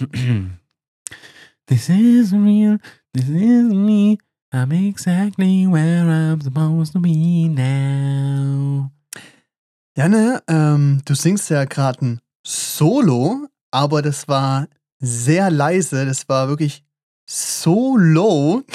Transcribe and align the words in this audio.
This 1.66 1.88
is 1.88 2.32
real, 2.32 2.78
this 3.14 3.28
is 3.28 3.72
me. 3.72 4.18
I'm 4.52 4.70
exactly 4.72 5.66
where 5.66 6.04
I'm 6.04 6.40
supposed 6.40 6.92
to 6.92 7.00
be 7.00 7.48
now. 7.48 8.90
Janne, 9.96 10.42
ähm, 10.48 11.00
du 11.04 11.14
singst 11.14 11.48
ja 11.50 11.64
gerade 11.64 12.04
ein 12.04 12.20
Solo, 12.44 13.48
aber 13.70 14.02
das 14.02 14.28
war 14.28 14.68
sehr 14.98 15.50
leise. 15.50 16.04
Das 16.04 16.28
war 16.28 16.48
wirklich 16.48 16.84
so 17.26 17.96
low. 17.96 18.62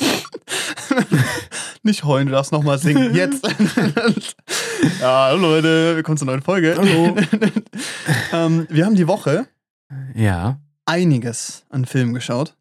Nicht 1.82 2.04
heulen, 2.04 2.26
du 2.26 2.32
darfst 2.32 2.52
nochmal 2.52 2.78
singen. 2.78 3.14
Jetzt. 3.14 3.42
ja, 5.00 5.24
hallo 5.28 5.40
Leute, 5.40 5.96
willkommen 5.96 6.18
zur 6.18 6.26
neuen 6.26 6.42
Folge. 6.42 6.74
Hallo. 6.76 7.16
ähm, 8.32 8.66
wir 8.68 8.84
haben 8.84 8.96
die 8.96 9.08
Woche 9.08 9.46
Ja, 10.14 10.60
einiges 10.84 11.64
an 11.70 11.86
Filmen 11.86 12.12
geschaut. 12.12 12.54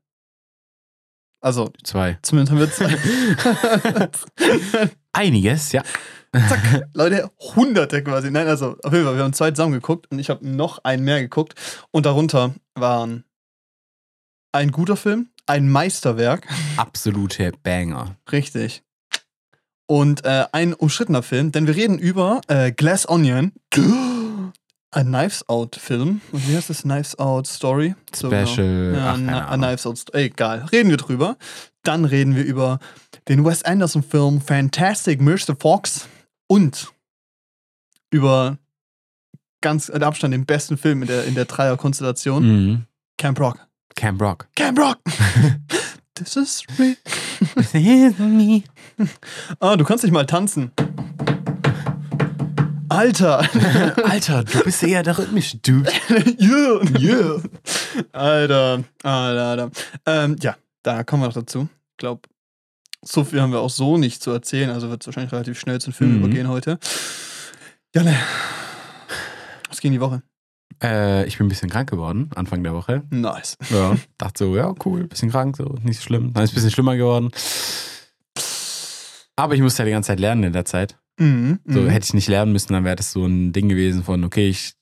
Also, 1.42 1.72
zwei. 1.84 2.18
zumindest 2.22 2.52
haben 2.52 2.60
wir 2.60 4.12
zwei. 4.22 4.90
Einiges, 5.14 5.74
ja. 5.74 5.84
Zack, 6.34 6.88
Leute, 6.94 7.30
hunderte 7.56 8.02
quasi. 8.04 8.32
Nein, 8.32 8.48
also 8.48 8.78
auf 8.84 8.94
jeden 8.94 9.06
Fall, 9.06 9.18
wir 9.18 9.24
haben 9.24 9.34
zwei 9.34 9.52
zusammen 9.52 9.74
geguckt 9.74 10.08
und 10.12 10.20
ich 10.20 10.30
habe 10.30 10.48
noch 10.48 10.80
einen 10.86 11.04
mehr 11.04 11.20
geguckt. 11.22 11.56
Und 11.92 12.06
darunter 12.06 12.54
waren 12.76 13.26
ein 14.54 14.72
guter 14.72 14.96
Film, 14.96 15.30
ein 15.46 15.70
Meisterwerk, 15.70 16.48
Absolute 16.78 17.52
Banger. 17.64 18.16
richtig. 18.32 18.84
Und 19.90 20.24
äh, 20.24 20.46
ein 20.52 20.76
umstrittener 20.76 21.24
Film, 21.24 21.52
denn 21.52 21.66
wir 21.66 21.76
reden 21.76 21.98
über 21.98 22.42
äh, 22.48 22.72
Glass 22.72 23.10
Onion, 23.10 23.54
ein 23.74 25.08
Knives 25.08 25.50
Out 25.50 25.78
Film. 25.78 26.22
Und 26.32 26.48
wie 26.48 26.56
heißt 26.56 26.70
das? 26.70 26.84
Knives 26.84 27.18
Out 27.18 27.48
Story? 27.48 27.96
So 28.14 28.30
genau. 28.30 28.46
Special. 28.46 28.94
Ja, 28.96 29.08
ach, 29.08 29.14
Ahnung. 29.50 29.66
Knives 29.66 29.88
Out 29.88 29.98
Story. 29.98 30.26
Egal, 30.26 30.66
reden 30.72 30.92
wir 30.92 30.98
drüber. 30.98 31.38
Dann 31.82 32.06
reden 32.06 32.36
wir 32.36 32.44
über 32.44 32.78
den 33.30 33.44
Wes 33.44 33.64
Anderson 33.64 34.04
Film 34.04 34.42
Fantastic 34.42 35.22
Mr. 35.22 35.56
Fox 35.60 36.08
und 36.46 36.92
über 38.12 38.60
ganz 39.62 39.90
mit 39.90 40.04
Abstand 40.04 40.36
den 40.36 40.46
besten 40.46 40.78
Film 40.78 41.02
in 41.02 41.08
der, 41.08 41.24
in 41.26 41.34
der 41.34 41.46
Dreier-Konstellation, 41.46 42.44
Mhm. 42.44 42.86
Camp 43.18 43.40
Rock. 43.40 43.58
Camp 43.96 44.22
Rock. 44.22 44.48
Camp 44.56 44.78
Rock! 44.78 45.00
This 46.20 46.36
is 46.36 46.64
real. 46.78 46.96
This 47.56 47.74
is 47.76 48.20
me. 48.20 48.64
Ah, 49.60 49.78
du 49.78 49.86
kannst 49.86 50.04
nicht 50.04 50.12
mal 50.12 50.26
tanzen. 50.26 50.72
Alter! 52.90 53.40
Alter, 54.04 54.44
du 54.44 54.64
bist 54.64 54.84
eher 54.84 55.04
der 55.04 55.18
rhythmische 55.18 55.58
Dude. 55.58 55.90
yeah! 56.40 56.82
Yeah! 57.00 57.42
Alter, 58.12 58.84
Alter, 59.04 59.46
Alter. 59.46 59.72
Ähm, 60.06 60.36
ja, 60.42 60.58
da 60.84 61.04
kommen 61.04 61.24
wir 61.24 61.28
noch 61.28 61.34
dazu. 61.36 61.70
Ich 61.92 61.98
glaube, 61.98 62.22
so 63.06 63.24
viel 63.24 63.40
haben 63.42 63.52
wir 63.54 63.60
auch 63.60 63.70
so 63.70 63.98
nicht 63.98 64.22
zu 64.22 64.32
erzählen, 64.32 64.72
also 64.72 64.90
wird 64.90 65.04
es 65.04 65.08
wahrscheinlich 65.08 65.32
relativ 65.32 65.58
schnell 65.60 65.80
zum 65.80 65.94
Film 65.94 66.16
Mhm. 66.18 66.20
übergehen 66.24 66.48
heute. 66.50 66.80
Janne, 67.96 68.16
was 69.70 69.80
ging 69.80 69.94
die 69.94 70.02
Woche? 70.02 70.22
Äh, 70.82 71.26
ich 71.28 71.38
bin 71.38 71.48
ein 71.48 71.50
bisschen 71.50 71.70
krank 71.70 71.90
geworden, 71.90 72.30
Anfang 72.36 72.64
der 72.64 72.74
Woche. 72.74 73.04
Nice. 73.10 73.58
Ja. 73.70 73.96
Dachte 74.18 74.46
so, 74.46 74.56
ja, 74.56 74.74
cool, 74.86 75.08
bisschen 75.08 75.30
krank, 75.32 75.58
so, 75.58 75.76
nicht 75.84 75.98
so 75.98 76.04
schlimm. 76.04 76.34
Dann 76.34 76.44
ist 76.44 76.52
es 76.52 76.54
ein 76.54 76.56
bisschen 76.56 76.72
schlimmer 76.72 76.96
geworden. 76.96 77.30
Aber 79.36 79.56
ich 79.56 79.62
musste 79.62 79.84
ja 79.84 79.86
die 79.86 79.92
ganze 79.92 80.08
Zeit 80.08 80.20
lernen 80.20 80.44
in 80.44 80.54
der 80.54 80.66
Zeit. 80.66 80.98
Mhm. 81.18 81.60
So, 81.66 81.82
mhm. 81.82 81.90
hätte 81.90 82.06
ich 82.06 82.14
nicht 82.14 82.28
lernen 82.28 82.52
müssen, 82.52 82.74
dann 82.74 82.84
wäre 82.86 82.96
das 82.96 83.12
so 83.12 83.26
ein 83.26 83.52
Ding 83.54 83.70
gewesen 83.70 84.04
von, 84.04 84.24
okay, 84.24 84.50
ich 84.50 84.74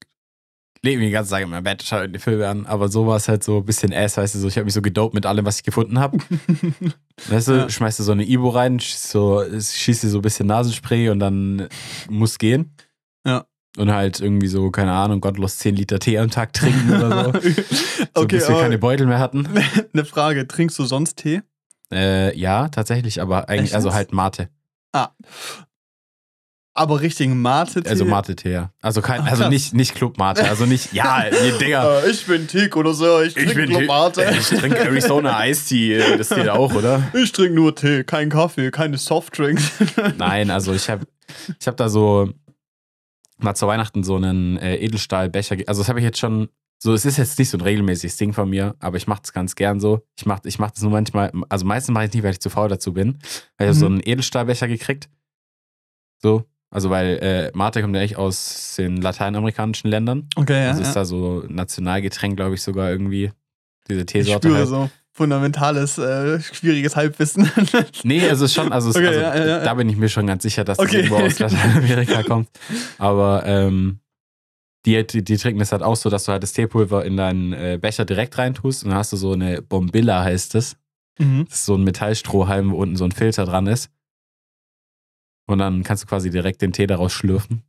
lebe 0.84 1.00
mich 1.00 1.08
die 1.08 1.12
ganze 1.14 1.32
Zeit 1.32 1.44
in 1.44 1.50
meinem 1.50 1.64
Bett, 1.64 1.82
schaue 1.84 2.08
die 2.10 2.20
Filme 2.20 2.48
an. 2.48 2.66
Aber 2.68 2.88
so 2.90 3.08
war 3.08 3.18
es 3.18 3.28
halt 3.28 3.44
so 3.44 3.58
ein 3.58 3.66
bisschen 3.66 3.94
ass, 3.94 4.18
weißt 4.18 4.36
du, 4.36 4.40
so, 4.40 4.48
ich 4.48 4.56
habe 4.58 4.66
mich 4.66 4.74
so 4.74 4.82
gedopt 4.82 5.14
mit 5.16 5.26
allem, 5.26 5.46
was 5.46 5.58
ich 5.58 5.64
gefunden 5.64 6.00
habe. 6.00 6.18
Weißt 7.30 7.48
du, 7.48 7.54
Ja. 7.54 7.70
schmeißt 7.70 7.98
du 8.00 8.04
so 8.04 8.12
eine 8.12 8.24
Ibo 8.28 8.50
rein, 8.50 8.80
schießt, 8.80 9.10
so, 9.10 9.44
schießt 9.44 10.04
dir 10.04 10.10
so 10.10 10.20
ein 10.20 10.22
bisschen 10.22 10.46
Nasenspray 10.48 11.10
und 11.10 11.18
dann 11.20 11.68
muss 12.10 12.38
gehen. 12.38 12.72
Und 13.78 13.92
halt 13.94 14.20
irgendwie 14.20 14.48
so, 14.48 14.72
keine 14.72 14.92
Ahnung, 14.92 15.22
gottlos 15.22 15.60
10 15.60 15.76
Liter 15.76 16.00
Tee 16.00 16.18
am 16.18 16.32
Tag 16.32 16.52
trinken 16.54 16.90
oder 16.96 17.26
so. 17.26 17.32
so 17.40 18.06
okay, 18.16 18.38
bis 18.38 18.50
wir 18.50 18.60
keine 18.60 18.80
Beutel 18.80 19.06
mehr 19.06 19.20
hatten. 19.20 19.48
eine 19.94 20.04
Frage: 20.04 20.48
Trinkst 20.48 20.78
du 20.80 20.86
sonst 20.86 21.18
Tee? 21.18 21.42
Äh, 21.92 22.38
ja, 22.38 22.70
tatsächlich, 22.70 23.22
aber 23.22 23.50
eigentlich, 23.50 23.66
Echt 23.66 23.76
also 23.76 23.94
halt 23.94 24.14
Mate. 24.14 24.50
Ah. 24.94 25.10
Aber 26.74 27.02
richtigen 27.02 27.42
Mate-Tee? 27.42 27.90
Also 27.90 28.06
Mate-Tee, 28.06 28.52
ja. 28.52 28.72
Also 28.82 29.02
kein, 29.02 29.22
Ah, 29.22 29.30
also 29.30 29.50
nicht, 29.50 29.74
nicht 29.74 29.96
Club-Mate, 29.96 30.48
also 30.48 30.66
nicht, 30.66 30.94
ja, 30.94 31.26
ihr 31.46 31.58
Digga. 31.58 32.02
Äh, 32.02 32.12
ich 32.12 32.26
bin 32.28 32.48
Tick 32.48 32.76
oder 32.76 32.94
so, 32.94 33.22
ich 33.22 33.34
trinke 33.34 33.68
nur 33.68 33.82
Mate. 33.82 34.24
Ich 34.38 34.48
trinke 34.48 34.78
Arizona 34.78 35.44
Ice-Tea, 35.48 36.18
das 36.18 36.30
geht 36.30 36.50
auch, 36.50 36.74
oder? 36.76 37.02
Ich 37.14 37.32
trinke 37.32 37.56
nur 37.56 37.76
Tee, 37.76 38.04
kein 38.04 38.30
Kaffee, 38.30 38.70
keine 38.70 38.98
Softdrinks. 38.98 39.72
Nein, 40.18 40.52
also 40.52 40.74
ich 40.74 40.88
habe 40.90 41.08
ich 41.60 41.68
hab 41.68 41.78
da 41.78 41.90
so 41.90 42.30
mal 43.38 43.56
zu 43.56 43.68
Weihnachten 43.68 44.04
so 44.04 44.16
einen 44.16 44.58
äh, 44.58 44.76
Edelstahlbecher. 44.78 45.56
Also 45.68 45.82
das 45.82 45.90
habe 45.90 46.00
ich 46.00 46.06
jetzt 46.06 46.20
schon. 46.20 46.50
So, 46.80 46.94
es 46.94 47.06
ist 47.06 47.18
jetzt 47.18 47.40
nicht 47.40 47.50
so 47.50 47.58
ein 47.58 47.62
regelmäßiges 47.62 48.18
Ding 48.18 48.34
von 48.34 48.48
mir, 48.52 48.76
aber 48.80 48.98
ich 48.98 49.08
mache 49.08 49.22
es 49.24 49.34
ganz 49.34 49.56
gern 49.56 49.80
so. 49.80 50.02
Ich 50.16 50.28
mache 50.28 50.42
ich 50.46 50.60
mach 50.60 50.70
das 50.70 50.84
nur 50.84 50.92
manchmal, 50.92 51.32
also 51.50 51.66
meistens 51.66 51.92
mache 51.94 52.06
ich 52.06 52.14
nicht, 52.14 52.22
weil 52.24 52.34
ich 52.34 52.40
zu 52.40 52.52
faul 52.52 52.70
dazu 52.70 52.94
bin. 52.94 53.18
Weil 53.58 53.66
ich 53.66 53.70
habe 53.70 53.74
so 53.74 53.90
Mhm. 53.90 53.96
einen 53.96 54.02
Edelstahlbecher 54.06 54.68
gekriegt. 54.68 55.10
So, 56.22 56.46
also 56.70 56.92
weil 56.92 57.18
äh, 57.18 57.52
Mate 57.58 57.82
kommt 57.82 57.96
ja 57.96 58.02
echt 58.04 58.16
aus 58.18 58.76
den 58.78 58.98
lateinamerikanischen 59.02 59.90
Ländern. 59.90 60.28
Okay, 60.36 60.66
ja. 60.66 60.70
Das 60.70 60.80
ist 60.80 60.88
ja. 60.90 60.94
da 60.94 61.06
so 61.06 61.44
Nationalgetränk, 61.48 62.36
glaube 62.38 62.54
ich, 62.56 62.62
sogar 62.62 62.92
irgendwie. 62.92 63.32
Diese 63.90 64.02
Ich 64.02 64.06
Teesorte. 64.06 64.48
spüre 64.50 64.60
halt. 64.60 64.68
so 64.68 64.90
fundamentales, 65.18 65.98
äh, 65.98 66.40
schwieriges 66.40 66.96
Halbwissen. 66.96 67.50
Nee, 68.04 68.22
also 68.30 68.46
es 68.46 68.52
ist 68.52 68.56
schon, 68.56 68.72
also, 68.72 68.90
es, 68.92 68.96
Okay, 68.96 69.08
also 69.08 69.20
ja, 69.20 69.36
ja, 69.36 69.46
ja. 69.46 69.64
da 69.64 69.74
bin 69.74 69.90
ich 69.90 69.98
mir 69.98 70.10
schon 70.10 70.28
ganz 70.28 70.44
sicher, 70.44 70.64
dass 70.64 70.78
Okay. 70.80 71.02
das 71.02 71.12
irgendwo 71.12 71.26
aus 71.26 71.40
Lateinamerika 71.40 72.24
kommt. 72.24 72.50
Aber 73.00 73.44
ähm, 73.46 74.00
die, 74.86 75.06
die, 75.06 75.24
die 75.24 75.38
trinken 75.38 75.60
das 75.60 75.72
halt 75.72 75.82
auch 75.82 75.96
so, 75.96 76.10
dass 76.10 76.26
du 76.26 76.32
halt 76.32 76.44
das 76.44 76.54
Teepulver 76.54 77.04
in 77.04 77.18
deinen 77.18 77.52
äh, 77.54 77.80
Becher 77.82 78.06
direkt 78.06 78.38
reintust 78.38 78.84
und 78.84 78.92
dann 78.92 79.00
hast 79.00 79.12
du 79.12 79.18
so 79.18 79.34
eine 79.34 79.62
Bombilla, 79.62 80.24
heißt 80.24 80.54
es. 80.56 80.78
mhm. 81.20 81.46
Das 81.50 81.60
ist 81.60 81.66
so 81.66 81.76
ein 81.76 81.84
Metallstrohhalm, 81.84 82.72
wo 82.72 82.78
unten 82.78 82.96
so 82.96 83.04
ein 83.06 83.12
Filter 83.12 83.46
dran 83.46 83.66
ist. 83.68 83.90
Und 85.50 85.58
dann 85.60 85.84
kannst 85.84 86.04
du 86.04 86.08
quasi 86.08 86.30
direkt 86.30 86.62
den 86.62 86.74
Tee 86.74 86.88
daraus 86.88 87.12
schlürfen. 87.14 87.64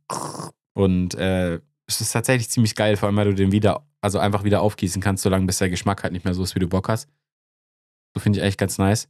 Und 0.73 1.15
äh, 1.15 1.59
es 1.87 2.01
ist 2.01 2.11
tatsächlich 2.11 2.49
ziemlich 2.49 2.75
geil, 2.75 2.95
vor 2.97 3.07
allem 3.07 3.15
weil 3.17 3.25
du 3.25 3.33
den 3.33 3.51
wieder, 3.51 3.83
also 4.01 4.19
einfach 4.19 4.43
wieder 4.43 4.61
aufgießen 4.61 5.01
kannst, 5.01 5.23
solange 5.23 5.45
bis 5.47 5.57
der 5.57 5.69
Geschmack 5.69 6.03
halt 6.03 6.13
nicht 6.13 6.25
mehr 6.25 6.33
so 6.35 6.43
ist, 6.43 6.53
wie 6.55 6.59
du 6.59 6.67
Bock 6.67 6.87
hast. 6.89 7.09
So 8.15 8.21
finde 8.21 8.39
ich 8.39 8.43
eigentlich 8.43 8.57
ganz 8.57 8.77
nice. 8.77 9.07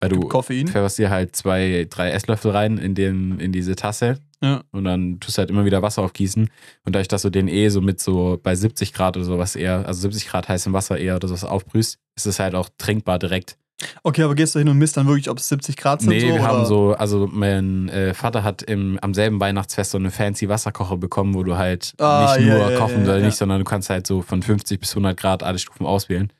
Weil 0.00 0.08
du 0.10 0.20
Koffein. 0.20 0.66
pfefferst 0.66 0.98
dir 0.98 1.10
halt 1.10 1.36
zwei, 1.36 1.86
drei 1.88 2.10
Esslöffel 2.10 2.50
rein 2.50 2.76
in, 2.78 2.94
den, 2.96 3.38
in 3.38 3.52
diese 3.52 3.76
Tasse 3.76 4.16
Ja. 4.42 4.62
und 4.72 4.82
dann 4.84 5.20
tust 5.20 5.38
du 5.38 5.40
halt 5.40 5.50
immer 5.50 5.64
wieder 5.64 5.80
Wasser 5.82 6.02
aufgießen. 6.02 6.50
Und 6.84 6.94
dadurch, 6.94 7.06
dass 7.08 7.22
du 7.22 7.30
den 7.30 7.46
eh 7.46 7.68
so 7.68 7.80
mit 7.80 8.00
so 8.00 8.38
bei 8.42 8.56
70 8.56 8.92
Grad 8.92 9.16
oder 9.16 9.24
sowas 9.24 9.54
eher, 9.54 9.86
also 9.86 10.00
70 10.00 10.26
Grad 10.28 10.48
heißem 10.48 10.72
Wasser 10.72 10.98
eher 10.98 11.14
oder 11.16 11.28
sowas 11.28 11.44
aufbrühst, 11.44 11.98
ist 12.16 12.26
es 12.26 12.40
halt 12.40 12.56
auch 12.56 12.68
trinkbar 12.78 13.20
direkt. 13.20 13.56
Okay, 14.02 14.22
aber 14.22 14.34
gehst 14.34 14.54
du 14.54 14.58
hin 14.60 14.68
und 14.68 14.78
misst 14.78 14.96
dann 14.96 15.06
wirklich, 15.06 15.28
ob 15.30 15.38
es 15.38 15.48
70 15.48 15.76
Grad 15.76 16.00
sind? 16.00 16.10
nee, 16.10 16.20
so, 16.20 16.26
wir 16.26 16.34
oder? 16.34 16.42
haben 16.44 16.64
so, 16.66 16.92
also 16.94 17.28
mein 17.32 17.88
äh, 17.88 18.12
Vater 18.14 18.42
hat 18.42 18.62
im, 18.62 18.98
am 19.02 19.14
selben 19.14 19.38
Weihnachtsfest 19.40 19.92
so 19.92 19.98
eine 19.98 20.10
fancy 20.10 20.48
Wasserkocher 20.48 20.96
bekommen, 20.96 21.34
wo 21.34 21.42
du 21.44 21.56
halt 21.56 21.94
Ah, 21.98 22.34
nicht 22.36 22.46
ja, 22.46 22.58
nur 22.58 22.70
ja, 22.72 22.78
kochen 22.78 23.02
oder 23.04 23.18
ja. 23.18 23.24
nicht, 23.26 23.36
sondern 23.36 23.58
du 23.60 23.64
kannst 23.64 23.88
halt 23.88 24.06
so 24.06 24.20
von 24.22 24.42
50 24.42 24.80
bis 24.80 24.90
100 24.92 25.16
Grad 25.16 25.42
alle 25.44 25.58
Stufen 25.60 25.86
auswählen. 25.86 26.32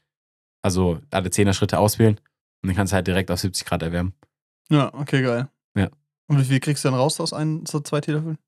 Also 0.63 1.01
alle 1.11 1.29
10er 1.29 1.53
Schritte 1.55 1.79
auswählen 1.79 2.19
und 2.63 2.69
dann 2.69 2.77
kannst 2.77 2.93
du 2.93 2.95
halt 2.97 3.07
direkt 3.07 3.31
auf 3.31 3.41
70 3.41 3.65
Grad 3.67 3.83
erwärmen. 3.83 4.15
Ja, 4.71 4.93
okay, 4.95 5.23
geil. 5.23 5.49
Ja. 5.77 5.91
Und 6.29 6.39
wie 6.39 6.45
viel 6.45 6.61
kriegst 6.61 6.85
du 6.85 6.89
dann 6.91 6.99
raus 6.99 7.21
aus 7.21 7.33
ein, 7.33 7.67
so 7.67 7.81
zwei 7.81 8.01
Teelöffeln? 8.01 8.39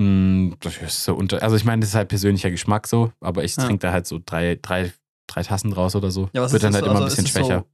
Mm, 0.00 0.54
Das 0.60 0.76
ist 0.78 1.04
so 1.04 1.14
unter. 1.14 1.42
Also 1.42 1.56
ich 1.56 1.64
meine, 1.64 1.80
das 1.80 1.90
ist 1.90 1.94
halt 1.94 2.08
persönlicher 2.08 2.50
Geschmack 2.50 2.86
so, 2.86 3.12
aber 3.20 3.44
ich 3.44 3.56
Ja. 3.56 3.64
trinke 3.64 3.80
da 3.86 3.92
halt 3.92 4.06
so 4.06 4.20
drei, 4.24 4.58
drei, 4.60 4.92
drei 5.26 5.42
Tassen 5.42 5.70
draus 5.70 5.94
oder 5.94 6.10
so. 6.10 6.28
Ja, 6.32 6.42
was 6.42 6.52
Wird 6.52 6.62
ist 6.62 6.64
dann 6.64 6.72
das? 6.72 6.82
halt 6.82 6.90
immer 6.90 7.00
ein 7.00 7.04
Also 7.04 7.16
bisschen 7.16 7.24
ist 7.26 7.30
es 7.36 7.40
so- 7.42 7.46
schwächer. 7.48 7.64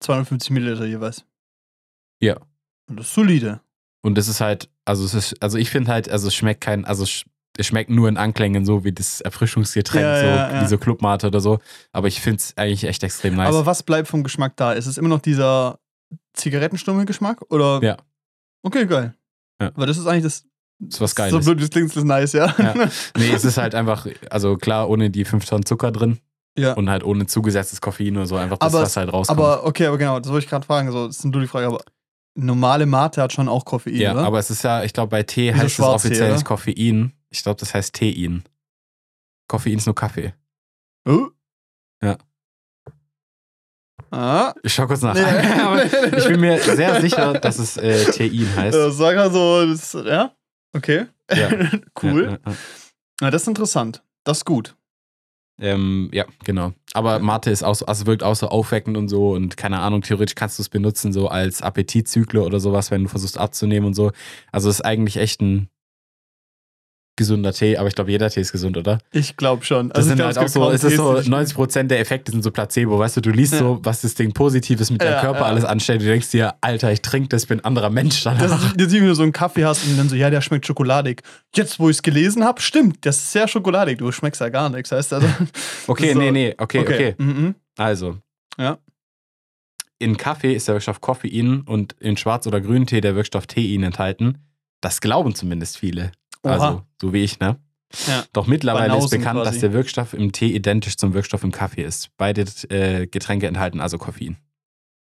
250 0.00 0.50
Milliliter 0.50 0.86
jeweils. 0.86 1.24
Ja. 2.22 2.36
Und 2.88 2.96
das 2.98 3.06
ist 3.08 3.14
solide. 3.14 3.60
Und 4.02 4.16
das 4.16 4.28
ist 4.28 4.40
halt, 4.40 4.70
also 4.86 5.04
es 5.04 5.12
ist, 5.14 5.42
also 5.42 5.58
ich 5.58 5.68
finde 5.70 5.92
halt, 5.92 6.08
also 6.08 6.28
es 6.28 6.34
schmeckt 6.34 6.62
kein, 6.62 6.84
also 6.86 7.04
es 7.60 7.66
es 7.66 7.66
schmeckt 7.68 7.90
nur 7.90 8.08
in 8.08 8.16
Anklängen 8.16 8.64
so 8.64 8.84
wie 8.84 8.92
das 8.92 9.20
Erfrischungsgetränk, 9.20 10.02
Ja, 10.02 10.20
so 10.20 10.26
ja, 10.26 10.52
ja. 10.54 10.62
wie 10.62 10.66
so 10.66 10.78
Clubmate 10.78 11.26
oder 11.26 11.40
so. 11.40 11.58
Aber 11.92 12.08
ich 12.08 12.20
finde 12.20 12.38
es 12.38 12.56
eigentlich 12.56 12.84
echt 12.84 13.02
extrem 13.02 13.36
nice. 13.36 13.48
Aber 13.48 13.66
was 13.66 13.82
bleibt 13.82 14.08
vom 14.08 14.22
Geschmack 14.22 14.56
da? 14.56 14.72
Ist 14.72 14.86
es 14.86 14.98
immer 14.98 15.08
noch 15.08 15.20
dieser 15.20 15.78
Zigarettenstummel-Geschmack? 16.34 17.42
Oder? 17.50 17.80
Ja. 17.82 17.96
Okay, 18.62 18.86
geil. 18.86 19.14
Ja. 19.60 19.68
Aber 19.74 19.86
das 19.86 19.98
ist 19.98 20.06
eigentlich 20.06 20.24
das. 20.24 20.44
Das 20.82 20.94
ist 20.94 21.00
was 21.02 21.10
So 21.10 21.14
Geiles. 21.16 21.44
blöd, 21.44 21.58
wie 21.58 21.64
es 21.64 21.70
klingt, 21.70 21.88
ist 21.88 21.96
das 21.96 22.04
nice, 22.04 22.32
ja. 22.32 22.54
Ja. 22.58 22.74
nee, 23.18 23.30
es 23.34 23.44
ist 23.44 23.58
halt 23.58 23.74
einfach, 23.74 24.06
also 24.30 24.56
klar, 24.56 24.88
ohne 24.88 25.10
die 25.10 25.26
5 25.26 25.44
Tonnen 25.44 25.66
Zucker 25.66 25.92
drin 25.92 26.20
Ja. 26.58 26.72
und 26.72 26.88
halt 26.88 27.04
ohne 27.04 27.26
zugesetztes 27.26 27.82
Koffein 27.82 28.16
oder 28.16 28.26
so, 28.26 28.36
einfach 28.36 28.56
das, 28.56 28.72
Aber- 28.74 28.82
was 28.84 28.96
halt 28.96 29.12
rauskommt. 29.12 29.38
Aber 29.38 29.66
okay, 29.66 29.84
aber 29.86 29.98
genau, 29.98 30.18
das 30.20 30.32
wollte 30.32 30.44
ich 30.44 30.50
gerade 30.50 30.64
fragen. 30.64 30.90
So, 30.90 31.06
das 31.06 31.18
ist 31.18 31.24
nur 31.26 31.38
die 31.42 31.48
Frage, 31.48 31.66
aber 31.66 31.80
normale 32.34 32.86
Mate 32.86 33.20
hat 33.20 33.34
schon 33.34 33.46
auch 33.50 33.66
Koffein, 33.66 33.94
ja, 33.96 34.12
oder? 34.12 34.24
aber 34.24 34.38
es 34.38 34.48
ist 34.48 34.62
ja, 34.64 34.82
ich 34.82 34.94
glaube, 34.94 35.10
bei 35.10 35.22
Tee 35.22 35.48
Wie 35.48 35.50
so 35.50 35.54
heißt 35.56 35.64
es 35.66 35.72
Schwarztee, 35.74 36.08
offiziell 36.08 36.42
Koffein. 36.44 37.12
Ich 37.30 37.42
glaube, 37.42 37.60
das 37.60 37.74
heißt 37.74 37.94
Tein. 37.94 38.44
Koffein 39.48 39.78
ist 39.78 39.86
nur 39.86 39.94
Kaffee. 39.94 40.34
Oh. 41.08 41.28
Ja. 42.02 42.18
Ah. 44.10 44.54
Ich 44.62 44.74
schau 44.74 44.86
kurz 44.86 45.02
nach. 45.02 45.14
Nee. 45.14 45.22
Ich 46.18 46.26
bin 46.26 46.40
mir 46.40 46.58
sehr 46.58 47.00
sicher, 47.00 47.34
dass 47.34 47.58
es 47.58 47.76
äh, 47.76 48.04
Tein 48.06 48.56
heißt. 48.56 48.76
Äh, 48.76 48.90
sag 48.90 49.16
mal 49.16 49.30
so, 49.30 49.66
das, 49.66 49.92
ja, 49.92 50.34
okay. 50.72 51.06
Ja. 51.32 51.48
cool. 52.02 52.24
Ja, 52.24 52.30
ja, 52.30 52.38
ja. 52.46 52.56
Na, 53.20 53.30
das 53.30 53.42
ist 53.42 53.48
interessant. 53.48 54.02
Das 54.24 54.38
ist 54.38 54.44
gut. 54.44 54.76
Ähm, 55.60 56.08
ja, 56.12 56.24
genau. 56.44 56.72
Aber 56.94 57.18
Mate 57.18 57.50
ist 57.50 57.62
auch 57.62 57.74
so, 57.74 57.84
also 57.86 58.06
wirkt 58.06 58.22
auch 58.22 58.34
so 58.34 58.48
aufweckend 58.48 58.96
und 58.96 59.08
so 59.08 59.32
und 59.32 59.56
keine 59.58 59.78
Ahnung, 59.80 60.00
theoretisch 60.00 60.34
kannst 60.34 60.58
du 60.58 60.62
es 60.62 60.70
benutzen, 60.70 61.12
so 61.12 61.28
als 61.28 61.60
Appetitzykler 61.60 62.44
oder 62.44 62.60
sowas, 62.60 62.90
wenn 62.90 63.04
du 63.04 63.10
versuchst 63.10 63.36
abzunehmen 63.36 63.88
und 63.88 63.94
so. 63.94 64.10
Also 64.52 64.70
es 64.70 64.76
ist 64.76 64.84
eigentlich 64.84 65.18
echt 65.18 65.42
ein 65.42 65.68
gesunder 67.20 67.52
Tee, 67.52 67.76
aber 67.76 67.86
ich 67.86 67.94
glaube, 67.94 68.10
jeder 68.10 68.28
Tee 68.28 68.40
ist 68.40 68.50
gesund, 68.50 68.76
oder? 68.76 68.98
Ich 69.12 69.36
glaube 69.36 69.64
schon. 69.64 69.90
Das 69.90 69.98
Also 69.98 70.08
sind 70.08 70.16
glaub, 70.16 70.26
halt 70.26 70.38
auch 70.38 70.48
so, 70.48 70.70
es 70.72 70.82
ist 70.82 70.96
so 70.96 71.14
Tees, 71.14 71.24
die 71.26 71.30
nicht- 71.30 71.56
90% 71.56 71.84
der 71.90 72.00
Effekte 72.00 72.32
sind 72.32 72.42
so 72.42 72.50
Placebo, 72.50 72.98
weißt 72.98 73.18
du, 73.18 73.20
du 73.20 73.30
liest 73.30 73.52
Ja. 73.52 73.58
so, 73.60 73.78
was 73.82 74.00
das 74.00 74.14
Ding 74.16 74.32
Positives 74.32 74.90
mit 74.90 75.00
deinem 75.02 75.12
Ja, 75.12 75.20
Körper 75.20 75.40
ja. 75.40 75.44
alles 75.46 75.64
anstellt, 75.64 76.00
du 76.02 76.06
denkst 76.06 76.30
dir, 76.30 76.54
Alter, 76.60 76.90
ich 76.92 77.02
trinke 77.02 77.28
das, 77.28 77.46
bin 77.46 77.60
ein 77.60 77.64
anderer 77.64 77.90
Mensch 77.90 78.24
Das 78.24 78.36
danach. 78.38 78.66
ist 78.72 78.80
jetzt 78.80 78.92
wie 78.92 79.00
wenn 79.00 79.06
du 79.08 79.14
so 79.14 79.22
einen 79.22 79.32
Kaffee 79.32 79.64
hast 79.64 79.86
und 79.86 79.96
dann 79.96 80.08
so, 80.08 80.16
ja, 80.16 80.30
der 80.30 80.40
schmeckt 80.40 80.66
schokoladig. 80.66 81.22
Jetzt, 81.54 81.78
wo 81.78 81.88
ich 81.88 81.96
es 81.98 82.02
gelesen 82.02 82.42
habe, 82.44 82.60
stimmt, 82.60 83.04
das 83.06 83.18
ist 83.18 83.32
sehr 83.32 83.46
schokoladig. 83.46 83.98
Du 83.98 84.10
schmeckst 84.10 84.40
ja 84.40 84.48
gar 84.48 84.68
nichts. 84.70 84.90
Heißt 84.90 85.12
also, 85.12 85.28
Okay, 85.86 86.14
so- 86.14 86.18
nee, 86.18 86.30
nee, 86.32 86.54
okay, 86.58 86.78
okay. 86.80 87.14
Mhm. 87.18 87.54
Also. 87.76 88.16
Ja. 88.58 88.78
In 89.98 90.16
Kaffee 90.16 90.54
ist 90.54 90.66
der 90.66 90.74
Wirkstoff 90.76 91.00
Koffein 91.02 91.60
und 91.60 91.92
in 92.00 92.16
Schwarz- 92.16 92.46
oder 92.46 92.60
Grüntee 92.60 93.02
der 93.02 93.14
Wirkstoff 93.16 93.46
Tein 93.46 93.82
enthalten. 93.82 94.38
Das 94.80 95.02
glauben 95.02 95.34
zumindest 95.34 95.76
viele. 95.76 96.12
Oha. 96.44 96.52
Also, 96.52 96.82
so 97.00 97.12
wie 97.12 97.22
ich, 97.24 97.38
ne? 97.40 97.58
Ja. 98.06 98.24
Doch 98.32 98.46
mittlerweile 98.46 98.96
ist 98.96 99.10
bekannt, 99.10 99.40
quasi. 99.40 99.50
dass 99.50 99.60
der 99.60 99.72
Wirkstoff 99.72 100.12
im 100.14 100.30
Tee 100.32 100.54
identisch 100.54 100.96
zum 100.96 101.12
Wirkstoff 101.12 101.42
im 101.42 101.50
Kaffee 101.50 101.82
ist. 101.82 102.10
Beide 102.16 102.42
äh, 102.68 103.06
Getränke 103.06 103.46
enthalten 103.48 103.80
also 103.80 103.98
Koffein. 103.98 104.36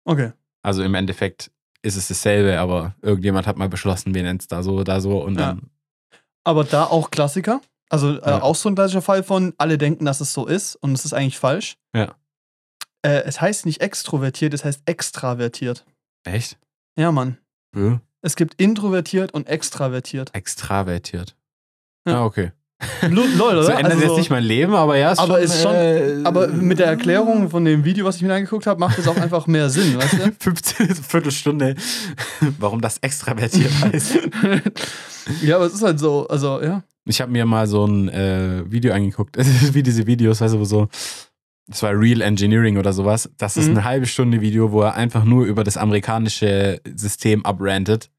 Okay. 0.06 0.32
Also 0.64 0.84
im 0.84 0.96
Endeffekt 0.96 1.52
ist 1.82 1.98
es 1.98 2.08
dasselbe, 2.08 2.60
aber 2.60 2.96
irgendjemand 3.02 3.46
hat 3.46 3.58
mal 3.58 3.70
beschlossen, 3.70 4.14
wir 4.16 4.24
nennen 4.24 4.40
es 4.40 4.48
da 4.48 4.64
so 4.64 4.76
oder 4.78 5.02
so 5.02 5.22
und 5.24 5.36
Ja. 5.38 5.48
dann. 5.48 5.70
Aber 6.46 6.64
da 6.64 6.86
auch 6.86 7.12
Klassiker. 7.12 7.62
Also 7.90 8.20
äh, 8.22 8.30
Ja. 8.30 8.42
auch 8.42 8.56
so 8.56 8.70
ein 8.70 8.76
klassischer 8.76 9.02
Fall 9.02 9.22
von, 9.24 9.54
alle 9.58 9.78
denken, 9.78 10.06
dass 10.06 10.22
es 10.22 10.34
so 10.34 10.46
ist 10.46 10.76
und 10.78 10.94
es 10.94 11.04
ist 11.06 11.14
eigentlich 11.14 11.38
falsch. 11.40 11.76
Ja. 11.94 12.16
Äh, 13.02 13.24
es 13.26 13.40
heißt 13.42 13.66
nicht 13.66 13.82
extrovertiert, 13.82 14.54
es 14.54 14.64
heißt 14.66 14.82
extravertiert. 14.86 15.86
Echt? 16.24 16.58
Ja, 16.98 17.12
Mann. 17.12 17.38
Hm? 17.76 18.00
Es 18.22 18.36
gibt 18.36 18.60
introvertiert 18.60 19.34
und 19.34 19.48
extravertiert. 19.48 20.30
Extravertiert. 20.34 21.36
Ja. 22.08 22.22
Ah, 22.22 22.26
okay. 22.26 22.52
Lo- 23.10 23.24
Lol, 23.38 23.54
oder? 23.58 23.64
So 23.64 23.72
ändert 23.72 23.94
Also 23.94 24.06
jetzt 24.06 24.18
nicht 24.18 24.30
mein 24.30 24.44
Leben, 24.44 24.74
aber 24.76 24.98
ja, 24.98 25.12
ist 25.12 25.20
Aber 25.20 25.36
schon, 25.36 25.44
ist 25.44 25.62
schon- 25.62 25.74
äh, 25.76 26.22
Aber 26.26 26.48
mit 26.48 26.78
der 26.80 26.88
Erklärung 26.88 27.50
von 27.50 27.66
dem 27.66 27.84
Video, 27.86 28.06
was 28.06 28.18
ich 28.18 28.22
mir 28.22 28.34
angeguckt 28.34 28.68
habe, 28.68 28.80
macht 28.80 28.98
es 29.00 29.08
auch 29.08 29.18
einfach 29.18 29.48
mehr 29.48 29.70
Sinn, 29.70 29.98
weißt 29.98 30.14
du? 30.14 30.32
15 30.40 30.96
Viertelstunde, 30.96 31.76
warum 32.60 32.82
das 32.82 32.98
extravertiert 33.00 33.72
heißt. 33.82 34.18
ja, 35.42 35.56
aber 35.56 35.66
es 35.66 35.74
ist 35.74 35.84
halt 35.84 36.00
so, 36.00 36.28
also 36.28 36.62
ja. 36.62 36.84
Ich 37.06 37.22
habe 37.22 37.32
mir 37.32 37.46
mal 37.46 37.66
so 37.68 37.86
ein 37.86 38.10
äh, 38.10 38.64
Video 38.70 38.94
angeguckt, 38.94 39.38
wie 39.74 39.82
diese 39.82 40.06
Videos, 40.06 40.42
weißt 40.42 40.54
du, 40.56 40.60
wo 40.60 40.66
so, 40.66 40.88
das 41.68 41.84
war 41.84 41.92
Real 42.00 42.22
Engineering 42.22 42.78
oder 42.78 42.94
sowas. 42.94 43.30
Das 43.38 43.58
ist 43.58 43.66
Mhm. 43.68 43.72
eine 43.78 43.84
halbe 43.84 44.06
Stunde 44.06 44.42
Video, 44.42 44.72
wo 44.72 44.82
er 44.82 44.96
einfach 44.96 45.24
nur 45.26 45.46
über 45.46 45.64
das 45.64 45.78
amerikanische 45.78 46.82
System 46.96 47.46
abrantet. 47.46 48.10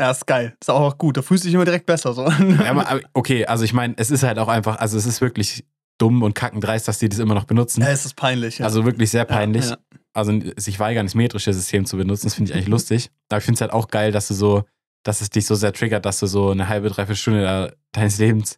Ja, 0.00 0.10
ist 0.10 0.26
geil. 0.26 0.56
Ist 0.60 0.70
auch 0.70 0.96
gut. 0.98 1.16
Da 1.16 1.22
fühlst 1.22 1.44
du 1.44 1.48
dich 1.48 1.54
immer 1.54 1.64
direkt 1.64 1.86
besser. 1.86 2.12
So. 2.14 2.26
Ja, 2.28 3.00
okay, 3.12 3.44
also 3.46 3.64
ich 3.64 3.72
meine, 3.72 3.94
es 3.98 4.10
ist 4.10 4.22
halt 4.22 4.38
auch 4.38 4.48
einfach, 4.48 4.78
also 4.78 4.96
es 4.96 5.06
ist 5.06 5.20
wirklich 5.20 5.64
dumm 5.98 6.22
und 6.22 6.34
kackendreist, 6.34 6.88
dass 6.88 6.98
die 6.98 7.08
das 7.08 7.18
immer 7.18 7.34
noch 7.34 7.44
benutzen. 7.44 7.82
ja, 7.82 7.88
es 7.88 8.04
ist 8.06 8.14
peinlich. 8.16 8.58
Ja. 8.58 8.64
Also 8.66 8.84
wirklich 8.84 9.10
sehr 9.10 9.24
peinlich. 9.24 9.68
Ja, 9.70 9.76
Also 10.14 10.32
sich 10.56 10.80
weigern, 10.80 11.06
das 11.06 11.14
metrische 11.14 11.52
System 11.52 11.84
zu 11.84 11.96
benutzen, 11.96 12.26
das 12.26 12.34
finde 12.34 12.50
ich 12.50 12.56
eigentlich 12.56 12.68
lustig. 12.76 13.10
Aber 13.28 13.38
ich 13.38 13.44
finde 13.44 13.56
es 13.56 13.60
halt 13.60 13.72
auch 13.72 13.88
geil, 13.88 14.10
dass 14.12 14.28
du 14.28 14.34
so, 14.34 14.64
dass 15.04 15.20
es 15.20 15.30
dich 15.30 15.46
so 15.46 15.54
sehr 15.54 15.72
triggert, 15.72 16.06
dass 16.06 16.18
du 16.20 16.26
so 16.26 16.50
eine 16.50 16.68
halbe, 16.68 16.88
dreiviertel 16.88 17.16
Stunde 17.20 17.76
deines 17.92 18.18
Lebens 18.18 18.56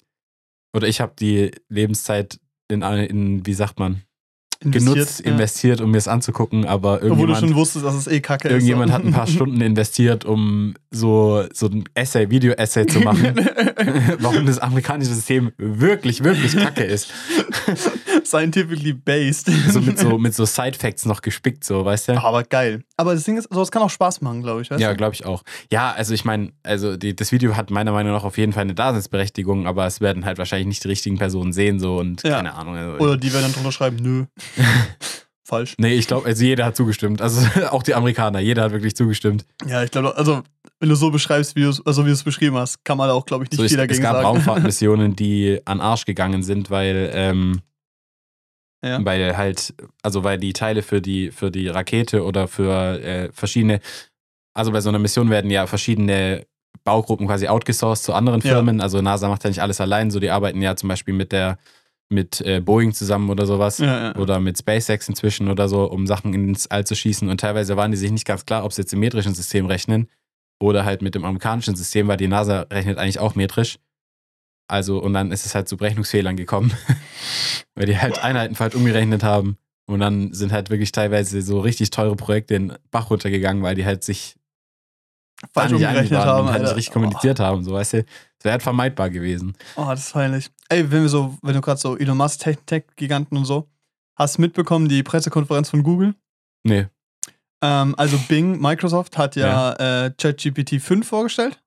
oder 0.75 0.87
ich 0.89 1.01
habe 1.01 1.13
die 1.19 1.51
Lebenszeit 1.69 2.39
in, 2.71 2.83
in, 2.83 3.45
wie 3.47 3.55
sagt 3.55 3.79
man, 3.79 4.03
Investiert, 4.65 4.95
genutzt, 4.95 5.23
ja. 5.25 5.33
investiert, 5.33 5.81
um 5.81 5.91
mir 5.91 5.99
es 5.99 6.09
anzugucken, 6.09 6.65
aber 6.65 6.95
Obwohl 6.95 7.09
du 7.09 7.17
schon 7.17 7.27
irgendjemand, 7.27 7.57
wusstest, 7.57 7.85
dass 7.85 7.95
es 7.95 8.07
eh 8.07 8.21
kacke 8.21 8.49
irgendjemand 8.49 8.91
ist. 8.91 8.95
hat 8.95 9.05
ein 9.05 9.13
paar 9.13 9.27
Stunden 9.27 9.61
investiert, 9.61 10.25
um 10.25 10.75
so, 10.91 11.45
so 11.53 11.67
ein 11.67 11.85
Essay, 11.95 12.31
Video-Essay 12.31 12.87
zu 12.87 13.01
machen, 13.01 13.35
warum 14.21 14.47
das 14.47 14.59
amerikanische 14.59 15.13
System 15.13 15.53
wirklich, 15.59 16.25
wirklich 16.25 16.57
kacke 16.57 16.85
ist. 16.85 17.13
Scientifically 18.25 18.93
based. 18.93 19.51
So 19.71 19.81
mit 19.81 19.99
so, 19.99 20.19
mit 20.19 20.35
so 20.35 20.45
Side-Facts 20.45 21.07
noch 21.07 21.23
gespickt, 21.23 21.65
so, 21.65 21.85
weißt 21.85 22.09
du? 22.09 22.13
Aber 22.23 22.43
geil. 22.43 22.83
Aber 22.97 23.15
das 23.15 23.25
Ding 23.25 23.37
ist, 23.37 23.49
sowas 23.53 23.71
kann 23.71 23.83
auch 23.83 23.91
Spaß 23.91 24.21
machen, 24.21 24.43
glaube 24.43 24.63
ich. 24.63 24.71
Weißt 24.71 24.81
Ja, 24.81 24.93
glaube 24.95 25.15
ich 25.15 25.25
auch. 25.27 25.43
Ja, 25.71 25.93
also 25.93 26.15
ich 26.15 26.25
meine, 26.25 26.53
also 26.63 26.97
die, 26.97 27.15
das 27.15 27.33
Video 27.33 27.57
hat 27.57 27.71
meiner 27.71 27.93
Meinung 27.93 28.13
nach 28.13 28.25
auf 28.25 28.39
jeden 28.39 28.53
Fall 28.53 28.63
eine 28.63 28.75
Daseinsberechtigung, 28.75 29.67
aber 29.67 29.87
es 29.87 30.01
werden 30.01 30.25
halt 30.25 30.39
wahrscheinlich 30.39 30.67
nicht 30.69 30.85
die 30.85 30.89
richtigen 30.89 31.19
Personen 31.19 31.53
sehen 31.53 31.79
so 31.81 31.99
und 31.99 32.23
Ja. 32.23 32.37
keine 32.37 32.55
Ahnung. 32.55 32.77
Also, 32.77 32.99
Oder 32.99 33.17
die 33.17 33.33
werden 33.33 33.45
dann 33.45 33.53
drunter 33.53 33.73
schreiben, 33.73 33.97
nö. 34.01 34.25
Falsch. 35.47 35.75
nee, 35.77 35.93
ich 35.93 36.07
glaube, 36.07 36.27
also 36.27 36.43
jeder 36.43 36.65
hat 36.65 36.75
zugestimmt. 36.75 37.21
Also 37.21 37.47
auch 37.71 37.83
die 37.83 37.95
Amerikaner, 37.95 38.41
jeder 38.41 38.63
hat 38.63 38.73
wirklich 38.73 38.97
zugestimmt. 38.97 39.45
Ja, 39.67 39.83
ich 39.85 39.91
glaube, 39.91 40.17
also, 40.17 40.43
wenn 40.81 40.89
du 40.89 40.95
so 40.95 41.11
beschreibst, 41.11 41.55
wie 41.55 41.63
du 41.65 41.69
es 41.69 41.85
also, 41.87 42.07
wie 42.07 42.15
beschrieben 42.25 42.57
hast, 42.57 42.83
kann 42.83 42.97
man 42.97 43.11
auch, 43.11 43.27
glaube 43.27 43.45
ich, 43.45 43.51
nicht 43.51 43.59
So, 43.59 43.65
viel 43.65 43.73
es, 43.73 43.77
dagegen 43.77 43.95
es 43.99 44.03
gab 44.03 44.15
sagen. 44.15 44.27
Raumfahrtmissionen, 44.27 45.15
die 45.17 45.61
an 45.67 45.83
Arsch 45.83 46.07
gegangen 46.07 46.43
sind, 46.43 46.71
weil, 46.71 47.11
ähm, 47.13 47.61
Ja. 48.85 49.05
weil 49.05 49.37
halt, 49.37 49.75
also 50.03 50.25
weil 50.25 50.39
die 50.39 50.53
Teile 50.53 50.83
für 50.83 51.01
die, 51.01 51.31
für 51.31 51.51
die 51.51 51.69
Rakete 51.69 52.23
oder 52.25 52.49
für 52.49 53.01
äh, 53.03 53.31
verschiedene, 53.33 53.81
also 54.53 54.73
bei 54.73 54.81
so 54.81 54.91
einer 54.91 54.99
Mission 54.99 55.31
werden 55.31 55.51
ja 55.51 55.67
verschiedene 55.67 56.47
Baugruppen 56.85 57.27
quasi 57.27 57.49
outgesourced 57.49 58.05
zu 58.05 58.13
anderen 58.13 58.41
Ja. 58.43 58.51
Firmen. 58.51 58.81
Also 58.81 59.01
NASA 59.01 59.29
macht 59.29 59.43
ja 59.45 59.51
nicht 59.51 59.63
alles 59.63 59.81
allein, 59.81 60.11
so 60.11 60.21
die 60.21 60.31
arbeiten 60.31 60.61
ja 60.61 60.77
zum 60.77 60.89
Beispiel 60.89 61.15
mit 61.15 61.33
der 61.33 61.59
mit 62.11 62.43
äh, 62.43 62.61
Boeing 62.61 62.93
zusammen 62.93 63.31
oder 63.31 63.47
sowas. 63.47 63.79
Ja, 63.79 64.09
ja. 64.09 64.17
Oder 64.17 64.39
mit 64.39 64.59
SpaceX 64.59 65.09
inzwischen 65.09 65.49
oder 65.49 65.69
so, 65.71 65.91
um 65.91 66.07
Sachen 66.07 66.35
ins 66.35 66.67
All 66.71 66.85
zu 66.87 66.95
schießen. 66.95 67.29
Und 67.31 67.41
teilweise 67.41 67.77
waren 67.79 67.91
die 67.91 67.97
sich 67.97 68.11
nicht 68.13 68.27
ganz 68.27 68.45
klar, 68.45 68.65
ob 68.65 68.73
sie 68.75 68.83
jetzt 68.83 68.93
im 68.93 69.01
metrischen 69.01 69.35
System 69.35 69.65
rechnen 69.67 70.09
oder 70.61 70.85
halt 70.85 71.01
mit 71.01 71.15
dem 71.15 71.25
amerikanischen 71.25 71.75
System, 71.75 72.07
weil 72.07 72.19
die 72.19 72.29
NASA 72.29 72.67
rechnet 72.71 72.99
eigentlich 72.99 73.19
auch 73.19 73.35
metrisch. 73.35 73.79
Also, 74.69 74.99
und 74.99 75.13
dann 75.15 75.31
ist 75.33 75.45
es 75.47 75.55
halt 75.55 75.69
zu 75.69 75.77
Berechnungsfehlern 75.77 76.37
gekommen, 76.37 76.73
weil 77.75 77.87
die 77.87 77.99
halt 77.99 78.19
Einheiten 78.23 78.55
falsch 78.55 78.75
umgerechnet 78.75 79.23
haben. 79.23 79.59
Und 79.87 80.01
dann 80.01 80.33
sind 80.33 80.53
halt 80.53 80.71
wirklich 80.71 80.93
teilweise 80.93 81.43
so 81.43 81.61
richtig 81.61 81.91
teure 81.91 82.17
Projekte 82.17 82.55
in 82.55 82.69
den 82.69 82.79
Bach 82.91 83.11
runtergegangen, 83.11 83.63
weil 83.63 83.75
die 83.75 83.85
halt 83.85 84.03
sich 84.03 84.37
Falsch 85.53 85.73
umgerechnet 85.73 86.19
haben. 86.21 86.47
und 86.47 86.53
halt 86.53 86.63
nicht 86.63 86.77
richtig 86.77 86.93
kommuniziert 86.95 87.39
haben. 87.41 87.63
So, 87.65 87.73
weißt 87.73 87.93
du, 87.95 88.03
das 88.05 88.45
wäre 88.45 88.53
halt 88.53 88.63
vermeidbar 88.63 89.11
gewesen. 89.11 89.55
Oh, 89.77 89.85
das 89.89 90.07
ist 90.07 90.13
peinlich. 90.15 90.51
Ey, 90.71 90.91
wenn 90.91 91.03
wir 91.03 91.09
so, 91.11 91.37
wenn 91.43 91.53
du 91.55 91.61
gerade 91.61 91.79
so 91.79 91.99
Elon 91.99 92.17
Musk 92.17 92.41
Tech- 92.41 92.59
Tech-Giganten 92.65 93.37
und 93.37 93.45
so, 93.45 93.69
hast 94.17 94.39
du 94.39 94.41
mitbekommen, 94.43 94.89
die 94.89 95.03
Pressekonferenz 95.03 95.69
von 95.69 95.83
Google? 95.83 96.15
Nee. 96.63 96.87
Ähm, 97.63 97.95
also 97.99 98.17
Bing, 98.29 98.59
Microsoft 98.61 99.19
hat 99.19 99.37
ja, 99.37 99.73
Äh, 100.07 100.13
ChatGPT 100.17 100.81
5 100.81 101.07
vorgestellt. 101.07 101.61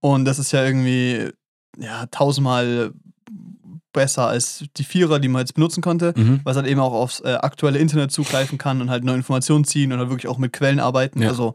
Und 0.00 0.24
das 0.24 0.38
ist 0.40 0.50
ja 0.52 0.64
irgendwie 0.64 1.30
ja, 1.78 2.06
tausendmal 2.06 2.92
besser 3.92 4.26
als 4.28 4.64
die 4.76 4.84
Vierer, 4.84 5.18
die 5.18 5.28
man 5.28 5.40
jetzt 5.40 5.54
benutzen 5.54 5.80
konnte. 5.80 6.12
Mhm. 6.16 6.40
Was 6.44 6.56
halt 6.56 6.66
eben 6.66 6.80
auch 6.80 6.92
aufs 6.92 7.20
äh, 7.20 7.34
aktuelle 7.40 7.78
Internet 7.78 8.12
zugreifen 8.12 8.58
kann 8.58 8.80
und 8.80 8.90
halt 8.90 9.02
neue 9.04 9.16
Informationen 9.16 9.64
ziehen 9.64 9.92
und 9.92 9.98
halt 9.98 10.10
wirklich 10.10 10.28
auch 10.28 10.38
mit 10.38 10.52
Quellen 10.52 10.78
arbeiten. 10.80 11.22
Ja. 11.22 11.28
Also 11.30 11.54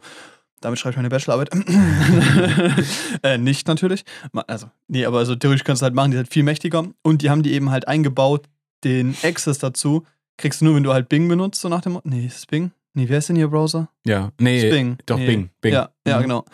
damit 0.62 0.80
schreibe 0.80 0.92
ich 0.92 0.98
meine 0.98 1.10
Bachelorarbeit. 1.10 1.50
äh, 3.24 3.38
nicht 3.38 3.68
natürlich. 3.68 4.04
Also, 4.48 4.68
nee, 4.88 5.06
aber 5.06 5.20
also 5.20 5.36
theoretisch 5.36 5.64
kannst 5.64 5.82
du 5.82 5.86
halt 5.86 5.94
machen, 5.94 6.12
die 6.12 6.16
ist 6.18 6.24
halt 6.24 6.34
viel 6.34 6.44
mächtiger. 6.44 6.86
Und 7.02 7.22
die 7.22 7.30
haben 7.30 7.44
die 7.44 7.54
eben 7.54 7.70
halt 7.70 7.88
eingebaut, 7.88 8.46
den 8.84 9.16
Access 9.24 9.60
dazu. 9.60 10.04
Kriegst 10.38 10.62
du 10.62 10.66
nur, 10.66 10.76
wenn 10.76 10.84
du 10.84 10.94
halt 10.94 11.10
Bing 11.10 11.28
benutzt, 11.28 11.62
so 11.62 11.70
nach 11.70 11.82
dem 11.82 11.94
Motto. 11.94 12.08
Nee, 12.10 12.26
ist 12.26 12.38
es 12.38 12.46
Bing? 12.46 12.72
Nee, 12.94 13.06
wer 13.10 13.18
ist 13.20 13.30
denn 13.30 13.36
hier 13.36 13.48
Browser? 13.50 13.90
Ja, 14.06 14.32
nee, 14.40 14.58
Ist 14.68 14.70
Bing. 14.74 14.98
doch 15.06 15.18
nee. 15.18 15.26
Bing. 15.28 15.50
Bing. 15.62 15.74
Ja, 15.74 15.90
ja, 16.08 16.18
Mhm. 16.18 16.22
genau. 16.24 16.46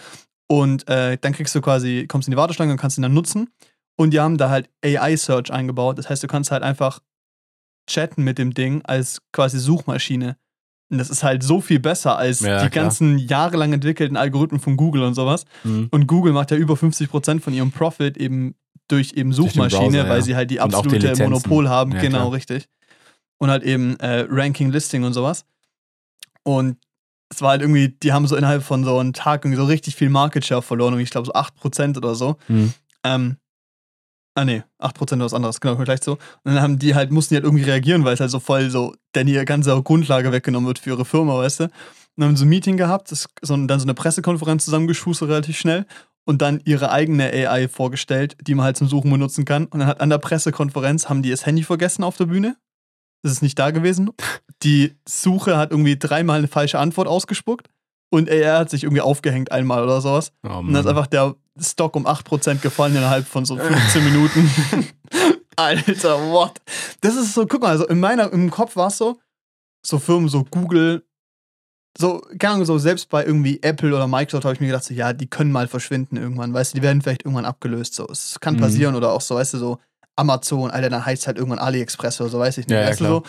Und 0.52 0.88
äh, 0.90 1.18
dann 1.22 1.34
kriegst 1.34 1.54
du 1.54 1.62
quasi, 1.62 2.06
kommst 2.08 2.28
in 2.28 2.32
die 2.32 2.38
Warteschlange 2.38 2.72
und 2.72 2.80
kannst 2.80 2.98
ihn 2.98 3.04
dann 3.04 3.14
nutzen. 3.14 3.50
Und 3.96 4.12
die 4.12 4.20
haben 4.20 4.38
da 4.38 4.50
halt 4.50 4.70
AI-Search 4.84 5.52
eingebaut. 5.52 5.98
Das 6.00 6.10
heißt, 6.10 6.24
du 6.24 6.28
kannst 6.28 6.52
halt 6.52 6.64
einfach 6.64 7.00
chatten 7.88 8.24
mit 8.24 8.38
dem 8.38 8.54
Ding 8.54 8.82
als 8.84 9.22
quasi 9.32 9.60
Suchmaschine. 9.60 10.38
Und 10.92 10.98
das 10.98 11.12
ist 11.12 11.24
halt 11.24 11.44
so 11.44 11.62
viel 11.62 11.80
besser 11.80 12.18
als 12.18 12.40
Ja, 12.40 12.64
die 12.64 12.70
klar. 12.70 12.86
ganzen 12.86 13.20
jahrelang 13.20 13.74
entwickelten 13.74 14.18
Algorithmen 14.18 14.60
von 14.60 14.76
Google 14.76 15.04
und 15.04 15.14
sowas. 15.14 15.46
Mhm. 15.64 15.88
Und 15.92 16.08
Google 16.08 16.34
macht 16.34 16.50
ja 16.50 16.58
über 16.58 16.74
50% 16.74 17.42
von 17.42 17.54
ihrem 17.54 17.72
Profit 17.72 18.18
eben 18.18 18.56
durch 18.88 19.14
eben 19.14 19.32
Durch 19.36 19.52
Suchmaschine, 19.52 19.90
Browser, 20.00 20.10
weil 20.10 20.18
ja. 20.18 20.22
sie 20.24 20.36
halt 20.36 20.50
die 20.50 20.56
die 20.56 20.62
absolute 20.62 20.96
Lizenzen. 20.96 21.26
Monopol 21.26 21.70
haben. 21.70 21.92
Ja, 21.92 22.02
genau, 22.02 22.18
klar. 22.18 22.34
richtig. 22.34 22.68
Und 23.38 23.52
halt 23.52 23.62
eben 23.64 24.00
äh, 24.00 24.26
Ranking, 24.28 24.72
Listing 24.72 25.04
und 25.04 25.14
sowas. 25.14 25.46
Und 26.42 26.78
es 27.30 27.42
war 27.42 27.52
halt 27.52 27.62
irgendwie, 27.62 27.90
die 27.90 28.12
haben 28.12 28.28
so 28.28 28.36
innerhalb 28.36 28.64
von 28.64 28.84
so 28.84 28.98
einem 28.98 29.14
Tag 29.14 29.46
irgendwie 29.46 29.62
so 29.62 29.66
richtig 29.66 29.96
viel 29.96 30.10
Market 30.10 30.46
Share 30.46 30.62
verloren. 30.62 30.94
Und 30.94 31.00
ich 31.00 31.12
glaube 31.12 31.28
so 31.28 31.34
8% 31.34 31.98
oder 31.98 32.16
so. 32.16 32.38
Mhm. 32.48 32.74
Ähm, 33.04 33.38
Ah, 34.36 34.46
nee, 34.46 34.64
8% 34.80 35.20
was 35.20 35.34
anderes, 35.34 35.60
genau, 35.60 35.76
gleich 35.76 36.02
so. 36.02 36.14
Und 36.14 36.54
dann 36.54 36.62
haben 36.62 36.80
die 36.80 36.96
halt, 36.96 37.12
mussten 37.12 37.34
die 37.34 37.38
halt 37.38 37.46
irgendwie 37.46 37.66
reagieren, 37.66 38.06
weil 38.06 38.14
es 38.14 38.22
halt 38.22 38.32
so 38.32 38.40
voll 38.40 38.70
so, 38.70 38.96
denn 39.14 39.28
ihre 39.28 39.44
ganze 39.44 39.82
Grundlage 39.84 40.32
weggenommen 40.32 40.68
wird 40.68 40.80
für 40.80 40.92
ihre 40.92 41.04
Firma, 41.04 41.38
weißt 41.38 41.62
du? 41.62 41.64
Und 41.66 41.72
dann 42.16 42.30
haben 42.30 42.38
sie 42.38 42.46
ein 42.46 42.50
Meeting 42.50 42.78
gehabt, 42.78 43.12
das, 43.12 43.28
so, 43.42 43.58
dann 43.58 43.80
so 43.80 43.86
eine 43.86 43.96
Pressekonferenz 43.96 44.64
zusammengeschustert 44.64 45.30
relativ 45.30 45.58
schnell 45.58 45.86
und 46.26 46.42
dann 46.42 46.62
ihre 46.64 46.92
eigene 46.92 47.26
AI 47.26 47.68
vorgestellt, 47.68 48.38
die 48.42 48.56
man 48.56 48.66
halt 48.66 48.78
zum 48.78 48.88
Suchen 48.88 49.12
benutzen 49.12 49.44
kann. 49.44 49.66
Und 49.66 49.80
dann 49.80 49.88
hat 49.90 50.00
an 50.00 50.10
der 50.10 50.20
Pressekonferenz, 50.20 51.10
haben 51.10 51.22
die 51.22 51.32
das 51.32 51.46
Handy 51.46 51.64
vergessen 51.64 52.04
auf 52.06 52.16
der 52.16 52.28
Bühne. 52.28 52.56
Das 53.22 53.32
ist 53.34 53.42
nicht 53.42 53.60
da 53.60 53.72
gewesen. 53.72 54.12
Die 54.64 54.96
Suche 55.08 55.58
hat 55.58 55.72
irgendwie 55.72 55.98
dreimal 55.98 56.40
eine 56.40 56.48
falsche 56.48 56.80
Antwort 56.80 57.08
ausgespuckt 57.08 57.70
und 58.12 58.30
AI 58.30 58.58
hat 58.60 58.70
sich 58.70 58.84
irgendwie 58.84 59.02
aufgehängt 59.02 59.52
einmal 59.52 59.84
oder 59.84 60.02
sowas. 60.02 60.32
Oh, 60.44 60.58
Und 60.60 60.74
dann 60.74 60.82
ist 60.82 60.88
einfach 60.88 61.08
der 61.08 61.36
Stock 61.60 61.96
um 61.96 62.08
8% 62.08 62.62
gefallen 62.62 62.96
innerhalb 62.96 63.28
von 63.28 63.46
so 63.46 63.58
15 63.58 64.04
Minuten. 64.12 64.50
Alter, 65.56 66.18
what? 66.32 66.62
Das 67.02 67.16
ist 67.16 67.34
so, 67.34 67.46
guck 67.46 67.62
mal, 67.62 67.70
also 67.70 67.86
in 67.88 68.00
meiner, 68.00 68.32
im 68.32 68.50
Kopf 68.50 68.76
war 68.76 68.88
es 68.88 68.98
so, 68.98 69.20
so 69.86 70.00
Firmen, 70.00 70.30
so 70.30 70.46
Google, 70.46 71.04
so, 71.98 72.22
keine 72.38 72.54
Ahnung, 72.54 72.66
so 72.66 72.78
selbst 72.78 73.10
bei 73.10 73.26
irgendwie 73.26 73.62
Apple 73.62 73.94
oder 73.94 74.08
Microsoft 74.08 74.46
habe 74.46 74.54
ich 74.54 74.62
mir 74.62 74.68
gedacht, 74.68 74.86
so, 74.86 74.94
ja, 74.94 75.12
die 75.12 75.28
können 75.28 75.52
mal 75.52 75.68
verschwinden 75.68 76.16
irgendwann, 76.16 76.54
weißt 76.54 76.74
du, 76.74 76.78
die 76.78 76.82
werden 76.84 77.02
vielleicht 77.02 77.24
irgendwann 77.26 77.46
abgelöst, 77.46 77.96
so. 77.96 78.08
Es 78.10 78.40
kann 78.40 78.56
Mhm. 78.56 78.60
passieren 78.60 78.96
oder 78.96 79.12
auch 79.12 79.22
so, 79.22 79.36
weißt 79.36 79.56
du, 79.56 79.58
so 79.58 79.80
Amazon, 80.20 80.70
Alter, 80.72 80.90
dann 80.90 81.06
heißt 81.06 81.24
es 81.24 81.28
halt 81.28 81.38
irgendwann 81.38 81.60
AliExpress 81.60 82.20
oder 82.22 82.30
so, 82.30 82.40
weiß 82.40 82.58
ich 82.60 82.68
nicht, 82.68 82.76
Ja, 82.76 82.82
ja, 82.84 82.88
weißt 82.90 83.00
du 83.00 83.06
klar. 83.06 83.22
so. 83.22 83.24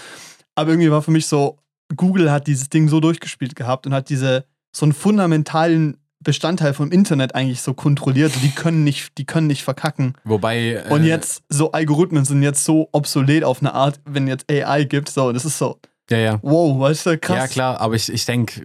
Aber 0.56 0.70
irgendwie 0.70 0.90
war 0.90 1.00
für 1.02 1.10
mich 1.12 1.26
so, 1.26 1.58
Google 1.96 2.30
hat 2.30 2.46
dieses 2.46 2.68
Ding 2.68 2.88
so 2.88 3.00
durchgespielt 3.00 3.56
gehabt 3.56 3.86
und 3.86 3.94
hat 3.94 4.08
diese, 4.10 4.44
so 4.72 4.84
einen 4.84 4.92
fundamentalen 4.92 5.96
Bestandteil 6.22 6.74
vom 6.74 6.92
Internet 6.92 7.34
eigentlich 7.34 7.62
so 7.62 7.72
kontrolliert. 7.72 8.32
Die 8.42 8.50
können 8.50 8.84
nicht, 8.84 9.16
die 9.16 9.24
können 9.24 9.46
nicht 9.46 9.62
verkacken. 9.64 10.12
Wobei. 10.24 10.82
Und 10.90 11.04
äh, 11.04 11.06
jetzt, 11.08 11.42
so 11.48 11.72
Algorithmen 11.72 12.24
sind 12.26 12.42
jetzt 12.42 12.64
so 12.64 12.88
obsolet 12.92 13.42
auf 13.42 13.60
eine 13.62 13.72
Art, 13.72 14.00
wenn 14.04 14.28
jetzt 14.28 14.50
AI 14.52 14.84
gibt, 14.84 15.08
so, 15.08 15.32
das 15.32 15.44
ist 15.46 15.56
so, 15.56 15.78
Ja, 16.10 16.18
ja. 16.18 16.38
wow, 16.42 16.78
weißt 16.78 17.06
du, 17.06 17.18
krass. 17.18 17.36
Ja, 17.38 17.46
klar, 17.48 17.80
aber 17.80 17.94
ich, 17.94 18.12
ich 18.12 18.26
denke, 18.26 18.60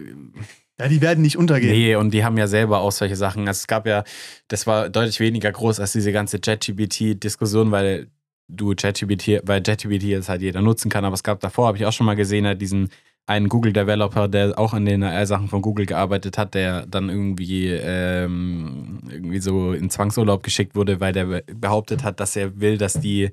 Ja, 0.78 0.88
die 0.88 1.00
werden 1.00 1.22
nicht 1.22 1.38
untergehen. 1.38 1.72
nee, 1.72 1.94
und 1.96 2.10
die 2.12 2.22
haben 2.22 2.36
ja 2.36 2.46
selber 2.46 2.80
auch 2.80 2.92
solche 2.92 3.16
Sachen. 3.16 3.48
Also 3.48 3.60
es 3.60 3.66
gab 3.66 3.86
ja, 3.86 4.04
das 4.48 4.66
war 4.66 4.90
deutlich 4.90 5.18
weniger 5.20 5.50
groß 5.50 5.80
als 5.80 5.92
diese 5.92 6.12
ganze 6.12 6.38
ChatGPT-Diskussion, 6.38 7.70
weil 7.70 8.08
du 8.48 8.74
ChatGPT, 8.74 9.40
weil 9.44 9.62
ChatGPT 9.62 10.04
jetzt 10.04 10.28
halt 10.28 10.42
jeder 10.42 10.62
nutzen 10.62 10.90
kann, 10.90 11.04
aber 11.04 11.14
es 11.14 11.22
gab 11.22 11.40
davor, 11.40 11.68
habe 11.68 11.78
ich 11.78 11.86
auch 11.86 11.92
schon 11.92 12.06
mal 12.06 12.16
gesehen, 12.16 12.46
halt 12.46 12.60
diesen 12.60 12.90
einen 13.26 13.48
Google-Developer, 13.48 14.28
der 14.28 14.56
auch 14.56 14.72
an 14.72 14.84
den 14.84 15.02
AI-Sachen 15.02 15.48
von 15.48 15.60
Google 15.60 15.86
gearbeitet 15.86 16.38
hat, 16.38 16.54
der 16.54 16.86
dann 16.86 17.08
irgendwie, 17.08 17.70
ähm, 17.70 19.00
irgendwie 19.10 19.40
so 19.40 19.72
in 19.72 19.90
Zwangsurlaub 19.90 20.44
geschickt 20.44 20.76
wurde, 20.76 21.00
weil 21.00 21.12
der 21.12 21.42
behauptet 21.52 22.04
hat, 22.04 22.20
dass 22.20 22.36
er 22.36 22.60
will, 22.60 22.78
dass 22.78 22.94
die 22.94 23.32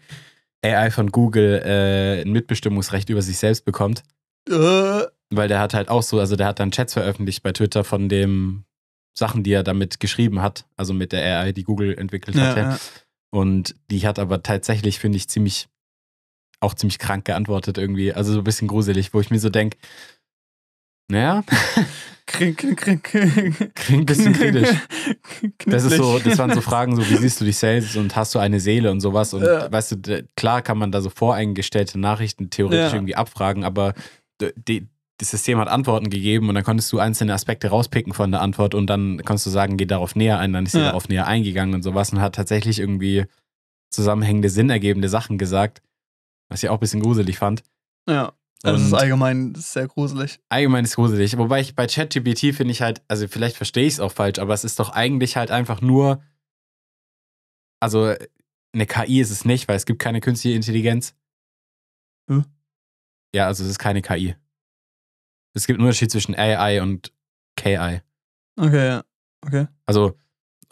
AI 0.63 0.89
von 0.89 1.11
Google 1.11 1.61
äh, 1.63 2.21
ein 2.21 2.31
Mitbestimmungsrecht 2.31 3.09
über 3.09 3.21
sich 3.21 3.37
selbst 3.37 3.65
bekommt. 3.65 4.03
Äh, 4.49 4.53
Weil 5.29 5.47
der 5.47 5.59
hat 5.59 5.75
halt 5.75 5.89
auch 5.89 6.03
so, 6.03 6.19
also 6.19 6.35
der 6.35 6.47
hat 6.47 6.59
dann 6.59 6.71
Chats 6.71 6.93
veröffentlicht 6.93 7.43
bei 7.43 7.51
Twitter 7.51 7.83
von 7.83 8.09
dem 8.09 8.63
Sachen, 9.15 9.43
die 9.43 9.53
er 9.53 9.63
damit 9.63 9.99
geschrieben 9.99 10.41
hat, 10.41 10.65
also 10.75 10.93
mit 10.93 11.11
der 11.11 11.39
AI, 11.39 11.51
die 11.51 11.63
Google 11.63 11.95
entwickelt 11.97 12.35
ja, 12.35 12.47
hat. 12.47 12.57
Ja. 12.57 12.79
Und 13.33 13.75
die 13.89 14.05
hat 14.05 14.19
aber 14.19 14.43
tatsächlich, 14.43 14.99
finde 14.99 15.17
ich, 15.17 15.27
ziemlich, 15.27 15.67
auch 16.59 16.75
ziemlich 16.75 16.99
krank 16.99 17.25
geantwortet 17.25 17.79
irgendwie. 17.79 18.13
Also 18.13 18.31
so 18.31 18.37
ein 18.41 18.43
bisschen 18.43 18.67
gruselig, 18.67 19.11
wo 19.15 19.19
ich 19.21 19.31
mir 19.31 19.39
so 19.39 19.49
denke, 19.49 19.77
naja, 21.09 21.43
Kring, 22.25 22.55
kring, 22.55 22.75
kring, 22.75 23.01
kring. 23.03 23.53
klingt 23.75 24.01
ein 24.03 24.05
bisschen 24.05 24.33
kritisch. 24.33 24.69
Das 25.65 25.83
ist 25.83 25.97
so, 25.97 26.19
das 26.19 26.37
waren 26.37 26.53
so 26.53 26.61
Fragen, 26.61 26.95
so 26.95 27.09
wie 27.09 27.17
siehst 27.17 27.41
du 27.41 27.45
dich 27.45 27.57
selbst 27.57 27.97
und 27.97 28.15
hast 28.15 28.33
du 28.35 28.39
eine 28.39 28.59
Seele 28.61 28.91
und 28.91 29.01
sowas. 29.01 29.33
Und 29.33 29.43
Ja. 29.43 29.69
weißt 29.71 29.91
du, 30.07 30.23
klar 30.37 30.61
kann 30.61 30.77
man 30.77 30.91
da 30.91 31.01
so 31.01 31.09
voreingestellte 31.09 31.99
Nachrichten 31.99 32.49
theoretisch 32.49 32.91
Ja. 32.91 32.95
irgendwie 32.95 33.15
abfragen, 33.15 33.63
aber 33.65 33.93
die, 34.55 34.87
das 35.17 35.29
System 35.31 35.59
hat 35.59 35.67
Antworten 35.67 36.09
gegeben 36.09 36.49
und 36.49 36.55
dann 36.55 36.63
konntest 36.63 36.91
du 36.91 36.99
einzelne 36.99 37.33
Aspekte 37.33 37.67
rauspicken 37.69 38.13
von 38.13 38.31
der 38.31 38.41
Antwort 38.41 38.73
und 38.75 38.87
dann 38.87 39.23
konntest 39.23 39.45
du 39.45 39.49
sagen, 39.51 39.77
geh 39.77 39.85
darauf 39.85 40.15
näher 40.15 40.39
ein, 40.39 40.53
dann 40.53 40.65
ist 40.65 40.71
sie 40.73 40.79
Ja. 40.79 40.85
darauf 40.87 41.07
näher 41.07 41.27
eingegangen 41.27 41.75
und 41.75 41.83
sowas 41.83 42.11
und 42.11 42.19
hat 42.19 42.35
tatsächlich 42.35 42.79
irgendwie 42.79 43.25
zusammenhängende, 43.91 44.49
sinnergebende 44.49 45.07
Sachen 45.09 45.37
gesagt, 45.37 45.81
was 46.49 46.63
ich 46.63 46.69
auch 46.69 46.77
ein 46.77 46.79
bisschen 46.79 47.01
gruselig 47.01 47.37
fand. 47.37 47.61
Ja, 48.09 48.33
das 48.63 48.81
ist 48.81 48.91
Und- 48.93 48.99
allgemein 48.99 49.53
sehr 49.55 49.87
gruselig. 49.87 50.39
Allgemein 50.49 50.83
ist 50.83 50.95
gruselig. 50.95 51.37
Wobei 51.37 51.61
ich 51.61 51.75
bei 51.75 51.85
ChatGPT 51.85 52.53
finde 52.55 52.71
ich 52.71 52.81
halt, 52.81 53.01
also 53.07 53.27
vielleicht 53.27 53.55
verstehe 53.55 53.85
ich 53.85 53.93
es 53.93 53.99
auch 53.99 54.11
falsch, 54.11 54.39
aber 54.39 54.53
es 54.55 54.63
ist 54.63 54.79
doch 54.79 54.89
eigentlich 54.89 55.37
halt 55.37 55.51
einfach 55.51 55.79
nur, 55.81 56.23
also 57.79 58.15
eine 58.73 58.87
KI 58.87 59.19
ist 59.21 59.29
es 59.29 59.45
nicht, 59.45 59.67
weil 59.67 59.75
es 59.75 59.85
gibt 59.85 59.99
keine 60.01 60.21
künstliche 60.21 60.55
Intelligenz. 60.55 61.13
Hm? 62.29 62.45
Ja, 63.35 63.45
also 63.47 63.63
es 63.63 63.69
ist 63.69 63.79
keine 63.79 64.01
KI. 64.01 64.35
Es 65.53 65.67
gibt 65.67 65.79
einen 65.79 65.87
Unterschied 65.87 66.11
zwischen 66.11 66.35
AI 66.35 66.81
und 66.81 67.11
KI. 67.55 68.01
Okay, 68.57 68.87
ja. 68.87 69.03
Okay. 69.45 69.67
Also, 69.85 70.13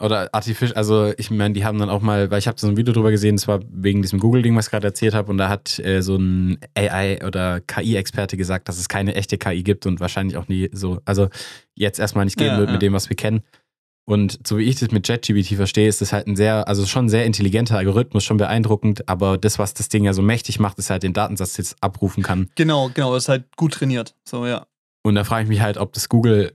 oder 0.00 0.34
Artificial, 0.34 0.76
also 0.76 1.12
ich 1.16 1.30
meine, 1.30 1.54
die 1.54 1.64
haben 1.64 1.78
dann 1.78 1.90
auch 1.90 2.02
mal, 2.02 2.30
weil 2.30 2.38
ich 2.38 2.48
habe 2.48 2.58
so 2.58 2.66
ein 2.66 2.76
Video 2.76 2.92
drüber 2.92 3.10
gesehen, 3.12 3.36
das 3.36 3.46
war 3.46 3.60
wegen 3.70 4.02
diesem 4.02 4.18
Google-Ding, 4.18 4.56
was 4.56 4.66
ich 4.66 4.70
gerade 4.72 4.86
erzählt 4.88 5.14
habe, 5.14 5.30
und 5.30 5.38
da 5.38 5.48
hat 5.48 5.78
äh, 5.78 6.02
so 6.02 6.16
ein 6.16 6.58
AI- 6.74 7.24
oder 7.24 7.60
KI-Experte 7.60 8.36
gesagt, 8.36 8.68
dass 8.68 8.78
es 8.78 8.88
keine 8.88 9.14
echte 9.14 9.38
KI 9.38 9.62
gibt 9.62 9.86
und 9.86 10.00
wahrscheinlich 10.00 10.36
auch 10.36 10.48
nie 10.48 10.70
so, 10.72 11.00
also 11.04 11.28
jetzt 11.74 12.00
erstmal 12.00 12.24
nicht 12.24 12.36
geben 12.36 12.54
Ja, 12.54 12.58
wird 12.58 12.70
ja. 12.70 12.72
mit 12.72 12.82
dem, 12.82 12.92
was 12.92 13.08
wir 13.08 13.16
kennen. 13.16 13.42
Und 14.04 14.40
so 14.44 14.58
wie 14.58 14.64
ich 14.64 14.76
das 14.80 14.90
mit 14.90 15.06
ChatGPT 15.06 15.54
verstehe, 15.54 15.86
ist 15.86 16.00
das 16.00 16.12
halt 16.12 16.26
ein 16.26 16.34
sehr, 16.34 16.66
also 16.66 16.84
schon 16.86 17.06
ein 17.06 17.08
sehr 17.08 17.24
intelligenter 17.24 17.78
Algorithmus, 17.78 18.24
schon 18.24 18.36
beeindruckend, 18.36 19.08
aber 19.08 19.38
das, 19.38 19.60
was 19.60 19.74
das 19.74 19.88
Ding 19.88 20.04
ja 20.04 20.12
so 20.12 20.22
mächtig 20.22 20.58
macht, 20.58 20.78
ist 20.78 20.90
halt 20.90 21.04
den 21.04 21.12
Datensatz 21.12 21.56
jetzt 21.56 21.76
abrufen 21.80 22.24
kann. 22.24 22.50
Genau, 22.56 22.90
genau, 22.92 23.14
das 23.14 23.24
ist 23.24 23.28
halt 23.28 23.56
gut 23.56 23.74
trainiert. 23.74 24.16
So, 24.24 24.44
ja. 24.46 24.66
Und 25.02 25.14
da 25.14 25.24
frage 25.24 25.44
ich 25.44 25.48
mich 25.48 25.60
halt, 25.60 25.76
ob 25.78 25.92
das 25.92 26.08
Google, 26.08 26.52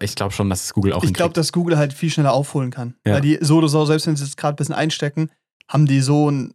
ich 0.00 0.14
glaube 0.14 0.32
schon, 0.32 0.50
dass 0.50 0.64
es 0.64 0.74
Google 0.74 0.92
auch 0.92 1.04
Ich 1.04 1.14
glaube, 1.14 1.34
dass 1.34 1.52
Google 1.52 1.78
halt 1.78 1.92
viel 1.92 2.10
schneller 2.10 2.32
aufholen 2.32 2.70
kann. 2.70 2.94
Ja. 3.06 3.14
Weil 3.14 3.20
die 3.20 3.38
so 3.40 3.58
oder 3.58 3.68
so, 3.68 3.84
selbst 3.84 4.06
wenn 4.06 4.16
sie 4.16 4.24
es 4.24 4.36
gerade 4.36 4.54
ein 4.54 4.56
bisschen 4.56 4.74
einstecken, 4.74 5.30
haben 5.68 5.86
die 5.86 6.00
so 6.00 6.30
ein. 6.30 6.52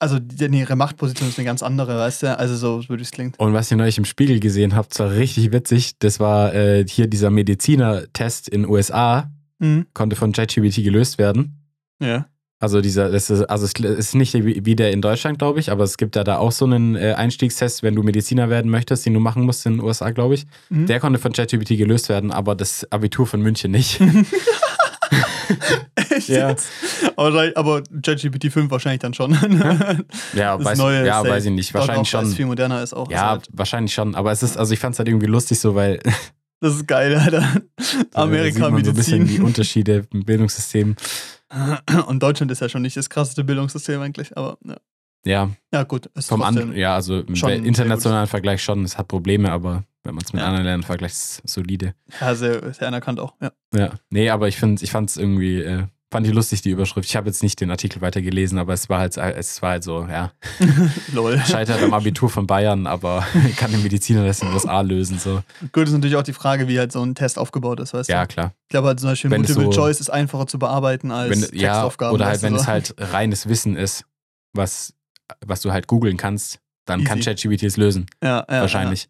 Also 0.00 0.18
die, 0.18 0.44
ihre 0.58 0.74
Machtposition 0.74 1.28
ist 1.28 1.38
eine 1.38 1.46
ganz 1.46 1.62
andere, 1.62 1.96
weißt 1.96 2.24
du? 2.24 2.36
Also 2.38 2.56
so, 2.56 2.82
wie 2.88 3.00
es 3.00 3.12
klingt. 3.12 3.38
Und 3.38 3.52
was 3.52 3.70
ich 3.70 3.76
neulich 3.76 3.98
im 3.98 4.04
Spiegel 4.04 4.40
gesehen 4.40 4.74
habe, 4.74 4.88
das 4.88 4.98
war 4.98 5.12
richtig 5.12 5.52
witzig. 5.52 5.96
Das 6.00 6.18
war 6.18 6.52
äh, 6.54 6.84
hier 6.88 7.06
dieser 7.06 7.30
Mediziner-Test 7.30 8.48
in 8.48 8.66
USA, 8.68 9.30
Mhm. 9.60 9.86
konnte 9.94 10.16
von 10.16 10.32
ChatGPT 10.32 10.82
gelöst 10.82 11.18
werden. 11.18 11.68
Ja. 12.00 12.26
Also 12.62 12.80
dieser, 12.80 13.10
das 13.10 13.28
ist, 13.28 13.42
also 13.42 13.66
es 13.66 13.72
ist 13.74 14.14
nicht 14.14 14.34
wie 14.34 14.76
der 14.76 14.92
in 14.92 15.02
Deutschland, 15.02 15.40
glaube 15.40 15.58
ich, 15.58 15.72
aber 15.72 15.82
es 15.82 15.96
gibt 15.96 16.14
ja 16.14 16.22
da 16.22 16.38
auch 16.38 16.52
so 16.52 16.64
einen 16.64 16.94
äh, 16.94 17.14
Einstiegstest, 17.14 17.82
wenn 17.82 17.96
du 17.96 18.04
Mediziner 18.04 18.50
werden 18.50 18.70
möchtest, 18.70 19.04
den 19.04 19.14
du 19.14 19.20
machen 19.20 19.42
musst 19.42 19.66
in 19.66 19.78
den 19.78 19.82
USA, 19.82 20.10
glaube 20.10 20.34
ich. 20.34 20.46
Mhm. 20.70 20.86
Der 20.86 21.00
konnte 21.00 21.18
von 21.18 21.32
ChatGPT 21.32 21.76
gelöst 21.76 22.08
werden, 22.08 22.30
aber 22.30 22.54
das 22.54 22.86
Abitur 22.92 23.26
von 23.26 23.42
München 23.42 23.72
nicht. 23.72 24.00
Echt 25.96 26.28
Ja. 26.28 26.50
jetzt? 26.50 26.68
Aber, 27.16 27.82
ChatGPT 28.02 28.52
5 28.52 28.70
wahrscheinlich 28.70 29.00
dann 29.00 29.14
schon. 29.14 29.32
ja, 30.34 30.56
Das 30.56 30.64
weiß, 30.64 30.78
neue 30.78 31.04
ja 31.04 31.22
weiß 31.26 31.46
ich 31.46 31.50
nicht. 31.50 31.74
Dort 31.74 31.88
Wahrscheinlich 31.88 32.08
schon. 32.10 32.26
viel 32.28 32.46
moderner 32.46 32.82
ist 32.82 32.94
auch. 32.94 33.10
Ja, 33.10 33.30
halt, 33.30 33.48
wahrscheinlich 33.52 33.92
schon. 33.92 34.14
Aber 34.14 34.30
es 34.32 34.42
ist, 34.44 34.56
also 34.56 34.72
ich 34.72 34.78
fand 34.78 34.94
es 34.94 35.00
halt 35.00 35.08
irgendwie 35.08 35.26
lustig 35.26 35.58
so, 35.58 35.74
weil 35.74 35.98
das 36.60 36.74
ist 36.76 36.86
geil, 36.86 37.16
Alter. 37.16 37.40
da 37.40 37.82
sieht 37.82 38.16
Amerika 38.16 38.70
man 38.70 38.84
so 38.84 38.90
ein 38.92 38.96
bisschen 38.96 39.26
die. 39.26 39.40
Unterschiede 39.40 40.04
im 40.12 40.24
Bildungssystem. 40.24 40.94
Und 42.06 42.22
Deutschland 42.22 42.50
ist 42.52 42.60
ja 42.60 42.68
schon 42.68 42.82
nicht 42.82 42.96
das 42.96 43.10
krasseste 43.10 43.44
Bildungssystem 43.44 44.00
eigentlich, 44.00 44.36
aber 44.36 44.58
ja, 44.64 44.76
Ja, 45.24 45.50
ja 45.72 45.82
gut. 45.84 46.10
Vom 46.18 46.40
trotzdem- 46.40 46.70
an, 46.70 46.76
ja, 46.76 46.94
also 46.94 47.20
im 47.20 47.34
internationalen 47.64 48.26
Vergleich 48.26 48.62
schon. 48.62 48.84
Es 48.84 48.98
hat 48.98 49.08
Probleme, 49.08 49.50
aber 49.52 49.84
wenn 50.04 50.14
man 50.14 50.24
es 50.24 50.32
mit 50.32 50.40
Ja. 50.40 50.48
anderen 50.48 50.64
Ländern 50.64 50.82
vergleicht, 50.82 51.14
ist 51.14 51.42
es 51.44 51.52
solide. 51.52 51.94
Ja, 52.20 52.34
sehr, 52.34 52.72
sehr 52.74 52.88
anerkannt 52.88 53.20
auch. 53.20 53.34
Ja. 53.40 53.52
Ja. 53.74 53.90
Nee, 54.10 54.30
aber 54.30 54.48
ich 54.48 54.60
ich 54.62 54.90
fand 54.90 55.10
es 55.10 55.16
irgendwie, 55.16 55.60
äh, 55.60 55.84
fand 56.12 56.26
ich 56.26 56.32
lustig, 56.32 56.62
die 56.62 56.70
Überschrift. 56.70 57.08
Ich 57.08 57.16
habe 57.16 57.26
jetzt 57.28 57.42
nicht 57.42 57.60
den 57.60 57.70
Artikel 57.72 58.00
weitergelesen, 58.00 58.58
aber 58.58 58.72
es 58.74 58.88
war 58.88 59.00
halt, 59.00 59.16
es 59.16 59.60
war 59.62 59.70
halt 59.70 59.82
so, 59.82 60.06
ja, 60.08 60.30
Lol. 61.12 61.38
scheitert 61.40 61.82
am 61.82 61.92
Abitur 61.94 62.28
von 62.30 62.46
Bayern, 62.46 62.86
aber 62.86 63.26
kann 63.56 63.70
der 63.72 63.80
Mediziner 63.80 64.24
das 64.24 64.40
in 64.40 64.48
den 64.48 64.54
USA 64.54 64.80
lösen, 64.82 65.18
so. 65.18 65.42
Gut, 65.72 65.88
ist 65.88 65.92
natürlich 65.92 66.14
auch 66.16 66.22
die 66.22 66.32
Frage, 66.32 66.68
wie 66.68 66.78
halt 66.78 66.92
so 66.92 67.02
ein 67.02 67.14
Test 67.16 67.38
aufgebaut 67.38 67.80
ist, 67.80 67.94
weißt 67.94 68.08
Ja, 68.10 68.22
du? 68.26 68.28
klar. 68.34 68.52
Ich 68.68 68.68
glaube 68.68 68.88
halt 68.88 69.00
zum 69.00 69.08
Beispiel 69.10 69.30
Wenn 69.30 69.40
Multiple 69.40 69.64
so- 69.64 69.70
Choice 69.72 70.00
ist 70.00 70.10
einfacher 70.10 70.46
zu 70.46 70.58
bearbeiten 70.58 71.10
als 71.10 71.30
Wenn, 71.30 71.58
ja, 71.58 71.70
Textaufgaben. 71.72 72.14
oder 72.14 72.26
halt, 72.26 72.42
wenn 72.42 72.54
so. 72.54 72.60
es 72.60 72.66
halt 72.68 72.94
reines 72.98 73.48
Wissen 73.48 73.74
ist, 73.76 74.04
was, 74.54 74.94
was 75.44 75.60
du 75.62 75.72
halt 75.72 75.86
googeln 75.88 76.16
kannst, 76.16 76.60
dann 76.84 77.04
kann 77.04 77.18
Easy. 77.18 77.30
ChatGPT 77.30 77.62
es 77.62 77.76
lösen. 77.76 78.06
ja, 78.22 78.44
ja, 78.50 78.60
wahrscheinlich. 78.60 79.08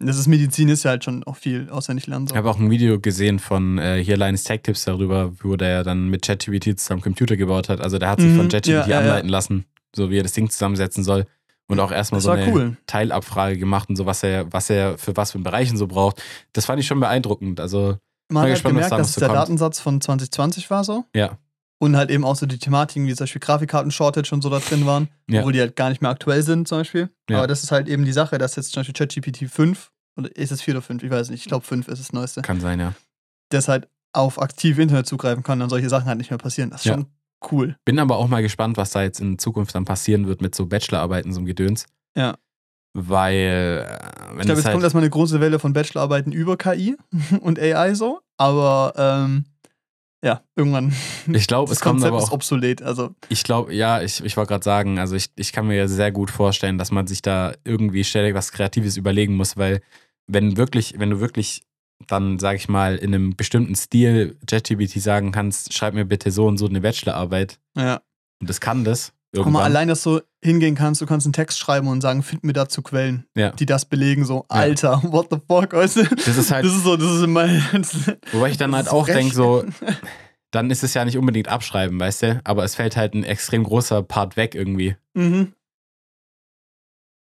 Ja. 0.00 0.06
Das 0.06 0.18
ist 0.18 0.26
Medizin, 0.28 0.68
ist 0.68 0.82
ja 0.84 0.90
halt 0.90 1.04
schon 1.04 1.24
auch 1.24 1.36
viel 1.36 1.68
auswendig 1.70 2.06
lernen. 2.06 2.26
So. 2.26 2.34
Ich 2.34 2.38
habe 2.38 2.50
auch 2.50 2.58
ein 2.58 2.70
Video 2.70 3.00
gesehen 3.00 3.38
von 3.38 3.78
äh, 3.78 4.02
hier 4.02 4.16
Linus 4.16 4.44
Tech 4.44 4.60
Tips 4.62 4.84
darüber, 4.84 5.32
wo 5.42 5.56
der 5.56 5.82
dann 5.84 6.08
mit 6.08 6.22
ChatGPT 6.22 6.78
zusammen 6.78 7.00
Computer 7.02 7.36
gebaut 7.36 7.68
hat. 7.68 7.80
Also 7.80 7.98
der 7.98 8.08
hat 8.10 8.20
sich 8.20 8.30
Mhm, 8.30 8.36
von 8.36 8.48
ChatGPT 8.48 8.68
ja, 8.68 8.86
ja, 8.86 8.90
ja. 8.90 8.98
anleiten 9.00 9.28
lassen, 9.28 9.64
so 9.94 10.10
wie 10.10 10.18
er 10.18 10.22
das 10.22 10.32
Ding 10.32 10.48
zusammensetzen 10.50 11.04
soll. 11.04 11.26
Und 11.68 11.80
auch 11.80 11.90
erstmal 11.92 12.18
das 12.18 12.24
so 12.24 12.30
eine 12.32 12.52
cool. 12.52 12.76
Teilabfrage 12.86 13.56
gemacht 13.56 13.88
und 13.88 13.96
so, 13.96 14.04
was 14.04 14.22
er, 14.22 14.52
was 14.52 14.68
er 14.68 14.98
für 14.98 15.16
was 15.16 15.32
für 15.32 15.38
Bereichen 15.38 15.76
so 15.78 15.86
braucht. 15.86 16.22
Das 16.52 16.66
fand 16.66 16.80
ich 16.80 16.86
schon 16.86 17.00
beeindruckend. 17.00 17.60
Also, 17.60 17.96
Man 18.28 18.42
hat 18.42 18.50
gespannt, 18.50 18.74
was 18.76 18.88
gemerkt, 18.88 18.92
da 18.92 18.96
dass 18.98 19.08
es 19.10 19.14
der 19.14 19.28
kommt. 19.28 19.38
Datensatz 19.38 19.80
von 19.80 20.00
2020 20.00 20.70
war 20.70 20.84
so. 20.84 21.04
ja. 21.14 21.38
Und 21.82 21.96
halt 21.96 22.10
eben 22.10 22.24
auch 22.24 22.36
so 22.36 22.46
die 22.46 22.58
Thematiken, 22.58 23.08
wie 23.08 23.14
zum 23.16 23.24
Beispiel 23.24 23.40
Grafikkarten-Shortage 23.40 24.32
und 24.32 24.40
so 24.42 24.48
da 24.50 24.60
drin 24.60 24.86
waren, 24.86 25.08
Ja. 25.28 25.40
obwohl 25.40 25.52
die 25.52 25.58
halt 25.58 25.74
gar 25.74 25.88
nicht 25.88 26.00
mehr 26.00 26.12
aktuell 26.12 26.42
sind, 26.44 26.68
zum 26.68 26.78
Beispiel. 26.78 27.10
Ja. 27.28 27.38
Aber 27.38 27.48
das 27.48 27.64
ist 27.64 27.72
halt 27.72 27.88
eben 27.88 28.04
die 28.04 28.12
Sache, 28.12 28.38
dass 28.38 28.54
jetzt 28.54 28.70
zum 28.72 28.80
Beispiel 28.82 28.94
ChatGPT 28.94 29.50
5, 29.50 29.90
oder 30.16 30.30
ist 30.36 30.52
es 30.52 30.62
4 30.62 30.74
oder 30.74 30.82
5? 30.82 31.02
Ich 31.02 31.10
weiß 31.10 31.30
nicht, 31.30 31.40
ich 31.40 31.48
glaube 31.48 31.66
5 31.66 31.88
ist 31.88 31.98
das 31.98 32.12
Neueste, 32.12 32.40
Kann 32.42 32.60
sein, 32.60 32.78
ja. 32.78 32.94
das 33.48 33.66
halt 33.66 33.88
auf 34.12 34.40
aktiv 34.40 34.78
Internet 34.78 35.06
zugreifen 35.08 35.42
kann, 35.42 35.58
dann 35.58 35.70
solche 35.70 35.88
Sachen 35.88 36.06
halt 36.06 36.18
nicht 36.18 36.30
mehr 36.30 36.38
passieren. 36.38 36.70
Das 36.70 36.82
ist 36.82 36.84
Ja. 36.86 36.94
schon 36.94 37.06
cool. 37.50 37.74
Bin 37.84 37.98
aber 37.98 38.16
auch 38.16 38.28
mal 38.28 38.42
gespannt, 38.42 38.76
was 38.76 38.90
da 38.90 39.02
jetzt 39.02 39.18
in 39.20 39.38
Zukunft 39.40 39.74
dann 39.74 39.84
passieren 39.84 40.28
wird 40.28 40.40
mit 40.40 40.54
so 40.54 40.66
Bachelorarbeiten, 40.66 41.32
so 41.32 41.40
einem 41.40 41.46
Gedöns. 41.46 41.86
Ja. 42.16 42.36
Weil, 42.94 43.86
äh, 43.88 44.28
wenn 44.32 44.38
Ich 44.40 44.44
glaube, 44.46 44.60
es 44.60 44.64
halt, 44.66 44.74
kommt 44.74 44.84
erstmal 44.84 45.02
eine 45.02 45.10
große 45.10 45.40
Welle 45.40 45.58
von 45.58 45.72
Bachelorarbeiten 45.72 46.30
über 46.30 46.56
KI 46.56 46.96
und 47.40 47.58
AI 47.58 47.94
so, 47.94 48.20
aber 48.36 48.92
ähm, 48.96 49.46
ja, 50.24 50.42
irgendwann. 50.56 50.92
ich 51.32 51.46
glaube, 51.46 51.72
es 51.72 51.80
kommt 51.80 51.94
Konzept 51.94 52.12
aber 52.12 52.22
ist 52.22 52.28
auch, 52.28 52.32
obsolet. 52.32 52.82
Also, 52.82 53.14
ich 53.28 53.42
glaube, 53.42 53.74
ja, 53.74 54.02
ich, 54.02 54.24
ich 54.24 54.36
wollte 54.36 54.50
gerade 54.50 54.64
sagen, 54.64 54.98
also 54.98 55.16
ich, 55.16 55.30
ich 55.36 55.52
kann 55.52 55.66
mir 55.66 55.76
ja 55.76 55.88
sehr 55.88 56.12
gut 56.12 56.30
vorstellen, 56.30 56.78
dass 56.78 56.90
man 56.90 57.06
sich 57.06 57.22
da 57.22 57.54
irgendwie 57.64 58.04
ständig 58.04 58.34
was 58.34 58.52
Kreatives 58.52 58.96
überlegen 58.96 59.34
muss, 59.34 59.56
weil 59.56 59.80
wenn 60.26 60.56
wirklich, 60.56 60.94
wenn 60.98 61.10
du 61.10 61.20
wirklich 61.20 61.62
dann, 62.06 62.38
sag 62.38 62.56
ich 62.56 62.68
mal, 62.68 62.96
in 62.96 63.14
einem 63.14 63.36
bestimmten 63.36 63.74
Stil 63.74 64.36
ChatGPT 64.46 65.00
sagen 65.00 65.32
kannst, 65.32 65.72
schreib 65.72 65.94
mir 65.94 66.04
bitte 66.04 66.30
so 66.30 66.46
und 66.46 66.58
so 66.58 66.66
eine 66.66 66.80
Bachelorarbeit 66.80 67.60
ja. 67.76 68.00
und 68.40 68.50
das 68.50 68.60
kann 68.60 68.84
das 68.84 69.12
Guck 69.34 69.46
mal, 69.46 69.50
irgendwann. 69.60 69.64
allein, 69.64 69.88
dass 69.88 70.02
du 70.02 70.20
hingehen 70.44 70.74
kannst, 70.74 71.00
du 71.00 71.06
kannst 71.06 71.26
einen 71.26 71.32
Text 71.32 71.58
schreiben 71.58 71.88
und 71.88 72.00
sagen, 72.02 72.22
find 72.22 72.44
mir 72.44 72.52
dazu 72.52 72.82
Quellen, 72.82 73.24
Ja. 73.34 73.50
die 73.52 73.64
das 73.66 73.86
belegen, 73.86 74.24
so, 74.26 74.44
Alter, 74.48 75.02
what 75.10 75.28
the 75.30 75.38
fuck, 75.48 75.72
weißt 75.72 75.96
du? 75.96 76.04
Das 76.04 76.36
ist 76.36 76.50
halt, 76.50 76.64
Das 76.66 76.72
ist 76.72 76.84
so, 76.84 76.96
das 76.96 77.10
ist 77.10 77.26
mein. 77.26 77.62
wobei 78.32 78.50
ich 78.50 78.58
dann 78.58 78.74
halt 78.74 78.88
auch 78.90 79.06
denke, 79.06 79.34
so, 79.34 79.64
dann 80.50 80.70
ist 80.70 80.82
es 80.84 80.92
ja 80.92 81.04
nicht 81.06 81.16
unbedingt 81.16 81.48
abschreiben, 81.48 81.98
weißt 81.98 82.22
du? 82.22 82.40
Aber 82.44 82.62
es 82.64 82.74
fällt 82.74 82.96
halt 82.96 83.14
ein 83.14 83.24
extrem 83.24 83.64
großer 83.64 84.02
Part 84.02 84.36
weg 84.36 84.54
irgendwie. 84.54 84.96
Mhm. 85.14 85.54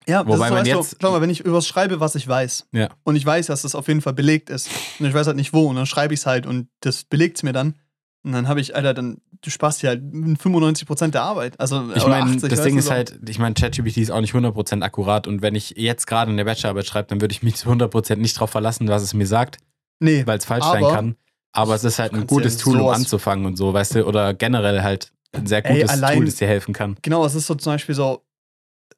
Ja, 0.09 0.27
Wobei 0.27 0.33
das 0.33 0.33
ist 0.33 0.37
so, 0.37 0.41
man 0.41 0.53
weißt 0.55 0.67
du, 0.67 0.77
jetzt- 0.79 0.97
schau 1.01 1.11
mal, 1.13 1.21
wenn 1.21 1.31
ich 1.31 1.41
übers 1.41 1.67
schreibe, 1.69 2.01
was 2.01 2.17
ich 2.17 2.27
weiß, 2.27 2.67
Ja. 2.73 2.89
und 3.05 3.15
ich 3.15 3.25
weiß, 3.25 3.47
dass 3.47 3.63
das 3.63 3.77
auf 3.77 3.87
jeden 3.87 4.01
Fall 4.01 4.15
belegt 4.15 4.51
ist, 4.51 4.69
und 4.99 5.07
ich 5.07 5.15
weiß 5.15 5.29
halt 5.29 5.37
nicht 5.37 5.53
wo, 5.53 5.69
und 5.69 5.77
dann 5.77 5.87
schreibe 5.87 6.13
ich 6.15 6.21
es 6.21 6.27
halt 6.27 6.45
und 6.47 6.69
das 6.81 7.05
belegt 7.05 7.37
es 7.37 7.45
mir 7.45 7.53
dann, 7.53 7.79
und 8.25 8.33
dann 8.33 8.49
habe 8.49 8.61
ich, 8.61 8.75
Alter, 8.77 8.95
dann, 8.95 9.19
du 9.43 9.51
sparst 9.51 9.83
dir 9.83 9.89
halt 9.89 10.03
95% 10.03 11.09
der 11.11 11.23
Arbeit. 11.23 11.59
Also, 11.59 11.91
Ich 11.95 12.07
meine, 12.07 12.31
80, 12.31 12.49
das 12.49 12.63
Ding 12.63 12.79
ist 12.79 12.91
halt, 12.91 13.19
ich 13.29 13.39
meine, 13.39 13.55
ChatGPT 13.55 13.97
ist 13.99 14.11
auch 14.11 14.21
nicht 14.21 14.35
100% 14.35 14.83
akkurat 14.83 15.27
und 15.27 15.43
wenn 15.43 15.55
ich 15.55 15.75
jetzt 15.77 16.07
gerade 16.07 16.31
eine 16.31 16.45
Bachelorarbeit 16.45 16.87
schreibe, 16.87 17.09
dann 17.09 17.21
würde 17.21 17.33
ich 17.33 17.43
mich 17.43 17.57
zu 17.57 17.69
100% 17.69 18.17
nicht 18.17 18.37
darauf 18.37 18.51
verlassen, 18.51 18.89
was 18.89 19.03
es 19.03 19.15
mir 19.15 19.27
sagt, 19.27 19.59
Nee, 20.01 20.27
weil 20.27 20.39
es 20.39 20.45
falsch 20.45 20.65
sein 20.65 20.83
kann. 20.83 21.17
Aber 21.53 21.75
es 21.75 21.85
ist 21.85 21.99
halt 21.99 22.13
ein 22.15 22.27
gutes 22.27 22.57
ja 22.57 22.63
Tool, 22.63 22.81
um 22.81 22.89
anzufangen 22.89 23.45
und 23.47 23.57
so, 23.57 23.73
weißt 23.75 23.97
du, 23.97 24.07
oder 24.07 24.35
generell 24.35 24.83
halt 24.83 25.13
ein 25.33 25.47
sehr 25.47 25.65
Ey, 25.65 25.75
gutes 25.81 25.91
allein- 25.91 26.17
Tool, 26.17 26.25
das 26.27 26.37
dir 26.37 26.49
helfen 26.49 26.73
kann. 26.75 26.97
Genau, 27.03 27.25
es 27.27 27.35
ist 27.35 27.47
so 27.47 27.55
zum 27.55 27.75
Beispiel 27.75 27.95
so, 27.95 28.23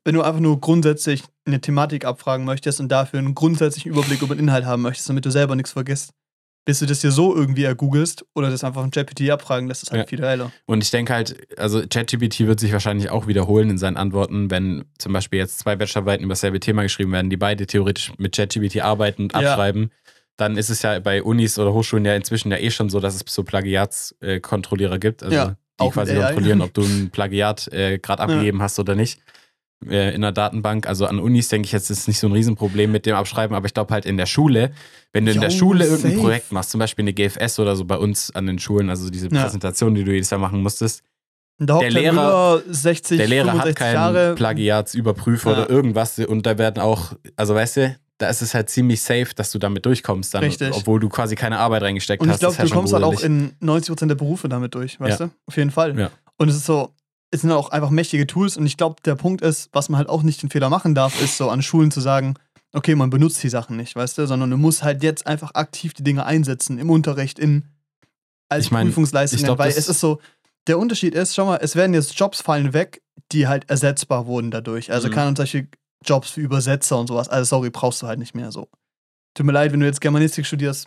wenn 0.04 0.14
du 0.14 0.22
einfach 0.22 0.40
nur 0.40 0.60
grundsätzlich 0.60 1.22
eine 1.46 1.60
Thematik 1.60 2.04
abfragen 2.04 2.44
möchtest 2.44 2.78
und 2.80 2.90
dafür 2.90 3.18
einen 3.18 3.34
grundsätzlichen 3.34 3.90
Überblick 3.92 4.22
über 4.22 4.34
den 4.34 4.44
Inhalt 4.44 4.64
haben 4.66 4.82
möchtest, 4.82 5.08
damit 5.08 5.24
du 5.26 5.30
selber 5.30 5.56
nichts 5.56 5.72
vergisst, 5.72 6.12
bis 6.64 6.78
du 6.78 6.86
das 6.86 7.00
dir 7.00 7.10
so 7.10 7.34
irgendwie 7.36 7.64
ergoogelst 7.64 8.24
oder 8.34 8.50
das 8.50 8.64
einfach 8.64 8.80
von 8.80 8.90
ChatGPT 8.90 9.30
abfragen 9.30 9.68
lässt, 9.68 9.82
ist 9.82 9.90
halt 9.90 10.02
Ja. 10.02 10.06
viel 10.06 10.20
geiler. 10.20 10.50
Und 10.66 10.82
ich 10.82 10.90
denke 10.90 11.12
halt, 11.12 11.36
also 11.58 11.82
ChatGPT 11.86 12.40
wird 12.40 12.58
sich 12.60 12.72
wahrscheinlich 12.72 13.10
auch 13.10 13.26
wiederholen 13.26 13.68
in 13.70 13.78
seinen 13.78 13.96
Antworten, 13.98 14.50
wenn 14.50 14.84
zum 14.98 15.12
Beispiel 15.12 15.38
jetzt 15.40 15.58
zwei 15.58 15.76
Bachelorarbeiten 15.76 16.24
über 16.24 16.32
dasselbe 16.32 16.60
Thema 16.60 16.82
geschrieben 16.82 17.12
werden, 17.12 17.28
die 17.28 17.36
beide 17.36 17.66
theoretisch 17.66 18.12
mit 18.18 18.34
ChatGPT 18.34 18.80
arbeiten 18.82 19.24
und 19.24 19.32
Ja. 19.34 19.40
abschreiben. 19.40 19.90
Dann 20.36 20.56
ist 20.56 20.70
es 20.70 20.82
ja 20.82 20.98
bei 21.00 21.22
Unis 21.22 21.58
oder 21.58 21.72
Hochschulen 21.74 22.04
ja 22.04 22.14
inzwischen 22.16 22.50
ja 22.50 22.58
eh 22.58 22.70
schon 22.70 22.88
so, 22.88 22.98
dass 22.98 23.14
es 23.14 23.22
so 23.26 23.44
Plagiatskontrollierer 23.44 24.98
gibt, 24.98 25.22
also 25.22 25.34
Ja, 25.34 25.56
die 25.80 25.90
quasi 25.90 26.12
AI. 26.12 26.22
kontrollieren, 26.26 26.60
ob 26.62 26.74
du 26.74 26.82
ein 26.82 27.10
Plagiat 27.10 27.68
äh, 27.72 27.98
gerade 27.98 28.22
Ja. 28.22 28.28
abgegeben 28.28 28.62
hast 28.62 28.78
oder 28.78 28.94
nicht 28.94 29.20
in 29.82 30.22
der 30.22 30.32
Datenbank. 30.32 30.86
Also 30.86 31.06
an 31.06 31.18
Unis 31.18 31.48
denke 31.48 31.66
ich 31.66 31.72
jetzt 31.72 31.90
ist 31.90 32.08
nicht 32.08 32.18
so 32.18 32.26
ein 32.26 32.32
Riesenproblem 32.32 32.90
mit 32.90 33.04
dem 33.06 33.14
Abschreiben, 33.16 33.54
aber 33.54 33.66
ich 33.66 33.74
glaube 33.74 33.92
halt 33.92 34.06
in 34.06 34.16
der 34.16 34.26
Schule, 34.26 34.72
wenn 35.12 35.26
du 35.26 35.32
in 35.32 35.40
der 35.40 35.50
Schule 35.50 35.84
irgendein 35.84 36.12
safe. 36.12 36.22
Projekt 36.22 36.52
machst, 36.52 36.70
zum 36.70 36.78
Beispiel 36.78 37.02
eine 37.02 37.12
GFS 37.12 37.58
oder 37.58 37.76
so 37.76 37.84
bei 37.84 37.96
uns 37.98 38.34
an 38.34 38.46
den 38.46 38.58
Schulen, 38.58 38.88
also 38.88 39.10
diese 39.10 39.28
Ja. 39.28 39.42
Präsentation, 39.42 39.94
die 39.94 40.04
du 40.04 40.12
jedes 40.12 40.30
Jahr 40.30 40.40
machen 40.40 40.62
musstest, 40.62 41.02
Und 41.60 41.68
Der 41.68 41.76
halt 41.76 41.92
Lehrer- 41.92 42.62
über 42.62 42.62
60, 42.68 43.16
der 43.18 43.28
Lehrer 43.28 43.46
hat 43.52 43.52
65 43.62 43.74
keinen 43.76 43.94
Jahre. 43.94 44.34
Plagiatsüberprüfer 44.34 45.50
Ja. 45.52 45.56
oder 45.58 45.70
irgendwas 45.70 46.18
und 46.18 46.46
da 46.46 46.58
werden 46.58 46.80
auch, 46.82 47.12
also 47.36 47.54
weißt 47.54 47.76
du, 47.76 47.96
da 48.18 48.28
ist 48.28 48.42
es 48.42 48.54
halt 48.54 48.70
ziemlich 48.70 49.02
safe, 49.02 49.28
dass 49.36 49.52
du 49.52 49.58
damit 49.58 49.84
durchkommst 49.86 50.34
dann, 50.34 50.42
Richtig. 50.44 50.72
obwohl 50.72 50.98
du 50.98 51.08
quasi 51.08 51.34
keine 51.36 51.58
Arbeit 51.58 51.82
reingesteckt 51.82 52.22
Und 52.22 52.28
ich 52.28 52.32
hast. 52.34 52.40
glaube, 52.40 52.54
Das 52.54 52.54
ist 52.54 52.58
ja 52.58 52.64
du 52.64 52.68
schon 52.70 52.78
kommst 52.78 52.92
halt 52.94 53.04
auch 53.04 53.20
in 53.22 53.52
90% 53.60 54.08
der 54.08 54.14
Berufe 54.16 54.48
damit 54.48 54.74
durch, 54.74 54.98
weißt 54.98 55.20
Ja. 55.20 55.26
du? 55.26 55.32
Auf 55.46 55.56
jeden 55.56 55.70
Fall. 55.70 55.98
Ja. 55.98 56.10
Und 56.38 56.48
es 56.48 56.56
ist 56.56 56.64
so, 56.66 56.90
es 57.34 57.40
sind 57.42 57.52
auch 57.52 57.70
einfach 57.70 57.90
mächtige 57.90 58.26
Tools 58.26 58.56
und 58.56 58.64
ich 58.66 58.76
glaube, 58.76 58.96
der 59.04 59.16
Punkt 59.16 59.42
ist, 59.42 59.68
was 59.72 59.88
man 59.88 59.98
halt 59.98 60.08
auch 60.08 60.22
nicht 60.22 60.42
den 60.42 60.50
Fehler 60.50 60.70
machen 60.70 60.94
darf, 60.94 61.20
ist 61.20 61.36
so 61.36 61.50
an 61.50 61.62
Schulen 61.62 61.90
zu 61.90 62.00
sagen, 62.00 62.34
okay, 62.72 62.94
man 62.94 63.10
benutzt 63.10 63.42
die 63.42 63.48
Sachen 63.48 63.76
nicht, 63.76 63.94
weißt 63.96 64.18
du, 64.18 64.26
sondern 64.26 64.50
du 64.50 64.56
musst 64.56 64.82
halt 64.82 65.02
jetzt 65.02 65.26
einfach 65.26 65.54
aktiv 65.54 65.94
die 65.94 66.04
Dinge 66.04 66.24
einsetzen 66.26 66.78
im 66.78 66.90
Unterricht, 66.90 67.38
in 67.38 67.68
als 68.48 68.66
Ich 68.66 68.70
mein, 68.70 68.86
Prüfungsleistungen, 68.86 69.44
glaub, 69.44 69.58
weil 69.58 69.70
es 69.70 69.88
ist 69.88 70.00
so, 70.00 70.20
der 70.66 70.78
Unterschied 70.78 71.14
ist, 71.14 71.34
schau 71.34 71.46
mal, 71.46 71.58
es 71.60 71.76
werden 71.76 71.92
jetzt 71.94 72.18
Jobs 72.18 72.40
fallen 72.40 72.72
weg, 72.72 73.02
die 73.32 73.48
halt 73.48 73.68
ersetzbar 73.68 74.26
wurden 74.26 74.50
dadurch. 74.50 74.92
Also 74.92 75.08
Mhm. 75.08 75.12
keine 75.12 75.36
solche 75.36 75.68
Jobs 76.04 76.36
wie 76.36 76.40
Übersetzer 76.42 76.98
und 76.98 77.06
sowas. 77.06 77.28
Also 77.28 77.56
sorry, 77.56 77.70
brauchst 77.70 78.02
du 78.02 78.06
halt 78.06 78.18
nicht 78.18 78.34
mehr 78.34 78.52
so. 78.52 78.68
Tut 79.34 79.46
mir 79.46 79.52
leid, 79.52 79.72
wenn 79.72 79.80
du 79.80 79.86
jetzt 79.86 80.00
Germanistik 80.00 80.46
studierst, 80.46 80.86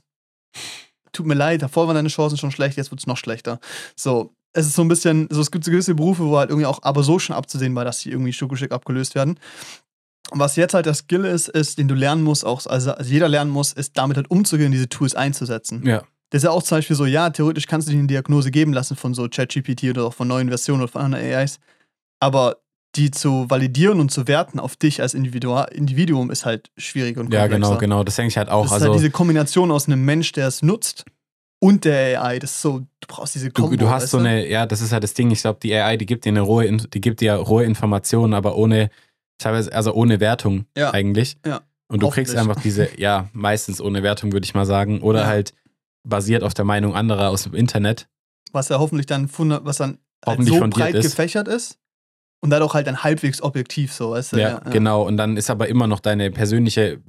tut 1.12 1.26
mir 1.26 1.34
leid, 1.34 1.62
davor 1.62 1.88
waren 1.88 1.96
deine 1.96 2.10
Chancen 2.10 2.38
schon 2.38 2.52
schlecht, 2.52 2.78
jetzt 2.78 2.92
wird 2.92 3.02
es 3.02 3.08
noch 3.08 3.18
schlechter. 3.18 3.60
So, 3.96 4.34
es 4.58 4.66
ist 4.66 4.76
so 4.76 4.82
ein 4.82 4.88
bisschen, 4.88 5.28
so 5.30 5.40
es 5.40 5.52
gibt 5.52 5.64
so 5.64 5.72
gewisse 5.72 5.94
Berufe, 5.94 6.26
wo 6.26 6.38
halt 6.38 6.50
irgendwie 6.50 6.66
auch 6.66 6.80
aber 6.82 7.04
so 7.04 7.20
schon 7.20 7.36
abzusehen 7.36 7.76
war, 7.76 7.86
dass 7.86 8.00
die 8.00 8.12
irgendwie 8.12 8.34
Stück 8.34 8.72
abgelöst 8.72 9.14
werden. 9.14 9.40
Und 10.32 10.40
was 10.40 10.56
jetzt 10.56 10.74
halt 10.74 10.88
der 10.88 10.96
Skill 10.96 11.26
ist, 11.26 11.48
ist, 11.48 11.78
den 11.78 11.88
du 11.88 11.94
lernen 11.94 12.24
musst, 12.24 12.44
auch, 12.44 12.66
also, 12.66 12.92
also 12.92 13.12
jeder 13.12 13.30
lernen 13.30 13.52
muss, 13.52 13.72
ist 13.72 13.98
damit 13.98 14.18
halt 14.18 14.32
umzugehen, 14.32 14.72
diese 14.72 14.90
Tools 14.90 15.14
einzusetzen. 15.14 15.86
Ja, 15.86 16.00
Das 16.32 16.40
ist 16.40 16.44
ja 16.44 16.50
auch 16.50 16.64
zum 16.64 16.80
Beispiel 16.80 16.96
so, 16.96 17.06
ja, 17.06 17.30
theoretisch 17.30 17.68
kannst 17.68 17.88
du 17.88 17.92
dir 17.92 18.00
eine 18.00 18.08
Diagnose 18.08 18.50
geben 18.50 18.74
lassen 18.74 18.98
von 18.98 19.14
so 19.14 19.30
ChatGPT 19.30 19.84
oder 19.92 20.06
auch 20.06 20.14
von 20.14 20.28
neuen 20.28 20.48
Versionen 20.48 20.82
oder 20.82 20.92
von 20.92 21.04
anderen 21.04 21.24
AIs. 21.24 21.60
Aber 22.20 22.58
die 22.96 23.12
zu 23.12 23.48
validieren 23.48 24.00
und 24.00 24.12
zu 24.12 24.28
werten 24.28 24.60
auf 24.60 24.76
dich 24.76 25.02
als 25.02 25.14
Individu 25.14 25.56
Individuum 25.72 26.32
ist 26.32 26.46
halt 26.46 26.72
schwierig 26.78 27.18
und 27.18 27.32
ja, 27.32 27.42
komplexer. 27.42 27.68
genau, 27.68 27.78
genau. 27.78 28.04
Das 28.04 28.16
denke 28.16 28.30
ich 28.30 28.38
halt 28.38 28.50
auch. 28.50 28.64
Das 28.64 28.72
ist 28.72 28.74
also 28.74 28.86
halt 28.88 28.96
diese 28.96 29.12
Kombination 29.12 29.72
aus 29.72 29.86
einem 29.86 30.04
Mensch, 30.04 30.32
der 30.32 30.48
es 30.48 30.64
nutzt 30.64 31.06
und 31.60 31.86
der 31.86 32.22
AI. 32.24 32.40
Das 32.40 32.52
ist 32.52 32.62
so, 32.62 32.80
du 32.80 33.08
brauchst 33.08 33.36
diese 33.36 33.50
du, 33.50 33.62
Kombo. 33.64 33.76
du 33.78 33.90
hast 33.90 34.04
weißt 34.04 34.12
so 34.12 34.18
eine, 34.20 34.48
ja, 34.48 34.66
das 34.66 34.82
ist 34.82 34.92
halt 34.92 35.04
das 35.04 35.14
Ding. 35.14 35.32
Ich 35.32 35.42
glaube, 35.42 35.60
die 35.62 35.74
AI, 35.74 35.98
die 35.98 36.06
gibt 36.06 36.26
dir 36.26 36.30
eine 36.30 36.42
rohe, 36.42 36.72
die 36.72 37.02
gibt 37.02 37.22
dir 37.22 37.34
rohe 37.36 37.64
Informationen, 37.64 38.34
aber 38.34 38.56
ohne, 38.58 38.90
teilweise, 39.38 39.74
also 39.74 39.94
ohne 39.94 40.20
Wertung 40.20 40.66
Ja. 40.78 40.92
eigentlich. 40.94 41.38
Ja. 41.46 41.62
Und 41.90 42.04
du 42.04 42.10
kriegst 42.10 42.36
einfach 42.36 42.62
diese, 42.62 42.90
ja, 43.00 43.30
meistens 43.34 43.80
ohne 43.82 44.04
Wertung, 44.04 44.34
würde 44.34 44.44
ich 44.46 44.54
mal 44.54 44.66
sagen. 44.66 45.02
Oder 45.02 45.22
Ja. 45.22 45.28
halt 45.28 45.54
basiert 46.04 46.44
auf 46.44 46.54
der 46.54 46.66
Meinung 46.66 46.96
anderer 46.96 47.30
aus 47.30 47.44
dem 47.44 47.54
Internet. 47.54 48.08
Was 48.52 48.70
ja 48.70 48.80
hoffentlich 48.80 49.06
dann, 49.06 49.30
was 49.38 49.78
dann 49.78 49.90
halt 50.26 50.38
Hoffentlich 50.38 50.54
so 50.54 50.60
fundiert 50.62 50.80
breit 50.92 50.96
ist. 50.96 51.04
gefächert 51.12 51.48
ist 51.48 51.78
und 52.42 52.50
dadurch 52.50 52.74
halt 52.74 52.88
dann 52.88 53.04
halbwegs 53.04 53.42
objektiv 53.42 53.94
so, 53.94 54.12
weißt 54.12 54.34
du? 54.34 54.38
Ja, 54.38 54.60
genau. 54.60 55.04
Und 55.06 55.18
dann 55.18 55.38
ist 55.38 55.50
aber 55.50 55.68
immer 55.70 55.88
noch 55.88 56.00
deine 56.00 56.30
persönliche 56.32 57.00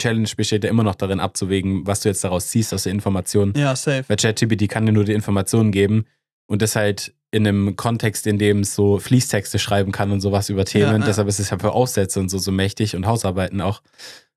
Challenge 0.00 0.28
besteht 0.36 0.64
ja 0.64 0.70
immer 0.70 0.82
noch 0.84 0.94
darin 0.94 1.20
abzuwägen, 1.20 1.86
was 1.86 2.00
du 2.00 2.08
jetzt 2.08 2.22
daraus 2.24 2.48
ziehst 2.48 2.72
aus 2.74 2.84
der 2.84 2.92
Information. 2.92 3.52
Ja, 3.56 3.74
safe. 3.76 4.04
Weil 4.08 4.16
ChatGPT 4.16 4.68
kann 4.68 4.86
dir 4.86 4.92
nur 4.92 5.04
die 5.04 5.12
Informationen 5.12 5.72
geben 5.72 6.06
und 6.46 6.62
das 6.62 6.76
halt 6.76 7.14
in 7.30 7.46
einem 7.46 7.76
Kontext, 7.76 8.26
in 8.26 8.38
dem 8.38 8.60
es 8.60 8.74
so 8.74 8.98
Fließtexte 8.98 9.58
schreiben 9.58 9.92
kann 9.92 10.10
und 10.12 10.20
sowas 10.20 10.48
über 10.48 10.64
Themen. 10.64 10.92
Ja, 10.92 10.98
ja. 10.98 11.04
Deshalb 11.04 11.28
ist 11.28 11.40
es 11.40 11.50
ja 11.50 11.58
für 11.58 11.72
Aufsätze 11.72 12.20
und 12.20 12.30
so 12.30 12.38
so 12.38 12.50
mächtig 12.52 12.96
und 12.96 13.06
Hausarbeiten 13.06 13.60
auch. 13.60 13.82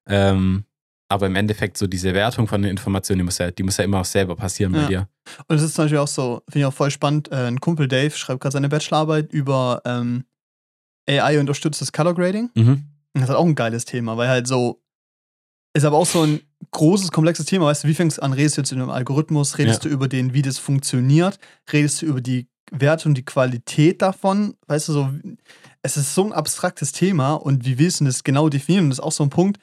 Ähm, 0.08 0.65
aber 1.08 1.28
im 1.28 1.36
Endeffekt 1.36 1.78
so 1.78 1.88
diese 1.88 2.13
Wertung 2.13 2.47
von 2.47 2.62
den 2.62 2.71
Informationen, 2.71 3.19
die 3.19 3.24
muss 3.26 3.38
ja, 3.38 3.52
die 3.52 3.63
muss 3.63 3.78
ja 3.78 3.84
immer 3.84 4.00
auch 4.02 4.06
selber 4.06 4.36
passieren 4.36 4.71
bei 4.74 4.80
Ja. 4.82 4.88
dir. 4.88 5.08
Und 5.47 5.58
es 5.58 5.62
ist 5.62 5.76
zum 5.76 5.86
Beispiel 5.86 6.00
auch 6.00 6.08
so, 6.08 6.41
finde 6.50 6.60
ich 6.60 6.65
auch 6.65 6.74
voll 6.74 6.89
spannend, 6.91 7.32
äh, 7.32 7.47
ein 7.47 7.60
Kumpel 7.60 7.88
Dave 7.88 8.12
schreibt 8.12 8.41
gerade 8.41 8.54
seine 8.54 8.69
Bachelorarbeit 8.69 9.32
über 9.32 9.82
ähm, 9.86 10.24
AI-unterstütztes 11.10 11.91
Color 11.91 12.15
Grading. 12.15 12.50
Mhm. 12.56 12.84
Das 13.13 13.24
ist 13.24 13.30
halt 13.30 13.38
auch 13.39 13.45
ein 13.45 13.56
geiles 13.56 13.86
Thema, 13.86 14.17
weil 14.17 14.30
halt 14.30 14.47
so, 14.47 14.82
ist 15.73 15.86
aber 15.86 15.97
auch 15.97 16.05
so 16.05 16.21
ein 16.23 16.41
großes, 16.71 17.12
komplexes 17.12 17.45
Thema. 17.45 17.65
Weißt 17.65 17.84
du, 17.84 17.88
wie 17.88 17.93
fängst 17.93 18.17
du 18.17 18.21
an? 18.23 18.34
Redest 18.34 18.57
du 18.57 18.62
jetzt 18.62 18.71
in 18.71 18.81
einem 18.81 18.89
Algorithmus? 18.89 19.57
Redest 19.57 19.84
Ja. 19.84 19.89
du 19.89 19.93
über 19.95 20.07
den, 20.07 20.34
wie 20.34 20.41
das 20.41 20.57
funktioniert? 20.57 21.39
Redest 21.71 22.01
du 22.01 22.05
über 22.07 22.21
die 22.21 22.47
Werte 22.71 23.07
und 23.10 23.15
die 23.15 23.25
Qualität 23.25 24.01
davon? 24.01 24.55
Weißt 24.67 24.88
du, 24.89 24.93
so, 24.93 25.10
es 25.81 25.97
ist 25.97 26.13
so 26.13 26.23
ein 26.25 26.34
abstraktes 26.34 26.91
Thema 26.91 27.34
und 27.34 27.65
wie 27.65 27.77
willst 27.79 27.99
du 28.01 28.05
das 28.05 28.23
genau 28.23 28.49
definieren? 28.49 28.86
Und 28.86 28.89
das 28.91 28.99
ist 28.99 29.03
auch 29.03 29.12
so 29.12 29.23
ein 29.23 29.29
Punkt, 29.29 29.60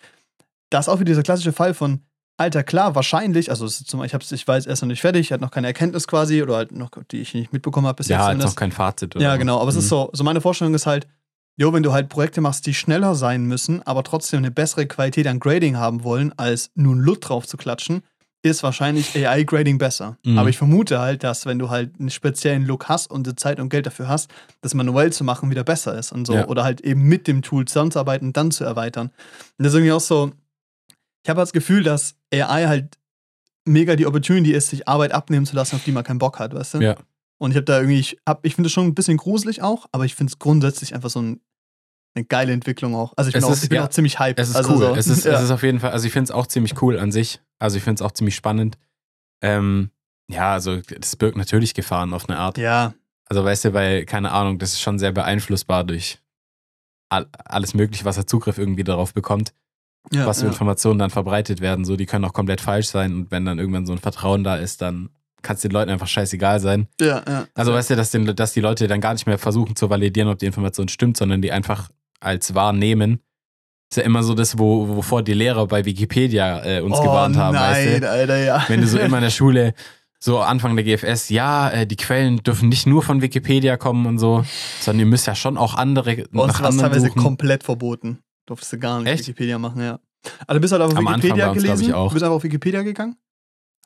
da 0.71 0.79
ist 0.81 0.89
auch 0.89 0.97
wieder 1.01 1.11
dieser 1.13 1.23
klassische 1.23 1.53
Fall 1.53 1.73
von, 1.75 2.01
Alter, 2.41 2.63
klar, 2.63 2.95
wahrscheinlich, 2.95 3.51
also 3.51 3.67
zum, 3.67 4.05
ich, 4.05 4.15
hab's, 4.15 4.31
ich 4.31 4.47
weiß 4.47 4.67
erst 4.67 4.83
noch 4.83 4.87
nicht 4.89 5.01
fertig, 5.01 5.23
ich 5.23 5.33
hatte 5.33 5.43
noch 5.43 5.51
keine 5.51 5.67
Erkenntnis 5.67 6.07
quasi 6.07 6.41
oder 6.43 6.57
halt 6.57 6.71
noch, 6.73 6.91
die 7.11 7.21
ich 7.21 7.35
nicht 7.35 7.53
mitbekommen 7.53 7.87
habe 7.87 7.97
bis 7.97 8.09
Ja, 8.09 8.19
jetzt. 8.19 8.25
zumindest. 8.27 8.49
noch 8.49 8.57
kein 8.57 8.71
Fazit. 8.73 9.17
Oder 9.17 9.25
Ja, 9.25 9.37
genau. 9.37 9.61
Aber 9.61 9.71
es 9.71 9.77
ist 9.77 9.85
Mhm. 9.87 9.89
so, 9.89 10.11
so 10.13 10.23
meine 10.25 10.41
Vorstellung 10.41 10.73
ist 10.75 10.87
halt, 10.87 11.07
jo, 11.59 11.73
wenn 11.73 11.83
du 11.83 11.93
halt 11.93 12.09
Projekte 12.09 12.41
machst, 12.41 12.65
die 12.67 12.73
schneller 12.75 13.15
sein 13.15 13.45
müssen, 13.45 13.83
aber 13.83 14.03
trotzdem 14.05 14.39
eine 14.39 14.51
bessere 14.51 14.87
Qualität 14.87 15.27
an 15.27 15.41
Grading 15.41 15.77
haben 15.77 16.05
wollen, 16.05 16.33
als 16.39 16.71
nur 16.75 16.95
ein 16.95 17.01
LUT 17.01 17.29
drauf 17.29 17.47
zu 17.47 17.57
klatschen, 17.57 18.03
ist 18.43 18.63
wahrscheinlich 18.63 19.17
AI-Grading 19.17 19.79
besser. 19.79 20.17
Mhm. 20.25 20.39
Aber 20.39 20.49
ich 20.49 20.57
vermute 20.57 21.01
halt, 21.01 21.25
dass 21.25 21.45
wenn 21.45 21.59
du 21.59 21.71
halt 21.71 21.99
einen 21.99 22.11
speziellen 22.11 22.65
Look 22.65 22.89
hast 22.89 23.11
und 23.11 23.27
die 23.27 23.35
Zeit 23.35 23.59
und 23.59 23.69
Geld 23.69 23.87
dafür 23.87 24.07
hast, 24.07 24.31
das 24.61 24.75
manuell 24.75 25.13
zu 25.13 25.25
machen 25.25 25.51
wieder 25.51 25.65
besser 25.65 25.99
ist 25.99 26.13
und 26.13 26.25
so. 26.27 26.35
Ja. 26.35 26.47
Oder 26.47 26.63
halt 26.63 26.81
eben 26.83 27.03
mit 27.03 27.27
dem 27.27 27.43
Tool 27.43 27.65
zusammenzuarbeiten 27.65 28.29
und 28.29 28.37
dann 28.37 28.53
zu 28.53 28.63
erweitern. 28.63 29.09
Und 29.59 29.65
das 29.65 29.73
ist 29.73 29.79
irgendwie 29.79 29.93
auch 29.93 30.01
so, 30.01 30.31
ich 31.25 31.29
habe 31.29 31.41
das 31.41 31.53
Gefühl, 31.53 31.83
dass 31.83 32.15
AI 32.33 32.69
halt 32.69 32.97
mega 33.65 33.97
die 33.97 34.07
Opportunity 34.07 34.53
ist, 34.53 34.69
sich 34.69 34.87
Arbeit 34.87 35.11
abnehmen 35.11 35.45
zu 35.45 35.57
lassen, 35.57 35.75
auf 35.75 35.83
die 35.85 35.93
man 35.93 36.05
keinen 36.05 36.19
Bock 36.21 36.39
hat, 36.39 36.55
weißt 36.55 36.75
du? 36.75 36.81
Ja. 36.81 36.95
Und 37.39 37.51
ich 37.51 37.57
habe 37.57 37.65
da 37.65 37.79
irgendwie, 37.79 37.99
ich, 37.99 38.19
hab- 38.27 38.45
ich 38.47 38.55
finde 38.55 38.69
es 38.69 38.73
schon 38.73 38.87
ein 38.87 38.95
bisschen 38.95 39.17
gruselig 39.17 39.63
auch, 39.63 39.87
aber 39.93 40.05
ich 40.05 40.15
finde 40.15 40.31
es 40.33 40.39
grundsätzlich 40.39 40.95
einfach 40.95 41.11
so 41.11 41.21
ein, 41.21 41.41
eine 42.19 42.27
geile 42.27 42.53
Entwicklung 42.53 42.95
auch. 42.95 43.13
Also 43.17 43.29
ich 43.29 43.33
bin, 43.35 43.43
Es 43.43 43.49
auch, 43.49 43.53
ist- 43.53 43.63
ich 43.63 43.69
bin 43.69 43.77
ja, 43.77 43.85
auch 43.87 43.91
ziemlich 43.91 44.19
hyped. 44.19 44.39
Es 44.39 44.49
ist 44.51 44.57
also 44.57 44.71
cool. 44.73 44.79
So, 44.79 44.95
Es, 44.95 45.07
ist, 45.07 45.25
ja. 45.25 45.33
es 45.35 45.43
ist 45.43 45.51
auf 45.51 45.63
jeden 45.63 45.81
Fall, 45.81 45.91
also 45.93 46.07
ich 46.07 46.13
finde 46.13 46.25
es 46.25 46.31
auch 46.31 46.47
ziemlich 46.47 46.81
cool 46.83 46.99
an 46.99 47.13
sich. 47.13 47.41
Also 47.59 47.77
ich 47.77 47.83
finde 47.83 48.03
es 48.03 48.07
auch 48.07 48.13
ziemlich 48.13 48.35
spannend. 48.35 48.77
Ähm, 49.43 49.91
ja, 50.31 50.53
also 50.53 50.77
das 50.81 51.17
birgt 51.17 51.37
natürlich 51.37 51.75
Gefahren 51.75 52.13
auf 52.13 52.29
eine 52.29 52.39
Art. 52.39 52.59
ja, 52.59 52.93
Also 53.29 53.45
weißt 53.45 53.67
du, 53.67 53.73
weil, 53.75 54.05
keine 54.05 54.33
Ahnung, 54.33 54.59
das 54.59 54.73
ist 54.75 54.81
schon 54.81 54.99
sehr 54.99 55.13
beeinflussbar 55.13 55.85
durch 55.85 56.19
all, 57.09 57.27
alles 57.45 57.75
Mögliche, 57.75 58.05
was 58.05 58.17
er 58.17 58.27
Zugriff 58.27 58.59
irgendwie 58.59 58.85
darauf 58.85 59.15
bekommt, 59.15 59.55
ja, 60.13 60.27
was 60.27 60.39
für 60.41 60.45
ja. 60.47 60.51
Informationen 60.51 60.99
dann 60.99 61.11
verbreitet 61.11 61.61
werden. 61.61 61.85
So, 61.85 61.97
die 61.97 62.07
können 62.07 62.25
auch 62.25 62.33
komplett 62.35 62.61
falsch 62.61 62.89
sein 62.89 63.15
und 63.15 63.31
wenn 63.31 63.45
dann 63.45 63.59
irgendwann 63.59 63.87
so 63.87 63.93
ein 63.93 63.99
Vertrauen 63.99 64.45
da 64.45 64.57
ist, 64.57 64.83
dann 64.83 65.09
kann 65.41 65.55
es 65.57 65.63
den 65.63 65.71
Leuten 65.71 65.91
einfach 65.91 66.09
scheißegal 66.09 66.59
sein. 66.61 66.89
ja, 67.01 67.23
ja. 67.27 67.47
Also 67.55 67.73
weißt 67.73 67.91
du, 67.91 67.97
dass, 67.97 68.11
den, 68.11 68.35
dass 68.35 68.53
die 68.53 68.61
Leute 68.61 68.89
dann 68.89 69.01
gar 69.01 69.13
nicht 69.13 69.27
mehr 69.27 69.39
versuchen 69.39 69.77
zu 69.77 69.89
validieren, 69.89 70.29
ob 70.29 70.39
die 70.39 70.47
Information 70.47 70.89
stimmt, 70.89 71.17
sondern 71.17 71.41
die 71.41 71.53
einfach 71.53 71.91
als 72.21 72.55
wahr 72.55 72.73
nehmen. 72.73 73.21
Ist 73.91 73.97
ja 73.97 74.03
immer 74.03 74.23
so 74.23 74.35
das, 74.35 74.59
wo, 74.59 74.89
wovor 74.89 75.23
die 75.23 75.33
Lehrer 75.33 75.67
bei 75.67 75.85
Wikipedia 75.85 76.63
äh, 76.65 76.81
uns 76.81 76.99
oh, 76.99 77.03
gewarnt 77.03 77.37
haben, 77.37 77.55
nein, 77.55 77.87
weißt 77.87 78.03
du? 78.03 78.11
Alter, 78.11 78.37
ja. 78.39 78.65
Wenn 78.69 78.83
du 78.83 78.87
so 78.87 78.99
immer 78.99 79.17
in 79.17 79.23
der 79.23 79.31
Schule, 79.39 79.73
so 80.21 80.41
Anfang 80.41 80.77
der 80.77 80.85
GFS, 80.85 81.31
ja, 81.31 81.71
äh, 81.71 81.87
die 81.87 81.97
Quellen 81.97 82.39
dürfen 82.39 82.69
nicht 82.69 82.87
nur 82.87 83.03
von 83.03 83.23
Wikipedia 83.23 83.77
kommen 83.77 84.07
und 84.07 84.19
so, 84.19 84.45
sondern 84.81 85.01
ihr 85.01 85.07
müsst 85.07 85.27
ja 85.27 85.35
schon 85.35 85.57
auch 85.57 85.75
andere 85.75 86.25
Bei 86.31 86.43
uns 86.43 86.61
war 86.61 86.69
es 86.69 86.77
teilweise 86.77 87.07
suchen. 87.07 87.23
komplett 87.23 87.65
verboten. 87.65 88.19
Durftest 88.47 88.75
du 88.75 88.79
gar 88.79 89.01
nicht 89.01 89.11
Echt? 89.11 89.21
Wikipedia 89.29 89.59
machen, 89.59 89.83
ja. 89.83 90.01
Also 90.47 90.55
du 90.55 90.61
bist 90.61 90.73
halt 90.73 90.83
auf 90.83 90.97
Am 90.97 91.07
Wikipedia 91.07 91.53
gelesen, 91.53 91.93
auch. 91.95 92.09
du 92.09 92.15
bist 92.15 92.25
einfach 92.25 92.37
auf 92.37 92.45
Wikipedia 92.45 92.83
gegangen, 92.83 93.17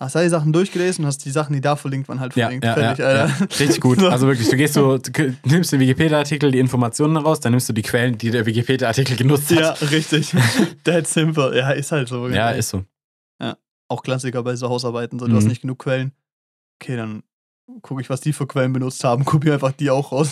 hast 0.05 0.17
all 0.17 0.25
die 0.25 0.29
Sachen 0.31 0.53
durchgelesen 0.53 1.05
und 1.05 1.09
hast 1.09 1.25
die 1.25 1.31
Sachen, 1.31 1.53
die 1.55 1.61
da 1.61 1.77
verlinkt 1.77 2.09
waren, 2.09 2.21
halt 2.21 2.35
Ja, 2.37 2.47
verlinkt. 2.47 2.65
ja, 2.65 2.75
Fertig, 2.75 2.99
ja, 3.05 3.13
ja. 3.27 3.33
Richtig 3.59 3.81
gut. 3.81 4.03
Also 4.03 4.27
wirklich, 4.27 4.49
du 4.49 4.57
gehst 4.57 4.75
so, 4.75 4.99
du 4.99 5.37
nimmst 5.45 5.73
den 5.73 5.81
Wikipedia-Artikel, 5.81 6.51
die 6.51 6.59
Informationen 6.59 7.17
raus, 7.17 7.41
dann 7.41 7.53
nimmst 7.53 7.69
du 7.69 7.73
die 7.73 7.83
Quellen, 7.83 8.19
die 8.19 8.31
der 8.31 8.45
Wikipedia-Artikel 8.47 9.17
genutzt 9.17 9.51
hat. 9.51 9.81
ja, 9.81 9.89
richtig. 9.89 10.35
That 10.85 11.07
simple. 11.07 11.57
Ja, 11.57 11.71
ist 11.71 11.93
halt 11.93 12.09
so. 12.09 12.29
Ja, 12.29 12.51
ist 12.51 12.69
so. 12.71 12.85
Auch 13.89 14.03
Klassiker 14.03 14.43
bei 14.43 14.57
so 14.57 14.71
Hausarbeiten. 14.71 15.19
So, 15.19 15.27
du 15.27 15.33
Mhm. 15.33 15.37
hast 15.37 15.45
nicht 15.49 15.61
genug 15.61 15.79
Quellen. 15.81 16.13
Okay, 16.81 16.97
dann 16.97 17.23
gucke 17.83 18.01
ich, 18.01 18.09
was 18.09 18.23
die 18.23 18.33
für 18.33 18.47
Quellen 18.47 18.73
benutzt 18.73 19.05
haben, 19.05 19.25
kopiere 19.27 19.55
einfach 19.55 19.73
die 19.73 19.91
auch 19.91 20.13
raus. 20.13 20.31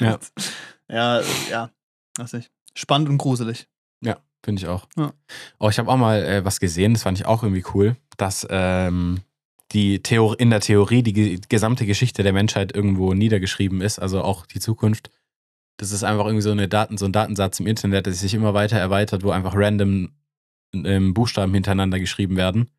Ja. 0.00 0.18
Ja, 0.88 1.20
ja. 1.50 1.70
Weiß 2.18 2.32
nicht. 2.34 2.50
Spannend 2.74 3.08
und 3.08 3.16
gruselig. 3.18 3.66
Finde 4.44 4.60
ich 4.60 4.68
auch. 4.68 4.86
Ja. 4.96 5.12
Oh, 5.58 5.68
ich 5.68 5.78
habe 5.78 5.90
auch 5.90 5.96
mal 5.96 6.22
äh, 6.24 6.44
was 6.44 6.58
gesehen, 6.58 6.94
das 6.94 7.04
fand 7.04 7.18
ich 7.18 7.26
auch 7.26 7.42
irgendwie 7.42 7.64
cool, 7.74 7.96
dass 8.16 8.46
ähm, 8.50 9.20
die 9.72 10.02
Theor 10.02 10.38
in 10.38 10.50
der 10.50 10.60
Theorie 10.60 11.02
die 11.02 11.12
ge 11.12 11.40
gesamte 11.48 11.86
Geschichte 11.86 12.22
der 12.22 12.32
Menschheit 12.32 12.74
irgendwo 12.74 13.14
niedergeschrieben 13.14 13.80
ist, 13.80 13.98
also 13.98 14.22
auch 14.22 14.46
die 14.46 14.60
Zukunft. 14.60 15.10
Das 15.78 15.92
ist 15.92 16.04
einfach 16.04 16.26
irgendwie 16.26 16.42
so, 16.42 16.50
eine 16.50 16.68
Daten, 16.68 16.98
so 16.98 17.06
ein 17.06 17.12
Datensatz 17.12 17.58
im 17.60 17.66
Internet, 17.66 18.06
der 18.06 18.12
sich 18.12 18.34
immer 18.34 18.52
weiter 18.54 18.78
erweitert, 18.78 19.24
wo 19.24 19.30
einfach 19.30 19.54
random 19.56 20.10
ähm, 20.74 21.14
Buchstaben 21.14 21.54
hintereinander 21.54 21.98
geschrieben 21.98 22.36
werden. 22.36 22.70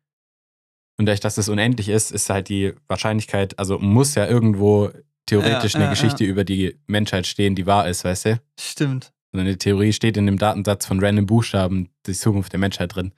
Und 0.96 1.06
dadurch, 1.06 1.20
dass 1.20 1.34
das 1.34 1.48
unendlich 1.48 1.88
ist, 1.88 2.12
ist 2.12 2.30
halt 2.30 2.48
die 2.48 2.72
Wahrscheinlichkeit, 2.86 3.58
also 3.58 3.78
muss 3.78 4.14
ja 4.14 4.26
irgendwo 4.26 4.90
theoretisch 5.26 5.74
Ja, 5.74 5.80
eine 5.80 5.86
ja, 5.86 5.90
Geschichte 5.90 6.24
über 6.24 6.44
die 6.44 6.78
Menschheit 6.86 7.26
stehen, 7.26 7.54
die 7.54 7.66
wahr 7.66 7.88
ist, 7.88 8.04
weißt 8.04 8.26
du? 8.26 8.40
Stimmt. 8.60 9.13
Und 9.34 9.40
eine 9.40 9.58
Theorie 9.58 9.92
steht 9.92 10.16
in 10.16 10.26
dem 10.26 10.38
Datensatz 10.38 10.86
von 10.86 11.00
random 11.04 11.26
Buchstaben 11.26 11.90
die 12.06 12.12
Zukunft 12.14 12.52
der 12.52 12.60
Menschheit 12.60 12.94
drin. 12.94 13.12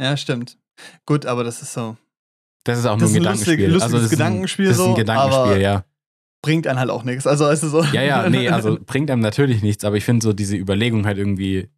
Ja, 0.00 0.16
stimmt. 0.16 0.56
Gut, 1.04 1.26
aber 1.26 1.44
das 1.44 1.60
ist 1.60 1.74
so. 1.74 1.98
Das 2.64 2.78
ist 2.78 2.86
auch 2.86 2.98
Das 2.98 3.10
nur 3.12 3.20
ein 3.20 3.26
ein 3.26 3.32
lustig- 3.34 3.58
Gedankenspiel. 3.58 3.66
lustiges 3.70 3.82
also 3.82 3.96
das 3.98 4.06
ist 4.06 4.12
ein- 4.12 4.16
Gedankenspiel 4.18 4.66
Das 4.68 4.76
ist 4.76 4.82
ein 4.82 4.88
so, 4.88 4.94
Gedankenspiel, 4.94 5.42
aber- 5.42 5.56
ja. 5.58 5.84
Bringt 6.42 6.66
einen 6.66 6.78
halt 6.78 6.88
auch 6.88 7.04
nichts. 7.04 7.26
Also, 7.26 7.46
es 7.50 7.62
ist 7.62 7.72
so. 7.72 7.84
Ja, 7.84 8.00
ja, 8.02 8.30
nee, 8.30 8.48
also 8.48 8.78
bringt 8.86 9.10
einem 9.10 9.20
natürlich 9.20 9.60
nichts, 9.62 9.84
aber 9.84 9.96
ich 9.96 10.04
finde 10.06 10.24
so 10.24 10.32
diese 10.32 10.56
Überlegung 10.56 11.04
halt 11.04 11.18
irgendwie 11.18 11.68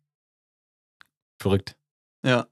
verrückt. 1.40 1.76
Ja. 2.24 2.46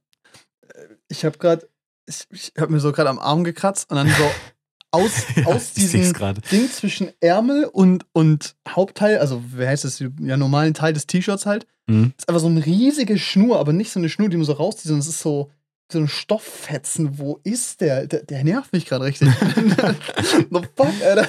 Ich 1.06 1.24
habe 1.24 1.38
gerade, 1.38 1.68
ich, 2.06 2.26
ich 2.30 2.52
habe 2.58 2.72
mir 2.72 2.80
so 2.80 2.90
gerade 2.90 3.10
am 3.10 3.20
Arm 3.20 3.44
gekratzt 3.44 3.88
und 3.92 3.96
dann 3.96 4.08
so 4.08 4.24
aus, 4.90 5.24
aus 5.44 5.72
ich 5.76 5.88
seh's 5.88 6.12
diesem. 6.12 6.34
Ding 6.50 6.70
zwischen 6.70 7.10
Ärmel 7.20 7.64
und, 7.64 8.06
und 8.12 8.56
Hauptteil, 8.68 9.18
also 9.18 9.42
wie 9.56 9.66
heißt 9.66 9.84
das, 9.84 9.98
ja, 10.00 10.36
normalen 10.36 10.74
Teil 10.74 10.92
des 10.92 11.06
T-Shirts 11.06 11.46
halt, 11.46 11.66
Mhm. 11.86 12.12
ist 12.16 12.28
einfach 12.28 12.40
so 12.40 12.46
eine 12.46 12.64
riesige 12.64 13.18
Schnur, 13.18 13.58
aber 13.58 13.72
nicht 13.72 13.90
so 13.90 13.98
eine 13.98 14.08
Schnur, 14.08 14.28
die 14.28 14.36
man 14.36 14.46
so 14.46 14.52
rauszieht, 14.52 14.84
sondern 14.88 15.00
es 15.00 15.08
ist 15.08 15.20
so, 15.20 15.50
so 15.90 15.98
ein 15.98 16.06
Stofffetzen. 16.06 17.18
Wo 17.18 17.40
ist 17.42 17.80
der? 17.80 18.06
Der, 18.06 18.22
der 18.22 18.44
nervt 18.44 18.72
mich 18.72 18.86
gerade 18.86 19.06
richtig. 19.06 19.28
The 20.50 20.60
fuck, 20.76 21.02
Alter. 21.04 21.28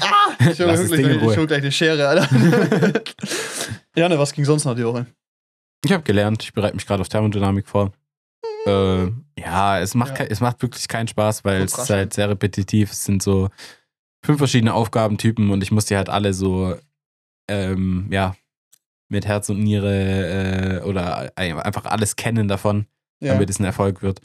Ah, 0.00 0.50
ich 0.50 0.58
hole 0.58 1.46
gleich 1.46 1.62
eine 1.62 1.70
Schere, 1.70 2.08
Alter. 2.08 2.28
ja, 3.94 4.08
ne, 4.08 4.18
was 4.18 4.32
ging 4.32 4.44
sonst 4.44 4.64
noch 4.64 4.74
die 4.74 4.84
Woche? 4.84 5.06
Ich 5.84 5.92
habe 5.92 6.02
gelernt, 6.02 6.42
ich 6.42 6.52
bereite 6.52 6.74
mich 6.74 6.86
gerade 6.86 7.00
auf 7.02 7.08
Thermodynamik 7.08 7.68
vor. 7.68 7.92
Äh, 8.66 9.12
ja, 9.38 9.78
es 9.80 9.94
macht, 9.94 10.18
Ja. 10.18 10.24
es 10.26 10.40
macht 10.40 10.60
wirklich 10.62 10.88
keinen 10.88 11.08
Spaß, 11.08 11.44
weil 11.44 11.62
es 11.62 11.76
ist 11.76 11.90
halt 11.90 12.12
sehr 12.14 12.28
repetitiv. 12.28 12.92
Es 12.92 13.04
sind 13.04 13.22
so 13.22 13.48
fünf 14.24 14.38
verschiedene 14.38 14.74
Aufgabentypen 14.74 15.50
und 15.50 15.62
ich 15.62 15.70
muss 15.70 15.84
die 15.86 15.96
halt 15.96 16.08
alle 16.08 16.34
so, 16.34 16.74
ähm, 17.48 18.08
ja, 18.10 18.34
mit 19.08 19.24
Herz 19.26 19.48
und 19.50 19.60
Niere 19.62 20.80
äh, 20.80 20.84
oder 20.84 21.30
ein- 21.36 21.58
einfach 21.60 21.84
alles 21.84 22.16
kennen 22.16 22.48
davon. 22.48 22.86
Ja. 23.18 23.32
damit 23.32 23.48
es 23.48 23.58
ein 23.58 23.64
Erfolg 23.64 24.02
wird. 24.02 24.20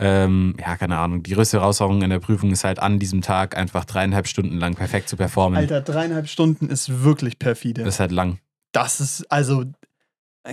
Ähm, 0.00 0.56
ja, 0.58 0.78
keine 0.78 0.96
Ahnung. 0.96 1.22
Die 1.22 1.34
größte 1.34 1.58
Herausforderung 1.60 2.00
in 2.00 2.08
der 2.08 2.20
Prüfung 2.20 2.50
ist 2.52 2.64
halt 2.64 2.78
an 2.78 2.98
diesem 2.98 3.20
Tag 3.20 3.54
einfach 3.54 3.84
dreieinhalb 3.84 4.26
Stunden 4.26 4.56
lang 4.56 4.74
perfekt 4.76 5.10
zu 5.10 5.16
performen. 5.18 5.58
Alter, 5.58 5.82
dreieinhalb 5.82 6.26
Stunden 6.26 6.70
ist 6.70 7.02
wirklich 7.04 7.38
perfide. 7.38 7.84
Das 7.84 7.96
ist 7.96 8.00
halt 8.00 8.12
lang. 8.12 8.38
Das 8.72 8.98
ist, 9.00 9.30
also, 9.30 9.64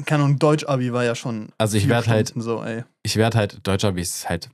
keine 0.06 0.24
Ahnung, 0.24 0.40
Deutsch-Abi 0.40 0.94
war 0.94 1.04
ja 1.04 1.16
schon. 1.16 1.50
Also 1.58 1.78
ich 1.78 1.84
vier 1.84 1.92
werd 1.92 2.08
halt- 2.08 2.34
So, 2.36 2.64
ey. 2.64 2.84
Ich 3.04 3.16
werde 3.18 3.38
halt, 3.38 3.60
Deutscher 3.68 3.96
wie 3.96 4.02
es 4.02 4.28
halt, 4.30 4.50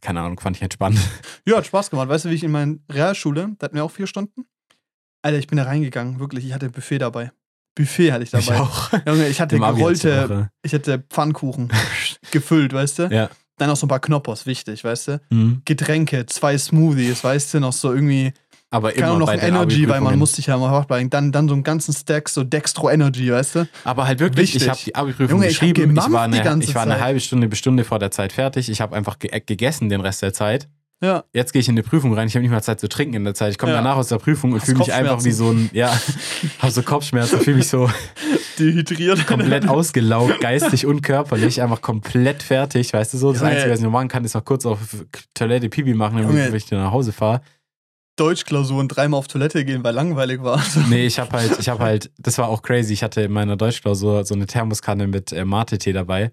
keine 0.00 0.20
Ahnung, 0.20 0.38
fand 0.40 0.56
ich 0.56 0.62
halt 0.62 0.72
spannend. 0.74 1.00
Ja, 1.46 1.58
hat 1.58 1.66
Spaß 1.66 1.90
gemacht. 1.90 2.08
Weißt 2.08 2.24
du, 2.24 2.30
wie 2.30 2.34
ich 2.34 2.42
in 2.44 2.50
meiner 2.50 2.76
Realschule, 2.90 3.50
da 3.58 3.64
hatten 3.66 3.76
wir 3.76 3.84
auch 3.84 3.90
vier 3.90 4.06
Stunden. 4.08 4.46
Alter, 5.22 5.38
ich 5.38 5.46
bin 5.46 5.56
da 5.58 5.64
reingegangen, 5.64 6.18
wirklich. 6.20 6.44
Ich 6.44 6.52
hatte 6.52 6.70
Buffet 6.70 6.98
dabei. 6.98 7.30
Buffet 7.76 8.10
hatte 8.12 8.24
ich 8.24 8.32
Ich 8.32 8.46
dabei. 8.46 8.60
auch. 8.60 8.90
Junge, 9.06 9.28
ich 9.28 9.40
hatte 9.40 9.58
gerollte, 9.58 10.50
ich 10.62 10.74
hatte 10.74 11.04
Pfannkuchen 11.10 11.70
gefüllt, 12.32 12.72
weißt 12.72 12.98
du? 13.00 13.02
Ja. 13.12 13.30
Dann 13.58 13.68
noch 13.68 13.76
so 13.76 13.86
ein 13.86 13.88
paar 13.88 14.00
Knoppers, 14.00 14.44
wichtig, 14.46 14.82
weißt 14.84 15.08
du? 15.08 15.20
mhm. 15.30 15.62
Getränke, 15.64 16.26
zwei 16.26 16.58
Smoothies, 16.58 17.22
weißt 17.24 17.54
du? 17.54 17.60
Noch 17.60 17.72
so 17.72 17.92
irgendwie, 17.92 18.32
Aber 18.70 18.92
keine 18.92 19.06
immer 19.06 19.18
noch 19.20 19.26
bei 19.26 19.38
Energy, 19.38 19.88
weil 19.88 20.00
man 20.00 20.18
musste 20.18 20.36
sich 20.36 20.46
ja 20.46 20.56
mal 20.56 20.72
wachbleiben. 20.72 21.08
Dann, 21.08 21.30
dann 21.30 21.48
so 21.48 21.54
einen 21.54 21.62
ganzen 21.62 21.92
Stack, 21.94 22.28
so 22.28 22.42
Dextro 22.42 22.90
Energy, 22.90 23.30
weißt 23.30 23.54
du? 23.54 23.68
Aber 23.84 24.06
halt 24.06 24.18
wirklich, 24.18 24.54
Wichtig. 24.54 24.62
ich 24.62 24.68
habe 24.68 24.80
die 24.84 24.94
Abi-Prüfung 24.94 25.42
ich 25.42 25.48
geschrieben. 25.50 25.80
Ich, 25.80 25.88
gemampft 25.88 26.12
war 26.12 26.22
eine, 26.22 26.64
ich 26.64 26.74
war 26.74 26.82
eine 26.82 27.00
halbe 27.00 27.20
Stunde 27.20 27.46
bis 27.48 27.58
Stunde 27.60 27.84
vor 27.84 27.98
der 27.98 28.10
Zeit 28.10 28.32
fertig. 28.32 28.68
Ich 28.68 28.80
habe 28.80 28.96
einfach 28.96 29.18
ge 29.18 29.30
gegessen 29.46 29.88
den 29.88 30.00
Rest 30.00 30.22
der 30.22 30.32
Zeit. 30.32 30.68
Ja. 31.02 31.24
Jetzt 31.34 31.52
gehe 31.52 31.60
ich 31.60 31.68
in 31.68 31.74
eine 31.74 31.82
Prüfung 31.82 32.14
rein. 32.14 32.26
Ich 32.26 32.34
habe 32.34 32.42
nicht 32.42 32.50
mal 32.50 32.62
Zeit 32.62 32.80
zu 32.80 32.88
trinken 32.88 33.14
in 33.14 33.24
der 33.24 33.34
Zeit. 33.34 33.50
Ich 33.52 33.58
komme 33.58 33.72
Ja. 33.72 33.78
danach 33.78 33.96
aus 33.96 34.08
der 34.08 34.16
Prüfung 34.16 34.52
und 34.52 34.62
fühle 34.62 34.78
mich 34.78 34.92
einfach 34.94 35.22
wie 35.24 35.30
so 35.30 35.50
ein, 35.50 35.68
ja, 35.74 35.94
habe 36.58 36.72
so 36.72 36.82
Kopfschmerzen, 36.82 37.38
fühle 37.40 37.58
mich 37.58 37.68
so 37.68 37.90
Dehydriert. 38.58 39.26
komplett 39.26 39.68
ausgelaugt, 39.68 40.40
geistig 40.40 40.86
und 40.86 41.02
körperlich, 41.02 41.60
einfach 41.60 41.82
komplett 41.82 42.42
fertig, 42.42 42.94
weißt 42.94 43.12
du 43.12 43.18
so. 43.18 43.32
Das 43.32 43.42
Junge. 43.42 43.52
Einzige, 43.52 43.72
was 43.72 43.78
ich 43.80 43.84
noch 43.84 43.92
machen 43.92 44.08
kann, 44.08 44.24
ist 44.24 44.34
noch 44.34 44.44
kurz 44.44 44.64
auf 44.64 44.78
Toilette 45.34 45.68
Pipi 45.68 45.92
machen, 45.92 46.16
damit 46.16 46.30
Junge. 46.34 46.56
ich 46.56 46.70
nach 46.70 46.92
Hause 46.92 47.12
fahre. 47.12 47.42
Deutschklausuren 48.16 48.88
dreimal 48.88 49.18
auf 49.18 49.28
Toilette 49.28 49.64
gehen, 49.64 49.84
weil 49.84 49.94
langweilig 49.94 50.42
war. 50.42 50.62
Nee, 50.88 51.06
ich 51.06 51.18
habe 51.18 51.32
halt, 51.32 51.58
ich 51.58 51.68
habe 51.68 51.82
halt, 51.82 52.10
das 52.18 52.38
war 52.38 52.48
auch 52.48 52.62
crazy. 52.62 52.94
Ich 52.94 53.02
hatte 53.02 53.20
in 53.22 53.32
meiner 53.32 53.56
Deutschklausur 53.56 54.24
so 54.24 54.34
eine 54.34 54.46
Thermoskanne 54.46 55.06
mit 55.06 55.32
äh, 55.32 55.44
Mate-Tee 55.44 55.92
dabei. 55.92 56.32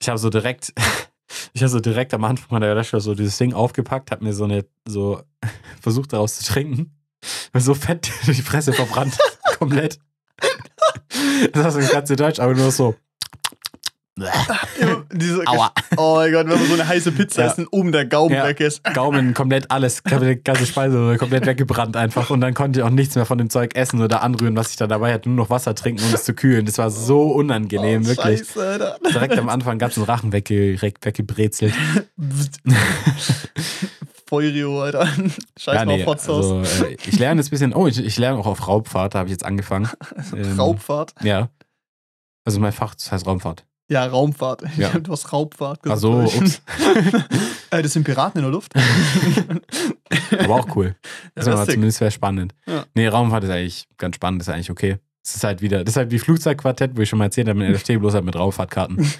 Ich 0.00 0.08
habe 0.08 0.18
so 0.18 0.30
direkt, 0.30 0.72
ich 1.52 1.62
habe 1.62 1.70
so 1.70 1.80
direkt 1.80 2.14
am 2.14 2.24
Anfang 2.24 2.46
meiner 2.50 2.74
Deutschklausur 2.74 3.16
dieses 3.16 3.36
Ding 3.38 3.52
aufgepackt, 3.52 4.12
habe 4.12 4.24
mir 4.24 4.32
so 4.32 4.44
eine, 4.44 4.64
so 4.86 5.20
versucht 5.80 6.12
daraus 6.12 6.36
zu 6.36 6.44
trinken. 6.44 6.96
War 7.52 7.60
so 7.60 7.74
fett 7.74 8.10
durch 8.24 8.36
die 8.36 8.42
Fresse 8.42 8.72
verbrannt. 8.72 9.18
Komplett. 9.58 9.98
Das 11.52 11.64
war 11.64 11.70
so 11.70 11.92
ganze 11.92 12.16
Deutsch, 12.16 12.38
aber 12.38 12.54
nur 12.54 12.70
so. 12.70 12.94
Diese, 15.12 15.42
Aua. 15.46 15.72
Oh 15.96 16.14
mein 16.16 16.30
Gott, 16.32 16.46
wenn 16.48 16.58
man 16.58 16.66
so 16.68 16.74
eine 16.74 16.86
heiße 16.86 17.10
Pizza 17.12 17.46
Ja. 17.46 17.54
und 17.54 17.66
oben 17.72 17.90
der 17.90 18.04
Gaumen 18.06 18.32
Ja. 18.34 18.46
weg 18.46 18.60
ist. 18.60 18.82
Gaumen 18.94 19.34
komplett 19.34 19.70
alles, 19.72 20.04
ganze 20.04 20.66
Speise 20.66 21.16
komplett 21.18 21.46
weggebrannt 21.46 21.96
einfach. 21.96 22.30
Und 22.30 22.40
dann 22.40 22.54
konnte 22.54 22.78
ich 22.78 22.84
auch 22.84 22.90
nichts 22.90 23.16
mehr 23.16 23.26
von 23.26 23.38
dem 23.38 23.50
Zeug 23.50 23.74
essen 23.74 24.00
oder 24.00 24.22
anrühren, 24.22 24.56
was 24.56 24.70
ich 24.70 24.76
da 24.76 24.86
dabei 24.86 25.12
hatte. 25.12 25.28
Nur 25.28 25.36
noch 25.38 25.50
Wasser 25.50 25.74
trinken, 25.74 26.04
um 26.04 26.14
es 26.14 26.22
zu 26.24 26.32
kühlen. 26.34 26.64
Das 26.64 26.78
war 26.78 26.90
so 26.90 27.22
unangenehm, 27.32 28.02
oh, 28.04 28.06
wirklich. 28.06 28.38
Scheiße, 28.40 28.62
Alter. 28.64 28.98
Direkt 29.12 29.36
am 29.36 29.48
Anfang 29.48 29.78
ganzen 29.78 30.04
Rachen 30.04 30.32
wegge 30.32 30.80
weggebrezelt. 30.80 31.74
Feurio, 34.26 34.80
Alter. 34.82 35.08
Scheiß 35.58 35.84
mal 35.84 36.00
auf 36.00 36.06
Hot 36.06 36.20
Sauce. 36.20 36.50
also, 36.52 36.84
äh, 36.86 36.96
ich 37.06 37.18
lerne 37.18 37.40
jetzt 37.40 37.48
ein 37.48 37.50
bisschen, 37.50 37.74
oh, 37.74 37.86
ich, 37.86 37.98
ich 38.02 38.16
lerne 38.18 38.38
auch 38.38 38.46
auf 38.46 38.66
Raubfahrt, 38.66 39.14
da 39.14 39.18
habe 39.18 39.28
ich 39.28 39.32
jetzt 39.32 39.44
angefangen. 39.44 39.88
Ähm, 40.34 40.58
Raubfahrt? 40.58 41.14
Ja. 41.22 41.48
Also 42.44 42.58
mein 42.60 42.72
Fach, 42.72 42.94
das 42.94 43.12
heißt 43.12 43.26
Raumfahrt. 43.26 43.64
Ja, 43.88 44.06
Raumfahrt. 44.06 44.62
Ja. 44.76 44.90
Du 44.98 45.12
hast 45.12 45.32
Raubfahrt 45.32 45.82
gesagt. 45.82 46.00
so, 46.00 46.12
glaub 46.18 46.26
ich. 46.26 46.40
ups. 46.40 46.62
äh, 47.70 47.82
das 47.82 47.92
sind 47.92 48.04
Piraten 48.04 48.38
in 48.38 48.44
der 48.44 48.52
Luft. 48.52 48.72
Aber 50.38 50.54
auch 50.54 50.76
cool. 50.76 50.96
Das 51.34 51.46
Ja, 51.46 51.64
zumindest 51.66 52.00
wäre 52.00 52.10
spannend. 52.10 52.54
Ja. 52.66 52.84
Nee, 52.94 53.08
Raumfahrt 53.08 53.44
ist 53.44 53.50
eigentlich 53.50 53.86
ganz 53.98 54.16
spannend, 54.16 54.42
ist 54.42 54.48
eigentlich 54.48 54.70
okay. 54.70 54.98
Es 55.22 55.36
ist 55.36 55.44
halt 55.44 55.62
wieder, 55.62 55.84
das 55.84 55.92
ist 55.92 55.96
halt 55.96 56.10
wie 56.10 56.18
Flugzeugquartett, 56.18 56.96
wo 56.96 57.00
ich 57.00 57.08
schon 57.08 57.18
mal 57.18 57.26
erzählt 57.26 57.48
habe 57.48 57.58
mit 57.58 57.70
LFT, 57.74 57.98
bloß 57.98 58.14
halt 58.14 58.24
mit 58.24 58.36
Raumfahrtkarten. 58.36 59.10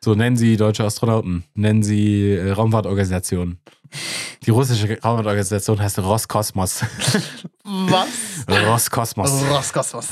So 0.00 0.14
nennen 0.14 0.36
sie 0.36 0.56
deutsche 0.56 0.84
Astronauten, 0.84 1.44
nennen 1.54 1.82
sie 1.82 2.34
äh, 2.34 2.52
Raumfahrtorganisationen. 2.52 3.58
Die 4.44 4.50
russische 4.50 5.00
Raumfahrtorganisation 5.02 5.80
heißt 5.80 5.98
Roskosmos. 5.98 6.84
Was? 7.64 8.08
Roskosmos. 8.48 9.32
Roskosmos. 9.50 10.08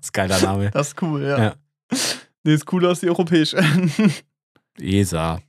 ist 0.00 0.12
geiler 0.12 0.40
Name. 0.40 0.70
Das 0.70 0.88
ist 0.88 1.02
cool, 1.02 1.22
ja. 1.22 1.38
Ja. 1.38 1.54
Nee, 2.48 2.54
ist 2.54 2.64
cooler 2.64 2.88
als 2.88 3.00
die 3.00 3.08
europäische. 3.10 3.62
ESA. 4.80 5.40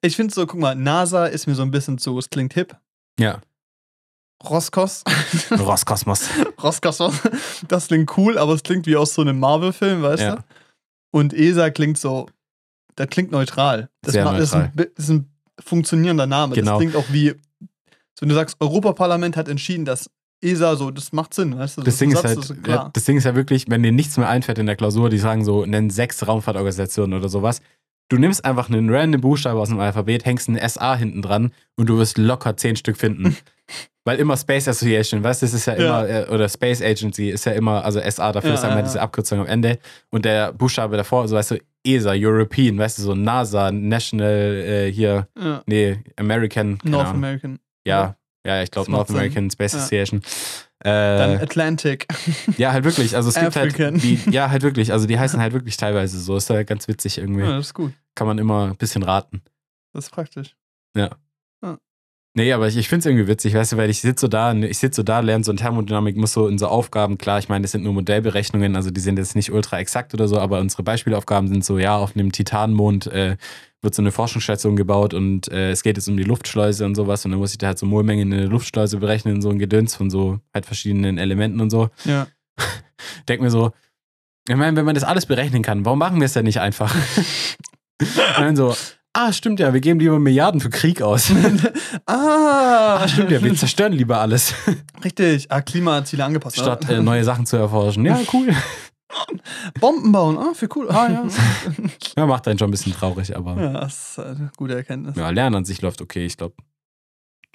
Ich 0.00 0.14
finde 0.14 0.32
so, 0.32 0.46
guck 0.46 0.60
mal, 0.60 0.76
NASA 0.76 1.26
ist 1.26 1.48
mir 1.48 1.56
so 1.56 1.62
ein 1.62 1.72
bisschen 1.72 1.98
zu, 1.98 2.16
es 2.18 2.30
klingt 2.30 2.54
hip. 2.54 2.76
Ja, 3.18 3.40
Roskos, 4.48 5.02
Roskosmos. 5.50 6.28
Roskosmos, 6.62 7.14
das 7.66 7.88
klingt 7.88 8.16
cool, 8.16 8.38
aber 8.38 8.54
es 8.54 8.62
klingt 8.62 8.86
wie 8.86 8.94
aus 8.96 9.12
so 9.12 9.22
einem 9.22 9.40
Marvel-Film, 9.40 10.02
weißt 10.02 10.22
Ja. 10.22 10.36
du? 10.36 10.42
Und 11.10 11.34
ESA 11.34 11.70
klingt 11.70 11.98
so, 11.98 12.28
das 12.94 13.08
klingt 13.08 13.32
neutral. 13.32 13.90
Das, 14.02 14.12
Sehr 14.12 14.24
das, 14.24 14.40
ist, 14.40 14.54
ein, 14.54 14.72
neutral. 14.76 14.92
ist 14.96 15.08
ein 15.10 15.28
funktionierender 15.58 16.26
Name. 16.28 16.54
Genau. 16.54 16.72
Das 16.72 16.78
klingt 16.78 16.94
auch 16.96 17.12
wie, 17.12 17.30
so 18.14 18.20
wenn 18.20 18.28
du 18.28 18.36
sagst, 18.36 18.56
Europaparlament 18.60 19.36
hat 19.36 19.48
entschieden, 19.48 19.84
dass 19.84 20.08
ESA 20.42 20.76
so, 20.76 20.90
das 20.90 21.12
macht 21.12 21.34
Sinn, 21.34 21.56
weißt 21.58 21.78
du? 21.78 21.82
Das 21.82 21.98
Ding, 21.98 22.12
ist 22.12 22.24
halt, 22.24 22.38
ist 22.38 22.54
ja, 22.66 22.90
das 22.92 23.04
Ding 23.04 23.16
ist 23.18 23.24
ja 23.24 23.34
wirklich, 23.34 23.66
wenn 23.68 23.82
dir 23.82 23.92
nichts 23.92 24.16
mehr 24.16 24.28
einfällt 24.28 24.58
in 24.58 24.66
der 24.66 24.76
Klausur, 24.76 25.10
die 25.10 25.18
sagen 25.18 25.44
so, 25.44 25.66
nennen 25.66 25.90
sechs 25.90 26.26
Raumfahrtorganisationen 26.26 27.18
oder 27.18 27.28
sowas. 27.28 27.60
Du 28.08 28.16
nimmst 28.16 28.44
einfach 28.44 28.68
einen 28.68 28.90
random 28.92 29.20
Buchstabe 29.20 29.60
aus 29.60 29.68
dem 29.68 29.78
Alphabet, 29.78 30.24
hängst 30.24 30.48
ein 30.48 30.58
SA 30.68 30.96
hinten 30.96 31.22
dran 31.22 31.52
und 31.76 31.88
du 31.88 31.98
wirst 31.98 32.18
locker 32.18 32.56
zehn 32.56 32.74
Stück 32.76 32.96
finden. 32.96 33.36
Weil 34.04 34.18
immer 34.18 34.36
Space 34.36 34.66
Association, 34.66 35.22
weißt 35.22 35.42
du, 35.42 35.46
das 35.46 35.54
ist 35.54 35.66
ja 35.66 35.76
Ja. 35.76 36.00
immer, 36.02 36.08
äh, 36.08 36.26
oder 36.28 36.48
Space 36.48 36.80
Agency 36.82 37.28
ist 37.30 37.44
ja 37.44 37.52
immer, 37.52 37.84
also 37.84 38.00
SA, 38.00 38.32
dafür 38.32 38.50
Ja, 38.50 38.54
ist 38.56 38.64
einmal 38.64 38.82
diese. 38.82 39.00
Abkürzung 39.00 39.38
am 39.40 39.46
Ende. 39.46 39.78
Und 40.10 40.24
der 40.24 40.52
Buchstabe 40.54 40.96
davor, 40.96 41.28
so 41.28 41.36
weißt 41.36 41.52
du, 41.52 41.58
ESA, 41.86 42.12
European, 42.16 42.78
weißt 42.78 42.98
du, 42.98 43.02
so 43.02 43.14
NASA, 43.14 43.70
National, 43.70 44.54
äh, 44.66 44.90
hier, 44.92 45.28
nee, 45.66 45.98
American, 46.16 46.78
North 46.82 47.08
Ahnung. 47.08 47.16
American. 47.16 47.58
Ja, 47.86 48.16
ja, 48.46 48.62
ich 48.62 48.70
glaube 48.70 48.90
North. 48.90 49.10
American 49.10 49.50
Space 49.50 49.72
Ja. 49.72 49.78
Association. 49.80 50.22
Dann 50.82 51.32
Äh, 51.38 51.42
Atlantic. 51.42 52.06
ja, 52.56 52.72
halt 52.72 52.84
wirklich. 52.84 53.14
Also 53.14 53.28
es 53.28 53.34
gibt 53.34 53.54
African. 53.56 53.94
halt, 53.94 54.02
die, 54.02 54.18
ja, 54.30 54.48
halt 54.50 54.62
wirklich. 54.62 54.92
Also 54.92 55.06
die 55.06 55.18
heißen 55.18 55.38
halt 55.38 55.52
wirklich 55.52 55.76
teilweise 55.76 56.18
so. 56.18 56.36
Ist 56.36 56.48
ja 56.48 56.62
ganz 56.62 56.88
witzig 56.88 57.18
irgendwie. 57.18 57.42
Ja, 57.42 57.56
das 57.56 57.66
ist 57.66 57.74
gut. 57.74 57.92
Kann 58.14 58.26
man 58.26 58.38
immer 58.38 58.68
ein 58.68 58.76
bisschen 58.76 59.02
raten. 59.02 59.42
Das 59.92 60.04
ist 60.06 60.10
praktisch. 60.10 60.56
Nee, 62.34 62.52
aber 62.52 62.68
ich, 62.68 62.76
ich 62.76 62.88
finde 62.88 63.00
es 63.00 63.06
irgendwie 63.06 63.26
witzig, 63.26 63.54
weißt 63.54 63.72
du, 63.72 63.76
weil 63.76 63.90
ich 63.90 64.00
sitze 64.00 64.22
so 64.22 64.28
da, 64.28 64.52
ich 64.54 64.78
sitze 64.78 64.98
so 64.98 65.02
da, 65.02 65.18
lerne 65.18 65.42
so 65.42 65.50
in 65.50 65.56
Thermodynamik, 65.56 66.16
muss 66.16 66.32
so 66.32 66.46
in 66.46 66.58
so 66.58 66.68
Aufgaben, 66.68 67.18
klar, 67.18 67.40
ich 67.40 67.48
meine, 67.48 67.62
das 67.62 67.72
sind 67.72 67.82
nur 67.82 67.92
Modellberechnungen, 67.92 68.76
also 68.76 68.90
die 68.92 69.00
sind 69.00 69.18
jetzt 69.18 69.34
nicht 69.34 69.50
ultra 69.50 69.80
exakt 69.80 70.14
oder 70.14 70.28
so, 70.28 70.38
aber 70.38 70.60
unsere 70.60 70.84
Beispielaufgaben 70.84 71.48
sind 71.48 71.64
so, 71.64 71.78
ja, 71.78 71.96
auf 71.96 72.14
einem 72.14 72.30
Titanmond 72.30 73.08
äh, 73.08 73.36
wird 73.82 73.94
so 73.96 74.02
eine 74.02 74.12
Forschungsstation 74.12 74.76
gebaut 74.76 75.12
und 75.12 75.48
äh, 75.48 75.72
es 75.72 75.82
geht 75.82 75.96
jetzt 75.96 76.08
um 76.08 76.16
die 76.16 76.22
Luftschleuse 76.22 76.84
und 76.84 76.94
sowas 76.94 77.24
und 77.24 77.32
dann 77.32 77.40
muss 77.40 77.50
ich 77.50 77.58
da 77.58 77.68
halt 77.68 77.78
so 77.78 77.86
Molmengen 77.86 78.30
in 78.30 78.38
der 78.38 78.48
Luftschleuse 78.48 78.98
berechnen, 78.98 79.42
so 79.42 79.50
ein 79.50 79.58
Gedöns 79.58 79.96
von 79.96 80.08
so 80.08 80.38
halt 80.54 80.66
verschiedenen 80.66 81.18
Elementen 81.18 81.60
und 81.60 81.70
so. 81.70 81.88
Ja. 82.04 82.28
Denk 83.28 83.40
mir 83.40 83.50
so, 83.50 83.72
ich 84.48 84.54
meine, 84.54 84.76
wenn 84.76 84.84
man 84.84 84.94
das 84.94 85.04
alles 85.04 85.26
berechnen 85.26 85.62
kann, 85.62 85.84
warum 85.84 85.98
machen 85.98 86.20
wir 86.20 86.26
es 86.26 86.34
denn 86.34 86.44
nicht 86.44 86.60
einfach? 86.60 86.94
und 88.00 88.08
dann 88.38 88.56
so, 88.56 88.76
ah, 89.12 89.32
stimmt 89.32 89.60
ja, 89.60 89.72
wir 89.72 89.80
geben 89.80 90.00
lieber 90.00 90.18
Milliarden 90.18 90.60
für 90.60 90.70
Krieg 90.70 91.02
aus. 91.02 91.30
ah, 92.06 92.98
ah, 93.00 93.08
stimmt 93.08 93.30
ja, 93.30 93.42
wir 93.42 93.54
zerstören 93.54 93.92
lieber 93.92 94.18
alles, 94.18 94.54
Richtig. 95.04 95.50
Ah, 95.50 95.60
Klimaziele 95.60 96.24
angepasst. 96.24 96.58
statt 96.58 96.88
äh, 96.88 97.00
neue 97.00 97.24
Sachen 97.24 97.46
zu 97.46 97.56
erforschen. 97.56 98.04
Ja, 98.04 98.20
cool. 98.32 98.54
Bomben 99.80 100.12
bauen. 100.12 100.38
Ah, 100.38 100.52
für 100.54 100.68
cool. 100.76 100.88
Ah, 100.90 101.08
ja. 101.10 101.28
Ja, 102.16 102.26
macht 102.26 102.46
einen 102.46 102.58
schon 102.58 102.68
ein 102.68 102.70
bisschen 102.70 102.92
traurig, 102.92 103.36
aber 103.36 103.56
ja, 103.56 103.72
ja, 103.72 103.80
das 103.80 104.10
ist 104.10 104.18
eine 104.18 104.50
gute 104.56 104.74
Erkenntnis. 104.74 105.16
Lernen 105.16 105.56
an 105.56 105.64
sich 105.64 105.80
läuft 105.82 106.00
okay. 106.00 106.26
Ich 106.26 106.36
glaube, 106.36 106.54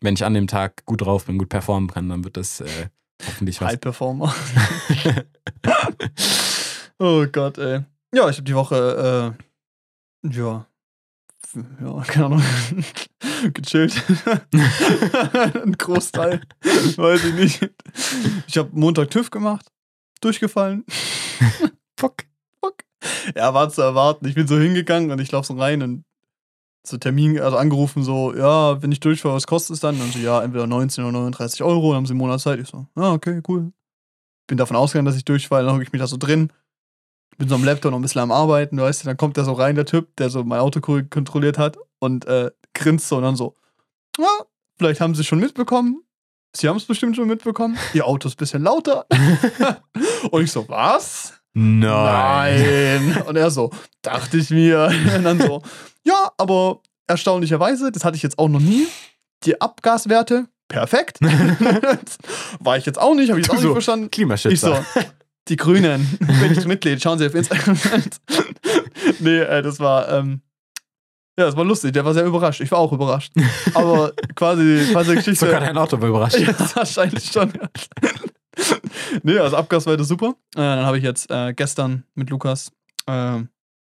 wenn 0.02 0.16
ich 0.16 0.26
an 0.26 0.34
dem 0.34 0.48
Tag 0.48 0.86
gut 0.86 1.02
drauf 1.02 1.26
bin, 1.26 1.38
gut 1.38 1.50
performen 1.50 1.90
kann, 1.90 2.10
dann 2.10 2.24
wird 2.24 2.38
das 2.38 2.62
äh, 2.62 2.88
hoffentlich 3.26 3.62
was. 3.62 3.70
High 3.70 3.80
Performer. 3.80 4.34
oh 7.00 7.26
Gott, 7.32 7.58
ey. 7.58 7.82
Ja, 8.14 8.30
ich 8.30 8.38
habe 8.38 8.44
die 8.44 8.56
Woche, 8.56 9.36
äh, 10.24 10.30
ja, 10.30 10.66
ja, 11.54 12.02
keine 12.04 12.26
Ahnung, 12.26 12.44
gechillt. 13.54 14.04
Ein 15.64 15.74
Großteil, 15.78 16.42
weiß 16.62 17.24
ich 17.26 17.34
nicht. 17.34 17.70
Ich 18.48 18.58
habe 18.58 18.70
Montag 18.74 19.12
TÜV 19.12 19.30
gemacht, 19.30 19.72
durchgefallen. 20.22 20.86
Fuck. 22.00 22.26
Ja, 23.36 23.54
war 23.54 23.70
zu 23.70 23.82
erwarten. 23.82 24.28
Ich 24.28 24.36
bin 24.36 24.48
so 24.48 24.58
hingegangen 24.58 25.12
und 25.12 25.20
ich 25.20 25.32
laufe 25.32 25.48
so 25.48 25.54
rein 25.60 25.82
und 25.82 26.06
so 26.84 26.98
Termin, 26.98 27.40
also 27.40 27.58
angerufen, 27.58 28.04
so, 28.04 28.36
ja, 28.36 28.82
wenn 28.82 28.92
ich 28.92 29.00
durchfahre, 29.00 29.36
was 29.36 29.48
kostet 29.48 29.76
es 29.76 29.80
dann? 29.80 30.00
Und 30.00 30.14
so, 30.14 30.20
ja, 30.20 30.44
entweder 30.44 30.68
19 30.68 31.04
oder 31.04 31.14
39 31.14 31.64
Euro, 31.64 31.90
dann 31.90 31.98
haben 31.98 32.06
sie 32.06 32.12
einen 32.12 32.20
Monat 32.20 32.42
Zeit. 32.42 32.60
Ich 32.60 32.68
so, 32.68 32.88
ah, 32.96 33.14
okay, 33.14 33.42
cool. 33.48 33.72
Bin 34.48 34.58
davon 34.58 34.76
ausgegangen, 34.76 35.08
dass 35.08 35.16
ich 35.16 35.26
durchfalle, 35.26 35.66
dann 35.66 35.76
hocke 35.76 35.84
ich 35.84 35.92
mich 35.92 36.00
da 36.00 36.08
so 36.08 36.18
drin. 36.18 36.52
Bin 37.38 37.50
so 37.50 37.56
am 37.56 37.64
Laptop 37.64 37.92
noch 37.92 38.00
ein 38.00 38.02
bisschen 38.02 38.22
am 38.22 38.32
Arbeiten, 38.32 38.78
weißt 38.80 39.04
du, 39.04 39.08
dann 39.08 39.18
kommt 39.18 39.36
der 39.38 39.44
so 39.44 39.54
rein, 39.54 39.76
der 39.76 39.86
Typ, 39.86 40.16
der 40.18 40.30
so 40.30 40.44
mein 40.44 40.60
Auto 40.60 40.80
ko- 40.80 41.02
kontrolliert 41.10 41.58
hat 41.58 41.78
und 42.00 42.26
äh, 42.26 42.52
grinst 42.74 43.08
so 43.10 43.18
und 43.18 43.24
dann 43.24 43.36
so, 43.36 43.56
ja, 44.18 44.28
vielleicht 44.78 45.02
haben 45.02 45.16
sie 45.16 45.24
schon 45.24 45.40
mitbekommen. 45.40 46.02
Sie 46.56 46.70
haben 46.70 46.78
es 46.78 46.86
bestimmt 46.86 47.18
schon 47.18 47.28
mitbekommen. 47.28 47.78
Ihr 47.94 48.06
Auto 48.06 48.30
ist 48.30 48.36
ein 48.36 48.38
bisschen 48.38 48.64
lauter. 48.64 49.06
und 50.32 50.44
ich 50.44 50.52
so, 50.52 50.68
was? 50.70 51.34
Nein. 51.54 53.10
Nein. 53.14 53.22
Und 53.24 53.36
er 53.36 53.52
so, 53.52 53.72
dachte 54.02 54.38
ich 54.38 54.50
mir. 54.52 54.90
Und 55.18 55.24
dann 55.26 55.40
so, 55.42 55.62
ja, 56.04 56.32
aber 56.38 56.80
erstaunlicherweise, 57.08 57.92
das 57.92 58.06
hatte 58.06 58.16
ich 58.16 58.24
jetzt 58.24 58.40
auch 58.40 58.48
noch 58.48 58.60
nie. 58.62 58.88
Die 59.44 59.60
Abgaswerte, 59.60 60.48
perfekt. 60.70 61.20
War 62.60 62.78
ich 62.78 62.86
jetzt 62.86 63.00
auch 63.00 63.14
nicht, 63.16 63.30
habe 63.30 63.40
ich 63.42 63.48
jetzt 63.48 63.54
auch 63.56 63.60
So, 63.62 63.68
nicht 63.68 63.74
verstanden. 63.74 64.06
Ich 64.06 64.12
Klimaschützer. 64.12 64.84
so, 64.94 65.02
die 65.48 65.56
Grünen, 65.56 66.18
bin 66.20 66.52
ich 66.52 66.66
Mitglied, 66.66 67.02
schauen 67.02 67.20
Sie 67.20 67.26
auf 67.26 67.36
Instagram. 67.36 67.78
nee, 69.20 69.40
äh, 69.40 69.62
das 69.62 69.80
war, 69.80 70.10
ähm, 70.10 70.42
ja, 71.38 71.46
das 71.46 71.56
war 71.56 71.66
lustig, 71.66 71.94
der 71.94 72.06
war 72.06 72.14
sehr 72.14 72.26
überrascht. 72.26 72.62
Ich 72.62 72.72
war 72.72 72.80
auch 72.80 72.94
überrascht. 72.94 73.34
Aber 73.74 74.14
quasi, 74.36 74.88
quasi 74.92 75.16
Geschichte. 75.16 75.46
Sogar 75.46 75.60
dein 75.60 75.78
Auto 75.78 76.00
war 76.00 76.10
überrascht. 76.10 76.40
Ja, 76.40 76.56
wahrscheinlich 76.76 77.26
schon. 77.26 77.52
Ja. 77.52 77.70
nee, 79.24 79.38
also 79.38 79.58
Abgasweite 79.58 80.04
super. 80.06 80.36
Äh, 80.56 80.62
dann 80.62 80.86
habe 80.86 80.98
ich 80.98 81.04
jetzt 81.04 81.30
äh, 81.30 81.54
gestern 81.54 82.06
mit 82.16 82.30
Lukas 82.30 82.72
äh, 83.08 83.40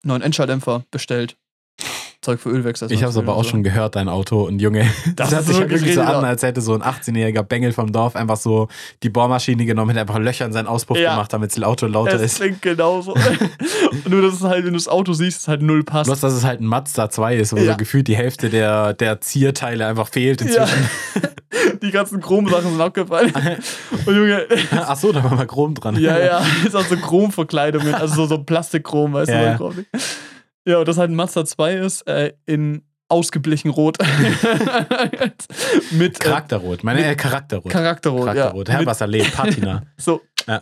neuen 0.04 0.22
Endschalldämpfer 0.22 0.84
bestellt. 0.92 1.38
Zeug 2.28 2.40
für 2.42 2.50
Ölwechsel. 2.50 2.92
Ich 2.92 3.02
habe 3.04 3.12
es 3.12 3.18
aber 3.18 3.36
auch 3.36 3.46
schon 3.46 3.64
gehört, 3.64 3.96
dein 3.96 4.10
Auto. 4.10 4.44
Und 4.44 4.60
Junge, 4.62 4.82
das, 5.16 5.30
Das 5.30 5.32
hört 5.32 5.46
sich 5.46 5.60
ja 5.60 5.70
wirklich 5.70 5.96
so 5.96 6.02
an, 6.02 6.26
als 6.26 6.44
hätte 6.44 6.60
so 6.62 6.74
ein 6.74 6.82
18-jähriger 6.82 7.44
Bengel 7.44 7.72
vom 7.72 7.92
Dorf 7.92 8.16
einfach 8.18 8.36
so 8.38 8.68
die 9.02 9.10
Bohrmaschine 9.10 9.66
genommen, 9.66 9.92
hätte 9.92 10.02
einfach 10.02 10.20
Löcher 10.20 10.46
in 10.46 10.52
seinen 10.52 10.68
Auspuff 10.68 10.98
Ja. 10.98 11.12
gemacht, 11.12 11.32
damit 11.32 11.56
das 11.56 11.64
Auto 11.64 11.88
lauter 11.88 12.16
Es 12.16 12.22
ist. 12.34 12.36
klingt 12.42 12.62
genauso. 12.62 13.14
Nur, 14.10 14.22
dass 14.22 14.34
es 14.34 14.42
halt, 14.44 14.66
wenn 14.66 14.74
du 14.74 14.78
das 14.78 14.88
Auto 14.90 15.14
siehst, 15.14 15.40
es 15.42 15.48
halt 15.48 15.62
null 15.62 15.84
passt. 15.84 16.08
Bloß, 16.08 16.20
dass 16.20 16.34
es 16.34 16.44
halt 16.44 16.60
ein 16.60 16.66
Mazda 16.66 17.10
2 17.10 17.36
ist, 17.38 17.54
wo 17.54 17.58
Ja. 17.58 17.72
so 17.72 17.78
gefühlt 17.78 18.08
die 18.10 18.16
Hälfte 18.18 18.50
der, 18.50 18.94
der 18.94 19.22
Zierteile 19.22 19.88
einfach 19.88 20.10
fehlt 20.10 20.42
Ja. 20.42 20.48
inzwischen. 20.64 20.90
Die 21.82 21.92
ganzen 21.92 22.22
Chromsachen 22.22 22.72
sind 22.72 22.82
abgefallen. 22.82 23.32
Und 24.06 24.16
Junge, 24.16 24.46
Ach 24.72 24.96
so, 24.96 25.12
da 25.12 25.24
war 25.24 25.34
mal 25.36 25.46
Chrom 25.48 25.74
dran. 25.76 25.96
ja, 26.00 26.18
ja, 26.20 26.42
ist 26.66 26.76
auch 26.76 26.86
so 26.86 26.96
Chromverkleidungen, 26.98 27.94
also 27.96 28.16
so, 28.16 28.26
so 28.26 28.38
Plastikchrom, 28.44 29.14
weißt 29.14 29.30
Ja, 29.32 29.40
du, 29.40 29.46
ja. 29.46 29.58
so. 29.58 29.74
Ja, 30.68 30.80
und 30.80 30.88
das 30.88 30.98
halt 30.98 31.10
ein 31.12 31.16
Mazda 31.16 31.46
2 31.46 31.74
ist, 31.76 32.02
äh, 32.08 32.34
in 32.46 32.84
ausgeblichen 33.10 33.72
Rot. 33.72 33.98
Mit 35.92 36.16
äh, 36.16 36.20
Charakterrot. 36.20 36.84
Meine 36.84 37.06
äh, 37.06 37.16
Charakterrot. 37.16 37.72
Charakterrot, 37.72 38.26
Charakterrot. 38.26 38.68
ja. 38.68 38.74
Herr 38.74 38.80
Mit, 38.82 38.88
Wasserlee, 38.90 39.24
Patina. 39.24 39.84
so, 39.98 40.22
Ja. 40.48 40.62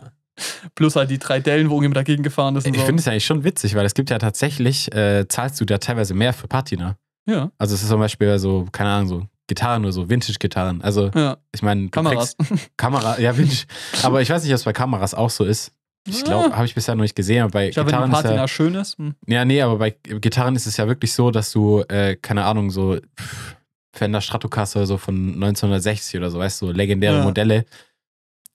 Plus 0.74 0.96
halt 0.96 1.10
die 1.10 1.18
drei 1.18 1.40
Dellen, 1.40 1.70
wo 1.70 1.74
irgendjemand 1.76 1.96
dagegen 1.96 2.22
gefahren 2.22 2.54
ist 2.56 2.66
Ich 2.66 2.76
so. 2.78 2.84
finde 2.84 3.00
es 3.00 3.08
eigentlich 3.08 3.24
schon 3.24 3.42
witzig, 3.42 3.74
weil 3.74 3.86
es 3.86 3.94
gibt 3.94 4.10
ja 4.10 4.18
tatsächlich, 4.18 4.94
äh, 4.94 5.26
zahlst 5.26 5.58
du 5.60 5.64
da 5.64 5.78
teilweise 5.78 6.12
mehr 6.12 6.34
für 6.34 6.46
Patina. 6.46 6.96
ja, 7.26 7.50
Also 7.58 7.74
es 7.74 7.82
ist 7.82 7.88
zum 7.88 8.00
Beispiel 8.00 8.38
so, 8.38 8.66
keine 8.70 8.90
Ahnung, 8.90 9.08
so 9.08 9.26
Gitarren 9.46 9.84
oder 9.84 9.92
so, 9.92 10.10
Vintage-Gitarren. 10.10 10.82
Also 10.82 11.10
ja. 11.14 11.38
ich 11.54 11.62
meine, 11.62 11.88
Kameras. 11.88 12.36
kriegst- 12.36 12.68
Kamera, 12.76 13.18
ja, 13.18 13.34
Vintage. 13.36 13.64
aber 14.02 14.20
ich 14.20 14.28
weiß 14.28 14.42
nicht, 14.42 14.52
ob 14.52 14.56
es 14.56 14.64
bei 14.64 14.72
Kameras 14.74 15.14
auch 15.14 15.30
so 15.30 15.44
ist. 15.44 15.72
Ich 16.06 16.24
glaube, 16.24 16.54
habe 16.56 16.66
ich 16.66 16.74
bisher 16.74 16.94
noch 16.94 17.02
nicht 17.02 17.16
gesehen, 17.16 17.42
aber 17.42 17.50
bei 17.52 17.68
Ich 17.68 17.74
glaube, 17.74 17.90
wenn 17.90 17.98
die 17.98 18.04
Gitarren 18.04 18.12
ist 18.12 18.22
Patina 18.22 18.42
ja, 18.42 18.48
schön 18.48 18.74
ist. 18.74 18.98
Hm. 18.98 19.14
ja, 19.26 19.44
nee, 19.44 19.60
aber 19.60 19.78
bei 19.78 19.90
Gitarren 19.90 20.56
ist 20.56 20.66
es 20.66 20.76
ja 20.76 20.86
wirklich 20.86 21.12
so, 21.12 21.30
dass 21.30 21.52
du, 21.52 21.80
äh, 21.88 22.16
keine 22.16 22.44
Ahnung, 22.44 22.70
so 22.70 22.96
pff, 23.18 23.56
Fender 23.92 24.20
Stratocaster 24.20 24.80
oder 24.80 24.86
so 24.86 24.96
von 24.98 25.34
1960 25.34 26.18
oder 26.18 26.30
so, 26.30 26.38
weißt 26.38 26.62
du, 26.62 26.66
so 26.66 26.72
legendäre 26.72 27.16
Ja. 27.18 27.22
Modelle, 27.24 27.64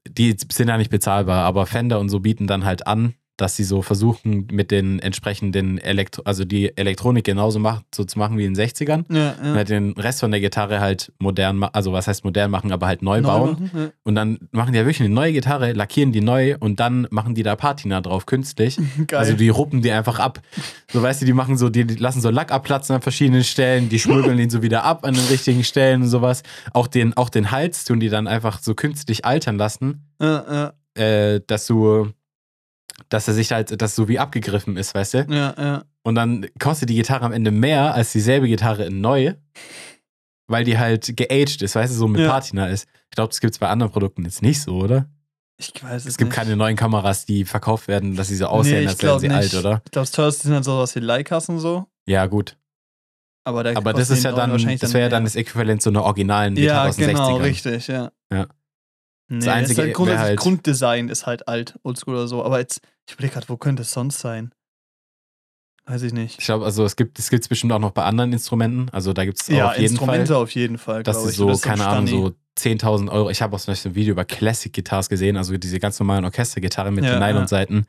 die 0.07 0.35
sind 0.51 0.67
ja 0.67 0.77
nicht 0.77 0.91
bezahlbar, 0.91 1.43
aber 1.45 1.65
Fender 1.65 1.99
und 1.99 2.09
so 2.09 2.19
bieten 2.19 2.47
dann 2.47 2.65
halt 2.65 2.87
an, 2.87 3.15
dass 3.41 3.55
sie 3.55 3.63
so 3.63 3.81
versuchen, 3.81 4.47
mit 4.51 4.69
den 4.69 4.99
entsprechenden 4.99 5.79
Elektro, 5.79 6.21
also 6.25 6.45
die 6.45 6.77
Elektronik 6.77 7.23
genauso 7.25 7.57
macht, 7.57 7.85
so 7.95 8.03
zu 8.03 8.19
machen 8.19 8.37
wie 8.37 8.45
in 8.45 8.53
den 8.53 8.67
60ern. 8.67 9.03
Ja, 9.11 9.31
Und 9.31 9.47
ja. 9.47 9.53
halt 9.55 9.69
den 9.69 9.93
Rest 9.93 10.19
von 10.19 10.29
der 10.29 10.39
Gitarre 10.39 10.79
halt 10.79 11.11
modern, 11.17 11.63
also 11.63 11.91
was 11.91 12.07
heißt 12.07 12.23
modern 12.23 12.51
machen, 12.51 12.71
aber 12.71 12.85
halt 12.85 13.01
neu, 13.01 13.19
Neu 13.19 13.27
bauen. 13.27 13.51
machen, 13.51 13.71
ja. 13.73 13.89
Und 14.03 14.13
dann 14.13 14.37
machen 14.51 14.73
die 14.73 14.77
ja 14.77 14.85
wirklich 14.85 15.01
eine 15.01 15.09
neue 15.09 15.33
Gitarre, 15.33 15.73
lackieren 15.73 16.11
die 16.11 16.21
neu 16.21 16.55
und 16.59 16.79
dann 16.79 17.07
machen 17.09 17.33
die 17.33 17.41
da 17.41 17.55
Patina 17.55 17.99
drauf, 18.01 18.27
künstlich. 18.27 18.77
Geil. 19.07 19.19
Also 19.19 19.33
die 19.33 19.49
ruppen 19.49 19.81
die 19.81 19.91
einfach 19.91 20.19
ab. 20.19 20.39
So 20.93 21.01
weißt 21.01 21.23
du, 21.23 21.25
die 21.25 21.33
machen 21.33 21.57
so, 21.57 21.69
die, 21.69 21.81
lassen 21.83 22.21
so 22.21 22.29
Lack 22.29 22.51
abplatzen 22.51 22.95
an 22.95 23.01
verschiedenen 23.01 23.43
Stellen, 23.43 23.89
die 23.89 23.97
schmögeln 23.97 24.37
ihn 24.39 24.51
so 24.51 24.61
wieder 24.61 24.83
ab 24.83 25.03
an 25.03 25.15
den 25.15 25.25
richtigen 25.25 25.63
Stellen 25.63 26.03
und 26.03 26.09
sowas. 26.09 26.43
Auch 26.73 26.85
den, 26.85 27.17
auch 27.17 27.29
den 27.29 27.49
Hals 27.49 27.85
tun 27.85 27.99
die 27.99 28.09
dann 28.09 28.27
einfach 28.27 28.59
so 28.61 28.75
künstlich 28.75 29.25
altern 29.25 29.57
lassen, 29.57 30.05
äh, 30.93 31.41
dass 31.47 31.65
du, 31.65 32.11
dass 33.11 33.27
er 33.27 33.33
sich 33.35 33.51
halt, 33.51 33.79
dass 33.81 33.95
so 33.95 34.07
wie 34.07 34.17
abgegriffen 34.19 34.77
ist, 34.77 34.95
weißt 34.95 35.13
du? 35.13 35.17
ja, 35.29 35.53
ja. 35.57 35.83
Und 36.03 36.15
dann 36.15 36.47
kostet 36.59 36.89
die 36.89 36.95
Gitarre 36.95 37.25
am 37.25 37.31
Ende 37.33 37.51
mehr 37.51 37.93
als 37.93 38.11
dieselbe 38.11 38.47
Gitarre 38.47 38.85
in 38.85 39.01
neu, 39.01 39.35
weil 40.47 40.63
die 40.63 40.77
halt 40.79 41.15
geaged 41.15 41.61
ist, 41.61 41.75
weißt 41.75 41.93
du, 41.93 41.97
so 41.97 42.07
mit 42.07 42.21
Ja. 42.21 42.29
Patina 42.29 42.67
ist. 42.67 42.87
Ich 43.09 43.15
glaube, 43.15 43.29
das 43.29 43.39
gibt 43.39 43.53
es 43.53 43.59
bei 43.59 43.67
anderen 43.69 43.91
Produkten 43.91 44.23
jetzt 44.25 44.41
nicht 44.41 44.61
so, 44.61 44.77
oder? 44.79 45.07
Ich 45.57 45.71
weiß 45.83 46.01
es 46.03 46.13
Es 46.13 46.17
gibt 46.17 46.29
nicht. 46.31 46.35
keine 46.35 46.55
neuen 46.55 46.75
Kameras, 46.75 47.25
die 47.25 47.45
verkauft 47.45 47.87
werden, 47.87 48.15
dass 48.15 48.29
sie 48.29 48.35
so 48.35 48.47
aussehen, 48.47 48.81
nee, 48.83 48.87
als 48.87 49.01
wären 49.03 49.19
sie 49.19 49.27
nicht. 49.27 49.37
alt, 49.37 49.53
oder? 49.53 49.81
Ich 49.85 49.91
glaube, 49.91 50.05
das 50.05 50.11
teuerste 50.11 50.43
sind 50.47 50.53
halt 50.55 50.63
sowas 50.65 50.95
wie 50.95 50.99
Leicas 51.01 51.49
und 51.49 51.59
so. 51.59 51.85
Ja, 52.07 52.25
gut. 52.25 52.57
Aber, 53.43 53.63
da 53.63 53.75
Aber 53.75 53.93
das 53.93 54.09
ist 54.09 54.23
ja 54.23 54.31
dann, 54.31 54.51
das 54.79 54.93
wäre 54.93 55.03
ja 55.03 55.09
dann 55.09 55.23
das 55.23 55.35
Äquivalent 55.35 55.81
zu 55.81 55.89
einer 55.89 56.03
originalen 56.03 56.55
Gitarre 56.55 56.85
Ja, 56.85 56.89
aus 56.89 56.95
den 56.95 57.07
genau, 57.09 57.37
60ern. 57.37 57.41
richtig, 57.43 57.87
ja. 57.87 58.11
Ja. 58.31 58.47
Nee, 59.31 59.37
Das 59.39 59.45
das 59.45 59.53
Einzige 59.55 59.81
ist 59.83 59.97
halt 59.99 60.17
halt- 60.19 60.39
Grunddesign 60.39 61.09
ist 61.09 61.25
halt 61.25 61.47
alt, 61.47 61.79
oldschool 61.83 62.15
oder 62.15 62.27
so. 62.27 62.43
Aber 62.43 62.59
jetzt, 62.59 62.81
ich 63.07 63.13
überlege 63.13 63.33
gerade, 63.33 63.47
wo 63.49 63.57
könnte 63.57 63.83
es 63.83 63.91
sonst 63.91 64.19
sein? 64.19 64.51
Weiß 65.85 66.01
ich 66.03 66.13
nicht. 66.13 66.37
Ich 66.39 66.45
glaube, 66.45 66.65
also 66.65 66.85
es 66.85 66.95
gibt 66.95 67.17
es 67.17 67.29
gibt's 67.29 67.47
bestimmt 67.47 67.71
auch 67.73 67.79
noch 67.79 67.91
bei 67.91 68.03
anderen 68.03 68.31
Instrumenten. 68.33 68.89
Also 68.91 69.13
da 69.13 69.25
gibt 69.25 69.41
es 69.41 69.47
ja, 69.47 69.69
auf 69.69 69.77
jeden 69.77 69.91
Instrumente 69.91 70.33
Fall, 70.33 70.43
auf 70.43 70.51
jeden 70.51 70.77
Fall, 70.77 71.03
dass 71.03 71.23
sie 71.23 71.29
ich. 71.31 71.35
so, 71.37 71.47
Das 71.47 71.57
ist 71.57 71.63
keine 71.63 71.87
Ahnung, 71.87 72.07
so 72.07 72.35
10.000 72.59 73.09
Euro. 73.09 73.29
Ich 73.29 73.41
habe 73.41 73.55
auch 73.55 73.59
zum 73.59 73.71
Beispiel 73.71 73.91
ein 73.91 73.95
Video 73.95 74.11
über 74.11 74.25
Classic 74.25 74.71
Guitars 74.71 75.09
gesehen, 75.09 75.37
also 75.37 75.57
diese 75.57 75.79
ganz 75.79 75.99
normalen 75.99 76.25
Orchestergitarren 76.25 76.93
mit 76.93 77.03
Ja, 77.05 77.13
den 77.13 77.21
ja. 77.21 77.27
Nylonseiten. 77.33 77.87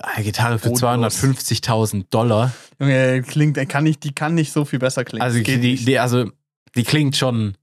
Eine 0.00 0.24
Gitarre 0.24 0.58
für 0.58 0.70
Bodenlos. 0.70 1.22
250.000 1.22 2.06
Dollar. 2.10 2.52
Junge, 2.78 3.22
klingt, 3.22 3.56
kann 3.68 3.84
nicht, 3.84 4.02
die 4.04 4.12
kann 4.14 4.34
nicht 4.34 4.52
so 4.52 4.64
viel 4.64 4.78
besser 4.78 5.04
klingen. 5.04 5.22
Also 5.22 5.38
Das 5.38 5.46
die, 5.46 5.76
die, 5.76 5.98
also 5.98 6.30
die 6.74 6.84
klingt 6.84 7.16
schon 7.16 7.56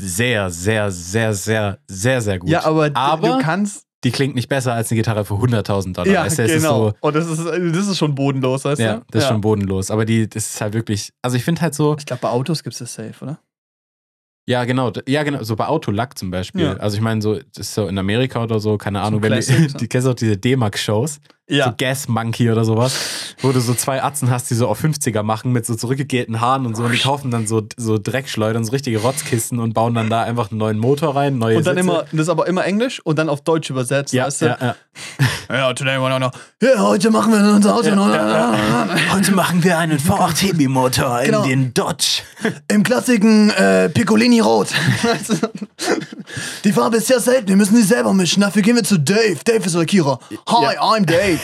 sehr, 0.00 0.50
sehr, 0.50 0.90
sehr, 0.90 1.34
sehr, 1.34 1.78
sehr, 1.86 2.20
sehr 2.20 2.38
gut. 2.38 2.50
ja, 2.50 2.64
aber, 2.64 2.90
aber 2.94 3.28
du 3.28 3.38
kannst. 3.38 3.86
die 4.04 4.10
klingt 4.10 4.34
nicht 4.34 4.48
besser 4.48 4.72
als 4.74 4.90
eine 4.90 4.96
Gitarre 4.98 5.24
für 5.24 5.34
100.000 5.34 5.92
Dollar. 5.92 6.08
Ja, 6.08 6.24
weißt 6.24 6.38
du? 6.38 6.42
Es 6.44 6.50
ist 6.52 6.62
genau. 6.62 6.88
so, 6.88 6.94
Und 7.00 7.16
das 7.16 7.26
ist, 7.28 7.44
das 7.46 7.86
ist 7.88 7.98
schon 7.98 8.14
bodenlos, 8.14 8.64
weißt 8.64 8.80
ja, 8.80 8.96
du? 8.96 9.02
das 9.10 9.24
ist 9.24 9.28
schon 9.28 9.40
bodenlos. 9.40 9.90
Aber 9.90 10.04
die, 10.04 10.28
das 10.28 10.54
ist 10.54 10.60
halt 10.60 10.74
wirklich, 10.74 11.12
also 11.22 11.36
ich 11.36 11.44
finde 11.44 11.60
halt 11.60 11.74
so, 11.74 11.96
Ich 11.98 12.06
glaube, 12.06 12.22
bei 12.22 12.28
Autos 12.28 12.62
gibt 12.62 12.74
es 12.74 12.78
das 12.78 12.94
safe, 12.94 13.14
oder? 13.22 13.38
ja 14.48 14.64
genau, 14.64 14.90
ja 15.06 15.22
genau, 15.22 15.42
so 15.44 15.54
bei 15.54 15.66
Autolack 15.66 16.18
zum 16.18 16.30
Beispiel. 16.30 16.62
Ja. 16.62 16.76
Also 16.78 16.96
ich 16.96 17.02
meine 17.02 17.22
so, 17.22 17.34
das 17.36 17.68
ist 17.68 17.74
so 17.74 17.86
in 17.86 17.96
Amerika 17.98 18.42
oder 18.42 18.58
so, 18.58 18.76
keine 18.78 19.00
Ahnung, 19.00 19.22
wenn 19.22 19.32
Classic, 19.32 19.68
du, 19.70 19.78
die 19.78 19.86
kennst 19.86 20.08
auch 20.08 20.14
diese 20.14 20.36
D-Max-Shows, 20.36 21.20
so 21.50 21.56
Ja. 21.56 21.74
Gas 21.76 22.06
Monkey 22.08 22.50
oder 22.50 22.64
sowas, 22.64 22.94
wo 23.42 23.50
du 23.52 23.60
so 23.60 23.74
zwei 23.74 24.02
Atzen 24.02 24.30
hast, 24.30 24.48
die 24.50 24.54
so 24.54 24.68
auf 24.68 24.82
50er 24.82 25.22
machen 25.22 25.52
mit 25.52 25.66
so 25.66 25.74
zurückgegelten 25.74 26.40
Haaren 26.40 26.64
und 26.64 26.76
so 26.76 26.84
und 26.84 26.92
die 26.92 26.98
kaufen 26.98 27.30
dann 27.30 27.46
so, 27.46 27.62
so 27.76 27.98
Dreckschleudern, 27.98 28.64
so 28.64 28.72
richtige 28.72 28.98
Rotzkisten 29.00 29.58
und 29.58 29.74
bauen 29.74 29.94
dann 29.94 30.08
da 30.08 30.22
einfach 30.22 30.50
einen 30.50 30.58
neuen 30.58 30.78
Motor 30.78 31.16
rein, 31.16 31.38
neue 31.38 31.56
Und 31.58 31.66
dann 31.66 31.76
Sitze. 31.76 31.88
immer, 31.90 32.04
das 32.12 32.20
ist 32.22 32.28
aber 32.28 32.46
immer 32.46 32.64
Englisch 32.64 33.00
und 33.04 33.18
dann 33.18 33.28
auf 33.28 33.40
Deutsch 33.42 33.68
übersetzt, 33.70 34.12
ja, 34.12 34.26
weißt 34.26 34.42
du? 34.42 34.46
ja, 34.46 34.56
ja. 34.60 34.74
Ja, 35.50 35.72
today 35.74 35.96
we're 35.98 36.08
gonna, 36.10 36.30
ja, 36.62 36.78
heute 36.78 37.10
machen 37.10 37.32
wir 37.32 37.54
unser 37.54 37.74
Auto 37.74 37.92
noch 37.96 38.06
Heute 39.12 39.32
machen 39.32 39.64
wir 39.64 39.78
einen 39.78 39.98
V8 39.98 40.42
Hebi-Motor 40.46 41.22
Genau. 41.24 41.42
den 41.44 41.74
Dodge. 41.74 42.22
im 42.68 42.84
klassischen 42.84 43.50
äh, 43.50 43.88
Piccolini 43.88 44.38
Rot. 44.38 44.68
die 46.64 46.72
Farbe 46.72 46.98
ist 46.98 47.08
sehr 47.08 47.18
selten, 47.18 47.48
wir 47.48 47.56
müssen 47.56 47.74
sie 47.74 47.82
selber 47.82 48.14
mischen. 48.14 48.42
Dafür 48.42 48.62
gehen 48.62 48.76
wir 48.76 48.84
zu 48.84 48.98
Dave. 48.98 49.38
Dave 49.44 49.64
ist 49.66 49.74
Lackierer. 49.74 50.20
Hi, 50.48 50.78
I'm 50.78 51.04
Dave. 51.04 51.39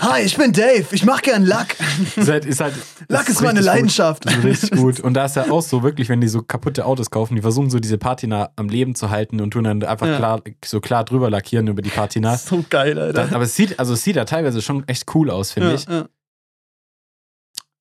Hi, 0.00 0.22
ich 0.22 0.36
bin 0.36 0.52
Dave. 0.52 0.86
Ich 0.92 1.04
mache 1.04 1.22
gern 1.22 1.44
Lack. 1.44 1.76
Ist 2.16 2.28
halt, 2.28 2.44
ist 2.44 2.60
halt, 2.60 2.74
Lack 3.08 3.26
das 3.26 3.36
ist 3.36 3.42
meine 3.42 3.60
Leidenschaft. 3.60 4.24
Gut. 4.24 4.34
Ist 4.44 4.44
richtig 4.44 4.78
gut. 4.78 5.00
Und 5.00 5.14
da 5.14 5.26
ist 5.26 5.36
ja 5.36 5.50
auch 5.50 5.62
so, 5.62 5.82
wirklich, 5.82 6.08
wenn 6.08 6.20
die 6.20 6.28
so 6.28 6.42
kaputte 6.42 6.84
Autos 6.86 7.10
kaufen, 7.10 7.36
die 7.36 7.42
versuchen 7.42 7.70
so 7.70 7.78
diese 7.78 7.98
Patina 7.98 8.50
am 8.56 8.68
Leben 8.68 8.94
zu 8.94 9.10
halten 9.10 9.40
und 9.40 9.52
tun 9.52 9.64
dann 9.64 9.82
einfach 9.84 10.06
Ja. 10.06 10.16
klar, 10.16 10.42
so 10.64 10.80
klar 10.80 11.04
drüber 11.04 11.30
lackieren 11.30 11.66
über 11.68 11.82
die 11.82 11.90
Patina. 11.90 12.36
So 12.38 12.64
geil, 12.68 12.98
Alter. 12.98 13.12
Das, 13.24 13.32
aber 13.32 13.44
es 13.44 13.54
sieht, 13.54 13.78
also 13.78 13.94
es 13.94 14.02
sieht 14.02 14.16
da 14.16 14.24
teilweise 14.24 14.60
schon 14.62 14.86
echt 14.88 15.14
cool 15.14 15.30
aus, 15.30 15.52
finde 15.52 15.70
ja, 15.70 15.74
ich. 15.76 15.84
ja. 15.86 16.08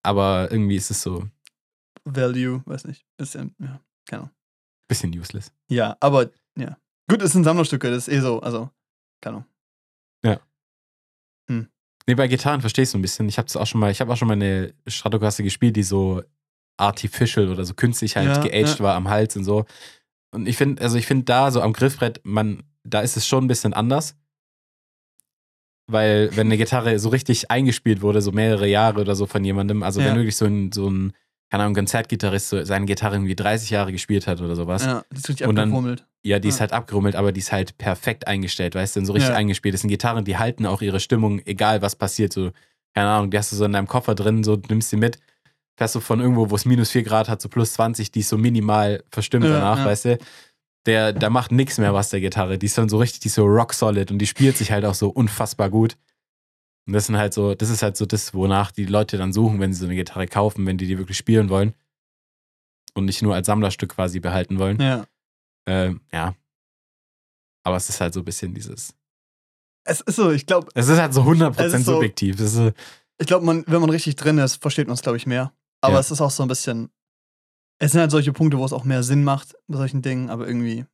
Aber 0.03 0.47
irgendwie 0.51 0.75
ist 0.75 0.91
es 0.91 1.01
so 1.01 1.25
Value, 2.05 2.61
weiß 2.65 2.85
nicht. 2.85 3.05
Bisschen, 3.17 3.55
ja, 3.59 3.79
keine 4.07 4.23
Ahnung. 4.23 4.35
bisschen 4.87 5.11
useless. 5.17 5.51
Ja, 5.69 5.97
aber, 5.99 6.29
ja. 6.57 6.77
Gut, 7.09 7.21
es 7.21 7.31
sind 7.33 7.43
Sammlerstücke, 7.43 7.89
das 7.89 8.07
ist 8.07 8.13
eh 8.13 8.19
so, 8.19 8.39
also, 8.41 8.69
keine 9.21 9.37
Ahnung. 9.37 9.45
Nee, 12.09 12.15
bei 12.15 12.27
Gitarren 12.27 12.59
verstehst 12.59 12.95
du 12.95 12.97
ein 12.97 13.03
bisschen. 13.03 13.29
Ich 13.29 13.37
habe 13.37 13.47
auch 13.59 13.67
schon 13.67 13.79
mal, 13.79 13.91
ich 13.91 14.01
habe 14.01 14.11
auch 14.11 14.17
schon 14.17 14.27
mal 14.27 14.33
eine 14.33 14.73
Stratocaster 14.87 15.43
gespielt, 15.43 15.75
die 15.75 15.83
so 15.83 16.23
artificial 16.75 17.49
oder 17.49 17.63
so 17.65 17.75
künstlich 17.75 18.17
halt 18.17 18.29
Ja, 18.37 18.41
geaged 18.41 18.79
ja. 18.79 18.83
war 18.83 18.95
am 18.95 19.09
Hals 19.09 19.37
und 19.37 19.43
so. 19.43 19.65
Und 20.31 20.47
ich 20.47 20.57
finde, 20.57 20.81
also 20.81 20.97
ich 20.97 21.05
finde 21.05 21.25
da 21.25 21.51
so 21.51 21.61
am 21.61 21.71
Griffbrett, 21.71 22.19
man, 22.23 22.63
da 22.83 23.01
ist 23.01 23.15
es 23.15 23.27
schon 23.27 23.43
ein 23.43 23.47
bisschen 23.47 23.75
anders. 23.75 24.15
Weil, 25.85 26.35
wenn 26.35 26.47
eine 26.47 26.57
Gitarre 26.57 26.97
so 26.97 27.09
richtig 27.09 27.51
eingespielt 27.51 28.01
wurde, 28.01 28.23
so 28.23 28.31
mehrere 28.31 28.65
Jahre 28.65 29.01
oder 29.01 29.13
so 29.15 29.27
von 29.27 29.45
jemandem, 29.45 29.83
also 29.83 30.01
Ja. 30.01 30.07
wenn 30.07 30.15
wirklich 30.15 30.35
so 30.35 30.45
ein, 30.45 30.71
so 30.71 30.89
ein, 30.89 31.13
keine 31.49 31.63
Ahnung, 31.63 31.75
Konzertgitarrist 31.75 32.49
so 32.49 32.63
seine 32.63 32.85
Gitarre 32.85 33.15
irgendwie 33.15 33.35
30 33.35 33.69
Jahre 33.71 33.91
gespielt 33.91 34.27
hat 34.27 34.39
oder 34.41 34.55
sowas, 34.55 34.85
Ja, 34.85 35.03
die 35.11 35.17
ist 35.17 35.29
richtig 35.29 35.47
Und 35.47 35.55
dann- 35.55 35.69
abgefummelt. 35.69 36.05
ja, 36.23 36.39
die 36.39 36.47
ist 36.49 36.55
Ja. 36.55 36.61
halt 36.61 36.73
abgerummelt, 36.73 37.15
aber 37.15 37.31
die 37.31 37.39
ist 37.39 37.51
halt 37.51 37.77
perfekt 37.77 38.27
eingestellt, 38.27 38.75
weißt 38.75 38.97
du, 38.97 39.05
so 39.05 39.13
richtig 39.13 39.31
Ja. 39.31 39.35
eingespielt. 39.35 39.73
Das 39.73 39.81
sind 39.81 39.89
Gitarren, 39.89 40.25
die 40.25 40.37
halten 40.37 40.65
auch 40.65 40.81
ihre 40.81 40.99
Stimmung, 40.99 41.39
egal 41.45 41.81
was 41.81 41.95
passiert. 41.95 42.33
So, 42.33 42.51
keine 42.93 43.09
Ahnung, 43.09 43.31
die 43.31 43.37
hast 43.37 43.51
du 43.51 43.55
so 43.55 43.65
in 43.65 43.73
deinem 43.73 43.87
Koffer 43.87 44.15
drin, 44.15 44.43
so 44.43 44.55
du 44.57 44.67
nimmst 44.69 44.89
sie 44.91 44.97
mit, 44.97 45.17
fährst 45.77 45.95
du 45.95 45.99
von 46.01 46.19
irgendwo, 46.19 46.49
wo 46.49 46.55
es 46.55 46.65
minus 46.65 46.91
4 46.91 47.03
Grad 47.03 47.29
hat, 47.29 47.41
so 47.41 47.49
plus 47.49 47.73
20, 47.73 48.11
die 48.11 48.19
ist 48.19 48.29
so 48.29 48.37
minimal 48.37 49.03
verstimmt 49.11 49.45
Ja, 49.45 49.51
danach, 49.53 49.83
weißt 49.85 50.05
du. 50.05 50.17
Der, 50.85 51.13
der 51.13 51.29
macht 51.29 51.51
nichts 51.51 51.77
mehr, 51.77 51.93
was 51.93 52.09
der 52.09 52.21
Gitarre. 52.21 52.57
Die 52.57 52.65
ist 52.65 52.77
dann 52.77 52.89
so 52.89 52.97
richtig, 52.97 53.19
die 53.21 53.27
ist 53.27 53.35
so 53.35 53.45
rock 53.45 53.73
solid 53.73 54.11
und 54.11 54.19
die 54.19 54.27
spielt 54.27 54.55
sich 54.57 54.71
halt 54.71 54.85
auch 54.85 54.93
so 54.93 55.09
unfassbar 55.09 55.69
gut. 55.69 55.97
Und 56.89 56.93
das 56.93 57.05
sind 57.05 57.17
halt 57.17 57.35
so, 57.35 57.53
das 57.53 57.69
ist 57.69 57.83
halt 57.83 57.95
so 57.97 58.07
das, 58.07 58.33
wonach 58.33 58.71
die 58.71 58.85
Leute 58.85 59.17
dann 59.19 59.31
suchen, 59.31 59.59
wenn 59.59 59.71
sie 59.73 59.79
so 59.81 59.85
eine 59.85 59.93
Gitarre 59.95 60.25
kaufen, 60.25 60.65
wenn 60.65 60.79
die 60.79 60.87
die 60.87 60.97
wirklich 60.97 61.17
spielen 61.19 61.47
wollen. 61.49 61.75
Und 62.95 63.05
nicht 63.05 63.21
nur 63.21 63.35
als 63.35 63.45
Sammlerstück 63.45 63.91
quasi 63.91 64.19
behalten 64.19 64.57
wollen. 64.57 64.81
Ja. 64.81 65.05
Ähm, 65.67 66.01
ja. 66.11 66.33
Aber 67.63 67.75
es 67.77 67.89
ist 67.89 68.01
halt 68.01 68.15
so 68.15 68.21
ein 68.21 68.25
bisschen 68.25 68.55
dieses. 68.55 68.95
Es 69.85 70.01
ist 70.01 70.15
so, 70.15 70.31
ich 70.31 70.47
glaube, 70.47 70.71
Es 70.73 70.87
ist 70.87 70.97
halt 70.97 71.13
so 71.13 71.21
100% 71.21 71.59
Es 71.63 71.73
ist 71.75 71.85
so- 71.85 71.93
subjektiv. 71.93 72.37
So- 72.39 72.71
ich 73.19 73.27
glaube, 73.27 73.45
man, 73.45 73.63
wenn 73.67 73.81
man 73.81 73.91
richtig 73.91 74.15
drin 74.15 74.39
ist, 74.39 74.59
versteht 74.59 74.87
man 74.87 74.95
es, 74.95 75.03
glaube 75.03 75.17
ich, 75.17 75.27
mehr. 75.27 75.53
Aber 75.81 75.93
Ja. 75.93 75.99
es 75.99 76.09
ist 76.09 76.21
auch 76.21 76.31
so 76.31 76.41
ein 76.41 76.49
bisschen. 76.49 76.89
Es 77.77 77.91
sind 77.91 78.01
halt 78.01 78.09
solche 78.09 78.33
Punkte, 78.33 78.57
wo 78.57 78.65
es 78.65 78.73
auch 78.73 78.83
mehr 78.83 79.03
Sinn 79.03 79.23
macht 79.23 79.55
bei 79.67 79.77
solchen 79.77 80.01
Dingen, 80.01 80.31
aber 80.31 80.47
irgendwie. 80.47 80.85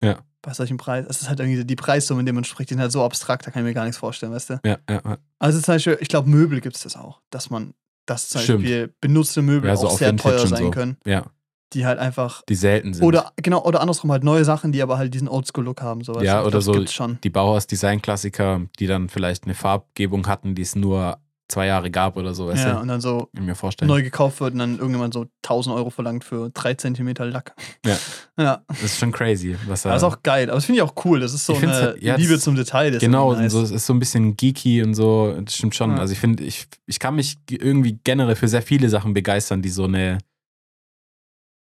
Ja. 0.00 0.24
Bei 0.44 0.52
solchen 0.52 0.76
Preisen. 0.76 1.08
Es 1.08 1.22
ist 1.22 1.28
halt 1.28 1.40
irgendwie 1.40 1.64
die 1.64 1.76
Preissumme, 1.76 2.20
in 2.20 2.26
dem 2.26 2.34
man 2.34 2.44
spricht, 2.44 2.68
die 2.70 2.74
sind 2.74 2.80
halt 2.82 2.92
so 2.92 3.02
abstrakt, 3.02 3.46
da 3.46 3.50
kann 3.50 3.62
ich 3.62 3.68
mir 3.68 3.74
gar 3.74 3.84
nichts 3.84 3.96
vorstellen, 3.96 4.32
weißt 4.32 4.50
du? 4.50 4.60
ja, 4.64 4.78
ja, 4.88 5.00
ja. 5.04 5.18
Also 5.38 5.58
zum 5.60 5.74
Beispiel, 5.74 5.96
ich 6.00 6.08
glaube, 6.08 6.28
Möbel 6.28 6.60
gibt 6.60 6.76
es 6.76 6.82
das 6.82 6.96
auch, 6.96 7.20
dass 7.30 7.48
man, 7.50 7.74
dass 8.06 8.28
zum 8.28 8.42
Stimmt. 8.42 8.62
Beispiel 8.62 8.94
benutzte 9.00 9.40
Möbel 9.42 9.70
Ja, 9.70 9.76
so 9.76 9.88
auch 9.88 9.98
sehr 9.98 10.14
teuer 10.16 10.46
sein 10.46 10.64
so. 10.64 10.70
können, 10.70 10.98
ja, 11.06 11.24
die 11.72 11.86
halt 11.86 11.98
einfach. 11.98 12.42
die 12.48 12.54
selten 12.54 12.92
sind. 12.94 13.04
Oder 13.04 13.32
genau, 13.36 13.64
oder 13.64 13.80
andersrum 13.80 14.12
halt 14.12 14.22
neue 14.22 14.44
Sachen, 14.44 14.72
die 14.72 14.82
aber 14.82 14.98
halt 14.98 15.14
diesen 15.14 15.28
Oldschool-Look 15.28 15.80
haben. 15.80 16.04
So, 16.04 16.14
weißt 16.14 16.24
Ja, 16.24 16.42
oder 16.42 16.60
glaub, 16.60 16.84
das 16.84 16.94
so 16.94 17.06
die 17.22 17.30
Bauhaus-Design-Klassiker, 17.30 18.62
die 18.78 18.86
dann 18.86 19.08
vielleicht 19.08 19.44
eine 19.44 19.54
Farbgebung 19.54 20.26
hatten, 20.26 20.54
die 20.54 20.62
es 20.62 20.76
nur 20.76 21.18
zwei 21.48 21.66
Jahre 21.66 21.90
gab 21.90 22.16
oder 22.16 22.32
so, 22.34 22.46
weißt 22.48 22.64
ja, 22.64 22.72
du? 22.74 22.80
und 22.80 22.88
dann 22.88 23.00
so 23.00 23.28
mir 23.32 23.54
vorstellen. 23.54 23.88
neu 23.88 24.02
gekauft 24.02 24.40
wird 24.40 24.54
und 24.54 24.60
dann 24.60 24.76
irgendjemand 24.78 25.12
so 25.12 25.26
1000 25.42 25.76
Euro 25.76 25.90
verlangt 25.90 26.24
für 26.24 26.50
3 26.50 26.74
Zentimeter 26.74 27.26
Lack. 27.26 27.54
Ja. 27.84 27.96
Ja, 28.36 28.62
Das 28.66 28.82
ist 28.82 28.98
schon 28.98 29.12
crazy. 29.12 29.56
Was 29.68 29.82
da, 29.82 29.90
das 29.90 29.98
ist 30.02 30.08
auch 30.08 30.20
geil. 30.24 30.48
Aber 30.50 30.56
das 30.56 30.64
finde 30.64 30.78
ich 30.78 30.82
auch 30.82 30.94
cool. 31.04 31.20
Das 31.20 31.32
ist 31.32 31.46
so 31.46 31.54
eine 31.54 31.72
halt- 31.72 32.02
ja, 32.02 32.16
Liebe 32.16 32.36
zum 32.40 32.56
Detail. 32.56 32.90
Das 32.90 32.96
ist 32.96 33.06
Genau, 33.06 33.28
irgendwie 33.30 33.44
und 33.44 33.50
so, 33.50 33.62
es 33.62 33.70
ist 33.70 33.86
so 33.86 33.92
ein 33.94 34.00
bisschen 34.00 34.36
geeky 34.36 34.82
und 34.82 34.94
so, 34.94 35.36
das 35.40 35.54
stimmt 35.54 35.76
schon. 35.76 35.92
Ja. 35.92 35.98
Also 35.98 36.14
ich 36.14 36.18
finde, 36.18 36.42
ich, 36.42 36.66
ich 36.86 36.98
kann 36.98 37.14
mich 37.14 37.36
irgendwie 37.48 38.00
generell 38.02 38.34
für 38.34 38.48
sehr 38.48 38.62
viele 38.62 38.88
Sachen 38.88 39.14
begeistern, 39.14 39.62
die 39.62 39.68
so 39.68 39.84
eine, 39.84 40.18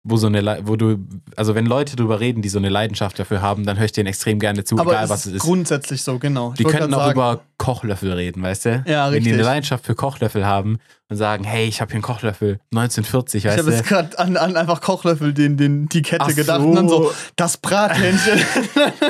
wo 0.07 0.17
so 0.19 0.27
eine, 0.27 0.43
Le- 0.43 0.61
wo 0.65 0.77
du, 0.77 0.99
also 1.35 1.55
wenn 1.55 1.65
Leute 1.65 1.97
drüber 1.97 2.21
reden, 2.21 2.43
die 2.43 2.51
so 2.51 2.59
eine 2.59 2.69
Leidenschaft 2.69 3.19
dafür 3.19 3.41
haben, 3.41 3.65
dann 3.65 3.79
höre 3.79 3.87
ich 3.87 3.93
denen 3.93 4.07
extrem 4.07 4.39
gerne 4.39 4.63
zu, 4.63 4.79
Aber 4.79 4.93
egal 4.93 5.09
was 5.09 5.25
es 5.27 5.33
ist. 5.35 5.43
grundsätzlich 5.43 6.03
so, 6.03 6.19
genau. 6.19 6.51
Ich 6.51 6.57
Die 6.59 6.65
könnten 6.65 6.93
auch 6.93 6.99
sagen, 6.99 7.13
über 7.13 7.41
Kochlöffel 7.57 8.13
reden, 8.13 8.43
weißt 8.43 8.65
du? 8.67 8.85
Ja, 8.87 9.07
Wenn 9.07 9.13
die 9.13 9.17
richtig. 9.31 9.33
eine 9.35 9.43
Leidenschaft 9.43 9.87
für 9.87 9.95
Kochlöffel 9.95 10.45
haben 10.45 10.79
und 11.09 11.17
sagen, 11.17 11.45
hey, 11.45 11.67
ich 11.67 11.81
habe 11.81 11.91
hier 11.91 11.97
einen 11.97 12.03
Kochlöffel 12.03 12.59
1940, 12.73 13.45
Ich 13.45 13.51
weißt 13.51 13.59
habe 13.61 13.71
jetzt 13.71 13.85
du? 13.85 13.89
gerade 13.89 14.19
an, 14.19 14.37
an 14.37 14.57
einfach 14.57 14.81
Kochlöffel 14.83 15.33
den, 15.33 15.57
den, 15.57 15.89
die 15.89 16.03
Kette 16.03 16.25
Ach 16.29 16.35
gedacht 16.35 16.61
so. 16.61 16.67
und 16.69 16.75
dann 16.75 16.89
so, 16.89 17.11
das 17.37 17.57
Brathähnchen. 17.57 18.41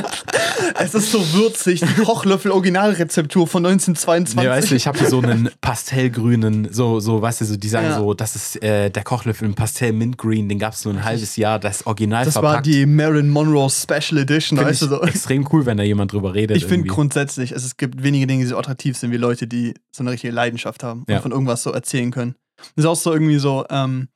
es 0.79 0.95
ist 0.95 1.11
so 1.11 1.19
würzig, 1.33 1.81
die 1.81 2.03
Kochlöffel-Originalrezeptur 2.03 3.47
von 3.47 3.65
1922. 3.67 4.37
Nee, 4.37 4.49
weißt 4.49 4.71
du, 4.71 4.75
ich 4.77 4.87
habe 4.87 4.99
hier 4.99 5.09
so 5.09 5.21
einen 5.21 5.51
pastellgrünen, 5.61 6.73
so, 6.73 7.01
so, 7.01 7.21
weißt 7.23 7.41
du, 7.41 7.45
so, 7.47 7.57
die 7.57 7.69
sagen 7.69 7.87
Ja. 7.87 7.99
so, 7.99 8.15
das 8.15 8.37
ist 8.37 8.63
äh, 8.63 8.91
der 8.91 9.03
Kochlöffel 9.05 9.47
im 9.49 9.55
Pastell 9.55 9.93
Mint 9.93 10.19
Green, 10.19 10.49
den 10.49 10.59
gab 10.59 10.75
nur 10.85 10.95
ein 10.95 11.05
halbes 11.05 11.37
Jahr, 11.37 11.59
das 11.59 11.87
Original 11.87 12.25
das 12.25 12.35
verpackt. 12.35 12.55
war 12.55 12.63
die 12.63 12.87
Marilyn 12.87 13.29
Monroe 13.31 13.69
Special 13.71 14.19
Edition, 14.19 14.59
Find 14.59 14.69
weißt 14.71 14.83
du 14.83 14.87
so. 14.89 15.03
extrem 15.03 15.49
cool, 15.53 15.67
wenn 15.67 15.77
da 15.77 15.83
jemand 15.83 16.13
drüber 16.13 16.35
redet. 16.35 16.57
Ich 16.57 16.67
finde 16.67 16.87
grundsätzlich, 16.89 17.53
es, 17.53 17.65
es 17.65 17.77
gibt 17.77 18.03
wenige 18.03 18.27
Dinge, 18.27 18.43
die 18.43 18.49
so 18.49 18.59
attraktiv 18.59 18.97
sind 18.97 19.11
wie 19.13 19.17
Leute, 19.17 19.47
die 19.47 19.75
so 19.95 20.03
eine 20.03 20.11
richtige 20.13 20.33
Leidenschaft 20.33 20.83
haben 20.83 21.01
und 21.01 21.11
Ja. 21.11 21.21
von 21.21 21.33
irgendwas 21.33 21.63
so 21.63 21.71
erzählen 21.73 22.11
können. 22.11 22.35
Das 22.77 22.85
ist 22.85 22.87
auch 22.87 22.97
so 22.97 23.13
irgendwie 23.13 23.39
so, 23.39 23.65
ähm, 23.71 24.09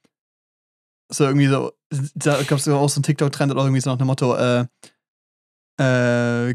so 1.11 1.25
irgendwie 1.25 1.47
so, 1.47 1.73
da 2.15 2.43
gab 2.43 2.59
es 2.59 2.69
auch 2.69 2.89
so 2.89 2.99
einen 2.99 3.03
TikTok-Trend 3.05 3.51
oder 3.53 3.63
irgendwie 3.63 3.81
so 3.81 3.91
nach 3.91 3.99
dem 3.99 4.07
Motto, 4.07 4.35
äh, 4.37 4.67
äh, 5.81 6.55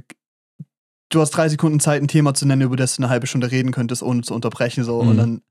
du 1.10 1.22
hast 1.22 1.32
drei 1.32 1.50
Sekunden 1.50 1.80
Zeit, 1.80 2.02
ein 2.02 2.08
Thema 2.08 2.34
zu 2.34 2.46
nennen, 2.46 2.62
über 2.62 2.76
das 2.76 2.96
du 2.96 3.02
eine 3.04 3.10
halbe 3.10 3.28
Stunde 3.28 3.52
reden 3.52 3.72
könntest, 3.72 4.04
ohne 4.04 4.22
zu 4.22 4.34
unterbrechen, 4.34 4.84
so. 4.84 5.02
Mhm. 5.04 5.10
Und 5.10 5.18
dann 5.18 5.42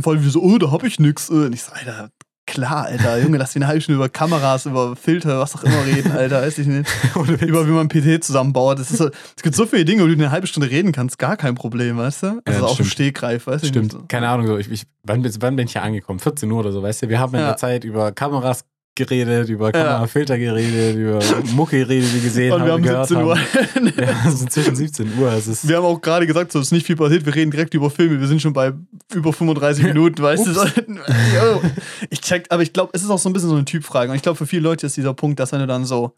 voll 0.00 0.24
wie 0.24 0.28
so, 0.30 0.40
oh, 0.42 0.58
da 0.58 0.70
hab 0.70 0.84
ich 0.84 0.98
nix. 0.98 1.28
äh. 1.30 1.34
Und 1.46 1.52
ich 1.52 1.62
so, 1.62 1.72
Alter, 1.72 2.10
klar, 2.46 2.84
Alter, 2.86 3.18
Junge, 3.18 3.38
lass 3.38 3.54
mich 3.54 3.62
eine 3.62 3.68
halbe 3.68 3.80
Stunde 3.80 3.96
über 3.96 4.08
Kameras, 4.08 4.66
über 4.66 4.96
Filter, 4.96 5.38
was 5.40 5.54
auch 5.54 5.62
immer 5.64 5.84
reden, 5.86 6.12
Alter, 6.12 6.42
weiß 6.42 6.58
ich 6.58 6.66
nicht 6.66 6.88
Witz. 7.14 7.42
über 7.42 7.66
wie 7.66 7.70
man 7.70 7.88
PT 7.88 8.22
zusammenbaut. 8.24 8.78
Ist 8.78 8.96
so, 8.96 9.08
es 9.08 9.42
gibt 9.42 9.54
so 9.56 9.66
viele 9.66 9.84
Dinge, 9.84 10.02
wo 10.02 10.06
du 10.06 10.12
eine 10.12 10.30
halbe 10.30 10.46
Stunde 10.46 10.68
reden 10.70 10.92
kannst, 10.92 11.18
gar 11.18 11.36
kein 11.36 11.54
Problem, 11.54 11.96
weißt 11.98 12.22
du? 12.24 12.26
Also 12.44 12.60
das 12.60 12.62
auch 12.62 12.68
im 12.70 12.74
stimmt. 12.86 12.90
Stegreif, 12.90 13.46
weißt 13.46 13.64
du? 13.64 13.68
Stimmt, 13.68 13.92
nicht? 13.94 14.08
keine 14.08 14.28
Ahnung, 14.28 14.46
so, 14.46 14.58
ich, 14.58 14.70
ich, 14.70 14.84
wann, 15.04 15.22
bin- 15.22 15.32
wann 15.40 15.56
bin 15.56 15.66
ich 15.66 15.72
hier 15.72 15.82
angekommen? 15.82 16.18
14 16.18 16.50
Uhr 16.50 16.60
oder 16.60 16.72
so, 16.72 16.82
weißt 16.82 17.02
du? 17.02 17.08
Wir 17.08 17.20
haben 17.20 17.34
in 17.34 17.40
Ja. 17.40 17.48
der 17.48 17.56
Zeit 17.56 17.84
über 17.84 18.12
Kameras 18.12 18.64
geredet, 18.94 19.48
über 19.48 19.72
Kamerafilter 19.72 20.36
geredet, 20.38 20.96
über 20.96 21.18
Mucke 21.54 21.78
geredet, 21.78 22.10
die 22.14 22.20
gesehen 22.20 22.52
Und 22.52 22.60
haben, 22.60 22.66
wir 22.66 22.72
haben 22.74 22.82
gehört 22.82 23.08
17 23.08 23.24
Uhr. 23.24 23.38
haben. 23.38 23.92
Ja, 23.96 24.26
es 24.28 24.34
ist 24.34 24.42
inzwischen 24.42 24.76
17 24.76 25.18
Uhr. 25.18 25.32
Es 25.32 25.46
ist, 25.46 25.66
Wir 25.66 25.76
haben 25.78 25.84
auch 25.86 26.00
gerade 26.00 26.26
gesagt, 26.26 26.52
so 26.52 26.60
ist 26.60 26.72
nicht 26.72 26.86
viel 26.86 26.96
passiert, 26.96 27.24
wir 27.24 27.34
reden 27.34 27.50
direkt 27.50 27.72
über 27.74 27.90
Filme, 27.90 28.20
wir 28.20 28.26
sind 28.28 28.42
schon 28.42 28.52
bei 28.52 28.72
über 29.14 29.32
35 29.32 29.84
Minuten, 29.88 30.22
weißt 30.22 30.46
du? 30.46 30.52
Ich 32.10 32.20
check, 32.20 32.46
aber 32.50 32.62
ich 32.62 32.72
glaube, 32.72 32.90
es 32.94 33.02
ist 33.02 33.10
auch 33.10 33.18
so 33.18 33.28
ein 33.28 33.32
bisschen 33.32 33.48
so 33.48 33.54
eine 33.56 33.64
Typfrage. 33.64 34.10
Und 34.10 34.16
ich 34.16 34.22
glaube, 34.22 34.36
für 34.36 34.46
viele 34.46 34.62
Leute 34.62 34.86
ist 34.86 34.96
dieser 34.96 35.14
Punkt, 35.14 35.40
dass 35.40 35.52
wenn 35.52 35.60
du 35.60 35.66
dann 35.66 35.84
so, 35.84 36.16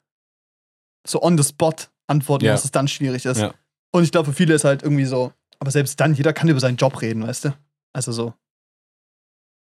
so 1.06 1.22
on 1.22 1.38
the 1.38 1.44
spot 1.44 1.74
antworten 2.08 2.44
Ja. 2.46 2.52
musst, 2.52 2.64
es 2.64 2.70
dann 2.72 2.88
schwierig 2.88 3.24
ist. 3.24 3.38
Ja. 3.38 3.54
Und 3.92 4.02
ich 4.02 4.10
glaube, 4.10 4.30
für 4.30 4.36
viele 4.36 4.54
ist 4.54 4.64
halt 4.64 4.82
irgendwie 4.82 5.04
so, 5.04 5.32
aber 5.60 5.70
selbst 5.70 6.00
dann, 6.00 6.14
jeder 6.14 6.32
kann 6.32 6.48
über 6.48 6.60
seinen 6.60 6.76
Job 6.76 7.00
reden, 7.00 7.22
weißt 7.26 7.44
du? 7.46 7.54
Also 7.92 8.10
so, 8.10 8.34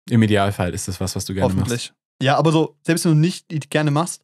Im 0.09 0.21
Idealfall 0.21 0.73
ist 0.73 0.87
das 0.87 0.99
was, 0.99 1.15
was 1.15 1.25
du 1.25 1.33
gerne 1.33 1.53
machst. 1.55 1.93
Ja, 2.21 2.37
aber 2.37 2.51
so, 2.51 2.75
selbst 2.83 3.05
wenn 3.05 3.13
du 3.13 3.17
nicht 3.17 3.51
die 3.51 3.59
gerne 3.59 3.91
machst, 3.91 4.23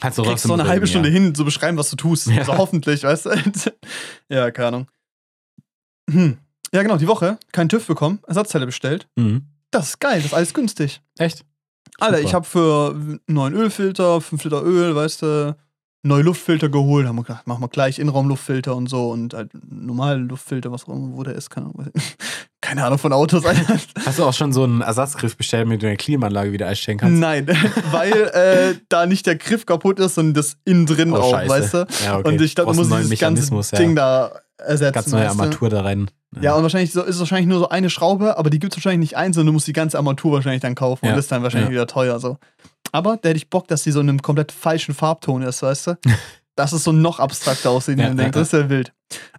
Kannst 0.00 0.18
du 0.18 0.22
kriegst 0.22 0.44
so 0.44 0.52
eine 0.52 0.68
halbe 0.68 0.86
Stunde 0.86 1.08
ja. 1.08 1.14
hin, 1.14 1.34
zu 1.34 1.44
beschreiben, 1.44 1.76
was 1.76 1.90
du 1.90 1.96
tust. 1.96 2.28
Ja. 2.28 2.38
Also 2.38 2.56
hoffentlich, 2.56 3.02
weißt 3.02 3.26
du? 3.26 3.30
ja, 4.28 4.50
keine 4.50 4.68
Ahnung. 4.68 4.90
Hm. 6.10 6.38
Ja, 6.72 6.82
genau, 6.82 6.96
die 6.96 7.08
Woche 7.08 7.38
keinen 7.52 7.68
TÜV 7.68 7.86
bekommen, 7.86 8.20
Ersatzteile 8.26 8.66
bestellt. 8.66 9.08
Mhm. 9.16 9.46
Das 9.70 9.88
ist 9.88 10.00
geil, 10.00 10.16
das 10.18 10.26
ist 10.26 10.34
alles 10.34 10.54
günstig. 10.54 11.00
Echt? 11.18 11.44
Alter, 11.98 12.18
Super. 12.18 12.28
ich 12.28 12.34
habe 12.34 12.46
für 12.46 13.18
neuen 13.26 13.54
Ölfilter, 13.54 14.20
5 14.20 14.44
Liter 14.44 14.62
Öl, 14.62 14.94
weißt 14.94 15.22
du, 15.22 15.56
neue 16.02 16.22
Luftfilter 16.22 16.68
geholt. 16.68 17.06
Haben 17.06 17.16
wir 17.16 17.24
gedacht, 17.24 17.46
machen 17.46 17.62
wir 17.62 17.68
gleich 17.68 17.98
Innenraumluftfilter 17.98 18.74
und 18.74 18.88
so 18.88 19.10
und 19.10 19.34
halt 19.34 19.50
normalen 19.68 20.28
Luftfilter, 20.28 20.70
was 20.72 20.84
auch 20.84 20.94
immer, 20.94 21.16
wo 21.16 21.22
der 21.22 21.34
ist, 21.34 21.50
keine 21.50 21.66
Ahnung. 21.66 21.90
Keine 22.60 22.84
Ahnung 22.84 22.98
von 22.98 23.12
Autos. 23.12 23.44
Hast 24.04 24.18
du 24.18 24.24
auch 24.24 24.32
schon 24.34 24.52
so 24.52 24.64
einen 24.64 24.80
Ersatzgriff 24.80 25.36
bestellt, 25.36 25.68
mit 25.68 25.80
dem 25.80 25.80
du 25.80 25.86
eine 25.86 25.96
Klimaanlage 25.96 26.50
wieder 26.50 26.66
einstellen 26.66 26.98
kannst? 26.98 27.18
Nein, 27.18 27.46
weil 27.92 28.12
äh, 28.12 28.74
da 28.88 29.06
nicht 29.06 29.26
der 29.26 29.36
Griff 29.36 29.64
kaputt 29.64 30.00
ist, 30.00 30.16
sondern 30.16 30.34
das 30.34 30.56
innen 30.64 30.84
drin 30.84 31.12
Oh, 31.12 31.18
auch, 31.18 31.30
scheiße. 31.30 31.48
weißt 31.48 31.74
du? 31.74 31.86
Ja, 32.04 32.18
okay. 32.18 32.28
Und 32.28 32.40
ich 32.40 32.56
glaube, 32.56 32.72
einen 32.72 32.88
neuen 32.88 33.04
dieses 33.04 33.20
ganze 33.20 33.54
ja. 33.54 33.78
Ding 33.78 33.94
da 33.94 34.32
ersetzen. 34.58 34.92
Ganz 34.92 35.06
neue? 35.06 35.28
Armatur 35.28 35.68
da 35.70 35.82
rein. 35.82 36.10
Ja, 36.40 36.54
und 36.56 36.62
wahrscheinlich 36.62 36.92
so, 36.92 37.02
ist 37.02 37.14
es 37.14 37.20
wahrscheinlich 37.20 37.46
nur 37.46 37.58
so 37.58 37.68
eine 37.68 37.88
Schraube, 37.88 38.36
aber 38.36 38.50
die 38.50 38.58
gibt 38.58 38.72
es 38.72 38.78
wahrscheinlich 38.78 39.10
nicht 39.10 39.16
einzeln. 39.16 39.46
Du 39.46 39.52
musst 39.52 39.66
die 39.66 39.72
ganze 39.72 39.96
Armatur 39.96 40.32
wahrscheinlich 40.32 40.60
dann 40.60 40.74
kaufen 40.74 41.06
Ja, 41.06 41.12
und 41.12 41.16
das 41.16 41.26
ist 41.26 41.32
dann 41.32 41.42
wahrscheinlich 41.42 41.70
ja. 41.70 41.74
wieder 41.74 41.86
teuer. 41.86 42.18
So. 42.20 42.38
Aber 42.92 43.16
da 43.16 43.28
hätte 43.28 43.36
ich 43.36 43.50
Bock, 43.50 43.68
dass 43.68 43.82
die 43.82 43.90
so 43.90 44.00
in 44.00 44.08
einem 44.08 44.22
komplett 44.22 44.52
falschen 44.52 44.94
Farbton 44.94 45.42
ist, 45.42 45.62
weißt 45.62 45.86
du? 45.88 45.98
Dass 46.56 46.72
es 46.72 46.82
so 46.82 46.90
noch 46.90 47.20
abstrakter 47.20 47.70
aussieht. 47.70 47.98
Ja, 47.98 48.06
Ja, 48.06 48.10
ja, 48.10 48.14
denkt, 48.16 48.34
das 48.34 48.48
ist 48.48 48.52
ja 48.52 48.68
wild. 48.68 48.92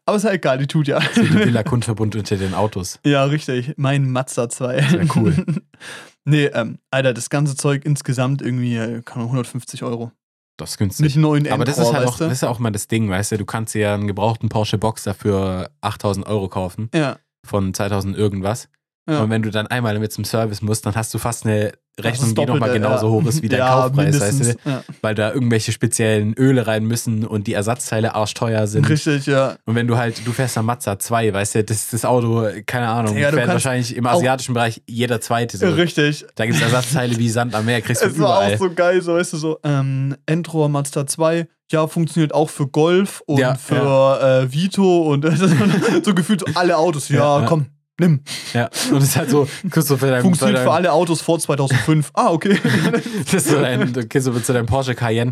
Aber 0.05 0.15
ist 0.15 0.23
ja 0.23 0.31
egal, 0.31 0.57
die 0.57 0.67
tut 0.67 0.87
ja. 0.87 1.01
So 1.13 1.21
der 1.21 1.47
Villa 1.47 1.63
Kunterbund 1.63 2.15
unter 2.15 2.37
den 2.37 2.53
Autos. 2.53 2.99
ja, 3.05 3.25
richtig. 3.25 3.73
Mein 3.75 4.09
Mazda 4.09 4.47
2. 4.47 4.91
wär 4.91 5.15
cool. 5.17 5.45
nee, 6.25 6.45
ähm, 6.45 6.79
Alter, 6.91 7.13
das 7.13 7.29
ganze 7.29 7.57
Zeug 7.57 7.83
insgesamt 7.83 8.41
irgendwie, 8.41 8.77
äh, 8.77 9.01
Ahnung, 9.11 9.27
150 9.27 9.83
Euro. 9.83 10.13
Das 10.55 10.71
ist 10.71 10.77
günstig. 10.77 11.03
Mit 11.03 11.15
neuen 11.17 11.51
Aber 11.51 11.65
das 11.65 11.77
ist 11.77 11.91
halt 11.91 12.07
auch, 12.07 12.17
das 12.17 12.31
ist 12.31 12.41
ja 12.41 12.49
auch 12.49 12.59
mal 12.59 12.71
das 12.71 12.87
Ding, 12.87 13.09
weißt 13.09 13.33
du, 13.33 13.37
du 13.37 13.45
kannst 13.45 13.73
dir 13.73 13.81
ja 13.81 13.93
einen 13.93 14.07
gebrauchten 14.07 14.47
Porsche 14.49 14.77
Boxer 14.77 15.13
für 15.13 15.69
8000 15.81 16.25
Euro 16.25 16.47
kaufen, 16.47 16.89
Ja, 16.93 17.17
von 17.45 17.73
2000 17.73 18.17
irgendwas. 18.17 18.69
Ja. 19.09 19.21
Und 19.21 19.29
wenn 19.29 19.41
du 19.41 19.49
dann 19.51 19.67
einmal 19.67 19.97
mit 19.99 20.11
zum 20.13 20.23
Service 20.25 20.61
musst, 20.61 20.85
dann 20.85 20.95
hast 20.95 21.13
du 21.13 21.17
fast 21.17 21.45
eine 21.45 21.71
Rechnung, 21.99 22.33
die 22.33 22.45
nochmal 22.45 22.71
genauso 22.71 23.07
ja. 23.07 23.11
hoch 23.11 23.25
ist 23.27 23.41
wie 23.41 23.49
der 23.49 23.59
ja, 23.59 23.67
Kaufpreis, 23.73 24.19
weißt 24.21 24.39
du, 24.45 24.55
Ja. 24.69 24.83
weil 25.01 25.15
da 25.15 25.33
irgendwelche 25.33 25.73
speziellen 25.73 26.33
Öle 26.35 26.65
rein 26.65 26.85
müssen 26.85 27.25
und 27.25 27.45
die 27.47 27.53
Ersatzteile 27.53 28.15
arschteuer 28.15 28.67
sind. 28.67 28.87
Richtig, 28.87 29.25
ja. 29.25 29.57
Und 29.65 29.75
wenn 29.75 29.87
du 29.87 29.97
halt, 29.97 30.25
du 30.25 30.31
fährst 30.31 30.57
am 30.57 30.65
Mazda 30.67 30.97
2, 30.97 31.33
weißt 31.33 31.55
du, 31.55 31.63
das, 31.65 31.89
das 31.89 32.05
Auto, 32.05 32.47
keine 32.65 32.87
Ahnung, 32.87 33.17
Ja, 33.17 33.31
fährt 33.31 33.49
wahrscheinlich 33.49 33.95
im 33.97 34.05
asiatischen 34.07 34.53
Bereich 34.53 34.81
jeder 34.87 35.19
zweite. 35.19 35.57
So. 35.57 35.67
Richtig. 35.67 36.25
Da 36.35 36.45
gibt 36.45 36.55
es 36.57 36.63
Ersatzteile 36.63 37.17
wie 37.17 37.27
Sand 37.29 37.53
am 37.53 37.65
Meer, 37.65 37.81
kriegst 37.81 38.01
du 38.01 38.05
Es 38.09 38.17
war 38.19 38.37
überall. 38.43 38.53
auch 38.55 38.59
so 38.59 38.71
geil, 38.73 39.01
so 39.01 39.15
weißt 39.15 39.33
du, 39.33 39.37
so 39.37 39.59
ähm, 39.63 40.15
Endrohr 40.25 40.69
Mazda 40.69 41.05
2, 41.05 41.47
ja, 41.71 41.85
funktioniert 41.85 42.33
auch 42.33 42.49
für 42.49 42.65
Golf 42.67 43.21
und 43.27 43.43
für 43.57 44.45
Äh, 44.47 44.53
Vito 44.53 45.01
und 45.11 45.25
so 46.05 46.13
gefühlt 46.15 46.55
alle 46.55 46.77
Autos. 46.77 47.09
Ja. 47.09 47.43
komm, 47.47 47.65
nimm. 47.99 48.21
ja. 48.53 48.69
Und 48.91 48.97
es 48.97 49.09
ist 49.09 49.15
halt 49.17 49.29
so, 49.29 49.47
kriegst 49.69 49.89
du 49.89 49.97
für 49.97 50.09
dein, 50.09 50.21
Funktioniert 50.21 50.59
für 50.59 50.63
für 50.65 50.71
alle 50.71 50.91
Autos 50.91 51.21
vor 51.21 51.39
2005. 51.39 52.11
ah, 52.13 52.31
okay. 52.31 52.57
Das 53.25 53.33
ist 53.33 53.49
so 53.49 53.59
dein, 53.59 53.93
so 53.93 54.39
zu 54.39 54.53
deinem 54.53 54.65
Porsche 54.65 54.95
Cayenne. 54.95 55.31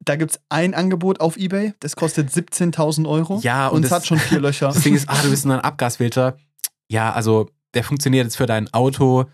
da 0.00 0.16
gibt 0.16 0.32
es 0.32 0.40
ein 0.48 0.74
Angebot 0.74 1.20
auf 1.20 1.36
Ebay, 1.36 1.74
das 1.80 1.96
kostet 1.96 2.30
17.000 2.30 3.08
Euro. 3.08 3.40
Ja, 3.42 3.68
und 3.68 3.84
es 3.84 3.90
hat 3.92 4.06
schon 4.06 4.18
vier 4.18 4.40
Löcher. 4.40 4.68
Das 4.74 4.82
Ding 4.82 4.94
ist, 4.94 5.08
ah, 5.08 5.18
du 5.22 5.30
bist 5.30 5.44
nur 5.44 5.54
ein 5.54 5.60
Abgasfilter. 5.60 6.36
Ja, 6.88 7.12
also 7.12 7.48
der 7.74 7.84
funktioniert 7.84 8.24
jetzt 8.24 8.36
für 8.36 8.46
dein 8.46 8.72
Auto 8.72 9.26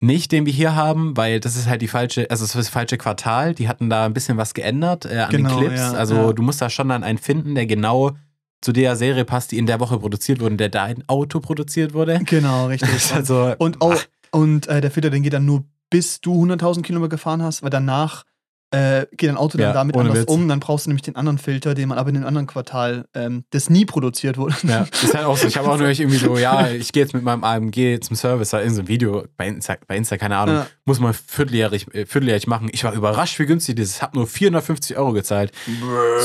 nicht, 0.00 0.30
den 0.30 0.46
wir 0.46 0.52
hier 0.52 0.76
haben, 0.76 1.16
weil 1.16 1.40
das 1.40 1.56
ist 1.56 1.66
halt 1.66 1.82
die 1.82 1.88
falsche, 1.88 2.30
also 2.30 2.44
das 2.44 2.50
ist 2.50 2.56
das 2.56 2.68
falsche 2.68 2.98
Quartal. 2.98 3.54
Die 3.54 3.68
hatten 3.68 3.90
da 3.90 4.04
ein 4.04 4.12
bisschen 4.14 4.36
was 4.36 4.54
geändert 4.54 5.06
äh, 5.06 5.18
an 5.18 5.30
Genau, 5.30 5.48
den 5.48 5.58
Clips. 5.58 5.80
ja, 5.80 5.92
also 5.92 6.14
ja. 6.14 6.32
du 6.32 6.42
musst 6.42 6.62
da 6.62 6.70
schon 6.70 6.88
dann 6.88 7.02
einen 7.02 7.18
finden, 7.18 7.54
der 7.54 7.66
genau 7.66 8.12
zu 8.60 8.72
der 8.72 8.96
Serie 8.96 9.24
passt, 9.24 9.52
die 9.52 9.58
in 9.58 9.66
der 9.66 9.80
Woche 9.80 9.98
produziert 9.98 10.40
wurde, 10.40 10.56
der 10.56 10.68
dein 10.68 11.04
Auto 11.08 11.40
produziert 11.40 11.94
wurde. 11.94 12.20
genau, 12.24 12.66
richtig. 12.68 13.14
also, 13.14 13.54
Und, 13.58 13.80
auch, 13.80 14.02
und 14.30 14.66
äh, 14.68 14.80
der 14.80 14.90
Filter, 14.90 15.10
den 15.10 15.22
geht 15.22 15.32
dann 15.32 15.44
nur 15.44 15.64
bis 15.90 16.20
du 16.20 16.44
100.000 16.44 16.82
Kilometer 16.82 17.10
gefahren 17.10 17.42
hast, 17.42 17.62
weil 17.62 17.70
danach 17.70 18.24
äh, 18.70 19.06
geht 19.16 19.28
dein 19.30 19.36
Auto 19.36 19.56
dann 19.56 19.68
Ja, 19.68 19.72
damit 19.72 19.96
ohne 19.96 20.10
anders 20.10 20.22
Witz. 20.24 20.30
um. 20.30 20.46
Dann 20.48 20.60
brauchst 20.60 20.86
du 20.86 20.90
nämlich 20.90 21.02
den 21.02 21.16
anderen 21.16 21.38
Filter, 21.38 21.74
den 21.74 21.88
man 21.88 21.96
aber 21.98 22.10
in 22.10 22.16
einem 22.16 22.26
anderen 22.26 22.46
Quartal, 22.46 23.06
ähm, 23.14 23.44
das 23.50 23.70
nie 23.70 23.84
produziert 23.86 24.36
wurde. 24.36 24.54
Ja, 24.62 24.86
ist 24.90 25.14
halt 25.14 25.24
auch 25.24 25.36
so. 25.36 25.46
Ich 25.46 25.56
habe 25.56 25.70
auch 25.70 25.78
nur 25.78 25.88
irgendwie 25.88 26.18
so, 26.18 26.36
ja, 26.36 26.68
ich 26.68 26.92
gehe 26.92 27.02
jetzt 27.02 27.14
mit 27.14 27.22
meinem 27.22 27.44
AMG 27.44 28.00
zum 28.00 28.16
Service, 28.16 28.50
da 28.50 28.60
in 28.60 28.74
so 28.74 28.82
ein 28.82 28.88
Video 28.88 29.24
bei 29.36 29.48
Insta, 29.48 29.76
bei 29.86 29.96
Insta 29.96 30.16
keine 30.18 30.36
Ahnung, 30.36 30.56
Ja. 30.56 30.66
muss 30.84 31.00
man 31.00 31.14
vierteljährig, 31.14 31.86
äh, 31.94 32.04
vierteljährig 32.06 32.46
machen. 32.46 32.68
Ich 32.72 32.84
war 32.84 32.92
überrascht, 32.92 33.38
wie 33.38 33.46
günstig 33.46 33.76
das 33.76 33.86
ist. 33.88 34.02
Habe 34.02 34.16
nur 34.18 34.26
450 34.26 34.96
Euro 34.98 35.12
gezahlt. 35.12 35.52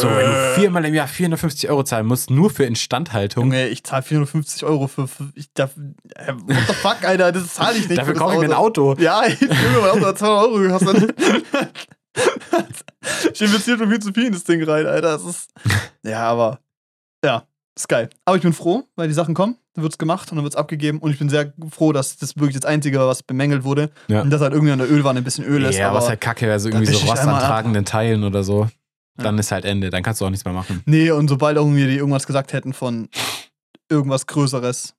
So, 0.01 0.09
wenn 0.09 0.25
du 0.25 0.53
viermal 0.55 0.83
im 0.85 0.93
Jahr 0.93 1.07
450 1.07 1.69
Euro 1.69 1.83
zahlen 1.83 2.05
musst, 2.05 2.29
nur 2.29 2.49
für 2.49 2.65
Instandhaltung, 2.65 3.45
Junge, 3.45 3.67
ich 3.69 3.83
zahle 3.83 4.03
450 4.03 4.63
Euro 4.65 4.87
für. 4.87 5.07
für 5.07 5.29
ich 5.35 5.53
darf, 5.53 5.71
äh, 6.15 6.33
what 6.33 6.57
the 6.67 6.73
fuck, 6.73 6.97
Alter, 7.03 7.31
das 7.31 7.53
zahle 7.53 7.77
ich 7.77 7.87
nicht. 7.87 7.97
dafür 8.01 8.13
kaufe 8.15 8.33
ich 8.35 8.39
mir 8.41 8.45
ein 8.47 8.53
Auto. 8.53 8.95
Ja, 8.99 9.23
ich 9.27 9.39
will 9.41 9.47
mir 9.49 9.79
mein 9.81 9.89
Auto 9.91 10.05
hat 10.05 10.17
200 10.17 10.43
Euro 10.45 10.59
gekostet. 10.59 11.15
ich 13.34 13.41
investiere 13.41 13.78
schon 13.78 13.89
viel 13.89 13.99
zu 13.99 14.14
viel 14.14 14.26
in 14.28 14.34
das 14.34 14.43
Ding 14.43 14.64
rein, 14.64 14.86
Alter. 14.86 15.01
Das 15.18 15.26
ist. 15.26 15.49
Ja, 16.03 16.24
aber. 16.30 16.59
Ja. 17.24 17.43
ist 17.76 17.88
geil. 17.89 18.09
Aber 18.26 18.36
ich 18.38 18.43
bin 18.43 18.53
froh, 18.53 18.84
weil 18.95 19.07
die 19.07 19.14
Sachen 19.14 19.34
kommen, 19.34 19.55
dann 19.74 19.84
wird's 19.84 19.97
gemacht 19.97 20.30
und 20.32 20.36
dann 20.38 20.43
wird's 20.43 20.55
abgegeben. 20.55 20.99
Und 20.99 21.11
ich 21.11 21.20
bin 21.20 21.30
sehr 21.30 21.53
froh, 21.72 21.91
dass 21.93 22.18
das 22.18 22.36
wirklich 22.38 22.55
das 22.55 22.66
Einzige 22.66 22.99
war, 22.99 23.07
was 23.07 23.24
bemängelt 23.24 23.64
wurde. 23.64 23.89
Ja. 24.07 24.22
Und 24.22 24.30
dass 24.30 24.41
halt 24.41 24.53
irgendwie 24.53 24.74
an 24.74 24.80
der 24.80 24.91
Ölwanne 24.91 25.20
ein 25.20 25.24
bisschen 25.24 25.45
Öl 25.45 25.64
ist. 25.66 25.78
Ja, 25.78 25.89
aber 25.89 25.97
was 25.99 26.09
halt 26.09 26.22
kacke 26.22 26.45
wäre, 26.45 26.59
so 26.59 26.70
da 26.70 26.76
irgendwie 26.78 26.93
so 26.93 27.05
Rost 27.07 27.22
an 27.22 27.39
tragenden 27.39 27.86
Teilen 27.86 28.24
oder 28.24 28.43
so. 28.43 28.70
Ja. 29.18 29.24
Dann 29.26 29.38
ist 29.38 29.51
halt 29.51 29.66
Ende. 29.66 29.89
Dann 29.89 30.03
kannst 30.03 30.22
du 30.22 30.26
auch 30.26 30.30
nichts 30.30 30.43
mehr 30.45 30.53
machen. 30.53 30.82
Nee, 30.86 31.11
und 31.11 31.28
sobald 31.28 31.55
irgendwie 31.57 31.88
die 31.88 31.95
irgendwas 31.97 32.26
gesagt 32.28 32.51
hätten 32.53 32.74
von 32.74 33.09
irgendwas 33.89 34.28
Größeres, 34.28 34.95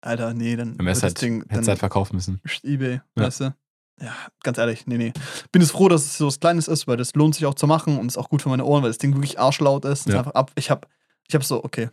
Alter, 0.00 0.32
nee, 0.32 0.56
dann 0.56 0.76
Dann 0.76 0.86
wär's 0.86 1.02
wird 1.02 1.12
das 1.16 1.20
halt, 1.20 1.22
Ding 1.22 1.40
hättest 1.42 1.52
dann 1.60 1.66
halt 1.68 1.78
verkaufen 1.78 2.16
müssen. 2.16 2.40
Ebay, 2.62 3.00
Ja. 3.16 3.24
weißt 3.24 3.40
du? 3.40 3.54
Ja, 4.00 4.12
ganz 4.44 4.58
ehrlich, 4.58 4.86
nee, 4.86 4.96
nee. 4.98 5.12
Bin 5.50 5.60
es 5.62 5.70
froh, 5.72 5.88
dass 5.88 6.04
es 6.04 6.18
so 6.18 6.26
was 6.28 6.38
Kleines 6.40 6.68
ist, 6.68 6.86
weil 6.86 6.96
das 6.96 7.14
lohnt 7.14 7.34
sich 7.34 7.46
auch 7.46 7.54
zu 7.54 7.66
machen 7.66 7.98
und 7.98 8.06
ist 8.06 8.16
auch 8.16 8.28
gut 8.28 8.42
für 8.42 8.48
meine 8.48 8.64
Ohren, 8.64 8.82
weil 8.82 8.90
das 8.90 8.98
Ding 8.98 9.14
wirklich 9.14 9.38
arschlaut 9.40 9.84
ist. 9.84 10.08
Ja. 10.08 10.18
einfach 10.18 10.34
ab. 10.34 10.52
Ich 10.54 10.70
hab, 10.70 10.86
ich 11.28 11.34
hab 11.34 11.42
so, 11.44 11.64
okay. 11.64 11.90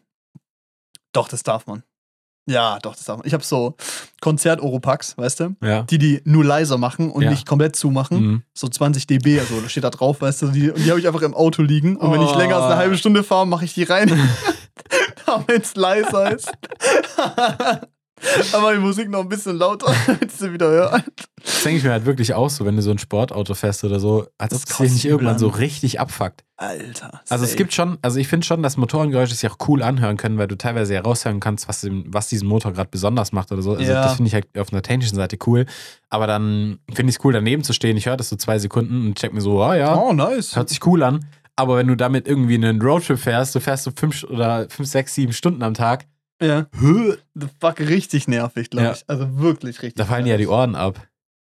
Doch, 1.14 1.28
das 1.28 1.42
darf 1.44 1.66
man. 1.66 1.84
Ja, 2.48 2.78
doch, 2.78 2.96
das 2.96 3.06
darf 3.06 3.18
man. 3.18 3.26
Ich 3.26 3.34
hab 3.34 3.44
so 3.44 3.76
Konzert-Oropax, 4.22 5.18
weißt 5.18 5.40
du? 5.40 5.56
Ja. 5.64 5.82
Die, 5.84 5.98
die 5.98 6.22
nur 6.26 6.46
leiser 6.46 6.78
machen 6.78 7.10
und 7.10 7.24
Ja. 7.24 7.32
nicht 7.32 7.48
komplett 7.48 7.76
zumachen. 7.76 8.20
Mhm. 8.22 8.44
So 8.54 8.68
20 8.68 9.08
dB, 9.08 9.40
also 9.40 9.60
da 9.62 9.68
steht 9.70 9.84
da 9.84 9.90
drauf, 9.90 10.22
weißt 10.22 10.44
du, 10.44 10.48
die, 10.50 10.70
und 10.70 10.78
die 10.86 10.90
habe 10.92 11.00
ich 11.00 11.08
einfach 11.08 11.24
im 11.24 11.34
Auto 11.34 11.64
liegen. 11.64 11.96
Und 11.96 12.12
wenn 12.12 12.22
ich 12.22 12.30
Oh. 12.30 12.38
länger 12.38 12.58
als 12.58 12.66
eine 12.66 12.76
halbe 12.78 12.98
Stunde 12.98 13.24
fahre, 13.24 13.48
mache 13.48 13.66
ich 13.66 13.74
die 13.74 13.84
rein. 13.84 14.10
Damit 15.26 15.64
es 15.64 15.76
leiser 15.76 16.36
ist. 16.36 16.52
Aber 18.54 18.74
die 18.74 18.80
Musik 18.80 19.10
noch 19.10 19.22
ein 19.22 19.30
bisschen 19.30 19.58
lauter, 19.58 19.94
damit 20.08 20.32
sie 20.32 20.52
wieder 20.54 20.70
hören. 20.70 21.04
Das 21.44 21.64
denke 21.64 21.78
ich 21.80 21.84
mir 21.84 21.92
halt 21.92 22.06
wirklich 22.06 22.34
auch 22.34 22.50
so, 22.50 22.66
wenn 22.66 22.76
du 22.76 22.82
so 22.82 22.92
ein 22.92 22.98
Sportauto 22.98 23.54
fährst 23.54 23.84
oder 23.84 24.00
so, 24.00 24.28
als 24.38 24.52
Das 24.52 24.64
ob 24.64 24.70
es 24.72 24.78
dich 24.78 24.92
nicht 24.94 25.06
irgendwann 25.06 25.34
an. 25.34 25.40
so 25.40 25.48
richtig 25.50 26.00
abfuckt. 26.00 26.44
Alter. 26.58 27.22
Also 27.30 27.44
es 27.44 27.58
gibt 27.58 27.74
schon, 27.74 27.98
also 28.02 28.18
ich 28.18 28.28
finde 28.30 28.46
schon, 28.46 28.64
dass 28.64 28.78
Motorengeräusche 28.78 29.36
sich 29.36 29.50
auch 29.52 29.58
cool 29.68 29.84
anhören 29.84 30.16
können, 30.16 30.38
weil 30.38 30.48
du 30.48 30.58
teilweise 30.58 30.94
ja 30.94 31.02
raushören 31.02 31.42
kannst, 31.42 31.68
was, 31.68 31.82
dem, 31.82 32.06
was 32.08 32.30
diesen 32.30 32.48
Motor 32.48 32.72
gerade 32.72 32.90
besonders 32.90 33.34
macht 33.34 33.52
oder 33.52 33.62
so. 33.62 33.72
Also 33.74 33.84
Ja. 33.92 34.04
das 34.04 34.14
finde 34.16 34.30
ich 34.30 34.34
halt 34.34 34.48
auf 34.58 34.72
einer 34.72 34.82
technischen 34.82 35.16
Seite 35.18 35.38
cool. 35.46 35.66
Aber 36.10 36.26
dann 36.28 36.80
finde 36.94 37.10
ich 37.10 37.18
es 37.18 37.26
cool, 37.26 37.34
daneben 37.34 37.64
zu 37.64 37.74
stehen. 37.74 37.98
Ich 37.98 38.06
höre 38.06 38.16
das 38.18 38.30
so 38.30 38.38
zwei 38.38 38.58
Sekunden 38.58 39.08
und 39.08 39.20
check 39.20 39.34
mir 39.34 39.42
so, 39.42 39.62
ah 39.62 39.76
ja, 39.76 39.94
Oh, 39.96 40.14
nice. 40.14 40.56
hört 40.56 40.70
sich 40.70 40.86
cool 40.86 41.04
an. 41.04 41.26
Aber 41.58 41.78
wenn 41.78 41.88
du 41.88 41.96
damit 41.96 42.28
irgendwie 42.28 42.56
einen 42.56 42.82
Roadtrip 42.82 43.20
fährst, 43.20 43.54
du 43.56 43.60
fährst 43.60 43.84
so 43.84 43.92
fünf 43.96 44.24
oder 44.24 44.68
fünf, 44.70 44.90
sechs, 44.90 45.14
sieben 45.16 45.32
Stunden 45.34 45.62
am 45.64 45.74
Tag, 45.74 46.06
Ja. 46.42 46.68
The 46.74 47.48
fuck, 47.62 47.80
richtig 47.80 48.28
nervig, 48.28 48.70
glaube 48.70 48.88
Ja. 48.88 48.92
ich. 48.94 49.04
Also 49.08 49.38
wirklich 49.40 49.82
richtig. 49.82 49.96
da 49.96 50.06
fallen 50.06 50.26
dir 50.26 50.32
ja 50.32 50.38
die 50.38 50.44
nervig. 50.44 50.58
Ohren 50.58 50.76
ab. 50.76 51.08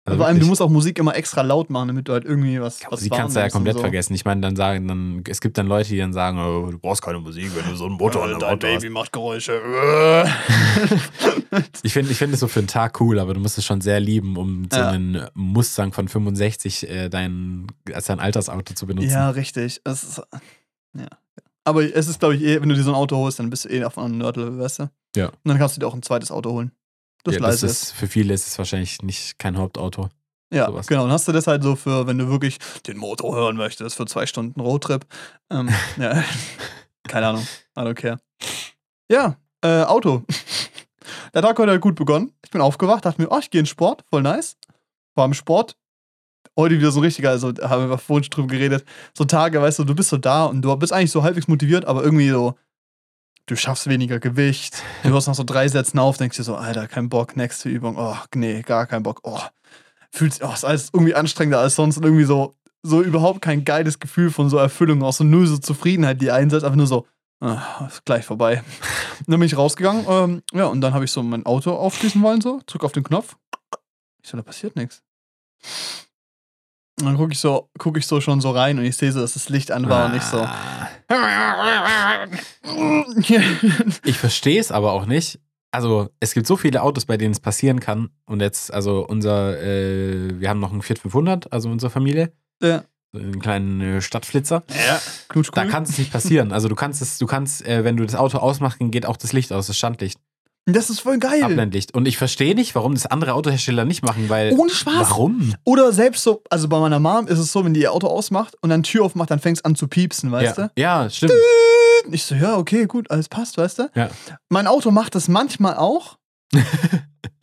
Also 0.05 0.19
Vor 0.19 0.27
allem, 0.27 0.39
du 0.39 0.45
musst 0.45 0.61
auch 0.61 0.69
Musik 0.69 0.99
immer 0.99 1.17
extra 1.17 1.41
laut 1.41 1.69
machen, 1.69 1.89
damit 1.89 2.07
du 2.07 2.13
halt 2.13 2.23
irgendwie 2.23 2.61
was. 2.61 2.79
was 2.89 3.01
Sie 3.01 3.09
kannst 3.09 3.35
du 3.35 3.41
ja 3.41 3.49
komplett 3.49 3.73
so. 3.75 3.81
vergessen. 3.81 4.13
Ich 4.13 4.23
meine, 4.23 4.39
dann 4.39 4.55
sagen, 4.55 4.87
dann, 4.87 5.21
es 5.27 5.41
gibt 5.41 5.57
dann 5.57 5.67
Leute, 5.67 5.89
die 5.89 5.97
dann 5.97 6.13
sagen, 6.13 6.39
oh, 6.39 6.71
du 6.71 6.79
brauchst 6.79 7.01
keine 7.01 7.19
Musik, 7.19 7.51
wenn 7.55 7.69
du 7.69 7.75
so 7.75 7.87
einen 7.87 7.95
Motor 7.95 8.23
an 8.23 8.29
Äh, 8.29 8.33
dein 8.39 8.43
Auto 8.43 8.67
hast. 8.67 8.73
Baby 8.83 8.89
macht 8.89 9.11
Geräusche. 9.11 9.61
Ich 11.83 11.93
finde 11.93 12.11
ich 12.11 12.17
find 12.17 12.33
es 12.33 12.39
so 12.41 12.47
für 12.47 12.59
einen 12.59 12.67
Tag 12.67 12.99
cool, 13.01 13.19
aber 13.19 13.33
du 13.33 13.39
musst 13.39 13.57
es 13.57 13.65
schon 13.65 13.81
sehr 13.81 13.99
lieben, 13.99 14.35
um 14.37 14.67
so 14.71 14.79
Ja. 14.79 14.89
einen 14.89 15.27
Mustang 15.33 15.93
von 15.93 16.07
65 16.07 16.89
äh, 16.89 17.09
dein, 17.09 17.67
als 17.93 18.05
dein 18.05 18.19
Altersauto 18.19 18.73
zu 18.73 18.85
benutzen. 18.85 19.09
ja, 19.09 19.29
richtig. 19.29 19.81
Es 19.83 20.03
ist, 20.03 20.21
ja. 20.97 21.07
Aber 21.67 21.83
es 21.83 22.07
ist, 22.07 22.19
glaube 22.19 22.37
ich, 22.37 22.43
eh, 22.43 22.61
wenn 22.61 22.69
du 22.69 22.75
dir 22.75 22.83
so 22.83 22.91
ein 22.91 22.95
Auto 22.95 23.17
holst, 23.17 23.39
dann 23.39 23.49
bist 23.49 23.65
du 23.65 23.69
eh 23.69 23.83
auf 23.83 23.97
einem 23.97 24.17
Nerdlevel, 24.17 24.57
weißt 24.57 24.79
du? 24.79 24.89
Ja. 25.17 25.25
Und 25.27 25.39
dann 25.43 25.57
kannst 25.57 25.75
du 25.75 25.81
dir 25.81 25.87
auch 25.87 25.93
ein 25.93 26.01
zweites 26.01 26.31
Auto 26.31 26.51
holen. 26.51 26.71
Das 27.25 27.35
Ja, 27.35 27.41
leise 27.41 27.67
das 27.67 27.83
ist. 27.83 27.91
Für 27.91 28.07
viele 28.07 28.33
ist 28.33 28.47
es 28.47 28.57
wahrscheinlich 28.57 29.01
nicht 29.01 29.37
kein 29.37 29.57
Hauptauto. 29.57 30.07
Ja, 30.49 30.67
sowas. 30.67 30.87
genau. 30.87 31.03
Und 31.03 31.11
hast 31.11 31.27
du 31.27 31.33
das 31.33 31.45
halt 31.45 31.63
so 31.63 31.75
für, 31.75 32.07
wenn 32.07 32.17
du 32.17 32.29
wirklich 32.29 32.57
den 32.87 32.95
Motor 32.95 33.35
hören 33.35 33.57
möchtest, 33.57 33.97
für 33.97 34.05
zwei 34.05 34.25
Stunden 34.25 34.61
Roadtrip. 34.61 35.05
Ähm, 35.51 35.67
ja, 35.97 36.23
keine 37.05 37.27
Ahnung. 37.27 37.45
I 37.77 37.81
don't 37.81 37.95
care. 37.95 38.17
Ja, 39.11 39.35
äh, 39.61 39.83
Auto. 39.83 40.23
Der 41.33 41.41
Tag 41.41 41.59
heute 41.59 41.73
hat 41.73 41.81
gut 41.81 41.95
begonnen. 41.95 42.31
Ich 42.45 42.51
bin 42.51 42.61
aufgewacht, 42.61 43.03
dachte 43.03 43.21
mir, 43.21 43.29
oh, 43.29 43.39
ich 43.39 43.49
gehe 43.49 43.59
in 43.59 43.65
Sport, 43.65 44.05
voll 44.09 44.21
nice. 44.21 44.55
War 45.15 45.25
im 45.25 45.33
Sport. 45.33 45.75
Heute 46.57 46.79
wieder 46.79 46.91
so 46.91 46.99
ein 46.99 47.03
richtiger, 47.03 47.29
also 47.29 47.53
haben 47.61 47.87
wir 47.87 47.97
vorhin 47.99 48.23
schon 48.23 48.31
drüber 48.31 48.47
geredet. 48.47 48.83
So 49.15 49.25
Tage, 49.25 49.61
weißt 49.61 49.77
du, 49.77 49.83
du 49.83 49.93
bist 49.93 50.09
so 50.09 50.17
da 50.17 50.45
und 50.45 50.63
du 50.63 50.75
bist 50.75 50.91
eigentlich 50.91 51.11
so 51.11 51.21
halbwegs 51.21 51.47
motiviert, 51.47 51.85
aber 51.85 52.03
irgendwie 52.03 52.29
so, 52.29 52.55
du 53.45 53.55
schaffst 53.55 53.87
weniger 53.87 54.19
Gewicht. 54.19 54.81
Du 55.03 55.09
hörst 55.09 55.27
nach 55.27 55.35
so 55.35 55.43
drei 55.43 55.67
Sätzen 55.67 55.99
auf, 55.99 56.17
denkst 56.17 56.37
dir 56.37 56.43
so, 56.43 56.55
Alter, 56.55 56.87
kein 56.87 57.09
Bock, 57.09 57.37
nächste 57.37 57.69
Übung. 57.69 57.95
Oh, 57.97 58.15
nee, 58.33 58.63
gar 58.63 58.87
kein 58.87 59.03
Bock. 59.03 59.19
Oh, 59.23 59.39
fühlt 60.09 60.33
sich, 60.33 60.43
oh, 60.43 60.51
ist 60.51 60.65
alles 60.65 60.89
irgendwie 60.93 61.13
anstrengender 61.13 61.59
als 61.59 61.75
sonst 61.75 61.97
und 61.97 62.03
irgendwie 62.03 62.23
so, 62.23 62.55
so 62.81 63.01
überhaupt 63.01 63.41
kein 63.41 63.63
geiles 63.63 63.99
Gefühl 63.99 64.31
von 64.31 64.49
so 64.49 64.57
Erfüllung, 64.57 65.03
auch 65.03 65.13
so 65.13 65.23
null 65.23 65.45
so 65.45 65.59
Zufriedenheit, 65.59 66.21
die 66.21 66.31
einsetzt, 66.31 66.63
einfach 66.63 66.75
nur 66.75 66.87
so, 66.87 67.05
ah, 67.39 67.85
ist 67.87 68.03
gleich 68.05 68.25
vorbei. 68.25 68.63
Und 69.19 69.27
dann 69.27 69.39
bin 69.39 69.47
ich 69.47 69.57
rausgegangen, 69.57 70.05
ähm, 70.09 70.41
ja, 70.53 70.65
und 70.65 70.81
dann 70.81 70.95
habe 70.95 71.05
ich 71.05 71.11
so 71.11 71.21
mein 71.21 71.45
Auto 71.45 71.71
aufschließen 71.73 72.21
wollen, 72.21 72.41
so, 72.41 72.61
drück 72.65 72.83
auf 72.83 72.93
den 72.93 73.03
Knopf. 73.03 73.37
Ich 74.23 74.29
so, 74.29 74.37
da 74.37 74.43
passiert 74.43 74.75
nichts. 74.75 75.03
Und 76.99 77.05
dann 77.05 77.17
gucke 77.17 77.33
ich 77.33 77.39
so, 77.39 77.69
gucke 77.77 77.99
ich 77.99 78.07
so 78.07 78.19
schon 78.21 78.41
so 78.41 78.49
rein 78.49 78.79
und 78.79 78.85
ich 78.85 78.97
sehe 78.97 79.11
so, 79.11 79.19
dass 79.19 79.33
das 79.33 79.49
Licht 79.49 79.71
an 79.71 79.87
war 79.87 80.07
und 80.07 80.15
ich 80.15 80.23
so. 80.23 80.39
Ah. 80.39 80.89
Ich 84.03 84.17
verstehe 84.17 84.59
es 84.59 84.71
aber 84.71 84.93
auch 84.93 85.05
nicht. 85.05 85.39
Also, 85.71 86.09
es 86.19 86.33
gibt 86.33 86.47
so 86.47 86.57
viele 86.57 86.81
Autos, 86.81 87.05
bei 87.05 87.17
denen 87.17 87.33
es 87.33 87.39
passieren 87.39 87.79
kann. 87.79 88.09
Und 88.25 88.41
jetzt, 88.41 88.73
also 88.73 89.05
unser, 89.05 89.61
äh, 89.61 90.39
wir 90.39 90.49
haben 90.49 90.59
noch 90.59 90.71
einen 90.71 90.81
Fiat 90.81 90.97
500, 90.99 91.53
also 91.53 91.69
unsere 91.69 91.91
Familie. 91.91 92.31
Ja. 92.63 92.83
So 93.13 93.19
einen 93.19 93.39
kleinen 93.39 93.81
äh, 93.81 94.01
Stadtflitzer. 94.01 94.63
Ja, 94.69 94.99
Knutsch 95.29 95.51
Da 95.53 95.65
kann 95.65 95.83
es 95.83 95.97
nicht 95.97 96.11
passieren. 96.11 96.51
Also 96.51 96.67
du 96.67 96.75
kannst 96.75 97.01
es, 97.01 97.19
du 97.19 97.25
kannst, 97.25 97.65
äh, 97.65 97.83
wenn 97.83 97.95
du 97.95 98.05
das 98.05 98.15
Auto 98.15 98.39
ausmachst, 98.39 98.79
geht 98.79 99.05
auch 99.05 99.17
das 99.17 99.33
Licht 99.33 99.53
aus, 99.53 99.67
das 99.67 99.77
Standlicht, 99.77 100.19
Das 100.69 100.89
ist 100.89 100.99
voll 100.99 101.17
geil. 101.17 101.43
Abblendlicht. 101.43 101.93
Und 101.93 102.07
ich 102.09 102.17
verstehe 102.17 102.53
nicht, 102.53 102.75
warum 102.75 102.93
das 102.93 103.05
andere 103.05 103.33
Autohersteller 103.33 103.85
nicht 103.85 104.03
machen, 104.03 104.27
weil. 104.27 104.51
Ohne 104.51 104.69
Spaß. 104.69 104.95
Warum? 104.95 105.55
Oder 105.63 105.93
selbst 105.93 106.23
so, 106.23 106.43
also 106.49 106.67
bei 106.67 106.77
meiner 106.77 106.99
Mom 106.99 107.27
ist 107.27 107.39
es 107.39 107.53
so, 107.53 107.63
wenn 107.63 107.73
die 107.73 107.81
ihr 107.81 107.93
Auto 107.93 108.07
ausmacht 108.07 108.55
und 108.61 108.69
dann 108.69 108.83
Tür 108.83 109.05
aufmacht, 109.05 109.31
dann 109.31 109.39
fängt 109.39 109.57
es 109.59 109.65
an 109.65 109.75
zu 109.75 109.87
piepsen, 109.87 110.29
weißt 110.29 110.57
ja. 110.57 110.67
du? 110.67 110.81
ja, 110.81 111.09
stimmt. 111.09 111.31
Ich 112.11 112.25
so, 112.25 112.35
ja, 112.35 112.57
okay, 112.57 112.85
gut, 112.85 113.09
alles 113.09 113.29
passt, 113.29 113.57
weißt 113.57 113.79
du? 113.79 113.89
Ja. 113.95 114.09
Mein 114.49 114.67
Auto 114.67 114.91
macht 114.91 115.15
das 115.15 115.29
manchmal 115.29 115.77
auch. 115.77 116.17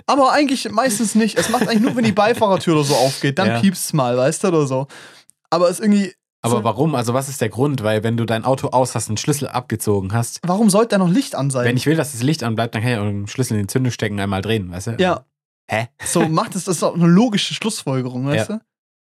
aber 0.07 0.33
eigentlich 0.33 0.70
meistens 0.70 1.14
nicht. 1.14 1.39
Es 1.39 1.49
macht 1.49 1.66
eigentlich 1.68 1.81
nur, 1.81 1.97
wenn 1.97 2.05
die 2.05 2.12
Beifahrertür 2.12 2.75
oder 2.75 2.85
so 2.85 2.95
aufgeht, 2.95 3.39
dann 3.39 3.49
Ja. 3.49 3.61
piepst 3.61 3.87
es 3.87 3.93
mal, 3.95 4.16
weißt 4.16 4.45
du, 4.45 4.49
oder 4.49 4.66
so. 4.66 4.87
Aber 5.51 5.70
es 5.70 5.79
ist 5.79 5.85
irgendwie. 5.85 6.12
Aber 6.45 6.59
so, 6.59 6.64
warum? 6.64 6.95
Also, 6.95 7.14
was 7.14 7.28
ist 7.28 7.40
der 7.40 7.49
Grund? 7.49 7.82
Weil, 7.82 8.03
wenn 8.05 8.16
du 8.16 8.24
dein 8.24 8.45
Auto 8.45 8.68
aus 8.68 8.95
hast, 8.95 9.09
einen 9.09 9.16
Schlüssel 9.16 9.49
abgezogen 9.49 10.12
hast, 10.12 10.40
warum 10.45 10.70
sollte 10.70 10.90
da 10.90 10.99
noch 10.99 11.09
Licht 11.11 11.34
an 11.34 11.51
sein? 11.51 11.64
wenn 11.64 11.76
ich 11.76 11.86
will, 11.86 11.97
dass 11.97 12.12
das 12.12 12.22
Licht 12.22 12.42
anbleibt, 12.42 12.74
dann 12.74 12.82
kann 12.82 12.92
ich 12.92 12.99
auch 12.99 13.03
den 13.05 13.26
Schlüssel 13.26 13.55
in 13.55 13.62
die 13.62 13.66
Zündung 13.66 13.90
stecken, 13.92 14.20
einmal 14.20 14.42
drehen, 14.42 14.70
weißt 14.70 14.86
du? 14.88 14.97
ja, 14.99 15.24
Hä? 15.70 15.88
so 16.05 16.28
macht 16.28 16.55
es, 16.55 16.64
das 16.64 16.76
ist 16.76 16.82
auch 16.82 16.95
eine 16.95 17.07
logische 17.07 17.55
Schlussfolgerung, 17.55 18.26
weißt 18.26 18.51
Ja. 18.51 18.57
du? 18.57 18.62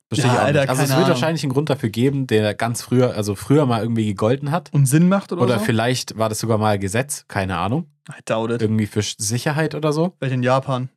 Verstehe 0.09 0.29
Ja, 0.31 0.35
ich 0.35 0.39
auch 0.41 0.45
Alter, 0.47 0.61
nicht. 0.61 0.69
Also, 0.71 0.83
es 0.83 0.89
wird 0.89 0.99
Ahnung. 0.99 1.09
wahrscheinlich 1.11 1.43
einen 1.43 1.53
Grund 1.53 1.69
dafür 1.69 1.89
geben, 1.91 2.27
der 2.29 2.55
ganz 2.55 2.81
früher, 2.81 3.15
also 3.15 3.35
früher 3.35 3.67
mal 3.67 3.83
irgendwie 3.83 4.07
gegolten 4.07 4.51
hat. 4.53 4.73
Und 4.73 4.87
Sinn 4.87 5.09
macht 5.09 5.33
oder, 5.33 5.43
Oder 5.43 5.59
so? 5.59 5.65
vielleicht 5.65 6.17
war 6.17 6.29
das 6.29 6.39
sogar 6.39 6.59
mal 6.59 6.79
Gesetz, 6.79 7.25
keine 7.29 7.59
Ahnung. 7.59 7.87
I 8.09 8.21
doubt 8.25 8.53
it. 8.53 8.63
Irgendwie 8.63 8.87
für 8.87 9.03
Sicherheit 9.03 9.75
oder 9.75 9.93
so. 9.93 10.15
Vielleicht 10.19 10.35
in 10.35 10.43
Japan. 10.45 10.89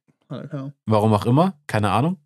Warum 0.85 1.11
auch 1.13 1.25
immer, 1.25 1.55
keine 1.65 1.89
Ahnung, 1.89 2.17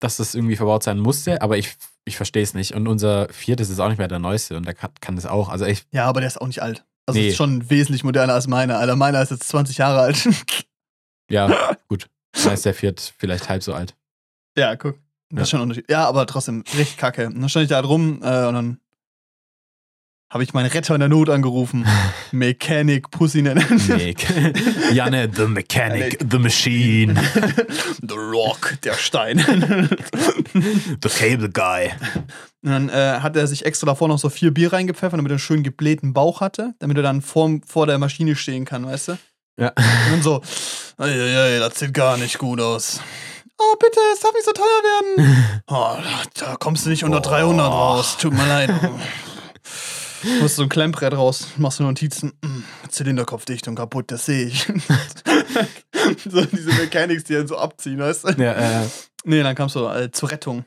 dass 0.00 0.16
das 0.16 0.34
irgendwie 0.34 0.56
verbaut 0.56 0.82
sein 0.82 0.98
musste, 0.98 1.40
aber 1.42 1.58
ich, 1.58 1.74
ich 2.04 2.16
verstehe 2.16 2.42
es 2.42 2.54
nicht. 2.54 2.74
Und 2.74 2.88
unser 2.88 3.28
viertes 3.28 3.68
ist 3.70 3.78
auch 3.80 3.88
nicht 3.88 3.98
mehr 3.98 4.08
der 4.08 4.18
neueste 4.18 4.56
und 4.56 4.64
der 4.66 4.74
kann, 4.74 4.90
kann 5.00 5.16
das 5.16 5.26
auch. 5.26 5.48
Also 5.48 5.64
ich, 5.66 5.84
Ja, 5.92 6.06
aber 6.06 6.20
der 6.20 6.28
ist 6.28 6.40
auch 6.40 6.46
nicht 6.46 6.62
alt. 6.62 6.84
Also 7.06 7.20
Nee. 7.20 7.28
ist 7.28 7.36
schon 7.36 7.68
wesentlich 7.70 8.02
moderner 8.04 8.34
als 8.34 8.46
meiner. 8.46 8.78
Alter, 8.78 8.96
meiner 8.96 9.20
ist 9.22 9.30
jetzt 9.30 9.48
20 9.48 9.78
Jahre 9.78 10.00
alt. 10.00 10.28
ja, 11.30 11.76
gut. 11.88 12.08
Dann 12.44 12.54
ist 12.54 12.64
der 12.64 12.74
Viert 12.74 13.12
vielleicht 13.18 13.48
halb 13.48 13.62
so 13.62 13.74
alt. 13.74 13.94
ja, 14.56 14.76
guck. 14.76 14.96
Das 15.30 15.36
Ja. 15.38 15.42
ist 15.42 15.50
schon 15.50 15.60
Unterschied. 15.60 15.88
Ja, 15.90 16.08
aber 16.08 16.26
trotzdem, 16.26 16.64
richtig 16.76 16.96
kacke. 16.96 17.26
Und 17.26 17.40
dann 17.40 17.48
stand 17.48 17.64
ich 17.64 17.68
da 17.68 17.76
halt 17.76 17.86
rum 17.86 18.20
äh, 18.22 18.46
und 18.46 18.54
dann 18.54 18.80
habe 20.30 20.44
ich 20.44 20.54
meinen 20.54 20.70
Retter 20.70 20.94
in 20.94 21.00
der 21.00 21.08
Not 21.08 21.28
angerufen. 21.28 21.86
Mechanic 22.32 23.10
Pussy 23.10 23.42
nennen. 23.42 23.64
Nick. 23.88 24.26
Janne, 24.92 25.28
the 25.34 25.46
mechanic, 25.46 26.18
the 26.30 26.38
machine, 26.38 27.14
The 28.00 28.14
Rock, 28.14 28.78
der 28.84 28.94
Stein. 28.94 29.38
the 31.02 31.08
cable 31.08 31.50
guy. 31.50 31.90
Und 32.62 32.70
dann 32.70 32.88
äh, 32.88 33.20
hat 33.20 33.36
er 33.36 33.46
sich 33.46 33.66
extra 33.66 33.86
davor 33.86 34.08
noch 34.08 34.18
so 34.18 34.28
vier 34.28 34.52
Bier 34.52 34.72
reingepfeffert, 34.72 35.18
damit 35.18 35.30
er 35.30 35.34
einen 35.34 35.38
schön 35.40 35.62
geblähten 35.62 36.12
Bauch 36.12 36.40
hatte, 36.40 36.74
damit 36.78 36.96
er 36.96 37.02
dann 37.02 37.22
vor, 37.22 37.50
vor 37.66 37.86
der 37.86 37.98
Maschine 37.98 38.36
stehen 38.36 38.64
kann, 38.64 38.86
weißt 38.86 39.08
du? 39.08 39.18
Ja. 39.58 39.68
Und 39.68 40.12
dann 40.12 40.22
so, 40.22 40.42
ey, 40.98 41.58
das 41.58 41.78
sieht 41.78 41.92
gar 41.92 42.16
nicht 42.16 42.38
gut 42.38 42.60
aus. 42.60 43.00
Oh, 43.58 43.76
bitte, 43.78 44.00
es 44.14 44.20
darf 44.20 44.32
nicht 44.32 44.44
so 44.46 44.52
teuer 44.52 44.64
werden. 44.64 45.46
Oh, 45.66 45.96
da 46.34 46.56
kommst 46.56 46.86
du 46.86 46.90
nicht 46.90 47.04
unter 47.04 47.20
300 47.20 47.66
raus. 47.66 48.16
Tut 48.18 48.32
mir 48.32 48.46
leid. 48.46 48.70
Du 50.22 50.42
musst 50.42 50.56
so 50.56 50.62
ein 50.62 50.68
Klemmbrett 50.68 51.14
raus, 51.14 51.48
machst 51.56 51.78
du 51.78 51.84
Notizen. 51.84 52.32
Mm, 52.42 52.88
Zylinderkopfdichtung 52.88 53.74
kaputt, 53.74 54.10
das 54.10 54.26
sehe 54.26 54.46
ich. 54.46 54.66
so 56.28 56.44
diese 56.44 56.72
Mechanics, 56.74 57.24
die 57.24 57.34
dann 57.34 57.48
so 57.48 57.56
abziehen, 57.56 57.98
weißt 57.98 58.24
du? 58.24 58.42
Ja, 58.42 58.82
äh, 58.82 58.86
Nee, 59.24 59.42
dann 59.42 59.54
kamst 59.54 59.76
du 59.76 59.86
äh, 59.86 60.10
zur 60.10 60.30
Rettung. 60.30 60.64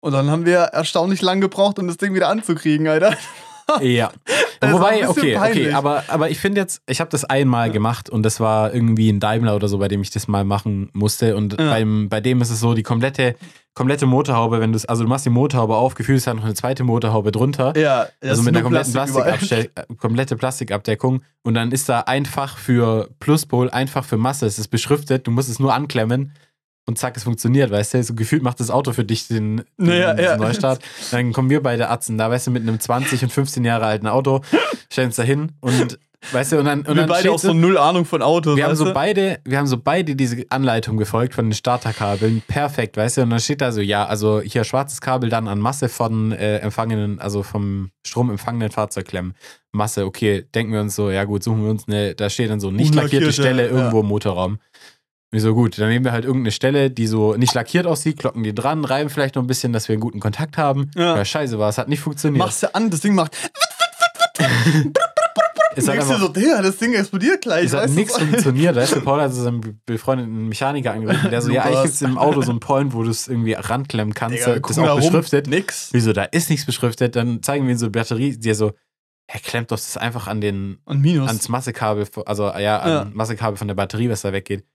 Und 0.00 0.12
dann 0.12 0.30
haben 0.30 0.46
wir 0.46 0.58
erstaunlich 0.58 1.22
lang 1.22 1.40
gebraucht, 1.40 1.78
um 1.78 1.86
das 1.86 1.96
Ding 1.96 2.14
wieder 2.14 2.28
anzukriegen, 2.28 2.88
Alter. 2.88 3.16
Ja. 3.80 4.10
Wobei, 4.60 5.08
okay, 5.08 5.34
okay, 5.34 5.34
peinlich. 5.36 5.74
aber, 5.74 6.04
aber 6.08 6.30
ich 6.30 6.38
finde 6.38 6.60
jetzt, 6.60 6.82
ich 6.88 7.00
habe 7.00 7.10
das 7.10 7.24
einmal 7.24 7.66
Ja. 7.68 7.72
gemacht 7.72 8.08
und 8.08 8.22
das 8.22 8.38
war 8.38 8.72
irgendwie 8.72 9.10
ein 9.10 9.18
Daimler 9.18 9.56
oder 9.56 9.66
so, 9.68 9.78
bei 9.78 9.88
dem 9.88 10.02
ich 10.02 10.10
das 10.10 10.28
mal 10.28 10.44
machen 10.44 10.88
musste. 10.92 11.36
Und 11.36 11.58
Ja. 11.58 11.70
beim, 11.70 12.08
bei 12.08 12.20
dem 12.20 12.40
ist 12.40 12.50
es 12.50 12.60
so, 12.60 12.74
die 12.74 12.84
komplette, 12.84 13.34
komplette 13.74 14.06
Motorhaube, 14.06 14.60
wenn 14.60 14.72
du 14.72 14.78
also 14.86 15.02
du 15.02 15.08
machst 15.08 15.24
die 15.26 15.30
Motorhaube 15.30 15.74
auf, 15.74 15.94
gefühlt 15.94 16.18
ist 16.18 16.26
da 16.28 16.34
noch 16.34 16.44
eine 16.44 16.54
zweite 16.54 16.84
Motorhaube 16.84 17.32
drunter. 17.32 17.76
Ja, 17.76 18.06
das 18.20 18.30
also 18.30 18.42
mit 18.42 18.54
einer 18.54 18.62
kompletten 18.62 18.92
Plastik 18.92 19.72
komplette 19.98 20.36
Plastikabdeckung. 20.36 21.22
Und 21.42 21.54
dann 21.54 21.72
ist 21.72 21.88
da 21.88 22.00
einfach 22.00 22.56
für 22.58 23.08
Pluspol, 23.18 23.68
einfach 23.70 24.04
für 24.04 24.16
Masse. 24.16 24.46
Es 24.46 24.58
ist 24.60 24.68
beschriftet, 24.68 25.26
du 25.26 25.30
musst 25.32 25.48
es 25.48 25.58
nur 25.58 25.74
anklemmen 25.74 26.32
und 26.86 26.98
zack, 26.98 27.16
es 27.16 27.24
funktioniert, 27.24 27.70
weißt 27.70 27.94
du? 27.94 28.02
So 28.02 28.14
gefühlt 28.14 28.42
macht 28.42 28.60
das 28.60 28.70
Auto 28.70 28.92
für 28.92 29.04
dich 29.04 29.28
den, 29.28 29.62
den 29.76 29.86
Ja, 29.86 30.18
ja. 30.18 30.36
Neustart. 30.36 30.80
Dann 31.10 31.32
kommen 31.32 31.50
wir 31.50 31.62
beide 31.62 31.90
Atzen 31.90 32.18
da, 32.18 32.30
weißt 32.30 32.48
du, 32.48 32.50
mit 32.50 32.62
einem 32.62 32.80
20 32.80 33.22
und 33.22 33.32
15 33.32 33.64
Jahre 33.64 33.86
alten 33.86 34.06
Auto, 34.06 34.40
stellen 34.90 35.08
uns 35.08 35.16
da 35.16 35.22
hin 35.22 35.52
und 35.60 35.98
weißt 36.30 36.52
du, 36.52 36.58
und 36.58 36.64
dann, 36.66 36.80
und 36.80 36.88
wir 36.88 36.94
dann 36.94 37.08
beide 37.08 37.32
auch 37.32 37.38
so 37.38 37.52
null 37.52 37.78
Ahnung 37.78 38.04
von 38.04 38.22
Autos. 38.22 38.56
wir 38.56 38.64
haben 38.64 38.76
so 38.76 38.86
du? 38.86 38.92
beide, 38.92 39.40
wir 39.44 39.58
haben 39.58 39.66
so 39.66 39.76
beide 39.78 40.14
diese 40.14 40.44
Anleitung 40.50 40.96
gefolgt 40.96 41.34
von 41.34 41.46
den 41.46 41.52
Starterkabeln. 41.52 42.42
Perfekt, 42.46 42.96
weißt 42.96 43.18
du? 43.18 43.22
Und 43.22 43.30
dann 43.30 43.40
steht 43.40 43.60
da 43.60 43.72
so, 43.72 43.80
ja, 43.80 44.04
also 44.06 44.40
hier 44.40 44.64
schwarzes 44.64 45.00
Kabel 45.00 45.30
dann 45.30 45.48
an 45.48 45.58
Masse 45.58 45.88
von 45.88 46.32
äh, 46.32 46.58
empfangenen, 46.58 47.18
also 47.18 47.42
vom 47.42 47.90
Strom 48.06 48.30
empfangenen 48.30 48.70
Fahrzeug 48.70 49.06
klemmen. 49.06 49.34
Masse, 49.72 50.04
okay, 50.04 50.44
denken 50.54 50.72
wir 50.72 50.80
uns 50.80 50.94
so, 50.94 51.10
ja 51.10 51.24
gut, 51.24 51.42
suchen 51.42 51.64
wir 51.64 51.70
uns 51.70 51.88
eine, 51.88 52.14
da 52.14 52.28
steht 52.28 52.50
dann 52.50 52.60
so 52.60 52.70
nicht 52.70 52.94
lackierte 52.94 53.32
Stelle 53.32 53.66
ja. 53.66 53.70
irgendwo 53.70 54.00
im 54.00 54.06
Motorraum. 54.06 54.58
Wir 55.32 55.40
so, 55.40 55.54
gut, 55.54 55.78
dann 55.78 55.88
nehmen 55.88 56.04
wir 56.04 56.12
halt 56.12 56.26
irgendeine 56.26 56.52
Stelle, 56.52 56.90
die 56.90 57.06
so 57.06 57.34
nicht 57.36 57.54
lackiert 57.54 57.86
aussieht, 57.86 58.18
klocken 58.18 58.42
die 58.42 58.54
dran, 58.54 58.84
reiben 58.84 59.08
vielleicht 59.08 59.34
noch 59.36 59.42
ein 59.42 59.46
bisschen, 59.46 59.72
dass 59.72 59.88
wir 59.88 59.94
einen 59.94 60.00
guten 60.02 60.20
Kontakt 60.20 60.58
haben. 60.58 60.90
Ja. 60.94 61.16
Ja, 61.16 61.24
scheiße 61.24 61.58
war, 61.58 61.70
es 61.70 61.78
hat 61.78 61.88
nicht 61.88 62.00
funktioniert. 62.00 62.44
Machst 62.44 62.62
du 62.62 62.74
an, 62.74 62.90
das 62.90 63.00
Ding 63.00 63.14
macht. 63.14 63.34
es 64.38 64.44
hat 64.44 64.52
denkst 65.74 65.86
du 65.86 65.92
einfach, 65.92 66.20
so, 66.20 66.28
das 66.28 66.76
Ding 66.76 66.92
explodiert 66.92 67.40
gleich. 67.40 67.64
Es 67.64 67.72
hat 67.72 67.88
nichts 67.88 68.18
funktioniert. 68.18 68.76
Weißt 68.76 68.96
du, 68.96 69.00
Paul 69.04 69.22
hat 69.22 69.32
so 69.32 69.42
seinen 69.42 69.80
befreundeten 69.86 70.50
Mechaniker 70.50 70.92
angerufen, 70.92 71.30
der 71.30 71.40
so, 71.40 71.50
ja, 71.50 71.62
eigentlich 71.62 71.82
gibt 71.84 71.94
es 71.94 72.02
im 72.02 72.18
Auto 72.18 72.42
so 72.42 72.50
einen 72.50 72.60
Point, 72.60 72.92
wo 72.92 73.02
du 73.02 73.08
es 73.08 73.26
irgendwie 73.26 73.54
ranklemmen 73.54 74.12
kannst. 74.12 74.36
Digga, 74.36 74.58
das 74.58 74.70
ist 74.72 74.78
auch 74.80 74.96
beschriftet. 74.96 75.46
Nix. 75.46 75.88
Wieso, 75.92 76.12
da 76.12 76.24
ist 76.24 76.50
nichts 76.50 76.66
beschriftet. 76.66 77.16
Dann 77.16 77.42
zeigen 77.42 77.64
wir 77.66 77.72
ihm 77.72 77.78
so 77.78 77.86
eine 77.86 77.92
Batterie, 77.92 78.36
der 78.36 78.54
so, 78.54 78.72
er 79.28 79.40
klemmt 79.40 79.70
doch 79.70 79.78
das 79.78 79.96
einfach 79.96 80.26
an 80.26 80.42
den, 80.42 80.76
Minus. 80.86 81.28
ans 81.28 81.48
Massekabel, 81.48 82.06
also 82.26 82.52
ja, 82.58 82.80
an 82.80 82.90
Ja. 82.90 83.10
Massekabel 83.14 83.56
von 83.56 83.68
der 83.68 83.74
Batterie, 83.74 84.10
was 84.10 84.20
da 84.20 84.34
weggeht. 84.34 84.66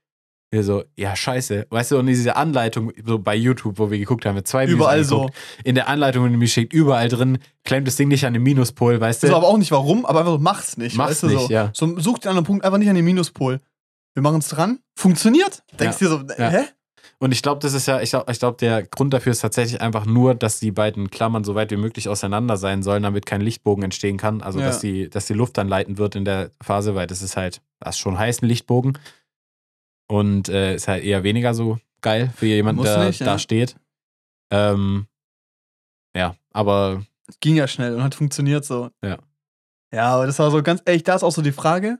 Wir 0.50 0.64
so, 0.64 0.82
ja, 0.96 1.14
scheiße. 1.14 1.66
Weißt 1.68 1.90
du, 1.90 1.98
und 1.98 2.06
diese 2.06 2.34
Anleitung, 2.36 2.92
so 3.04 3.18
bei 3.18 3.34
YouTube, 3.36 3.78
wo 3.78 3.90
wir 3.90 3.98
geguckt 3.98 4.24
haben, 4.24 4.34
mit 4.34 4.48
zwei 4.48 4.62
Videos 4.64 4.78
Überall 4.78 5.04
so. 5.04 5.28
In 5.62 5.74
der 5.74 5.88
Anleitung, 5.88 6.30
die 6.30 6.36
mir 6.38 6.48
schickt, 6.48 6.72
überall 6.72 7.08
drin, 7.08 7.38
klemmt 7.64 7.86
das 7.86 7.96
Ding 7.96 8.08
nicht 8.08 8.24
an 8.24 8.32
den 8.32 8.42
Minuspol, 8.42 8.98
weißt 8.98 9.22
Weiß 9.22 9.30
du? 9.30 9.36
aber 9.36 9.46
auch 9.46 9.58
nicht 9.58 9.70
warum, 9.72 10.06
aber 10.06 10.20
einfach 10.20 10.32
so, 10.32 10.38
mach's 10.38 10.78
nicht. 10.78 10.96
Mach's 10.96 11.10
weißt 11.10 11.22
du, 11.24 11.26
nicht, 11.28 11.40
so. 11.48 11.52
ja. 11.52 11.70
so. 11.74 11.98
Such 11.98 12.20
den 12.20 12.30
anderen 12.30 12.46
Punkt 12.46 12.64
einfach 12.64 12.78
nicht 12.78 12.88
an 12.88 12.94
den 12.96 13.04
Minuspol. 13.04 13.60
Wir 14.14 14.22
machen 14.22 14.38
es 14.38 14.48
dran. 14.48 14.78
Funktioniert? 14.96 15.62
Denkst 15.78 15.98
dir 15.98 16.08
so, 16.08 16.22
Ja. 16.38 16.48
hä? 16.48 16.60
Und 17.20 17.32
ich 17.32 17.42
glaube, 17.42 17.60
das 17.60 17.74
ist 17.74 17.86
ja, 17.86 18.00
ich 18.00 18.10
glaube, 18.10 18.30
ich 18.32 18.38
glaub, 18.38 18.58
der 18.58 18.84
Grund 18.84 19.12
dafür 19.12 19.32
ist 19.32 19.40
tatsächlich 19.40 19.80
einfach 19.82 20.06
nur, 20.06 20.34
dass 20.36 20.60
die 20.60 20.70
beiden 20.70 21.10
Klammern 21.10 21.42
so 21.44 21.56
weit 21.56 21.70
wie 21.72 21.76
möglich 21.76 22.08
auseinander 22.08 22.56
sein 22.56 22.82
sollen, 22.84 23.02
damit 23.02 23.26
kein 23.26 23.40
Lichtbogen 23.40 23.82
entstehen 23.84 24.16
kann. 24.18 24.40
Also, 24.40 24.60
Ja. 24.60 24.66
dass, 24.66 24.78
die, 24.78 25.10
dass 25.10 25.26
die 25.26 25.34
Luft 25.34 25.58
dann 25.58 25.66
leiten 25.68 25.98
wird 25.98 26.14
in 26.14 26.24
der 26.24 26.52
Phase, 26.62 26.94
weil 26.94 27.06
das 27.08 27.20
ist 27.20 27.36
halt, 27.36 27.60
das 27.80 27.96
ist 27.96 27.98
schon 27.98 28.18
heiß, 28.18 28.40
ein 28.42 28.46
Lichtbogen. 28.46 28.96
Und 30.08 30.48
äh, 30.48 30.74
ist 30.74 30.88
halt 30.88 31.04
eher 31.04 31.22
weniger 31.22 31.54
so 31.54 31.78
geil 32.00 32.32
für 32.34 32.46
jemanden, 32.46 32.82
der 32.82 33.04
nicht, 33.04 33.20
ja. 33.20 33.26
da 33.26 33.38
steht. 33.38 33.76
Ähm, 34.50 35.06
ja, 36.16 36.34
aber 36.52 37.02
Ging 37.40 37.56
ja 37.56 37.68
schnell 37.68 37.94
und 37.94 38.02
hat 38.02 38.14
funktioniert 38.14 38.64
so. 38.64 38.90
Ja. 39.02 39.18
Ja, 39.92 40.14
aber 40.14 40.26
das 40.26 40.38
war 40.38 40.50
so 40.50 40.62
ganz 40.62 40.82
ehrlich, 40.84 41.04
da 41.04 41.14
ist 41.14 41.22
auch 41.22 41.32
so 41.32 41.42
die 41.42 41.52
Frage. 41.52 41.98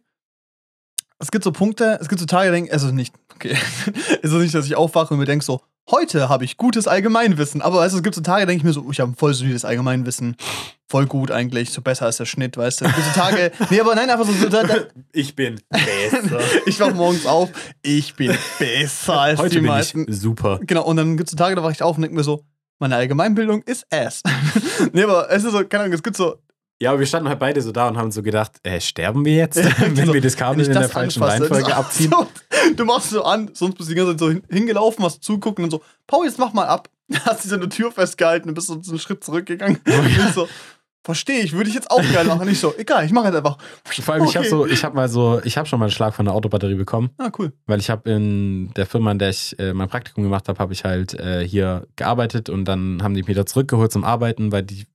Es 1.18 1.30
gibt 1.30 1.44
so 1.44 1.52
Punkte, 1.52 1.98
es 2.00 2.09
gibt 2.09 2.20
so 2.20 2.26
Tage, 2.26 2.50
denke 2.50 2.72
also 2.72 2.90
nicht, 2.90 3.14
okay, 3.34 3.56
ist 4.22 4.30
so 4.30 4.38
nicht, 4.38 4.54
dass 4.54 4.66
ich 4.66 4.76
aufwache 4.76 5.14
und 5.14 5.20
mir 5.20 5.26
denke 5.26 5.44
so, 5.44 5.62
heute 5.91 6.28
habe 6.28 6.45
ich 6.45 6.57
gutes 6.57 6.86
Allgemeinwissen. 6.86 7.62
Aber 7.62 7.78
weißt 7.78 7.95
du, 7.95 7.99
es 7.99 8.03
gibt 8.03 8.14
so 8.14 8.20
Tage, 8.20 8.47
denke 8.47 8.59
ich 8.59 8.64
mir 8.64 8.72
so, 8.72 8.84
oh, 8.86 8.91
ich 8.91 9.01
habe 9.01 9.12
ein 9.12 9.14
voll 9.14 9.34
solides 9.34 9.64
Allgemeinwissen. 9.64 10.36
Voll 10.91 11.07
gut 11.07 11.30
eigentlich, 11.30 11.70
so 11.70 11.82
besser 11.82 12.07
als 12.07 12.16
der 12.16 12.24
Schnitt, 12.24 12.57
weißt 12.57 12.80
du. 12.80 12.86
Es 12.86 12.95
gibt 12.95 13.07
so 13.07 13.20
Tage, 13.20 13.53
nee, 13.70 13.80
aber 13.80 13.95
nein, 13.95 14.09
einfach 14.09 14.24
so, 14.24 14.32
so 14.32 14.49
da, 14.49 14.62
da, 14.62 14.76
ich 15.12 15.34
bin 15.36 15.61
besser. 15.68 16.41
ich 16.66 16.80
wach 16.80 16.95
morgens 16.95 17.26
auf, 17.26 17.51
ich 17.82 18.14
bin 18.14 18.34
besser 18.59 19.20
als 19.20 19.39
Heute 19.39 19.51
die 19.51 19.61
bin 19.61 19.66
meisten. 19.66 20.07
ich 20.09 20.18
super. 20.18 20.61
Genau, 20.62 20.84
und 20.84 20.97
dann 20.97 21.16
gibt 21.16 21.28
es 21.28 21.32
so 21.32 21.36
Tage, 21.36 21.57
da 21.57 21.62
wache 21.62 21.72
ich 21.72 21.82
auf 21.82 21.97
und 21.97 22.03
denke 22.03 22.16
mir 22.16 22.24
so, 22.24 22.43
meine 22.78 22.97
Allgemeinbildung 22.97 23.62
ist 23.62 23.86
ass. 23.93 24.22
nee, 24.93 25.03
aber 25.03 25.30
es 25.30 25.45
ist 25.45 25.53
so, 25.53 25.64
keine 25.64 25.84
Ahnung, 25.84 25.95
es 25.95 26.03
gibt 26.03 26.16
so, 26.16 26.36
Ja, 26.80 26.91
aber 26.91 27.01
wir 27.01 27.07
standen 27.07 27.28
halt 27.28 27.39
beide 27.39 27.61
so 27.61 27.72
da 27.72 27.89
und 27.89 27.99
haben 27.99 28.11
so 28.11 28.22
gedacht, 28.22 28.53
äh, 28.62 28.80
sterben 28.80 29.26
wir 29.26 29.34
jetzt, 29.34 29.57
wenn 29.80 30.07
so, 30.07 30.14
wir 30.14 30.20
das 30.22 30.36
Kabel 30.36 30.64
in 30.64 30.72
der 30.72 30.89
falschen 30.89 31.22
anfasse, 31.22 31.43
Reihenfolge 31.43 31.76
abziehen? 31.76 32.11
So, 32.11 32.26
du 32.76 32.84
machst 32.84 33.10
so 33.10 33.24
an, 33.24 33.50
sonst 33.54 33.76
bist 33.76 33.88
du 33.88 33.94
die 33.94 33.98
ganze 33.98 34.12
Zeit 34.12 34.20
so 34.20 34.28
hin- 34.30 34.42
hingelaufen, 34.50 35.04
hast 35.04 35.22
zugucken 35.22 35.64
und 35.64 35.70
so, 35.70 35.82
Paul, 36.06 36.26
jetzt 36.26 36.38
mach 36.38 36.52
mal 36.52 36.66
ab. 36.66 36.88
Hast 37.24 37.44
dich 37.46 37.52
an 37.54 37.60
der 37.60 37.70
Tür 37.70 37.90
festgehalten 37.90 38.50
und 38.50 38.54
bist 38.54 38.66
so 38.66 38.74
einen 38.74 38.98
Schritt 38.98 39.24
zurückgegangen. 39.24 39.78
Oh 39.88 39.98
Und 39.98 40.06
ich 40.08 40.18
so, 40.34 40.46
verstehe 41.02 41.40
ich, 41.40 41.54
würde 41.54 41.70
ich 41.70 41.74
jetzt 41.74 41.90
auch 41.90 42.02
gerne 42.02 42.28
machen. 42.28 42.46
Ich 42.50 42.60
so, 42.60 42.74
egal, 42.76 43.06
ich 43.06 43.12
mache 43.12 43.28
jetzt 43.28 43.36
einfach. 43.36 43.56
Vor 44.02 44.12
allem, 44.14 44.24
ich 44.24 44.36
habe 44.36 44.40
Okay. 44.46 44.50
so, 44.50 44.66
ich 44.66 44.84
habe 44.84 44.94
mal 44.94 45.08
so, 45.08 45.40
ich 45.42 45.56
habe 45.56 45.66
schon 45.66 45.78
mal 45.78 45.86
einen 45.86 45.92
Schlag 45.92 46.14
von 46.14 46.26
der 46.26 46.34
Autobatterie 46.34 46.74
bekommen, 46.74 47.08
Ah, 47.16 47.30
cool. 47.38 47.54
weil 47.64 47.80
ich 47.80 47.88
habe 47.88 48.10
in 48.10 48.72
der 48.74 48.84
Firma, 48.84 49.10
in 49.12 49.18
der 49.18 49.30
ich 49.30 49.58
äh, 49.58 49.72
mein 49.72 49.88
Praktikum 49.88 50.22
gemacht 50.22 50.48
habe, 50.48 50.58
habe 50.58 50.74
ich 50.74 50.84
halt 50.84 51.14
äh, 51.14 51.48
hier 51.48 51.86
gearbeitet 51.96 52.50
und 52.50 52.66
dann 52.66 53.02
haben 53.02 53.14
die 53.14 53.22
mich 53.22 53.28
wieder 53.28 53.46
zurückgeholt 53.46 53.90
zum 53.90 54.04
Arbeiten, 54.04 54.52
weil 54.52 54.64
die 54.64 54.86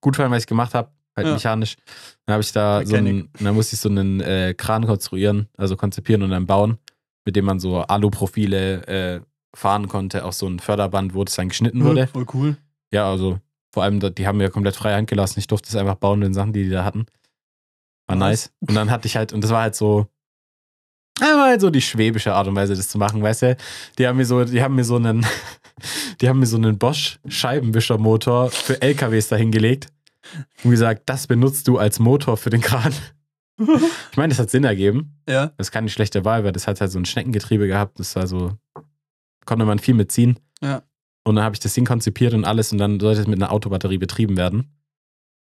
gut 0.00 0.14
fanden, 0.14 0.30
was 0.30 0.42
ich 0.42 0.46
gemacht 0.46 0.74
habe, 0.74 0.90
halt 1.16 1.26
Ja. 1.26 1.32
mechanisch. 1.34 1.74
Dann 2.26 2.34
habe 2.34 2.42
ich 2.44 2.52
da 2.52 2.86
so 2.86 2.94
einen, 2.94 3.04
Mechanik. 3.16 3.30
dann 3.40 3.54
musste 3.56 3.74
ich 3.74 3.80
so 3.80 3.88
einen 3.88 4.20
äh, 4.20 4.54
Kran 4.56 4.86
konstruieren, 4.86 5.48
also 5.56 5.76
konzipieren 5.76 6.22
und 6.22 6.30
dann 6.30 6.46
bauen, 6.46 6.78
mit 7.28 7.36
dem 7.36 7.44
man 7.44 7.60
so 7.60 7.80
Aluprofile 7.80 8.86
äh, 8.86 9.20
fahren 9.54 9.86
konnte, 9.86 10.24
auf 10.24 10.32
so 10.32 10.48
ein 10.48 10.60
Förderband, 10.60 11.12
wo 11.12 11.24
das 11.24 11.34
dann 11.34 11.50
geschnitten 11.50 11.84
wurde. 11.84 12.06
Voll 12.06 12.24
cool. 12.32 12.56
Ja, 12.90 13.10
also 13.10 13.38
vor 13.70 13.82
allem, 13.82 14.00
die 14.14 14.26
haben 14.26 14.38
mir 14.38 14.48
komplett 14.48 14.76
freie 14.76 14.96
Hand 14.96 15.10
gelassen. 15.10 15.38
Ich 15.38 15.46
durfte 15.46 15.68
es 15.68 15.76
einfach 15.76 15.96
bauen, 15.96 16.22
den 16.22 16.32
Sachen, 16.32 16.54
die 16.54 16.64
die 16.64 16.70
da 16.70 16.84
hatten. 16.84 17.04
War 18.06 18.16
Nice. 18.16 18.50
Und 18.66 18.74
dann 18.74 18.90
hatte 18.90 19.06
ich 19.06 19.14
halt, 19.14 19.34
und 19.34 19.44
das 19.44 19.50
war 19.50 19.60
halt 19.60 19.74
so, 19.74 20.06
ja, 21.20 21.26
war 21.36 21.48
halt 21.48 21.60
so 21.60 21.68
die 21.68 21.82
schwäbische 21.82 22.32
Art 22.32 22.48
und 22.48 22.56
Weise, 22.56 22.74
das 22.74 22.88
zu 22.88 22.96
machen, 22.96 23.22
weißt 23.22 23.42
du? 23.42 23.56
Die 23.98 24.06
haben 24.06 24.16
mir 24.16 24.24
so, 24.24 24.42
die 24.42 24.62
haben 24.62 24.74
mir 24.74 24.84
so 24.84 24.96
einen, 24.96 25.26
die 26.22 26.30
haben 26.30 26.38
mir 26.38 26.46
so 26.46 26.56
einen 26.56 26.78
Bosch 26.78 27.18
Scheibenwischermotor 27.28 28.50
für 28.50 28.80
LKWs 28.80 29.28
dahingelegt 29.28 29.88
und 30.64 30.70
gesagt, 30.70 31.02
das 31.04 31.26
benutzt 31.26 31.68
du 31.68 31.76
als 31.76 31.98
Motor 31.98 32.38
für 32.38 32.48
den 32.48 32.62
Kran. 32.62 32.94
Ich 33.58 34.16
meine, 34.16 34.30
das 34.30 34.38
hat 34.38 34.50
Sinn 34.50 34.64
ergeben. 34.64 35.20
Ja. 35.28 35.52
Das 35.56 35.68
ist 35.68 35.72
keine 35.72 35.88
schlechte 35.88 36.24
Wahl, 36.24 36.44
weil 36.44 36.52
das 36.52 36.66
hat 36.66 36.80
halt 36.80 36.90
so 36.90 36.98
ein 36.98 37.04
Schneckengetriebe 37.04 37.66
gehabt. 37.66 37.98
Das 37.98 38.14
war 38.16 38.26
so, 38.26 38.52
konnte 39.44 39.64
man 39.64 39.78
viel 39.78 39.94
mitziehen. 39.94 40.38
Ja. 40.62 40.82
Und 41.24 41.36
dann 41.36 41.44
habe 41.44 41.54
ich 41.54 41.60
das 41.60 41.74
Ding 41.74 41.84
konzipiert 41.84 42.34
und 42.34 42.44
alles 42.44 42.72
und 42.72 42.78
dann 42.78 43.00
sollte 43.00 43.20
es 43.20 43.26
mit 43.26 43.40
einer 43.40 43.52
Autobatterie 43.52 43.98
betrieben 43.98 44.36
werden. 44.36 44.78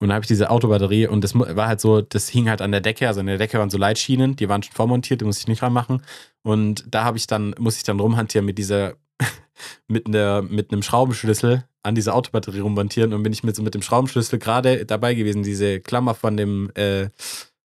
Und 0.00 0.08
dann 0.08 0.14
habe 0.14 0.24
ich 0.24 0.28
diese 0.28 0.48
Autobatterie 0.48 1.06
und 1.06 1.22
das 1.22 1.38
war 1.38 1.68
halt 1.68 1.80
so, 1.80 2.00
das 2.00 2.28
hing 2.28 2.48
halt 2.48 2.62
an 2.62 2.72
der 2.72 2.80
Decke, 2.80 3.06
also 3.06 3.20
an 3.20 3.26
der 3.26 3.36
Decke 3.36 3.58
waren 3.58 3.68
so 3.68 3.76
Leitschienen, 3.76 4.34
die 4.34 4.48
waren 4.48 4.62
schon 4.62 4.72
vormontiert, 4.72 5.20
die 5.20 5.26
musste 5.26 5.42
ich 5.42 5.48
nicht 5.48 5.62
ranmachen. 5.62 6.02
Und 6.42 6.84
da 6.88 7.04
habe 7.04 7.18
ich 7.18 7.26
dann, 7.26 7.54
muss 7.58 7.76
ich 7.76 7.82
dann 7.82 8.00
rumhantieren 8.00 8.46
mit 8.46 8.56
dieser, 8.56 8.94
mit, 9.88 10.06
einer, 10.06 10.40
mit 10.40 10.72
einem 10.72 10.82
Schraubenschlüssel 10.82 11.64
an 11.82 11.94
dieser 11.94 12.14
Autobatterie 12.14 12.60
rummontieren 12.60 13.12
und 13.12 13.22
bin 13.22 13.32
ich 13.32 13.44
mit 13.44 13.54
so 13.54 13.62
mit 13.62 13.74
dem 13.74 13.82
Schraubenschlüssel 13.82 14.38
gerade 14.38 14.86
dabei 14.86 15.14
gewesen, 15.14 15.42
diese 15.42 15.80
Klammer 15.80 16.14
von 16.14 16.36
dem, 16.36 16.70
äh, 16.74 17.08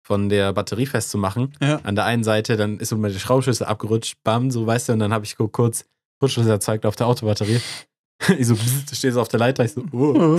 von 0.02 0.28
der 0.28 0.52
Batterie 0.52 0.86
festzumachen. 0.86 1.54
Ja. 1.60 1.80
An 1.84 1.94
der 1.94 2.04
einen 2.04 2.24
Seite, 2.24 2.56
dann 2.56 2.78
ist 2.78 2.90
so 2.90 2.96
meine 2.96 3.18
Schraubenschlüssel 3.18 3.66
abgerutscht, 3.66 4.16
bam, 4.24 4.50
so 4.50 4.66
weißt 4.66 4.88
du, 4.88 4.92
und 4.94 4.98
dann 4.98 5.12
habe 5.12 5.24
ich 5.24 5.36
kurz 5.36 5.84
Kurzschluss 6.18 6.46
erzeugt 6.46 6.86
auf 6.86 6.94
der 6.94 7.08
Autobatterie. 7.08 7.60
ich 8.38 8.46
so, 8.46 8.56
stehe 8.92 9.12
so 9.12 9.20
auf 9.20 9.28
der 9.28 9.40
Leiter, 9.40 9.64
ich 9.64 9.72
so, 9.72 9.82
oh. 9.92 10.38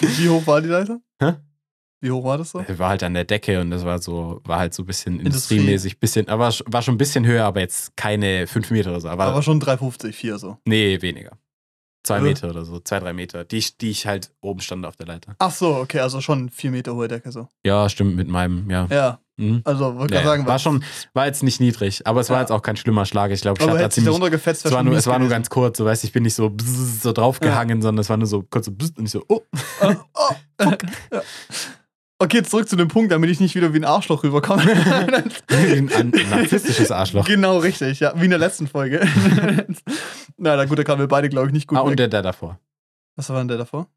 Wie 0.00 0.28
hoch 0.28 0.46
war 0.46 0.60
die 0.60 0.68
Leiter? 0.68 1.00
Hä? 1.20 1.34
Wie 2.00 2.10
hoch 2.10 2.24
war 2.24 2.38
das 2.38 2.50
so? 2.50 2.64
War 2.78 2.88
halt 2.88 3.02
an 3.02 3.14
der 3.14 3.24
Decke 3.24 3.60
und 3.60 3.70
das 3.70 3.84
war 3.84 4.00
so, 4.00 4.40
war 4.44 4.60
halt 4.60 4.72
so 4.72 4.82
ein 4.82 4.86
bisschen 4.86 5.20
Industrie. 5.20 5.56
industriemäßig, 5.56 6.00
bisschen, 6.00 6.28
aber 6.28 6.52
war 6.66 6.82
schon 6.82 6.94
ein 6.94 6.98
bisschen 6.98 7.26
höher, 7.26 7.44
aber 7.44 7.60
jetzt 7.60 7.94
keine 7.96 8.46
fünf 8.46 8.70
Meter 8.70 8.90
oder 8.90 9.00
so. 9.00 9.08
Aber, 9.08 9.24
Aber 9.24 9.42
schon 9.42 9.60
3,50, 9.60 10.12
4 10.12 10.38
so. 10.38 10.56
nee, 10.64 11.02
weniger. 11.02 11.32
Zwei 12.02 12.18
Äh. 12.18 12.22
Meter 12.22 12.48
oder 12.50 12.64
so, 12.64 12.80
zwei, 12.80 12.98
drei 12.98 13.12
Meter, 13.12 13.44
die, 13.44 13.58
ich- 13.58 13.76
die 13.76 13.90
ich 13.90 14.06
halt 14.06 14.30
oben 14.40 14.60
stand 14.60 14.86
auf 14.86 14.96
der 14.96 15.06
Leiter. 15.06 15.34
Ach 15.38 15.50
so, 15.50 15.76
okay, 15.76 16.00
also 16.00 16.20
schon 16.20 16.48
4 16.48 16.70
Meter 16.70 16.94
hohe 16.94 17.08
Decke 17.08 17.30
so. 17.30 17.48
Ja, 17.64 17.88
stimmt, 17.90 18.16
mit 18.16 18.26
meinem, 18.28 18.70
ja. 18.70 18.86
Ja, 18.90 19.18
Mhm. 19.36 19.60
also 19.64 19.96
wollte 19.96 20.14
Ja, 20.14 20.22
sagen, 20.22 20.46
war 20.46 20.58
schon, 20.58 20.82
war 21.14 21.26
jetzt 21.26 21.42
nicht 21.42 21.60
niedrig, 21.60 22.06
aber 22.06 22.20
es 22.20 22.28
war 22.30 22.36
Ja. 22.36 22.40
jetzt 22.42 22.50
auch 22.52 22.62
kein 22.62 22.76
schlimmer 22.76 23.04
Schlag. 23.06 23.30
Ich 23.30 23.40
glaube, 23.42 23.58
ich 23.58 23.62
aber 23.62 23.72
stand 23.72 23.84
da 23.84 23.90
ziemlich. 23.90 24.12
runtergefetzt, 24.14 24.64
Es 24.66 24.72
war, 24.72 24.78
schon 24.80 24.86
nur, 24.86 24.96
es 24.96 25.06
war 25.06 25.18
nur 25.18 25.28
ganz 25.28 25.48
kurz, 25.50 25.76
so 25.78 25.84
weißt 25.84 26.04
ich 26.04 26.12
bin 26.12 26.22
nicht 26.24 26.34
so, 26.34 26.54
so 27.02 27.12
draufgehangen, 27.12 27.80
sondern 27.82 28.00
es 28.00 28.08
war 28.10 28.16
nur 28.16 28.26
so 28.26 28.42
kurz 28.42 28.66
so 28.66 28.72
und 28.72 29.04
ich 29.04 29.10
so, 29.10 29.24
oh. 29.28 29.40
Ah, 29.80 29.94
oh, 30.14 30.30
ja. 31.12 31.22
Okay, 32.22 32.42
zurück 32.42 32.68
zu 32.68 32.76
dem 32.76 32.88
Punkt, 32.88 33.10
damit 33.12 33.30
ich 33.30 33.40
nicht 33.40 33.54
wieder 33.54 33.72
wie 33.72 33.78
ein 33.78 33.84
Arschloch 33.84 34.22
rüberkomme. 34.22 34.62
ein, 35.48 35.90
ein 35.90 36.10
narzisstisches 36.28 36.90
Arschloch. 36.90 37.24
genau, 37.24 37.56
richtig, 37.58 38.00
ja, 38.00 38.12
wie 38.20 38.24
in 38.24 38.30
der 38.30 38.38
letzten 38.38 38.66
Folge. 38.66 39.00
Na, 40.36 40.54
na 40.56 40.66
gut, 40.66 40.78
da 40.78 40.84
kamen 40.84 41.00
wir 41.00 41.08
beide, 41.08 41.30
glaube 41.30 41.46
ich, 41.46 41.52
nicht 41.54 41.66
gut 41.66 41.78
Ah, 41.78 41.80
und 41.80 41.98
der, 41.98 42.08
der 42.08 42.20
davor. 42.20 42.60
Was 43.16 43.30
war 43.30 43.38
denn 43.38 43.48
der 43.48 43.56
davor? 43.56 43.88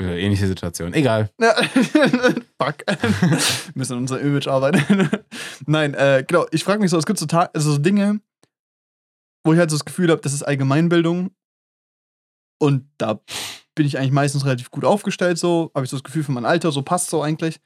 Äh, 0.00 0.24
ähnliche 0.24 0.46
Situation. 0.46 0.94
Egal. 0.94 1.30
Ja. 1.40 1.54
Fuck. 2.62 2.84
Wir 2.86 3.38
müssen 3.74 3.94
an 3.94 3.98
unser 4.00 4.20
Image 4.20 4.46
arbeiten. 4.46 5.10
Nein, 5.66 5.94
äh, 5.94 6.24
genau. 6.26 6.46
Ich 6.52 6.62
frage 6.62 6.80
mich 6.80 6.90
so, 6.90 6.98
es 6.98 7.06
gibt 7.06 7.18
so, 7.18 7.26
Ta 7.26 7.50
also 7.52 7.72
so 7.72 7.78
Dinge, 7.78 8.20
wo 9.44 9.52
ich 9.52 9.58
halt 9.58 9.70
so 9.70 9.76
das 9.76 9.84
Gefühl 9.84 10.10
habe, 10.10 10.20
das 10.20 10.32
ist 10.32 10.44
Allgemeinbildung. 10.44 11.32
Und 12.60 12.88
da 12.98 13.20
bin 13.80 13.86
ich 13.86 13.96
eigentlich 13.96 14.12
meistens 14.12 14.44
relativ 14.44 14.70
gut 14.70 14.84
aufgestellt, 14.84 15.38
so. 15.38 15.70
Habe 15.74 15.84
ich 15.86 15.90
so 15.90 15.96
das 15.96 16.04
Gefühl 16.04 16.22
für 16.22 16.32
mein 16.32 16.44
Alter, 16.44 16.70
so 16.70 16.82
passt 16.82 17.08
so 17.08 17.22
eigentlich. 17.22 17.60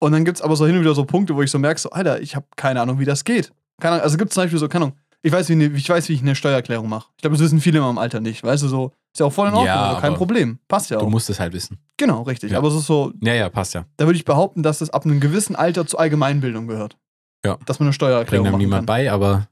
Und 0.00 0.10
dann 0.10 0.24
gibt 0.24 0.38
es 0.38 0.42
aber 0.42 0.56
so 0.56 0.66
hin 0.66 0.74
und 0.74 0.80
wieder 0.80 0.96
so 0.96 1.04
Punkte, 1.04 1.36
wo 1.36 1.42
ich 1.42 1.52
so 1.52 1.60
merke, 1.60 1.80
so, 1.80 1.90
Alter, 1.90 2.20
ich 2.20 2.34
habe 2.34 2.46
keine 2.56 2.80
Ahnung, 2.80 2.98
wie 2.98 3.04
das 3.04 3.22
geht. 3.22 3.52
Keine 3.80 3.92
Ahnung, 3.94 4.02
also 4.02 4.16
gibt 4.16 4.30
es 4.32 4.34
zum 4.34 4.42
Beispiel 4.42 4.58
so, 4.58 4.66
keine 4.68 4.86
Ahnung, 4.86 4.98
ich 5.22 5.30
weiß, 5.30 5.48
wie, 5.48 5.54
ne, 5.54 5.66
ich 5.66 5.88
weiß, 5.88 6.08
wie 6.08 6.14
ich 6.14 6.20
eine 6.20 6.34
Steuererklärung 6.34 6.88
mache. 6.88 7.06
Ich 7.16 7.22
glaube, 7.22 7.36
das 7.36 7.44
wissen 7.44 7.60
viele 7.60 7.78
in 7.78 7.84
meinem 7.84 7.98
Alter 7.98 8.18
nicht. 8.18 8.42
Weißt 8.42 8.64
du, 8.64 8.68
so, 8.68 8.92
ist 9.14 9.20
ja 9.20 9.26
auch 9.26 9.32
voll 9.32 9.46
in 9.46 9.54
Ordnung, 9.54 9.66
Ja, 9.68 9.88
also 9.90 10.00
kein 10.00 10.14
Problem. 10.14 10.58
Passt 10.66 10.90
ja 10.90 10.98
Du 10.98 11.06
auch. 11.06 11.10
musst 11.10 11.30
es 11.30 11.38
halt 11.38 11.52
wissen. 11.52 11.78
Genau, 11.96 12.22
richtig. 12.22 12.50
Ja. 12.50 12.58
Aber 12.58 12.68
es 12.68 12.74
ist 12.74 12.86
so, 12.86 13.12
Ja, 13.22 13.34
ja, 13.34 13.48
passt 13.48 13.74
ja. 13.74 13.86
da 13.96 14.06
würde 14.06 14.16
ich 14.16 14.24
behaupten, 14.24 14.64
dass 14.64 14.80
es 14.80 14.90
ab 14.90 15.04
einem 15.04 15.20
gewissen 15.20 15.54
Alter 15.54 15.86
zur 15.86 16.00
Allgemeinbildung 16.00 16.66
gehört. 16.66 16.98
Ja. 17.44 17.56
Dass 17.64 17.78
man 17.78 17.86
eine 17.86 17.90
Bringt 17.90 17.94
Steuererklärung 17.94 18.46
einem 18.46 18.52
machen 18.54 18.60
niemand 18.62 18.80
kann. 18.80 18.86
bei, 18.86 19.10
aber. 19.12 19.48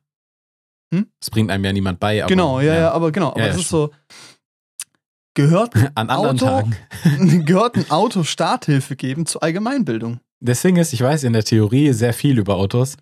Hm? 0.93 1.07
Es 1.21 1.31
bringt 1.31 1.51
einem 1.51 1.65
ja 1.65 1.73
niemand 1.73 2.01
bei, 2.01 2.23
aber. 2.23 2.29
genau, 2.29 2.61
ja, 2.61 2.75
ja, 2.75 2.91
aber 2.93 3.11
genau. 3.13 3.31
Aber 3.31 3.41
es 3.49 3.57
ist 3.57 3.69
so, 3.69 3.91
gehört, 5.35 5.75
An 5.95 6.09
anderen 6.11 6.37
Auto- 6.41 6.47
Tagen. 6.47 7.45
gehört 7.45 7.77
ein 7.77 7.91
Auto 7.91 8.23
Starthilfe 8.25 8.97
geben 8.97 9.27
zur 9.27 9.43
Allgemeinbildung. 9.43 10.21
Das 10.41 10.63
Ding 10.63 10.77
ist, 10.77 10.93
ich 10.93 11.01
weiß 11.01 11.25
in 11.25 11.33
der 11.33 11.45
Theorie 11.45 11.93
sehr 11.93 12.13
viel 12.13 12.39
über 12.39 12.57
Autos. 12.57 12.97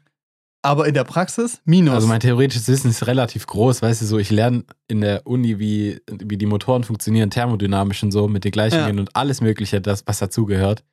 Aber 0.64 0.86
in 0.86 0.94
der 0.94 1.02
Praxis 1.02 1.60
minus. 1.64 1.94
Also 1.94 2.06
mein 2.06 2.20
theoretisches 2.20 2.68
Wissen 2.68 2.88
ist 2.90 3.06
relativ 3.08 3.46
groß, 3.48 3.82
weißt 3.82 4.02
du, 4.02 4.06
so 4.06 4.18
ich 4.18 4.30
lerne 4.30 4.64
in 4.86 5.00
der 5.00 5.26
Uni, 5.26 5.58
wie, 5.58 6.00
wie 6.08 6.36
die 6.36 6.46
Motoren 6.46 6.84
funktionieren, 6.84 7.30
thermodynamisch 7.30 8.04
und 8.04 8.12
so, 8.12 8.28
mit 8.28 8.44
den 8.44 8.52
Gleichungen 8.52 9.00
und 9.00 9.16
alles 9.16 9.40
mögliche, 9.40 9.80
das, 9.80 10.06
was 10.06 10.20
dazugehört. 10.20 10.84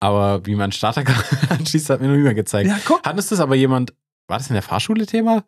Aber 0.00 0.46
wie 0.46 0.54
man 0.54 0.72
Starter 0.72 1.04
anschließt, 1.50 1.90
hat 1.90 2.00
mir 2.00 2.08
noch 2.08 2.16
niemand 2.16 2.36
gezeigt. 2.36 2.68
ja, 2.68 2.78
guck. 2.86 3.02
Hattest 3.04 3.30
du 3.30 3.34
es 3.34 3.40
aber 3.42 3.54
jemand, 3.54 3.92
war 4.28 4.38
das 4.38 4.48
in 4.48 4.54
der 4.54 4.62
Fahrschule 4.62 5.04
Thema? 5.04 5.44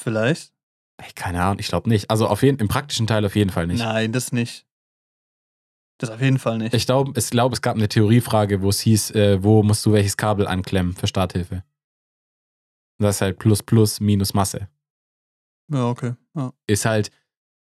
Vielleicht. 0.00 0.52
Ey, 0.98 1.12
keine 1.14 1.42
Ahnung, 1.42 1.58
ich 1.58 1.68
glaube 1.68 1.88
nicht. 1.88 2.10
Also 2.10 2.26
auf 2.28 2.42
jeden, 2.42 2.58
im 2.58 2.68
praktischen 2.68 3.06
Teil 3.06 3.24
auf 3.24 3.34
jeden 3.34 3.50
Fall 3.50 3.66
nicht. 3.66 3.80
Nein, 3.80 4.12
das 4.12 4.32
nicht. 4.32 4.66
Das 5.98 6.10
auf 6.10 6.20
jeden 6.20 6.38
Fall 6.38 6.58
nicht. 6.58 6.74
Ich 6.74 6.86
glaube, 6.86 7.12
es, 7.14 7.30
glaub, 7.30 7.52
es 7.52 7.62
gab 7.62 7.76
eine 7.76 7.88
Theoriefrage, 7.88 8.62
wo 8.62 8.68
es 8.68 8.80
hieß, 8.80 9.12
äh, 9.12 9.42
wo 9.42 9.62
musst 9.62 9.86
du 9.86 9.92
welches 9.92 10.16
Kabel 10.16 10.46
anklemmen 10.46 10.94
für 10.94 11.06
Starthilfe. 11.06 11.64
Und 12.98 13.04
das 13.06 13.16
ist 13.16 13.20
halt 13.20 13.38
Plus 13.38 13.62
Plus 13.62 14.00
minus 14.00 14.34
Masse. 14.34 14.68
ja, 15.68 15.88
okay. 15.88 16.14
Ja. 16.34 16.52
Ist 16.66 16.84
halt, 16.84 17.10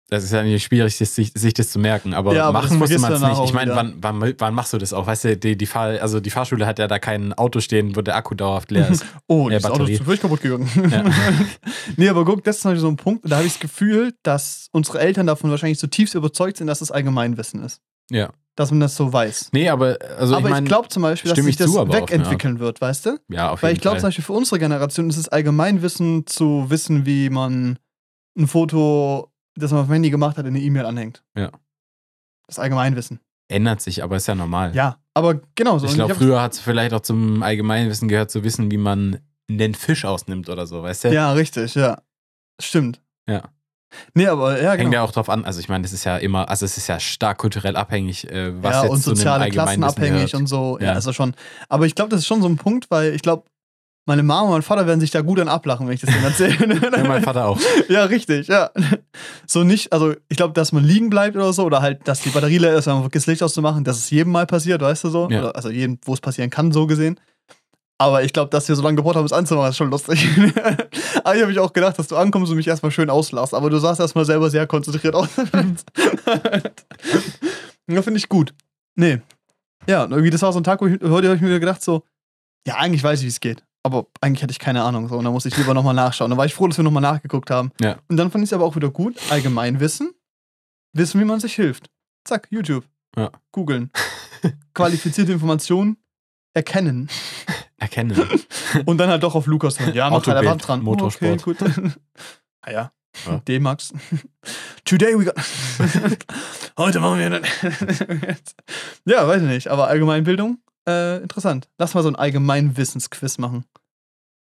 das 0.07 0.23
ist 0.23 0.31
ja 0.31 0.43
nicht 0.43 0.63
schwierig, 0.63 0.95
sich, 0.95 1.31
sich 1.33 1.53
das 1.53 1.71
zu 1.71 1.79
merken, 1.79 2.13
aber, 2.13 2.35
Ja, 2.35 2.51
das 2.51 2.63
machen 2.63 2.77
musste 2.77 2.99
man 2.99 3.13
es 3.13 3.21
nicht. 3.21 3.43
Ich 3.43 3.53
meine, 3.53 3.75
wann, 3.75 3.95
wann, 4.01 4.35
wann 4.37 4.53
machst 4.53 4.71
du 4.71 4.77
das 4.77 4.93
auch? 4.93 5.07
Weißt 5.07 5.23
du, 5.23 5.37
die, 5.37 5.57
die, 5.57 5.65
Fahr, 5.65 5.99
also 5.99 6.19
die 6.19 6.29
Fahrschule 6.29 6.67
hat 6.67 6.77
ja 6.77 6.87
da 6.87 6.99
kein 6.99 7.33
Auto 7.33 7.59
stehen, 7.59 7.95
wo 7.95 8.01
der 8.01 8.15
Akku 8.15 8.35
dauerhaft 8.35 8.69
leer 8.71 8.89
ist. 8.89 9.03
Oh, 9.27 9.49
Ja, 9.49 9.57
das 9.57 9.71
Auto 9.71 9.85
ist 9.85 10.03
völlig 10.03 10.21
kaputt 10.21 10.41
gegangen. 10.41 10.69
Ja. 10.91 11.03
nee, 11.97 12.07
aber 12.07 12.23
guck, 12.23 12.43
das 12.43 12.57
ist 12.57 12.63
Beispiel 12.63 12.79
so 12.79 12.87
ein 12.87 12.97
Punkt, 12.97 13.29
da 13.29 13.37
habe 13.37 13.47
ich 13.47 13.53
das 13.53 13.59
Gefühl, 13.59 14.13
dass 14.21 14.67
unsere 14.71 14.99
Eltern 14.99 15.25
davon 15.25 15.49
wahrscheinlich 15.49 15.79
zutiefst 15.79 16.13
überzeugt 16.13 16.57
sind, 16.57 16.67
dass 16.67 16.81
es 16.81 16.91
Allgemeinwissen 16.91 17.63
ist. 17.63 17.81
Ja. 18.11 18.29
Dass 18.55 18.69
man 18.69 18.79
das 18.81 18.95
so 18.95 19.11
weiß. 19.11 19.49
Nee, 19.53 19.69
aber 19.69 19.97
also 20.17 20.35
aber 20.35 20.41
ich 20.41 20.45
ich, 20.45 20.51
meine, 20.51 20.67
glaube 20.67 20.89
zum 20.89 21.01
Beispiel, 21.01 21.29
dass 21.29 21.39
sich 21.39 21.47
ich 21.47 21.57
das 21.57 21.71
zu, 21.71 21.87
wegentwickeln 21.91 22.59
wird, 22.59 22.79
weißt 22.79 23.07
du? 23.07 23.19
ja, 23.29 23.49
auf 23.49 23.63
Weil 23.63 23.69
jeden 23.69 23.77
ich 23.77 23.81
glaube 23.81 23.97
zum 23.97 24.01
Fall. 24.01 24.09
Beispiel 24.09 24.23
für 24.25 24.33
unsere 24.33 24.59
Generation 24.59 25.09
ist 25.09 25.17
es 25.17 25.27
Allgemeinwissen 25.27 26.27
zu 26.27 26.65
wissen, 26.69 27.05
wie 27.05 27.29
man 27.31 27.79
ein 28.37 28.47
Foto, 28.47 29.31
das 29.55 29.71
man 29.71 29.81
auf 29.81 29.87
dem 29.87 29.93
Handy 29.93 30.09
gemacht 30.09 30.37
hat, 30.37 30.45
in 30.45 30.55
eine 30.55 30.63
E-Mail 30.63 30.85
anhängt. 30.85 31.23
Ja. 31.37 31.51
Das 32.47 32.59
Allgemeinwissen. 32.59 33.19
Ändert 33.47 33.81
sich, 33.81 34.03
aber 34.03 34.15
ist 34.15 34.27
ja 34.27 34.35
normal. 34.35 34.75
Ja, 34.75 34.97
aber 35.13 35.41
genau 35.55 35.77
so. 35.77 35.87
ich 35.87 35.93
glaube, 35.93 36.15
früher 36.15 36.41
hat 36.41 36.53
es 36.53 36.59
vielleicht 36.59 36.93
auch 36.93 37.01
zum 37.01 37.43
Allgemeinwissen 37.43 38.07
gehört, 38.07 38.31
zu 38.31 38.43
wissen, 38.43 38.71
wie 38.71 38.77
man 38.77 39.19
einen 39.49 39.75
Fisch 39.75 40.03
ausnimmt 40.05 40.49
oder 40.49 40.65
so, 40.65 40.81
weißt 40.81 41.05
du? 41.05 41.13
Ja, 41.13 41.31
richtig, 41.33 41.75
ja. 41.75 42.01
Stimmt. 42.59 43.01
Ja. 43.29 43.43
Nee, 44.13 44.27
aber 44.27 44.61
ja, 44.61 44.71
Hängt 44.71 44.81
genau. 44.81 44.93
ja 44.93 45.01
auch 45.03 45.11
drauf 45.11 45.29
an. 45.29 45.45
Also 45.45 45.59
ich 45.59 45.69
meine, 45.69 45.83
das 45.83 45.93
ist 45.93 46.03
ja 46.03 46.17
immer, 46.17 46.49
also 46.49 46.65
es 46.65 46.77
ist 46.77 46.87
ja 46.87 46.99
stark 46.99 47.37
kulturell 47.37 47.75
abhängig, 47.75 48.29
äh, 48.29 48.51
was 48.61 48.73
ja, 48.75 48.81
jetzt 48.83 48.91
und 48.91 49.01
zu 49.01 49.09
einem 49.11 49.17
soziale 49.17 49.49
Klassen 49.49 49.83
Allgemeinwissen 49.83 50.03
abhängig 50.03 50.35
und 50.35 50.47
so. 50.47 50.77
Ja, 50.79 50.87
Ja. 50.87 50.97
ist 50.97 51.05
ja 51.05 51.13
schon. 51.13 51.35
Aber 51.69 51.85
ich 51.85 51.95
glaube, 51.95 52.09
das 52.09 52.21
ist 52.21 52.27
schon 52.27 52.41
so 52.41 52.47
ein 52.49 52.57
Punkt, 52.57 52.89
weil 52.91 53.13
ich 53.13 53.21
glaube, 53.21 53.45
meine 54.05 54.23
Mama 54.23 54.43
und 54.43 54.51
mein 54.51 54.61
Vater 54.61 54.85
werden 54.85 54.99
sich 54.99 55.11
da 55.11 55.21
gut 55.21 55.39
an 55.39 55.47
ablachen, 55.47 55.87
wenn 55.87 55.95
ich 55.95 56.01
das 56.01 56.11
denen 56.13 56.25
erzähle. 56.25 56.79
Ja, 56.95 57.03
mein 57.03 57.23
Vater 57.23 57.47
auch. 57.47 57.59
ja, 57.89 58.03
richtig, 58.05 58.47
ja. 58.47 58.69
So 59.47 59.63
nicht, 59.63 59.91
also 59.91 60.13
ich 60.29 60.37
glaube, 60.37 60.53
dass 60.53 60.71
man 60.71 60.83
liegen 60.83 61.09
bleibt 61.09 61.35
oder 61.35 61.51
so, 61.53 61.63
oder 61.63 61.81
halt, 61.81 62.07
dass 62.07 62.21
die 62.21 62.29
Batterie 62.29 62.59
leer 62.59 62.75
ist, 62.75 62.85
wenn 62.85 62.93
man 62.93 63.03
vergisst, 63.03 63.27
Licht 63.27 63.41
auszumachen, 63.41 63.83
das 63.83 63.97
ist 63.97 64.11
jedem 64.11 64.31
Mal 64.31 64.45
passiert, 64.45 64.81
weißt 64.81 65.05
du 65.05 65.09
so? 65.09 65.27
Ja. 65.29 65.39
Oder, 65.39 65.55
also 65.55 65.69
jedem, 65.69 65.97
wo 66.05 66.13
es 66.13 66.21
passieren 66.21 66.49
kann, 66.49 66.71
so 66.71 66.85
gesehen. 66.85 67.19
Aber 67.97 68.23
ich 68.23 68.33
glaube, 68.33 68.49
dass 68.49 68.67
wir 68.67 68.75
so 68.75 68.83
lange 68.83 68.97
gebraucht 68.97 69.15
haben, 69.15 69.25
es 69.25 69.31
anzumachen, 69.31 69.69
ist 69.69 69.77
schon 69.77 69.89
lustig. 69.89 70.27
aber 71.23 71.35
ich 71.35 71.41
habe 71.41 71.47
mich 71.47 71.59
auch 71.59 71.71
gedacht, 71.71 71.97
dass 71.97 72.07
du 72.07 72.17
ankommst 72.17 72.51
und 72.51 72.57
mich 72.57 72.67
erstmal 72.67 72.91
schön 72.91 73.09
auslachst. 73.09 73.53
Aber 73.53 73.69
du 73.69 73.77
sahst 73.77 74.01
erstmal 74.01 74.25
selber 74.25 74.49
sehr 74.49 74.67
konzentriert 74.67 75.15
aus. 75.15 75.29
ja, 77.87 78.01
finde 78.01 78.17
ich 78.17 78.27
gut. 78.27 78.53
Nee. 78.95 79.21
Ja, 79.87 80.03
irgendwie, 80.03 80.29
das 80.29 80.41
war 80.41 80.51
so 80.51 80.59
ein 80.59 80.65
Tag, 80.65 80.81
wo 80.81 80.87
ich, 80.87 80.99
heute 81.01 81.27
habe 81.27 81.35
ich 81.37 81.41
mir 81.41 81.47
wieder 81.47 81.59
gedacht, 81.59 81.81
so, 81.81 82.03
ja, 82.67 82.75
eigentlich 82.75 83.03
weiß 83.03 83.19
ich, 83.19 83.25
wie 83.25 83.29
es 83.29 83.39
geht. 83.39 83.63
Aber 83.85 84.07
eigentlich 84.19 84.41
hätte 84.41 84.51
ich 84.51 84.57
keine 84.57 84.81
Ahnung. 84.81 85.07
So, 85.09 85.15
und 85.15 85.25
dann 85.25 85.31
musste 85.31 85.47
ich 85.47 85.57
lieber 85.57 85.75
nochmal 85.75 85.93
nachschauen. 85.93 86.31
Da 86.31 86.37
war 86.37 86.47
ich 86.47 86.55
froh, 86.55 86.67
dass 86.67 86.75
wir 86.75 86.83
nochmal 86.83 87.03
nachgeguckt 87.03 87.51
haben. 87.51 87.71
Ja. 87.79 87.99
Und 88.07 88.17
dann 88.17 88.31
fand 88.31 88.43
ich 88.43 88.49
es 88.49 88.53
aber 88.53 88.65
auch 88.65 88.75
wieder 88.75 88.89
gut. 88.89 89.15
Allgemeinwissen. 89.29 90.11
Wissen, 90.93 91.21
wie 91.21 91.25
man 91.25 91.39
sich 91.39 91.53
hilft. 91.53 91.91
Zack, 92.23 92.47
YouTube. 92.49 92.83
Ja. 93.15 93.29
Googeln. 93.51 93.91
Qualifizierte 94.73 95.31
Informationen 95.33 95.97
erkennen. 96.55 97.09
Erkennen. 97.77 98.17
Und 98.85 98.97
dann 98.97 99.09
halt 99.09 99.21
doch 99.21 99.35
auf 99.35 99.45
Lukas 99.45 99.79
hören. 99.79 99.93
Ja, 99.93 100.09
mach 100.09 100.25
halt 100.25 100.37
einfach 100.37 100.57
dran. 100.57 100.81
Motorsport. 100.81 101.47
Okay, 101.47 101.55
gut. 101.63 101.91
ah 102.61 102.71
ja. 102.71 102.91
Ja. 103.27 103.37
D-Max. 103.47 103.93
Today 104.83 105.13
we 105.17 105.25
got. 105.25 105.35
Heute 106.75 106.99
machen 106.99 107.19
wir. 107.19 107.41
ja, 109.05 109.27
weiß 109.27 109.43
ich 109.43 109.47
nicht. 109.47 109.67
Aber 109.67 109.87
Allgemeinbildung, 109.89 110.57
äh, 110.87 111.17
interessant. 111.21 111.69
Lass 111.77 111.93
mal 111.93 112.03
so 112.03 112.09
ein 112.09 112.15
Allgemeinwissensquiz 112.15 113.37
machen. 113.37 113.65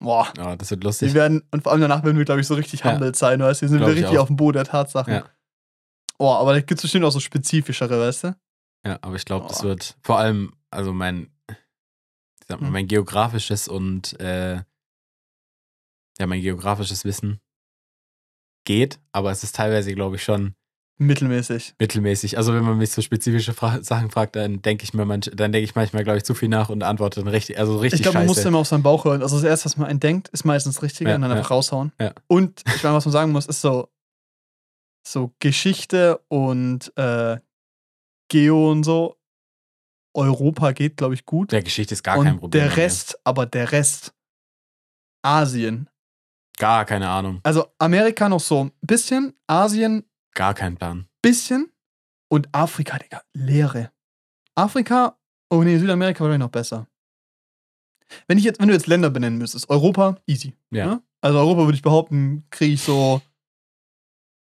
Boah. 0.01 0.31
Ja, 0.37 0.55
das 0.55 0.71
wird 0.71 0.81
Wir 0.81 0.87
lustig. 0.87 1.13
werden, 1.13 1.43
und 1.51 1.63
vor 1.63 1.71
allem 1.71 1.81
danach 1.81 2.03
werden 2.03 2.17
wir, 2.17 2.25
glaube 2.25 2.39
ich, 2.41 2.47
so 2.47 2.53
richtig 2.55 2.81
Ja. 2.81 2.91
humbled 2.93 3.15
sein, 3.15 3.39
weißt 3.39 3.61
du? 3.61 3.65
Wir 3.65 3.69
sind 3.69 3.77
Glaub 3.79 3.89
wir 3.89 3.95
ich 3.95 4.01
richtig 4.03 4.17
auf 4.19 4.27
dem 4.27 4.35
Boden 4.37 4.55
der 4.57 4.65
Tatsachen. 4.65 5.13
Ja. 5.13 5.29
Oh, 6.17 6.31
aber 6.33 6.53
da 6.53 6.59
gibt 6.59 6.79
es 6.79 6.81
bestimmt 6.83 7.05
auch 7.05 7.11
so 7.11 7.19
spezifischere, 7.19 7.99
weißt 7.99 8.23
du? 8.25 8.35
Ja, 8.85 8.97
aber 9.01 9.15
ich 9.15 9.25
glaube, 9.25 9.47
das 9.47 9.63
wird 9.63 9.97
vor 10.01 10.19
allem, 10.19 10.53
also 10.71 10.93
mein, 10.93 11.29
ich 11.49 12.47
sag 12.47 12.61
mal, 12.61 12.67
Hm. 12.67 12.73
mein 12.73 12.87
geografisches 12.87 13.67
und 13.67 14.17
äh, 14.21 14.55
ja, 16.17 16.27
mein 16.27 16.41
geografisches 16.41 17.03
Wissen 17.05 17.39
geht, 18.65 18.99
aber 19.11 19.31
es 19.31 19.43
ist 19.43 19.55
teilweise, 19.55 19.93
glaube 19.95 20.15
ich, 20.17 20.23
schon 20.23 20.55
Mittelmäßig. 21.01 21.75
mittelmäßig. 21.79 22.37
Also 22.37 22.53
wenn 22.53 22.63
man 22.63 22.77
mich 22.77 22.91
so 22.91 23.01
spezifische 23.01 23.53
Fra 23.53 23.81
Sachen 23.81 24.11
fragt, 24.11 24.35
dann 24.35 24.61
denke 24.61 24.83
ich 24.83 24.93
mir 24.93 25.05
manch, 25.05 25.31
dann 25.33 25.53
denke 25.53 25.63
ich 25.63 25.73
manchmal, 25.73 26.03
glaube 26.03 26.17
ich, 26.17 26.25
zu 26.25 26.33
viel 26.33 26.49
nach 26.49 26.67
und 26.67 26.83
antworte 26.83 27.21
dann 27.21 27.29
richtig, 27.29 27.57
also 27.57 27.77
richtig 27.77 28.01
Ich 28.01 28.03
glaube, 28.03 28.17
man 28.17 28.27
muss 28.27 28.43
immer 28.43 28.57
auf 28.57 28.67
seinen 28.67 28.83
Bauch 28.83 29.05
hören. 29.05 29.21
Also 29.21 29.37
das 29.37 29.45
Erste, 29.45 29.65
was 29.65 29.77
man 29.77 29.89
entdenkt, 29.89 30.27
ist 30.27 30.43
meistens 30.43 30.83
richtig 30.83 31.07
Ja, 31.07 31.15
und 31.15 31.21
dann 31.21 31.31
ja. 31.31 31.37
einfach 31.37 31.51
raushauen. 31.51 31.93
Ja. 32.01 32.13
Und 32.27 32.63
ich 32.75 32.83
meine, 32.83 32.95
was 32.95 33.05
man 33.05 33.13
sagen 33.13 33.31
muss, 33.31 33.45
ist 33.45 33.61
so, 33.61 33.87
so 35.07 35.33
Geschichte 35.39 36.19
und 36.27 36.91
äh, 36.97 37.37
Geo 38.29 38.69
und 38.69 38.83
so. 38.83 39.15
Europa 40.13 40.73
geht, 40.73 40.97
glaube 40.97 41.13
ich, 41.13 41.25
gut. 41.25 41.53
Der 41.53 41.63
Geschichte 41.63 41.93
ist 41.93 42.03
gar 42.03 42.17
und 42.17 42.25
kein 42.25 42.39
Problem. 42.39 42.61
der. 42.61 42.75
Rest, 42.75 43.17
aber 43.23 43.45
der 43.45 43.71
Rest, 43.71 44.13
Asien. 45.21 45.87
Gar 46.57 46.83
keine 46.83 47.07
Ahnung. 47.07 47.39
Also 47.43 47.67
Amerika 47.77 48.27
noch 48.27 48.41
so 48.41 48.65
ein 48.65 48.71
bisschen, 48.81 49.33
Asien 49.47 50.03
Gar 50.33 50.53
kein 50.53 50.77
Plan. 50.77 51.07
bisschen 51.21 51.71
und 52.29 52.47
Afrika, 52.53 52.97
Digga, 52.97 53.21
Leere. 53.33 53.91
Afrika, 54.55 55.17
oh 55.49 55.63
nee, 55.63 55.77
Südamerika 55.77 56.19
wahrscheinlich 56.21 56.45
noch 56.45 56.51
besser. 56.51 56.87
Wenn 58.27 58.37
ich 58.37 58.43
jetzt, 58.43 58.59
wenn 58.59 58.67
du 58.67 58.73
jetzt 58.73 58.87
Länder 58.87 59.09
benennen 59.09 59.37
müsstest, 59.37 59.69
Europa, 59.69 60.17
easy. 60.27 60.55
Ja. 60.71 60.85
ne? 60.85 61.03
Also 61.21 61.37
Europa 61.39 61.61
würde 61.65 61.75
ich 61.75 61.81
behaupten, 61.81 62.45
kriege 62.49 62.73
ich 62.73 62.81
so 62.81 63.21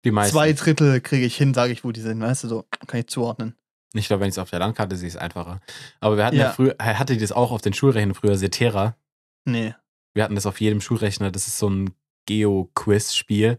Die 0.05 0.11
meisten. 0.11 0.33
zwei 0.33 0.53
Drittel 0.53 1.01
kriege 1.01 1.25
ich 1.27 1.37
hin, 1.37 1.55
sage 1.55 1.73
ich, 1.73 1.85
wo 1.85 1.93
die 1.93 2.01
sind, 2.01 2.21
weißt 2.21 2.45
du, 2.45 2.49
so 2.49 2.67
kann 2.87 3.01
ich 3.01 3.07
zuordnen. 3.09 3.57
Ich 3.95 4.07
glaube, 4.07 4.21
wenn 4.23 4.29
ich 4.29 4.35
es 4.35 4.39
auf 4.39 4.51
der 4.51 4.59
Landkarte 4.61 4.97
sehe, 4.97 5.09
ist 5.09 5.15
es 5.15 5.21
einfacher. 5.21 5.61
Aber 6.01 6.17
wir 6.17 6.25
hatten 6.25 6.37
ja, 6.37 6.45
Ja. 6.47 6.53
früher, 6.53 6.75
hatte 6.81 7.17
das 7.17 7.31
auch 7.31 7.53
auf 7.53 7.61
den 7.61 7.75
Schulrechnern 7.75 8.15
früher, 8.15 8.37
Setera. 8.39 8.97
Nee. 9.45 9.75
Wir 10.15 10.25
hatten 10.25 10.35
das 10.35 10.47
auf 10.47 10.61
jedem 10.61 10.81
Schulrechner. 10.81 11.31
Das 11.31 11.47
ist 11.47 11.59
so 11.59 11.69
ein 11.69 11.95
Geo-Quiz-Spiel, 12.27 13.59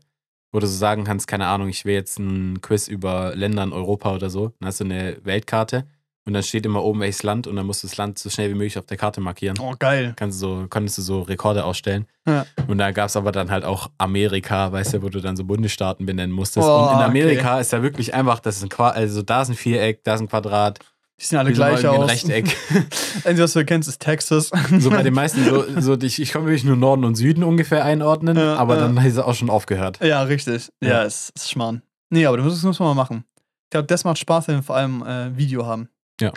wo 0.54 0.60
du 0.60 0.68
so 0.68 0.78
sagen 0.78 1.04
kannst, 1.04 1.28
keine 1.28 1.47
Ahnung, 1.47 1.68
ich 1.68 1.84
will 1.84 1.95
jetzt 1.95 2.20
ein 2.20 2.62
Quiz 2.62 2.88
über 2.88 3.36
Länder 3.36 3.64
in 3.64 3.74
Europa 3.74 4.16
oder 4.16 4.30
so. 4.30 4.54
Dann 4.60 4.68
hast 4.68 4.80
du 4.80 4.86
eine 4.86 5.18
Weltkarte 5.24 5.86
Und 6.26 6.34
dann 6.34 6.43
steht 6.43 6.66
immer 6.66 6.84
oben 6.84 7.01
welches 7.01 7.24
Land 7.24 7.47
und 7.47 7.58
dann 7.58 7.66
musst 7.66 7.84
du 7.84 7.88
das 7.88 7.97
Land 7.97 8.18
so 8.18 8.30
schnell 8.30 8.49
wie 8.49 8.54
möglich 8.54 8.78
auf 8.78 8.86
der 8.86 8.95
Karte 8.95 9.20
markieren. 9.20 9.58
Oh, 9.60 9.74
geil. 9.78 10.14
Kannst 10.16 10.41
du 10.41 10.47
so, 10.47 10.68
konntest 10.70 10.97
du 10.97 11.01
so 11.01 11.22
Rekorde 11.22 11.66
ausstellen. 11.66 12.06
Ja. 12.26 12.45
Und 12.68 12.78
da 12.78 12.91
gab 12.91 13.08
es 13.08 13.18
aber 13.18 13.34
dann 13.34 13.51
halt 13.51 13.66
auch 13.66 13.91
Amerika, 13.97 14.72
weißt 14.72 14.93
du, 14.93 15.01
wo 15.01 15.10
du 15.10 15.20
dann 15.20 15.36
so 15.36 15.43
Bundesstaaten 15.43 16.06
benennen 16.06 16.34
musstest. 16.34 16.66
Oh, 16.66 16.84
und 16.84 16.93
in 16.93 17.04
Amerika 17.04 17.60
ist 17.60 17.74
da 17.74 17.84
wirklich 17.84 18.14
einfach, 18.14 18.39
das 18.39 18.58
ist 18.58 18.64
ein 18.64 18.70
Quadrat, 18.70 18.95
also 18.95 19.22
da 19.22 19.41
ist 19.41 19.49
ein 19.49 19.56
Viereck, 19.56 20.06
da 20.06 20.14
ist 20.14 20.22
ein 20.22 20.30
Quadrat, 20.30 20.80
Die 21.20 21.26
sehen 21.26 21.38
alle 21.39 21.49
mal 21.51 21.55
gleich 21.55 21.84
irgendwie 21.84 21.97
ein 21.97 22.03
aus. 22.03 22.09
Rechteck. 22.11 22.57
Einzige, 23.24 23.43
was 23.43 23.53
du 23.53 23.66
kennst, 23.66 23.88
ist 23.88 23.99
Texas. 24.01 24.51
So 24.80 24.89
bei 24.89 25.03
den 25.03 25.14
meisten, 25.14 25.45
so, 25.45 25.64
so 25.80 25.93
ich, 26.01 26.22
ich 26.22 26.32
kann 26.32 26.43
wirklich 26.45 26.64
nur 26.64 26.76
Norden 26.76 27.05
und 27.05 27.16
Süden 27.16 27.43
ungefähr 27.43 27.86
einordnen, 27.86 28.36
Ja, 28.38 28.55
aber 28.55 28.76
ja. 28.76 28.82
dann 28.82 28.97
ist 28.97 29.14
es 29.14 29.20
auch 29.20 29.36
schon 29.36 29.49
aufgehört. 29.49 29.99
ja, 30.03 30.22
richtig. 30.24 30.70
Ja, 30.82 30.89
Ja. 30.89 31.03
ist, 31.03 31.30
ist 31.36 31.49
Schmarrn. 31.51 31.82
Nee, 32.09 32.26
aber 32.26 32.38
das 32.38 32.61
muss 32.64 32.80
man 32.80 32.89
mal 32.89 32.93
machen. 32.95 33.24
Ich 33.38 33.70
glaube, 33.72 33.88
das 33.88 34.03
macht 34.03 34.18
Spaß, 34.20 34.47
wenn 34.47 34.55
wir 34.57 34.64
vor 34.64 34.76
allem 34.76 35.03
äh, 35.03 35.36
Video 35.38 35.66
haben. 35.66 35.89
Ja. 36.20 36.32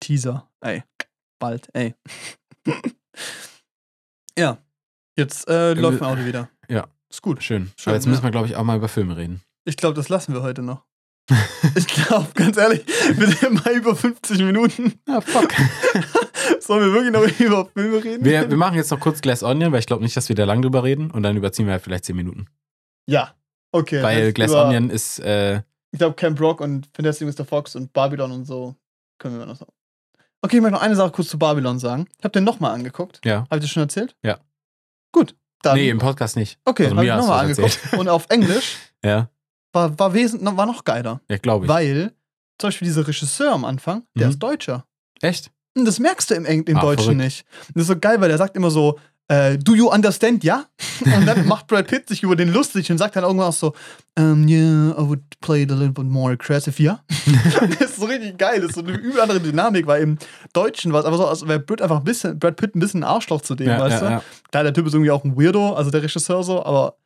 Teaser. 0.00 0.48
Ey. 0.60 0.82
Bald, 1.38 1.68
ey. 1.74 1.94
ja. 4.38 4.58
Jetzt 5.16 5.48
äh, 5.48 5.74
läuft 5.74 6.00
mein 6.00 6.10
Auto 6.10 6.24
wieder. 6.24 6.48
ja. 6.68 6.86
Ist 7.10 7.22
gut. 7.22 7.42
Schön. 7.42 7.72
Schön, 7.76 7.90
aber 7.90 7.96
jetzt 7.96 8.06
müssen 8.06 8.22
wir, 8.22 8.30
glaube 8.30 8.46
ich, 8.46 8.54
auch 8.54 8.62
mal 8.62 8.76
über 8.76 8.86
Filme 8.88 9.16
reden. 9.16 9.42
Ich 9.64 9.76
glaube, 9.76 9.94
das 9.96 10.08
lassen 10.08 10.32
wir 10.32 10.42
heute 10.42 10.62
noch. 10.62 10.84
ich 11.74 11.86
glaube, 11.86 12.28
ganz 12.34 12.56
ehrlich, 12.56 12.84
wir 13.14 13.26
sind 13.28 13.42
immer 13.42 13.70
über 13.72 13.94
50 13.96 14.38
Minuten. 14.40 14.94
Ja, 15.08 15.20
fuck. 15.20 15.50
Sollen 16.60 16.84
wir 16.86 16.92
wirklich 16.92 17.12
noch 17.12 17.40
über 17.40 17.66
Filme 17.74 18.02
reden? 18.04 18.24
wir, 18.24 18.48
wir 18.50 18.56
machen 18.56 18.74
jetzt 18.76 18.90
noch 18.90 19.00
kurz 19.00 19.20
Glass 19.20 19.42
Onion, 19.42 19.72
weil 19.72 19.80
ich 19.80 19.86
glaube 19.86 20.02
nicht, 20.02 20.16
dass 20.16 20.28
wir 20.28 20.36
da 20.36 20.44
lang 20.44 20.62
drüber 20.62 20.82
reden 20.84 21.10
und 21.10 21.22
dann 21.22 21.36
überziehen 21.36 21.66
wir 21.66 21.72
halt 21.72 21.82
vielleicht 21.82 22.04
10 22.04 22.16
Minuten. 22.16 22.46
ja. 23.06 23.34
Okay. 23.72 24.02
weil 24.02 24.32
Glass 24.32 24.50
über- 24.50 24.66
Onion 24.66 24.90
ist, 24.90 25.20
äh, 25.20 25.62
Ich 25.92 25.98
glaube, 26.00 26.16
Camp 26.16 26.40
Rock 26.40 26.60
und 26.60 26.88
Fantastic 26.92 27.28
Mr. 27.38 27.44
Fox 27.44 27.76
und 27.76 27.92
Babylon 27.92 28.32
und 28.32 28.44
so 28.44 28.74
können 29.18 29.38
wir 29.38 29.46
noch 29.46 29.54
sagen. 29.54 29.70
Okay, 30.42 30.56
ich 30.56 30.62
möchte 30.62 30.74
noch 30.74 30.82
eine 30.82 30.96
Sache 30.96 31.12
kurz 31.12 31.28
zu 31.28 31.38
Babylon 31.38 31.78
sagen. 31.78 32.08
Ich 32.18 32.24
habe 32.24 32.32
den 32.32 32.42
nochmal 32.42 32.72
angeguckt. 32.74 33.20
ja. 33.24 33.42
Habe 33.42 33.56
ich 33.56 33.60
das 33.60 33.70
schon 33.70 33.84
erzählt? 33.84 34.16
Ja. 34.24 34.40
Gut. 35.12 35.36
Dann, 35.62 35.76
nee, 35.76 35.88
im 35.88 35.98
Podcast 35.98 36.34
nicht. 36.36 36.58
okay, 36.64 36.84
also 36.86 36.96
habe 36.96 37.06
ich 37.06 37.12
nochmal 37.12 37.44
angeguckt. 37.46 37.78
Und 37.96 38.08
auf 38.08 38.26
Englisch 38.30 38.76
Ja, 39.04 39.28
war, 39.72 39.98
war, 39.98 40.14
wesentlich, 40.14 40.56
war 40.56 40.66
noch 40.66 40.84
geiler. 40.84 41.20
ja 41.28 41.36
glaube 41.38 41.66
ich. 41.66 41.68
Weil 41.68 42.12
zum 42.58 42.68
Beispiel 42.68 42.86
dieser 42.88 43.06
Regisseur 43.06 43.52
am 43.52 43.64
Anfang, 43.64 44.02
der 44.16 44.26
Mhm. 44.26 44.32
ist 44.32 44.38
Deutscher. 44.38 44.84
Echt? 45.22 45.50
Und 45.76 45.84
das 45.84 45.98
merkst 45.98 46.30
du 46.30 46.34
im, 46.34 46.44
im 46.46 46.76
Ah, 46.76 46.80
Deutschen 46.80 47.04
verrückt. 47.04 47.20
nicht. 47.20 47.44
Das 47.74 47.82
ist 47.82 47.88
so 47.88 47.98
geil, 47.98 48.20
weil 48.20 48.28
der 48.28 48.38
sagt 48.38 48.56
immer 48.56 48.70
so, 48.70 48.98
äh, 49.28 49.56
do 49.56 49.74
you 49.76 49.88
understand, 49.88 50.42
ja? 50.42 50.64
Und 51.04 51.24
dann 51.24 51.46
macht 51.46 51.68
Brad 51.68 51.86
Pitt 51.86 52.08
sich 52.08 52.22
über 52.24 52.34
den 52.34 52.52
lustig 52.52 52.90
und 52.90 52.98
sagt 52.98 53.14
dann 53.14 53.22
irgendwas 53.22 53.60
so, 53.60 53.72
um, 54.18 54.48
yeah, 54.48 54.90
I 54.98 55.08
would 55.08 55.22
play 55.40 55.62
it 55.62 55.70
a 55.70 55.74
little 55.74 55.92
bit 55.92 56.04
more 56.04 56.32
aggressive, 56.32 56.82
ja? 56.82 57.00
das 57.78 57.90
ist 57.92 57.96
so 58.00 58.06
richtig 58.06 58.36
geil, 58.38 58.60
das 58.60 58.70
ist 58.70 58.74
so 58.74 58.80
eine 58.82 58.92
übel 58.92 59.20
andere 59.20 59.40
Dynamik, 59.40 59.86
weil 59.86 60.02
im 60.02 60.18
Deutschen 60.52 60.92
war 60.92 61.00
es 61.00 61.06
aber 61.06 61.16
so, 61.16 61.26
als 61.28 61.46
wäre 61.46 61.60
Brad 61.60 61.80
einfach 61.80 61.98
ein 61.98 62.04
bisschen, 62.04 62.38
Brad 62.40 62.56
Pitt 62.56 62.74
ein 62.74 62.80
bisschen 62.80 63.04
ein 63.04 63.08
Arschloch 63.08 63.40
zu 63.42 63.54
dem, 63.54 63.68
Ja, 63.68 63.78
weißt 63.78 64.02
ja, 64.02 64.08
du? 64.08 64.14
ja. 64.14 64.22
Klar, 64.50 64.64
der 64.64 64.74
Typ 64.74 64.86
ist 64.88 64.94
irgendwie 64.94 65.12
auch 65.12 65.22
ein 65.24 65.36
Weirdo, 65.36 65.74
also 65.74 65.90
der 65.92 66.02
Regisseur 66.02 66.42
so, 66.42 66.64
aber 66.64 66.96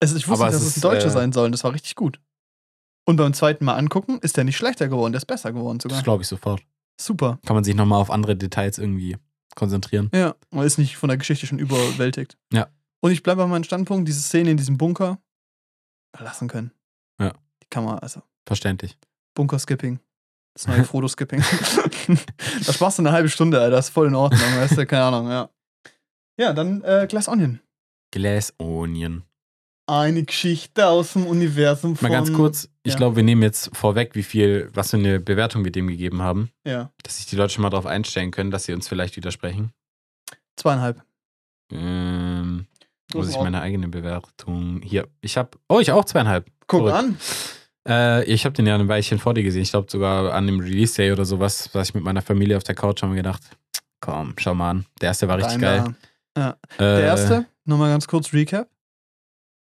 Es, 0.00 0.14
ich 0.14 0.28
wusste 0.28 0.44
nicht, 0.44 0.54
dass 0.54 0.62
es 0.62 0.76
es 0.76 0.76
ein 0.78 0.80
Deutscher 0.82 1.06
äh, 1.06 1.10
sein 1.10 1.32
soll 1.32 1.46
und 1.46 1.52
das 1.52 1.64
war 1.64 1.72
richtig 1.72 1.94
gut. 1.94 2.20
Und 3.06 3.16
beim 3.16 3.34
zweiten 3.34 3.64
Mal 3.64 3.74
angucken 3.74 4.18
ist 4.20 4.36
der 4.36 4.44
nicht 4.44 4.56
schlechter 4.56 4.88
geworden, 4.88 5.12
der 5.12 5.18
ist 5.18 5.26
besser 5.26 5.52
geworden 5.52 5.80
sogar. 5.80 5.98
Das 5.98 6.04
glaube 6.04 6.22
ich 6.22 6.28
sofort. 6.28 6.62
Super. 7.00 7.38
Kann 7.44 7.54
man 7.54 7.64
sich 7.64 7.74
nochmal 7.74 8.00
auf 8.00 8.10
andere 8.10 8.36
Details 8.36 8.78
irgendwie 8.78 9.16
konzentrieren. 9.54 10.10
Ja, 10.14 10.34
man 10.50 10.66
ist 10.66 10.78
nicht 10.78 10.96
von 10.96 11.08
der 11.08 11.18
Geschichte 11.18 11.46
schon 11.46 11.58
überwältigt. 11.58 12.36
Ja. 12.52 12.68
Und 13.00 13.10
ich 13.10 13.22
bleibe 13.22 13.42
bei 13.42 13.46
meinem 13.46 13.64
Standpunkt, 13.64 14.08
diese 14.08 14.20
Szene 14.20 14.50
in 14.50 14.56
diesem 14.56 14.78
Bunker 14.78 15.18
lassen 16.18 16.48
können. 16.48 16.72
Ja. 17.20 17.32
Die 17.62 17.66
kann 17.68 17.84
man, 17.84 17.98
also 17.98 18.22
Verständlich. 18.46 18.98
Bunker-Skipping. 19.34 20.00
Das 20.56 20.68
neue 20.68 20.84
Frodo-Skipping. 20.84 21.42
da 22.64 22.72
sparst 22.72 22.98
du 22.98 23.02
eine 23.02 23.10
halbe 23.10 23.28
Stunde, 23.28 23.60
Alter. 23.60 23.74
Das 23.74 23.86
ist 23.86 23.92
voll 23.92 24.06
in 24.06 24.14
Ordnung, 24.14 24.40
weißt 24.40 24.78
du? 24.78 24.86
Keine 24.86 25.02
Ahnung, 25.02 25.28
ja. 25.28 25.50
Ja, 26.38 26.52
dann 26.52 26.80
äh, 26.82 27.08
Glass 27.08 27.26
Onion. 27.26 27.58
Glass 28.12 28.54
Onion. 28.58 29.24
Eine 29.86 30.22
Geschichte 30.24 30.86
aus 30.86 31.12
dem 31.12 31.26
Universum 31.26 31.94
von... 31.96 32.08
Mal 32.08 32.14
ganz 32.14 32.32
kurz, 32.32 32.68
ich 32.84 32.92
ja. 32.92 32.96
glaube, 32.98 33.16
wir 33.16 33.22
nehmen 33.22 33.42
jetzt 33.42 33.70
vorweg, 33.76 34.14
wie 34.14 34.22
viel, 34.22 34.70
was 34.72 34.90
für 34.90 34.96
eine 34.96 35.20
Bewertung 35.20 35.62
wir 35.64 35.72
dem 35.72 35.88
gegeben 35.88 36.22
haben, 36.22 36.50
Ja, 36.66 36.90
dass 37.02 37.18
sich 37.18 37.26
die 37.26 37.36
Leute 37.36 37.52
schon 37.52 37.62
mal 37.62 37.70
darauf 37.70 37.84
einstellen 37.86 38.30
können, 38.30 38.50
dass 38.50 38.64
sie 38.64 38.72
uns 38.72 38.88
vielleicht 38.88 39.16
widersprechen. 39.16 39.72
zweieinhalb. 40.56 41.02
Ähm, 41.70 42.66
muss 43.12 43.28
ich 43.28 43.36
meine 43.36 43.60
eigene 43.60 43.88
Bewertung 43.88 44.80
hier. 44.82 45.08
Ich 45.20 45.36
habe, 45.36 45.50
oh, 45.68 45.80
ich 45.80 45.90
auch 45.92 46.04
zweieinhalb. 46.04 46.46
Guck 46.66 46.88
Verrückt. 46.88 46.96
an. 46.96 47.18
Äh, 47.86 48.24
ich 48.24 48.44
habe 48.46 48.54
den 48.54 48.66
ja 48.66 48.74
ein 48.76 48.88
Weilchen 48.88 49.18
vor 49.18 49.34
dir 49.34 49.42
gesehen. 49.42 49.62
Ich 49.62 49.70
glaube 49.70 49.90
sogar 49.90 50.32
an 50.32 50.46
dem 50.46 50.60
Release 50.60 50.94
Day 50.96 51.12
oder 51.12 51.24
sowas, 51.26 51.68
was 51.74 51.88
ich 51.90 51.94
mit 51.94 52.04
meiner 52.04 52.22
Familie 52.22 52.56
auf 52.56 52.64
der 52.64 52.74
Couch 52.74 53.02
haben 53.02 53.14
gedacht, 53.14 53.42
komm, 54.00 54.34
schau 54.38 54.54
mal 54.54 54.70
an. 54.70 54.86
Der 55.00 55.08
erste 55.08 55.28
war 55.28 55.36
richtig 55.38 55.60
Deiner. 55.60 55.94
geil. 56.36 56.56
Der 56.78 56.98
Äh, 56.98 57.02
erste, 57.04 57.46
nochmal 57.64 57.90
ganz 57.90 58.06
kurz 58.08 58.32
Recap. 58.32 58.68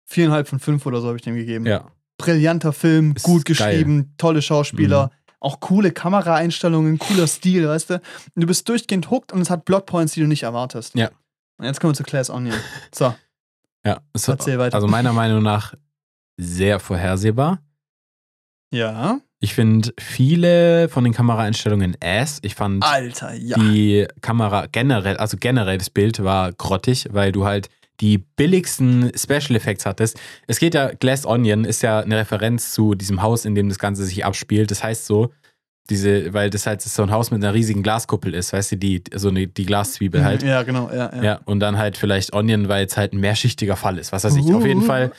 Viereinhalb 0.05 0.47
von 0.47 0.59
fünf 0.59 0.85
oder 0.85 1.01
so 1.01 1.07
habe 1.07 1.17
ich 1.17 1.23
dem 1.23 1.35
gegeben. 1.35 1.65
Ja, 1.65 1.87
brillanter 2.17 2.73
Film, 2.73 3.13
Ist 3.15 3.23
gut 3.23 3.45
geil. 3.45 3.53
Mhm. 3.53 3.57
geschrieben, 3.69 4.13
tolle 4.17 4.41
Schauspieler, 4.41 5.11
auch 5.39 5.59
coole 5.59 5.91
Kameraeinstellungen, 5.91 6.99
cooler 6.99 7.27
Stil, 7.27 7.67
weißt 7.67 7.89
du? 7.89 7.93
Und 7.95 8.41
du 8.41 8.47
bist 8.47 8.67
durchgehend 8.69 9.09
hooked 9.11 9.33
und 9.33 9.41
es 9.41 9.49
hat 9.49 9.65
Plotpoints, 9.65 10.13
die 10.13 10.21
du 10.21 10.27
nicht 10.27 10.43
erwartest. 10.43 10.95
Ja. 10.95 11.09
Und 11.57 11.65
jetzt 11.65 11.79
kommen 11.79 11.93
wir 11.93 11.97
zu 11.97 12.03
Class 12.03 12.29
Onion. 12.29 12.55
So, 12.93 13.13
ja. 13.85 14.01
Es, 14.13 14.27
erzähl 14.27 14.57
weiter. 14.59 14.75
also 14.75 14.87
meiner 14.87 15.13
Meinung 15.13 15.43
nach 15.43 15.73
sehr 16.37 16.79
vorhersehbar. 16.79 17.59
ja. 18.71 19.19
Ich 19.39 19.55
finde 19.55 19.93
viele 19.99 20.87
von 20.87 21.03
den 21.03 21.11
Kameraeinstellungen 21.11 21.97
ass. 22.01 22.39
Ich 22.43 22.55
fand 22.55 22.81
Alter, 22.81 23.33
ja. 23.33 23.57
die 23.57 24.07
Kamera 24.21 24.67
generell, 24.71 25.17
also 25.17 25.35
generell 25.37 25.77
das 25.77 25.89
Bild 25.89 26.23
war 26.23 26.53
grottig, 26.53 27.09
weil 27.11 27.33
du 27.33 27.43
halt 27.43 27.69
die 28.01 28.17
billigsten 28.17 29.11
Special 29.15 29.55
Effects 29.55 29.85
hattest. 29.85 30.19
Es 30.47 30.59
geht 30.59 30.73
ja, 30.73 30.91
Glass 30.93 31.25
Onion 31.25 31.65
ist 31.65 31.81
ja 31.83 31.99
eine 31.99 32.17
Referenz 32.17 32.73
zu 32.73 32.95
diesem 32.95 33.21
Haus, 33.21 33.45
in 33.45 33.55
dem 33.55 33.69
das 33.69 33.79
Ganze 33.79 34.03
sich 34.05 34.25
abspielt. 34.25 34.71
Das 34.71 34.83
heißt 34.83 35.05
so, 35.05 35.31
diese, 35.89 36.33
weil 36.33 36.49
das 36.49 36.65
halt 36.65 36.81
so 36.81 37.03
ein 37.03 37.11
Haus 37.11 37.29
mit 37.29 37.43
einer 37.43 37.53
riesigen 37.53 37.83
Glaskuppel 37.83 38.33
ist, 38.33 38.53
weißt 38.53 38.73
du, 38.73 38.77
die, 38.77 39.03
so 39.13 39.29
eine, 39.29 39.47
die 39.47 39.65
Glaszwiebel 39.65 40.23
halt. 40.23 40.41
Ja, 40.43 40.63
genau, 40.63 40.89
ja, 40.89 41.13
ja. 41.15 41.23
Ja, 41.23 41.39
und 41.45 41.59
dann 41.59 41.77
halt 41.77 41.97
vielleicht 41.97 42.33
Onion, 42.33 42.69
weil 42.69 42.85
es 42.85 42.97
halt 42.97 43.13
ein 43.13 43.19
mehrschichtiger 43.19 43.75
Fall 43.75 43.97
ist. 43.97 44.11
Was 44.11 44.23
weiß 44.23 44.35
ich. 44.37 44.53
Auf 44.53 44.65
jeden 44.65 44.83
Uh. 44.83 44.85
Fall 44.85 45.11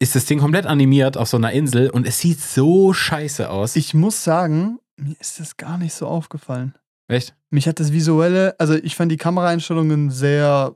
ist 0.00 0.16
das 0.16 0.24
Ding 0.24 0.40
komplett 0.40 0.66
animiert 0.66 1.16
auf 1.16 1.28
so 1.28 1.36
einer 1.36 1.52
Insel 1.52 1.90
und 1.90 2.06
es 2.06 2.18
sieht 2.18 2.40
so 2.40 2.92
scheiße 2.92 3.50
aus. 3.50 3.76
Ich 3.76 3.94
muss 3.94 4.24
sagen, 4.24 4.78
mir 4.96 5.14
ist 5.20 5.38
das 5.38 5.56
gar 5.56 5.78
nicht 5.78 5.94
so 5.94 6.06
aufgefallen. 6.06 6.74
Echt? 7.06 7.34
Mich 7.50 7.68
hat 7.68 7.80
das 7.80 7.92
visuelle, 7.92 8.54
also 8.58 8.74
ich 8.74 8.96
fand 8.96 9.12
die 9.12 9.16
Kameraeinstellungen 9.16 10.10
sehr 10.10 10.74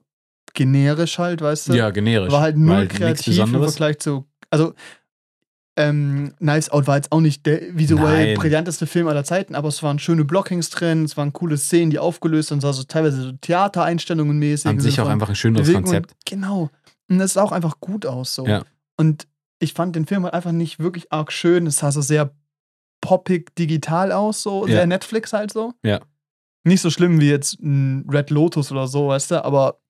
generisch 0.54 1.18
halt, 1.18 1.40
weißt 1.42 1.68
du? 1.68 1.74
Ja, 1.74 1.90
generisch. 1.90 2.32
war 2.32 2.40
halt 2.40 2.56
null 2.56 2.88
kreativ 2.88 3.38
im. 3.38 3.52
Vergleich 3.62 3.98
zu. 3.98 4.26
Also, 4.50 4.74
ähm, 5.76 6.34
Knives 6.38 6.70
Out 6.70 6.86
war 6.86 6.96
jetzt 6.96 7.10
auch 7.10 7.20
nicht 7.20 7.44
der 7.46 7.76
visuell 7.76 8.26
Nein. 8.28 8.36
brillanteste 8.36 8.86
Film 8.86 9.08
aller 9.08 9.24
Zeiten, 9.24 9.56
aber 9.56 9.68
es 9.68 9.82
waren 9.82 9.98
schöne 9.98 10.24
Blockings 10.24 10.70
drin, 10.70 11.04
es 11.04 11.16
waren 11.16 11.32
coole 11.32 11.56
Szenen, 11.56 11.90
die 11.90 11.98
aufgelöst 11.98 12.50
sind, 12.50 12.64
also 12.64 12.84
teilweise 12.84 13.22
so 13.22 13.32
Theatereinstellungen 13.32 14.38
mäßig. 14.38 14.66
An 14.66 14.78
sich 14.78 15.00
auch 15.00 15.08
einfach 15.08 15.28
ein 15.28 15.34
schöneres 15.34 15.66
Bewegung 15.66 15.84
Konzept. 15.84 16.12
Und, 16.12 16.26
genau. 16.26 16.70
Und 17.08 17.20
es 17.20 17.32
sah 17.32 17.42
auch 17.42 17.52
einfach 17.52 17.80
gut 17.80 18.06
aus 18.06 18.36
so. 18.36 18.46
Ja. 18.46 18.62
Und 18.96 19.26
ich 19.58 19.72
fand 19.72 19.96
den 19.96 20.06
Film 20.06 20.22
halt 20.22 20.34
einfach 20.34 20.52
nicht 20.52 20.78
wirklich 20.78 21.12
arg 21.12 21.32
schön. 21.32 21.66
Es 21.66 21.78
sah 21.78 21.90
so 21.90 22.00
sehr 22.00 22.30
poppig 23.00 23.54
digital 23.56 24.12
aus, 24.12 24.42
so 24.42 24.66
Ja. 24.66 24.76
sehr 24.76 24.86
Netflix 24.86 25.32
halt 25.32 25.52
so. 25.52 25.74
Ja. 25.84 26.00
Nicht 26.62 26.80
so 26.80 26.88
schlimm 26.90 27.20
wie 27.20 27.28
jetzt 27.28 27.60
ein 27.60 28.08
Red 28.08 28.30
Lotus 28.30 28.70
oder 28.70 28.86
so, 28.86 29.08
weißt 29.08 29.32
du, 29.32 29.44
aber 29.44 29.80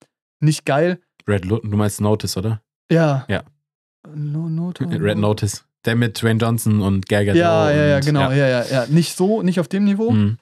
nicht 0.45 0.65
geil. 0.65 1.01
Red 1.27 1.45
Lo 1.45 1.59
du 1.59 1.77
meinst 1.77 2.01
Notice, 2.01 2.37
oder? 2.37 2.63
Ja. 2.91 3.25
Ja. 3.29 3.43
No, 4.15 4.49
Noto, 4.49 4.85
Red 4.85 5.19
Notice. 5.19 5.65
Der 5.87 5.97
mit 5.97 6.21
Dwayne 6.21 6.39
Johnson 6.41 6.81
und 6.83 7.09
Gadot. 7.09 7.35
Ja, 7.37 7.71
ja, 7.71 7.87
ja, 7.87 8.01
genau, 8.01 8.31
ja, 8.31 8.47
ja, 8.49 8.65
ja. 8.65 8.87
Nicht 8.87 9.17
so, 9.17 9.43
nicht 9.43 9.61
auf 9.61 9.69
dem 9.69 9.85
Niveau, 9.85 10.11
Mhm. 10.13 10.39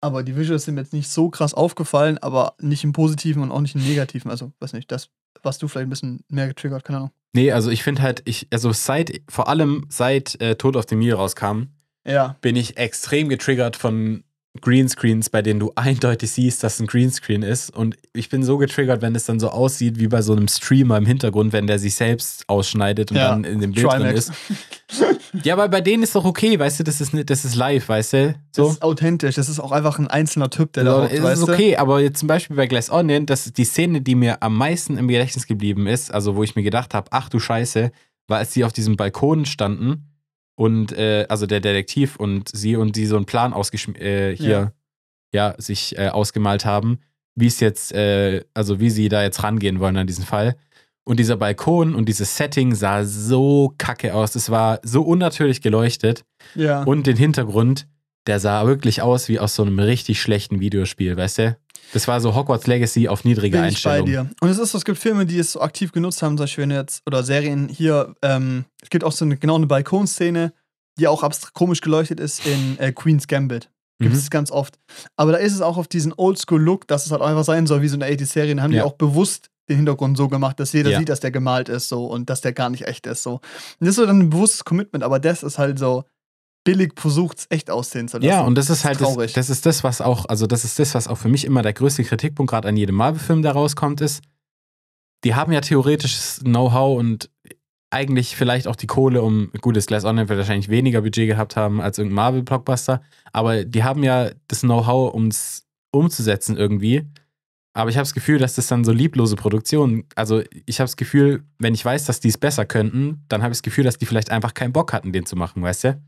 aber 0.00 0.22
die 0.22 0.36
Visuals 0.36 0.64
sind 0.64 0.74
mir 0.76 0.80
jetzt 0.82 0.92
nicht 0.92 1.08
so 1.08 1.30
krass 1.30 1.54
aufgefallen, 1.54 2.18
aber 2.18 2.54
nicht 2.60 2.82
im 2.84 2.92
Positiven 2.92 3.42
und 3.42 3.50
auch 3.52 3.60
nicht 3.60 3.74
im 3.74 3.82
Negativen. 3.82 4.30
Also, 4.30 4.52
weiß 4.60 4.72
nicht, 4.72 4.90
das, 4.90 5.08
was 5.42 5.58
du 5.58 5.68
vielleicht 5.68 5.86
ein 5.86 5.90
bisschen 5.90 6.24
mehr 6.28 6.48
getriggert, 6.48 6.84
keine 6.84 6.98
Ahnung. 6.98 7.10
Nee, 7.32 7.52
also 7.52 7.70
ich 7.70 7.82
finde 7.84 8.02
halt, 8.02 8.22
ich, 8.24 8.48
also 8.52 8.72
seit, 8.72 9.22
vor 9.28 9.48
allem 9.48 9.86
seit 9.88 10.40
äh, 10.40 10.56
Tod 10.56 10.76
auf 10.76 10.86
dem 10.86 10.98
Nil 10.98 11.14
rauskam, 11.14 11.64
Ja. 12.04 12.36
bin 12.40 12.56
ich 12.56 12.76
extrem 12.76 13.28
getriggert 13.28 13.76
von 13.76 14.24
Greenscreens, 14.60 15.30
bei 15.30 15.42
denen 15.42 15.60
du 15.60 15.72
eindeutig 15.76 16.30
siehst, 16.30 16.62
dass 16.64 16.80
ein 16.80 16.86
Greenscreen 16.86 17.42
ist. 17.42 17.70
Und 17.74 17.96
ich 18.12 18.28
bin 18.28 18.42
so 18.42 18.58
getriggert, 18.58 19.00
wenn 19.02 19.14
es 19.14 19.24
dann 19.24 19.38
so 19.40 19.48
aussieht 19.50 19.98
wie 19.98 20.08
bei 20.08 20.22
so 20.22 20.32
einem 20.32 20.48
Streamer 20.48 20.96
im 20.98 21.06
Hintergrund, 21.06 21.52
wenn 21.52 21.66
der 21.66 21.78
sich 21.78 21.94
selbst 21.94 22.44
ausschneidet 22.48 23.10
und 23.10 23.16
Ja, 23.16 23.30
dann 23.30 23.44
in 23.44 23.60
dem 23.60 23.72
Bild 23.72 23.86
drin 23.86 24.02
Trimax. 24.02 24.14
ist. 24.28 24.32
Ja, 25.44 25.54
aber 25.54 25.68
bei 25.68 25.80
denen 25.80 26.02
ist 26.02 26.14
doch 26.16 26.24
okay, 26.24 26.58
weißt 26.58 26.80
du, 26.80 26.84
das 26.84 27.00
ist, 27.00 27.12
das 27.30 27.44
ist 27.44 27.54
live, 27.54 27.88
weißt 27.88 28.12
du? 28.14 28.34
So. 28.50 28.64
Das 28.64 28.72
ist 28.72 28.82
authentisch, 28.82 29.36
das 29.36 29.48
ist 29.48 29.60
auch 29.60 29.70
einfach 29.70 30.00
ein 30.00 30.08
einzelner 30.08 30.50
Typ, 30.50 30.72
der 30.72 30.84
So, 30.84 30.90
da 31.02 31.06
es 31.06 31.22
weißt 31.22 31.42
ist 31.42 31.48
okay, 31.48 31.76
aber 31.76 32.00
jetzt 32.00 32.18
zum 32.18 32.26
Beispiel 32.26 32.56
bei 32.56 32.66
Glass 32.66 32.90
Onion, 32.90 33.26
das 33.26 33.46
ist 33.46 33.56
die 33.56 33.64
Szene, 33.64 34.00
die 34.00 34.16
mir 34.16 34.42
am 34.42 34.56
meisten 34.56 34.98
im 34.98 35.06
Gedächtnis 35.06 35.46
geblieben 35.46 35.86
ist, 35.86 36.12
also 36.12 36.34
wo 36.34 36.42
ich 36.42 36.56
mir 36.56 36.64
gedacht 36.64 36.94
habe, 36.94 37.06
ach 37.12 37.28
du 37.28 37.38
Scheiße, 37.38 37.92
war 38.26 38.38
als 38.38 38.50
die 38.50 38.64
auf 38.64 38.72
diesem 38.72 38.96
Balkon 38.96 39.44
standen 39.46 40.09
und 40.60 40.92
äh, 40.92 41.24
also 41.30 41.46
der 41.46 41.60
Detektiv 41.60 42.16
und 42.16 42.50
sie 42.52 42.76
und 42.76 42.94
die 42.94 43.06
so 43.06 43.16
einen 43.16 43.24
Plan 43.24 43.54
ausgeschm 43.54 43.94
äh, 43.94 44.36
hier 44.36 44.74
ja, 45.32 45.54
sich 45.56 45.96
äh, 45.96 46.08
ausgemalt 46.08 46.66
haben, 46.66 46.98
wie 47.34 47.46
es 47.46 47.60
jetzt, 47.60 47.94
äh, 47.94 48.44
also 48.52 48.78
wie 48.78 48.90
sie 48.90 49.08
da 49.08 49.22
jetzt 49.22 49.42
rangehen 49.42 49.80
wollen 49.80 49.96
an 49.96 50.06
diesen 50.06 50.26
Fall. 50.26 50.56
Und 51.04 51.18
dieser 51.18 51.38
Balkon 51.38 51.94
und 51.94 52.10
dieses 52.10 52.36
Setting 52.36 52.74
sah 52.74 53.04
so 53.04 53.72
kacke 53.78 54.12
aus. 54.14 54.34
Es 54.34 54.50
war 54.50 54.80
so 54.82 55.00
unnatürlich 55.00 55.62
geleuchtet. 55.62 56.26
Ja. 56.54 56.82
Und 56.82 57.06
den 57.06 57.16
Hintergrund, 57.16 57.86
der 58.26 58.40
sah 58.40 58.66
wirklich 58.66 59.02
aus 59.02 59.28
wie 59.28 59.38
aus 59.38 59.54
so 59.54 59.62
einem 59.62 59.78
richtig 59.78 60.20
schlechten 60.20 60.60
Videospiel, 60.60 61.16
weißt 61.16 61.38
du? 61.38 61.56
Das 61.92 62.06
war 62.06 62.20
so 62.20 62.34
Hogwarts 62.34 62.66
Legacy 62.66 63.08
auf 63.08 63.24
niedrige 63.24 63.56
Bin 63.58 63.68
ich 63.68 63.82
bei 63.82 63.90
Einstellung. 63.98 64.06
dir. 64.06 64.30
Und 64.40 64.48
es 64.48 64.58
ist 64.58 64.70
so, 64.72 64.78
es 64.78 64.84
gibt 64.84 64.98
Filme, 64.98 65.26
die 65.26 65.38
es 65.38 65.52
so 65.52 65.60
aktiv 65.60 65.90
genutzt 65.92 66.22
haben, 66.22 66.36
zum 66.36 66.44
Beispiel 66.44 66.70
jetzt, 66.70 67.02
oder 67.06 67.22
Serien 67.24 67.68
hier, 67.68 68.14
ähm, 68.22 68.64
es 68.82 68.90
gibt 68.90 69.02
auch 69.02 69.12
so 69.12 69.24
eine, 69.24 69.36
genau 69.36 69.56
eine 69.56 69.66
Balkonszene, 69.66 70.52
die 70.98 71.08
auch 71.08 71.22
abstrakt 71.22 71.54
komisch 71.54 71.80
geleuchtet 71.80 72.20
ist 72.20 72.44
in 72.46 72.78
äh, 72.78 72.92
Queen's 72.92 73.26
Gambit. 73.26 73.70
Gibt 73.98 74.12
Mhm. 74.14 74.18
es 74.18 74.30
ganz 74.30 74.50
oft. 74.50 74.78
Aber 75.16 75.32
da 75.32 75.38
ist 75.38 75.52
es 75.54 75.60
auch 75.62 75.76
auf 75.76 75.88
diesen 75.88 76.12
Oldschool-Look, 76.16 76.86
dass 76.86 77.06
es 77.06 77.12
halt 77.12 77.22
einfach 77.22 77.44
sein 77.44 77.66
soll, 77.66 77.82
wie 77.82 77.88
so 77.88 77.96
eine 77.96 78.06
80s-Serie. 78.06 78.54
Da 78.54 78.62
haben 78.62 78.70
die 78.70 78.78
Ja. 78.78 78.84
auch 78.84 78.92
bewusst 78.94 79.50
den 79.68 79.76
Hintergrund 79.76 80.16
so 80.16 80.28
gemacht, 80.28 80.58
dass 80.60 80.72
jeder 80.72 80.90
Ja. 80.90 80.98
sieht, 80.98 81.08
dass 81.08 81.20
der 81.20 81.30
gemalt 81.30 81.68
ist 81.68 81.88
so 81.88 82.06
und 82.06 82.30
dass 82.30 82.40
der 82.40 82.52
gar 82.52 82.70
nicht 82.70 82.86
echt 82.86 83.06
ist 83.06 83.22
so. 83.22 83.34
Und 83.34 83.40
das 83.80 83.90
ist 83.90 83.96
so 83.96 84.06
dann 84.06 84.20
ein 84.20 84.30
bewusstes 84.30 84.64
Commitment, 84.64 85.04
aber 85.04 85.18
das 85.18 85.42
ist 85.42 85.58
halt 85.58 85.78
so 85.78 86.04
billig 86.64 86.92
versucht, 86.96 87.38
es 87.38 87.46
echt 87.50 87.70
aussehen 87.70 88.08
zu 88.08 88.18
lassen. 88.18 88.28
Ja, 88.28 88.42
und 88.42 88.56
das 88.56 88.70
ist 88.70 88.84
halt 88.84 89.00
das, 89.00 89.08
traurig. 89.08 89.32
das 89.32 89.50
ist 89.50 89.64
das, 89.66 89.82
was 89.82 90.00
auch, 90.00 90.26
also 90.26 90.46
das 90.46 90.64
ist 90.64 90.78
das, 90.78 90.94
was 90.94 91.08
auch 91.08 91.16
für 91.16 91.28
mich 91.28 91.44
immer 91.44 91.62
der 91.62 91.72
größte 91.72 92.04
Kritikpunkt 92.04 92.50
gerade 92.50 92.68
an 92.68 92.76
jedem 92.76 92.96
Marvel-Film, 92.96 93.42
der 93.42 93.52
rauskommt, 93.52 94.00
ist, 94.00 94.22
die 95.24 95.34
haben 95.34 95.52
ja 95.52 95.60
theoretisches 95.60 96.40
Know-how 96.42 96.98
und 96.98 97.30
eigentlich 97.90 98.36
vielleicht 98.36 98.68
auch 98.68 98.76
die 98.76 98.86
Kohle, 98.86 99.22
um, 99.22 99.50
gut, 99.60 99.76
das 99.76 99.86
Glass 99.86 100.04
Onion 100.04 100.28
wird 100.28 100.38
wahrscheinlich 100.38 100.68
weniger 100.68 101.02
Budget 101.02 101.26
gehabt 101.28 101.56
haben 101.56 101.80
als 101.80 101.98
irgendein 101.98 102.16
Marvel-Blockbuster, 102.16 103.02
aber 103.32 103.64
die 103.64 103.82
haben 103.82 104.04
ja 104.04 104.30
das 104.48 104.60
Know-how, 104.60 105.12
um 105.12 105.26
es 105.26 105.66
umzusetzen 105.92 106.56
irgendwie. 106.56 107.06
Aber 107.72 107.90
ich 107.90 107.96
habe 107.96 108.04
das 108.04 108.14
Gefühl, 108.14 108.38
dass 108.38 108.56
das 108.56 108.66
dann 108.66 108.84
so 108.84 108.92
lieblose 108.92 109.36
Produktionen, 109.36 110.04
also 110.16 110.42
ich 110.66 110.80
habe 110.80 110.86
das 110.86 110.96
Gefühl, 110.96 111.44
wenn 111.58 111.74
ich 111.74 111.84
weiß, 111.84 112.04
dass 112.04 112.20
die 112.20 112.28
es 112.28 112.38
besser 112.38 112.64
könnten, 112.64 113.24
dann 113.28 113.42
habe 113.42 113.52
ich 113.52 113.58
das 113.58 113.62
Gefühl, 113.62 113.84
dass 113.84 113.96
die 113.96 114.06
vielleicht 114.06 114.30
einfach 114.30 114.54
keinen 114.54 114.72
Bock 114.72 114.92
hatten, 114.92 115.12
den 115.12 115.26
zu 115.26 115.36
machen, 115.36 115.62
weißt 115.62 115.84
du? 115.84 116.02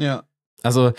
Ja. 0.00 0.24
Also, 0.62 0.92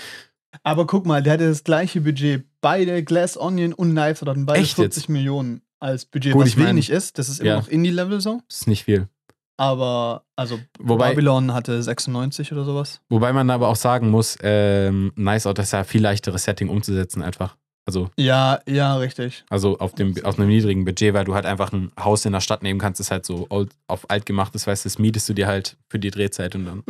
Aber 0.64 0.86
guck 0.88 1.06
mal, 1.06 1.22
der 1.24 1.34
hatte 1.34 1.48
das 1.50 1.64
gleiche 1.64 2.02
Budget. 2.02 2.46
Beide 2.62 3.04
Glass 3.04 3.38
Onion 3.38 3.74
und 3.74 3.92
Knives 3.92 4.22
hatten 4.22 4.46
beide 4.46 4.60
Echt 4.62 4.76
40 4.76 5.04
jetzt? 5.04 5.10
Millionen 5.10 5.62
als 5.80 6.06
Budget, 6.06 6.34
Gut, 6.34 6.44
was 6.44 6.50
ich 6.50 6.58
mein- 6.58 6.68
wenig 6.68 6.90
ist. 6.90 7.18
Das 7.18 7.30
ist 7.30 7.40
immer 7.40 7.50
Ja. 7.50 7.56
noch 7.60 7.68
Indie-Level 7.68 8.22
so. 8.22 8.42
das 8.48 8.62
ist 8.62 8.68
nicht 8.68 8.84
viel. 8.86 9.08
Aber, 9.58 10.26
also, 10.36 10.60
Wobei- 10.80 11.10
Babylon 11.12 11.54
hatte 11.54 11.82
96 11.84 12.52
oder 12.52 12.64
sowas. 12.66 13.02
Wobei 13.10 13.32
man 13.34 13.50
aber 13.52 13.68
auch 13.68 13.76
sagen 13.76 14.10
muss, 14.10 14.38
ähm, 14.42 15.12
Nice 15.16 15.46
Out 15.46 15.60
ist 15.60 15.72
ja 15.74 15.84
viel 15.84 16.02
leichteres 16.02 16.44
Setting 16.46 16.70
umzusetzen 16.70 17.22
einfach. 17.22 17.58
Also, 17.86 18.10
Ja, 18.16 18.60
ja, 18.68 18.96
richtig. 18.98 19.44
also 19.50 19.80
auf, 19.80 19.94
dem, 19.96 20.14
auf 20.24 20.38
einem 20.38 20.50
niedrigen 20.50 20.86
Budget, 20.86 21.14
weil 21.16 21.26
du 21.26 21.34
halt 21.34 21.46
einfach 21.48 21.74
ein 21.74 21.92
Haus 22.00 22.26
in 22.26 22.32
der 22.34 22.40
Stadt 22.40 22.62
nehmen 22.62 22.80
kannst, 22.80 23.00
das 23.00 23.10
halt 23.10 23.26
so 23.26 23.48
old, 23.50 23.72
auf 23.88 24.08
alt 24.10 24.26
gemacht 24.28 24.54
ist, 24.54 24.68
weißt 24.68 24.86
du, 24.86 24.88
das 24.90 25.00
mietest 25.00 25.28
du 25.30 25.34
dir 25.34 25.48
halt 25.48 25.78
für 25.90 25.98
die 25.98 26.12
Drehzeit 26.12 26.54
und 26.56 26.66
dann. 26.66 26.84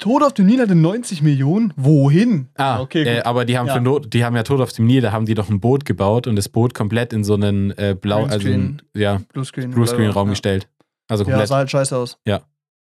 Tod 0.00 0.22
auf 0.24 0.32
dem 0.32 0.46
Nil 0.46 0.60
hatte 0.60 0.74
90 0.74 1.22
Millionen. 1.22 1.72
Wohin? 1.76 2.48
Ah, 2.56 2.80
okay. 2.80 3.02
äh, 3.04 3.16
gut. 3.16 3.26
aber 3.26 3.44
die 3.44 3.56
haben, 3.56 3.66
Ja. 3.68 3.74
für 3.74 3.80
Not, 3.80 4.12
die 4.12 4.24
haben 4.24 4.34
ja 4.34 4.42
Tod 4.42 4.60
auf 4.60 4.72
dem 4.72 4.86
Nil, 4.86 5.00
da 5.00 5.12
haben 5.12 5.26
die 5.26 5.34
doch 5.34 5.48
ein 5.48 5.60
Boot 5.60 5.84
gebaut 5.84 6.26
und 6.26 6.34
das 6.36 6.48
Boot 6.48 6.74
komplett 6.74 7.12
in 7.12 7.22
so 7.24 7.34
einen 7.34 7.70
äh, 7.78 7.94
blau, 7.98 8.24
also 8.24 8.48
ein, 8.48 8.82
ja, 8.96 9.20
Bluescreen. 9.32 9.70
Bluescreen-Raum 9.70 10.28
ja. 10.28 10.32
gestellt. 10.32 10.68
Also 11.08 11.24
Ja, 11.24 11.30
komplett. 11.30 11.48
sah 11.48 11.56
halt 11.56 11.70
scheiße 11.70 11.96
aus. 11.96 12.18
Ja. 12.26 12.40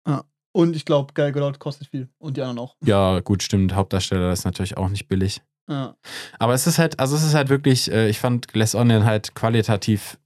ja. 0.07 0.23
Und 0.51 0.75
ich 0.75 0.85
glaube, 0.85 1.13
Gal 1.13 1.31
Gadot 1.31 1.59
kostet 1.59 1.87
viel. 1.87 2.07
Und 2.19 2.37
die 2.37 2.41
anderen 2.41 2.59
auch. 2.59 2.75
Ja, 2.85 3.19
gut, 3.19 3.43
stimmt. 3.43 3.75
Hauptdarsteller 3.75 4.31
ist 4.31 4.45
natürlich 4.45 4.77
auch 4.77 4.89
nicht 4.89 5.07
billig. 5.07 5.41
Ja. 5.69 5.95
Aber 6.39 6.53
es 6.53 6.65
ist 6.67 6.79
halt, 6.79 6.99
also 6.99 7.15
es 7.15 7.23
ist 7.23 7.35
halt 7.35 7.49
wirklich, 7.49 7.91
äh, 7.91 8.09
ich 8.09 8.19
fand 8.19 8.47
Glass 8.47 8.75
Onion 8.75 9.05
halt 9.05 9.35
qualitativ. 9.35 10.17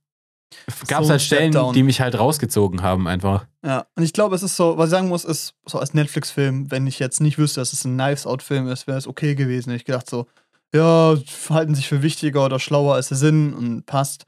Gab 0.88 1.02
es 1.02 1.08
So 1.08 1.12
halt 1.12 1.22
Stellen, 1.22 1.52
Step-Down. 1.52 1.74
die 1.74 1.84
mich 1.84 2.00
halt 2.00 2.18
rausgezogen 2.18 2.82
haben, 2.82 3.08
einfach. 3.08 3.46
Ja, 3.66 3.88
und 3.96 4.04
ich 4.04 4.14
glaube, 4.14 4.36
es 4.36 4.44
ist 4.44 4.56
so, 4.56 4.78
was 4.78 4.86
ich 4.88 4.91
sagen 4.91 5.10
muss, 5.10 5.26
ist 5.26 5.56
so 5.66 5.80
als 5.80 5.94
Netflix-Film, 5.94 6.72
wenn 6.72 6.88
ich 6.88 7.00
jetzt 7.00 7.22
nicht 7.22 7.38
wüsste, 7.38 7.60
dass 7.60 7.74
es 7.74 7.84
ein 7.86 7.96
Knives-Out-Film 7.98 8.68
ist, 8.70 8.88
wäre 8.88 8.98
es 8.98 9.08
okay 9.08 9.36
gewesen. 9.36 9.74
Ich 9.74 9.84
gedacht 9.84 10.10
so, 10.10 10.28
ja, 10.74 11.16
halten 11.50 11.76
sich 11.76 11.88
für 11.88 12.02
wichtiger 12.02 12.46
oder 12.46 12.60
schlauer 12.60 12.96
als 12.96 13.10
der 13.10 13.18
Sinn 13.18 13.54
und 13.54 13.86
passt. 13.86 14.26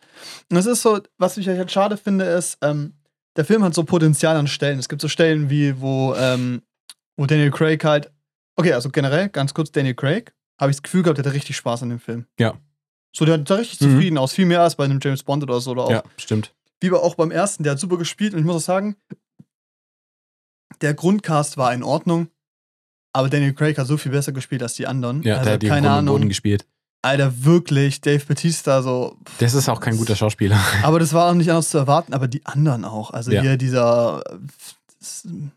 Und 0.52 0.58
es 0.58 0.66
ist 0.66 0.82
so, 0.82 1.00
was 1.18 1.38
ich 1.38 1.48
halt 1.48 1.72
schade 1.72 1.98
finde, 1.98 2.26
ist, 2.26 2.58
ähm, 2.62 2.94
der 3.36 3.46
Film 3.46 3.64
hat 3.64 3.74
so 3.74 3.84
Potenzial 3.84 4.36
an 4.36 4.48
Stellen. 4.48 4.80
Es 4.80 4.90
gibt 4.90 5.02
so 5.02 5.08
Stellen 5.08 5.50
wie, 5.50 5.80
wo, 5.80 6.16
ähm, 6.16 6.62
wo 7.18 7.26
Daniel 7.26 7.52
Craig 7.52 7.84
halt, 7.84 8.12
okay, 8.56 8.74
also 8.74 8.90
generell, 8.90 9.30
ganz 9.30 9.54
kurz, 9.54 9.72
Daniel 9.72 9.96
Craig, 9.96 10.34
habe 10.60 10.72
ich 10.72 10.78
das 10.78 10.84
Gefühl 10.84 11.04
gehabt, 11.04 11.18
der 11.18 11.26
hatte 11.26 11.34
richtig 11.36 11.56
Spaß 11.58 11.84
an 11.84 11.90
dem 11.90 12.00
Film. 12.00 12.26
Ja. 12.40 12.54
So, 13.16 13.26
der 13.26 13.44
sah 13.48 13.56
richtig 13.56 13.80
Mhm. 13.82 13.92
zufrieden 13.92 14.18
aus, 14.18 14.34
viel 14.34 14.46
mehr 14.46 14.62
als 14.62 14.76
bei 14.76 14.86
einem 14.86 15.00
James 15.02 15.24
Bond 15.24 15.44
oder 15.44 15.60
so, 15.62 15.72
oder 15.72 15.84
auch 15.84 15.92
Ja, 15.92 16.04
stimmt. 16.18 16.54
wie 16.82 16.88
aber 16.90 17.04
auch 17.04 17.16
beim 17.16 17.32
ersten, 17.32 17.64
der 17.64 17.74
hat 17.74 17.80
super 17.80 17.98
gespielt 17.98 18.34
und 18.34 18.40
ich 18.40 18.46
muss 18.46 18.56
auch 18.58 18.66
sagen, 18.66 18.96
der 20.82 20.94
Grundcast 20.94 21.58
war 21.58 21.74
in 21.74 21.84
Ordnung, 21.84 22.28
aber 23.14 23.30
Daniel 23.30 23.54
Craig 23.54 23.78
hat 23.78 23.88
so 23.88 23.98
viel 23.98 24.12
besser 24.12 24.32
gespielt 24.34 24.62
als 24.62 24.74
die 24.74 24.88
anderen. 24.88 25.24
Ja, 25.24 25.36
also, 25.36 25.46
der 25.46 25.54
hat 25.54 25.62
die 25.64 25.68
keine 25.68 25.88
und 25.98 26.06
Boden 26.06 26.16
Ahnung. 26.18 26.30
gespielt. 26.30 26.66
Alter, 27.02 27.44
wirklich, 27.46 28.02
Dave 28.02 28.26
Batista 28.26 28.82
so. 28.82 29.18
Das 29.38 29.54
ist 29.54 29.70
auch 29.70 29.80
kein 29.80 29.96
guter 29.96 30.16
Schauspieler. 30.16 30.60
Aber 30.84 31.00
das 31.00 31.14
war 31.14 31.30
auch 31.30 31.36
nicht 31.36 31.50
anders 31.52 31.70
zu 31.70 31.78
erwarten, 31.78 32.14
aber 32.14 32.28
die 32.28 32.44
anderen 32.46 32.84
auch. 32.84 33.12
Also 33.12 33.32
Ja. 33.32 33.42
hier 33.42 33.58
dieser 33.58 34.24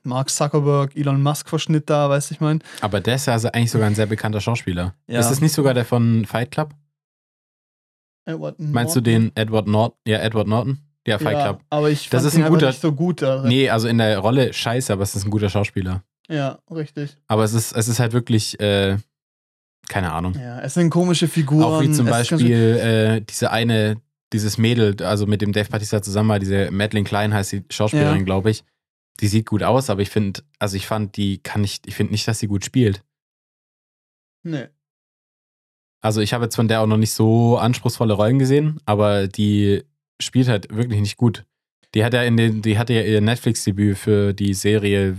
Mark 0.03 0.30
Zuckerberg, 0.30 0.96
Elon 0.96 1.22
Musk-Verschnitt 1.22 1.88
da, 1.90 2.09
weißt 2.11 2.30
du, 2.30 2.34
ich 2.34 2.40
meine. 2.40 2.61
Aber 2.80 3.01
der 3.01 3.14
ist 3.16 3.26
ja 3.26 3.32
also 3.34 3.49
eigentlich 3.49 3.70
sogar 3.70 3.86
ein 3.88 3.94
sehr 3.94 4.07
bekannter 4.07 4.40
Schauspieler. 4.40 4.94
Ja. 5.07 5.20
Ist 5.20 5.30
das 5.30 5.40
nicht 5.40 5.53
sogar 5.53 5.74
der 5.74 5.84
von 5.84 6.24
Fight 6.26 6.51
Club? 6.51 6.74
Edward 8.24 8.59
Meinst 8.59 8.94
du 8.94 9.01
den 9.01 9.32
Edward 9.34 9.66
Norton? 9.66 9.99
Ja, 10.07 10.18
Edward 10.18 10.49
Norton? 10.49 10.78
Ja, 11.07 11.18
Fight 11.18 11.32
ja, 11.38 11.44
Club. 11.44 11.61
Aber 11.70 11.88
ich 11.90 12.11
Das 12.11 12.24
ist 12.24 12.36
ein 12.36 12.44
guter- 12.49 12.66
nicht 12.68 12.80
so 12.80 12.92
gut. 12.92 13.22
Da. 13.22 13.42
Nee, 13.46 13.70
also 13.70 13.88
in 13.88 13.99
der 13.99 14.18
Rolle 14.18 14.53
scheiße, 14.53 14.92
aber 14.92 15.03
es 15.03 15.14
ist 15.14 15.24
ein 15.24 15.30
guter 15.30 15.49
Schauspieler. 15.49 16.03
Ja, 16.28 16.59
richtig. 16.70 17.16
Aber 17.26 17.44
es 17.44 17.55
ist, 17.55 17.72
es 17.72 17.88
ist 17.88 17.99
halt 18.01 18.12
wirklich, 18.12 18.61
äh, 18.61 18.99
keine 19.88 20.12
Ahnung. 20.12 20.34
Ja, 20.34 20.61
es 20.61 20.74
sind 20.74 20.90
komische 20.90 21.26
Figuren. 21.28 21.62
Auch 21.64 21.80
wie 21.80 21.90
zum 21.90 22.05
Beispiel 22.07 22.76
äh, 22.76 23.20
diese 23.22 23.51
eine, 23.51 23.96
dieses 24.34 24.59
Mädel, 24.59 24.94
also 25.03 25.26
mit 25.26 25.40
dem 25.40 25.53
Dave 25.55 25.70
Bautista 25.70 26.03
zusammen 26.03 26.28
war, 26.28 26.38
diese 26.38 26.70
Madeline 26.70 27.07
Klein 27.09 27.32
heißt 27.32 27.53
die 27.53 27.64
Schauspielerin, 27.70 28.18
Ja. 28.18 28.24
glaube 28.24 28.51
ich. 28.51 28.62
Die 29.21 29.29
sieht 29.29 29.47
gut 29.47 29.62
aus, 29.62 29.91
aber 29.91 30.03
ich 30.03 30.11
finde, 30.11 30.43
also 30.59 30.77
ich 30.77 30.87
fand, 30.87 31.16
die 31.16 31.39
kann 31.39 31.61
nicht, 31.61 31.87
ich 31.87 31.95
finde 31.95 32.12
nicht, 32.12 32.29
dass 32.29 32.39
sie 32.39 32.47
gut 32.47 32.64
spielt. 32.64 33.03
Nee. 34.45 34.69
Also 36.01 36.21
ich 36.21 36.33
habe 36.33 36.45
jetzt 36.45 36.55
von 36.57 36.69
der 36.69 36.81
auch 36.81 36.87
noch 36.87 36.97
nicht 36.97 37.12
so 37.12 37.59
anspruchsvolle 37.59 38.14
Rollen 38.14 38.39
gesehen, 38.39 38.81
aber 38.87 39.27
die 39.27 39.85
spielt 40.21 40.49
halt 40.49 40.75
wirklich 40.75 41.01
nicht 41.01 41.16
gut. 41.16 41.45
Die 41.95 42.05
hat 42.05 42.14
ja 42.14 42.23
in 42.23 42.37
den, 42.37 42.62
die 42.62 42.79
hatte 42.79 42.93
ja 42.93 43.03
ihr 43.03 43.21
Netflix-Debüt 43.21 43.99
für 43.99 44.33
die 44.35 44.55
Serie, 44.55 45.11
äh, 45.11 45.14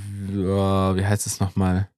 wie 0.95 1.05
heißt 1.05 1.27
es 1.27 1.39
nochmal? 1.39 1.89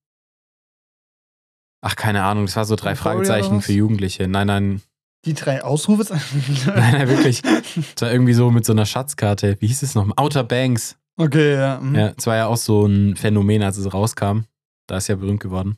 Ach, 1.81 1.95
keine 1.95 2.23
Ahnung, 2.23 2.45
das 2.45 2.55
war 2.55 2.65
so 2.65 2.75
drei 2.75 2.95
Fragezeichen 2.95 3.61
für 3.61 3.73
Jugendliche. 3.73 4.27
Nein, 4.27 4.47
nein, 4.47 4.81
Die 5.25 5.33
drei 5.33 5.63
Ausrufezeichen. 5.63 6.41
nein, 6.67 6.93
nein, 6.93 7.09
wirklich. 7.09 7.41
Das 7.95 8.01
war 8.01 8.11
irgendwie 8.11 8.33
so 8.33 8.49
mit 8.49 8.65
so 8.65 8.71
einer 8.71 8.85
Schatzkarte. 8.85 9.57
Wie 9.59 9.67
hieß 9.67 9.83
es 9.83 9.95
nochmal? 9.95 10.13
Outer 10.17 10.43
Banks. 10.43 10.97
Okay, 11.17 11.55
ja. 11.55 11.79
mhm. 11.79 11.95
Ja, 11.95 12.13
es 12.17 12.25
war 12.25 12.35
ja 12.35 12.47
auch 12.47 12.57
so 12.57 12.85
ein 12.85 13.15
Phänomen, 13.15 13.63
als 13.63 13.77
es 13.77 13.93
rauskam. 13.93 14.41
Da 14.87 14.97
ist 14.97 15.07
ja 15.07 15.15
berühmt 15.15 15.39
geworden. 15.39 15.77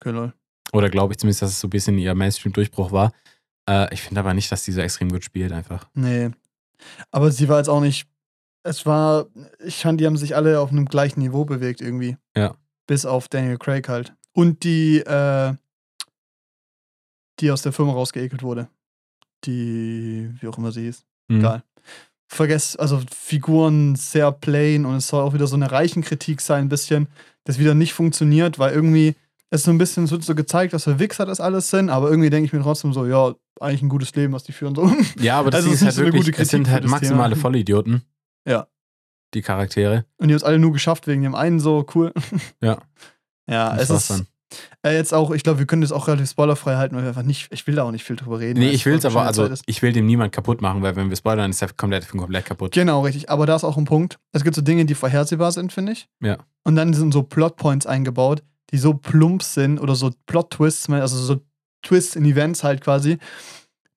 Okay, 0.00 0.10
lol. 0.10 0.32
Oder 0.72 0.90
glaube 0.90 1.12
ich 1.12 1.18
zumindest, 1.18 1.42
dass 1.42 1.50
es 1.50 1.60
so 1.60 1.68
ein 1.68 1.70
bisschen 1.70 1.98
ihr 1.98 2.14
Mainstream-Durchbruch 2.14 2.92
war. 2.92 3.12
Äh, 3.68 3.92
ich 3.94 4.02
finde 4.02 4.20
aber 4.20 4.34
nicht, 4.34 4.50
dass 4.50 4.64
die 4.64 4.72
so 4.72 4.80
extrem 4.80 5.10
gut 5.10 5.24
spielt, 5.24 5.52
einfach. 5.52 5.88
Nee. 5.94 6.30
Aber 7.10 7.30
sie 7.30 7.48
war 7.48 7.58
jetzt 7.58 7.68
auch 7.68 7.80
nicht. 7.80 8.08
Es 8.62 8.86
war. 8.86 9.26
Ich 9.64 9.76
fand, 9.76 10.00
die 10.00 10.06
haben 10.06 10.16
sich 10.16 10.36
alle 10.36 10.60
auf 10.60 10.70
einem 10.70 10.86
gleichen 10.86 11.20
Niveau 11.20 11.44
bewegt 11.44 11.80
irgendwie. 11.80 12.16
Ja. 12.36 12.56
Bis 12.86 13.06
auf 13.06 13.28
Daniel 13.28 13.58
Craig 13.58 13.88
halt. 13.88 14.14
Und 14.32 14.64
die, 14.64 14.98
äh, 14.98 15.54
die 17.40 17.50
aus 17.50 17.62
der 17.62 17.72
Firma 17.72 17.92
rausgeekelt 17.92 18.42
wurde. 18.42 18.68
Die, 19.44 20.30
wie 20.40 20.48
auch 20.48 20.58
immer 20.58 20.72
sie 20.72 20.82
hieß. 20.82 21.04
Mhm. 21.28 21.38
Egal. 21.38 21.62
Vergesst, 22.26 22.80
also 22.80 23.00
Figuren 23.14 23.96
sehr 23.96 24.32
plain 24.32 24.86
und 24.86 24.96
es 24.96 25.08
soll 25.08 25.22
auch 25.22 25.34
wieder 25.34 25.46
so 25.46 25.56
eine 25.56 25.70
Reichenkritik 25.70 26.40
sein, 26.40 26.64
ein 26.64 26.68
bisschen, 26.68 27.08
das 27.44 27.58
wieder 27.58 27.74
nicht 27.74 27.92
funktioniert, 27.92 28.58
weil 28.58 28.72
irgendwie 28.74 29.14
es 29.50 29.62
so 29.62 29.70
ein 29.70 29.78
bisschen 29.78 30.06
so 30.06 30.18
gezeigt, 30.34 30.72
dass 30.72 30.86
wir 30.86 30.98
Wichser 30.98 31.26
das 31.26 31.40
alles 31.40 31.70
sind, 31.70 31.90
aber 31.90 32.10
irgendwie 32.10 32.30
denke 32.30 32.46
ich 32.46 32.52
mir 32.52 32.62
trotzdem 32.62 32.92
so, 32.92 33.06
ja, 33.06 33.34
eigentlich 33.60 33.82
ein 33.82 33.88
gutes 33.88 34.14
Leben, 34.14 34.32
was 34.32 34.42
die 34.44 34.52
führen 34.52 34.74
so. 34.74 34.90
Ja, 35.20 35.38
aber 35.38 35.50
das 35.50 35.58
Also 35.58 35.68
Ding 35.68 35.74
es 35.74 35.82
ist 35.82 35.82
ist 35.82 35.84
halt 35.86 35.94
so 35.94 36.00
eine 36.02 36.12
wirklich, 36.12 36.26
gute 36.32 36.42
es 36.42 36.48
sind 36.48 36.64
Kritik 36.64 36.72
halt 36.72 36.88
maximale 36.88 37.34
Thema. 37.34 37.42
Vollidioten. 37.42 38.02
Ja. 38.48 38.66
Die 39.34 39.42
Charaktere. 39.42 40.06
Und 40.16 40.28
die 40.28 40.34
haben 40.34 40.38
es 40.38 40.44
alle 40.44 40.58
nur 40.58 40.72
geschafft 40.72 41.06
wegen 41.06 41.22
dem 41.22 41.34
einen 41.34 41.60
so 41.60 41.86
cool. 41.94 42.12
Ja. 42.62 42.78
Ja, 43.46 43.76
Das 43.76 43.90
es 43.90 43.96
ist 44.00 44.10
dann. 44.10 44.26
Äh, 44.82 44.94
jetzt 44.94 45.12
auch, 45.14 45.30
ich 45.30 45.42
glaube, 45.42 45.58
wir 45.58 45.66
können 45.66 45.82
das 45.82 45.92
auch 45.92 46.08
relativ 46.08 46.30
spoilerfrei 46.30 46.76
halten, 46.76 46.96
weil 46.96 47.02
wir 47.02 47.08
einfach 47.08 47.22
nicht, 47.22 47.48
ich 47.50 47.66
will 47.66 47.74
da 47.74 47.84
auch 47.84 47.90
nicht 47.90 48.04
viel 48.04 48.16
drüber 48.16 48.40
reden. 48.40 48.60
Nee, 48.60 48.70
ich 48.70 48.86
will 48.86 48.94
es 48.94 49.04
aber, 49.04 49.22
also 49.22 49.48
ich 49.66 49.82
will 49.82 49.92
dem 49.92 50.06
niemand 50.06 50.32
kaputt 50.32 50.60
machen, 50.60 50.82
weil 50.82 50.96
wenn 50.96 51.08
wir 51.08 51.16
spoilern, 51.16 51.50
ist 51.50 51.60
der 51.60 51.70
komplett, 51.72 52.08
komplett 52.08 52.44
kaputt. 52.44 52.72
Genau, 52.72 53.02
richtig. 53.02 53.30
Aber 53.30 53.46
da 53.46 53.56
ist 53.56 53.64
auch 53.64 53.76
ein 53.76 53.84
Punkt. 53.84 54.18
Es 54.32 54.44
gibt 54.44 54.56
so 54.56 54.62
Dinge, 54.62 54.84
die 54.84 54.94
vorhersehbar 54.94 55.52
sind, 55.52 55.72
finde 55.72 55.92
ich. 55.92 56.08
Ja. 56.20 56.38
Und 56.64 56.76
dann 56.76 56.94
sind 56.94 57.12
so 57.12 57.22
Plotpoints 57.22 57.86
eingebaut, 57.86 58.42
die 58.70 58.78
so 58.78 58.94
plump 58.94 59.42
sind 59.42 59.78
oder 59.78 59.94
so 59.94 60.10
Plot-Twists, 60.26 60.90
also 60.90 61.16
so 61.16 61.40
Twists 61.82 62.16
in 62.16 62.24
Events 62.24 62.64
halt 62.64 62.80
quasi, 62.80 63.18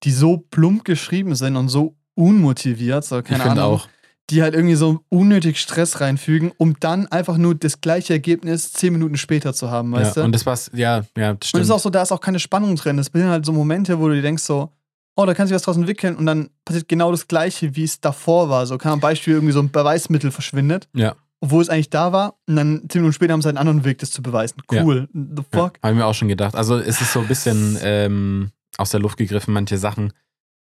die 0.04 0.12
so 0.12 0.38
plump 0.38 0.86
geschrieben 0.86 1.36
sind 1.36 1.56
und 1.56 1.70
so 1.70 1.96
unmotiviert, 2.16 3.06
so 3.06 3.22
keine 3.22 3.38
ich 3.38 3.44
finde 3.44 3.62
Ahnung, 3.62 3.76
auch. 3.76 3.88
Die 4.30 4.42
halt 4.42 4.54
irgendwie 4.54 4.76
so 4.76 5.00
unnötig 5.10 5.60
Stress 5.60 6.02
reinfügen, 6.02 6.52
um 6.58 6.78
dann 6.80 7.08
einfach 7.08 7.38
nur 7.38 7.56
das 7.56 7.80
gleiche 7.80 8.14
Ergebnis 8.14 8.74
zehn 8.74 8.94
Minuten 8.94 9.18
später 9.18 9.54
zu 9.54 9.72
haben, 9.72 9.92
weißt 9.92 10.18
ja, 10.18 10.22
du? 10.22 10.26
Und 10.26 10.36
das 10.36 10.46
war's, 10.46 10.70
ja, 10.74 11.04
ja, 11.18 11.34
das 11.34 11.36
Und 11.36 11.44
es 11.44 11.50
stimmt. 11.50 11.64
ist 11.64 11.72
auch 11.72 11.80
so, 11.80 11.90
da 11.90 12.02
ist 12.02 12.12
auch 12.12 12.20
keine 12.20 12.40
Spannung 12.40 12.76
drin. 12.76 13.00
Es 13.00 13.08
sind 13.08 13.26
halt 13.26 13.46
so 13.46 13.54
Momente, 13.54 14.00
wo 14.00 14.10
du 14.10 14.16
dir 14.16 14.22
denkst 14.22 14.44
so, 14.44 14.72
oh, 15.16 15.26
da 15.26 15.34
kann 15.34 15.48
sich 15.48 15.56
was 15.56 15.62
draus 15.62 15.78
entwickeln 15.78 16.16
und 16.16 16.26
dann 16.26 16.50
passiert 16.66 16.88
genau 16.88 17.12
das 17.12 17.28
Gleiche, 17.28 17.76
wie 17.76 17.84
es 17.84 18.02
davor 18.02 18.50
war. 18.50 18.66
So 18.66 18.78
kann 18.78 18.94
ein 18.94 19.00
Beispiel 19.00 19.34
irgendwie 19.36 19.54
so 19.54 19.62
ein 19.62 19.72
Beweismittel 19.72 20.32
verschwindet, 20.32 20.90
ja, 20.94 21.16
obwohl 21.40 21.62
es 21.62 21.70
eigentlich 21.70 21.90
da 21.90 22.12
war 22.12 22.36
und 22.48 22.56
dann 22.56 22.84
zehn 22.90 23.02
Minuten 23.02 23.14
später 23.14 23.34
haben 23.34 23.42
sie 23.42 23.50
einen 23.50 23.58
anderen 23.58 23.86
Weg, 23.86 24.00
das 24.00 24.12
zu 24.12 24.22
beweisen. 24.22 24.62
Ja. 24.72 24.84
Cool. 24.84 25.08
The 25.14 25.44
ja 25.54 25.60
fuck? 25.60 25.80
habe 25.82 25.94
ich 25.94 25.98
mir 25.98 26.06
auch 26.06 26.14
schon 26.14 26.28
gedacht. 26.28 26.56
Also 26.56 26.78
es 26.78 27.02
ist 27.02 27.14
so 27.14 27.20
ein 27.20 27.28
bisschen 27.28 27.78
ähm, 27.82 28.52
aus 28.78 28.92
der 28.92 29.00
Luft 29.00 29.18
gegriffen, 29.18 29.54
manche 29.54 29.78
Sachen. 29.78 30.14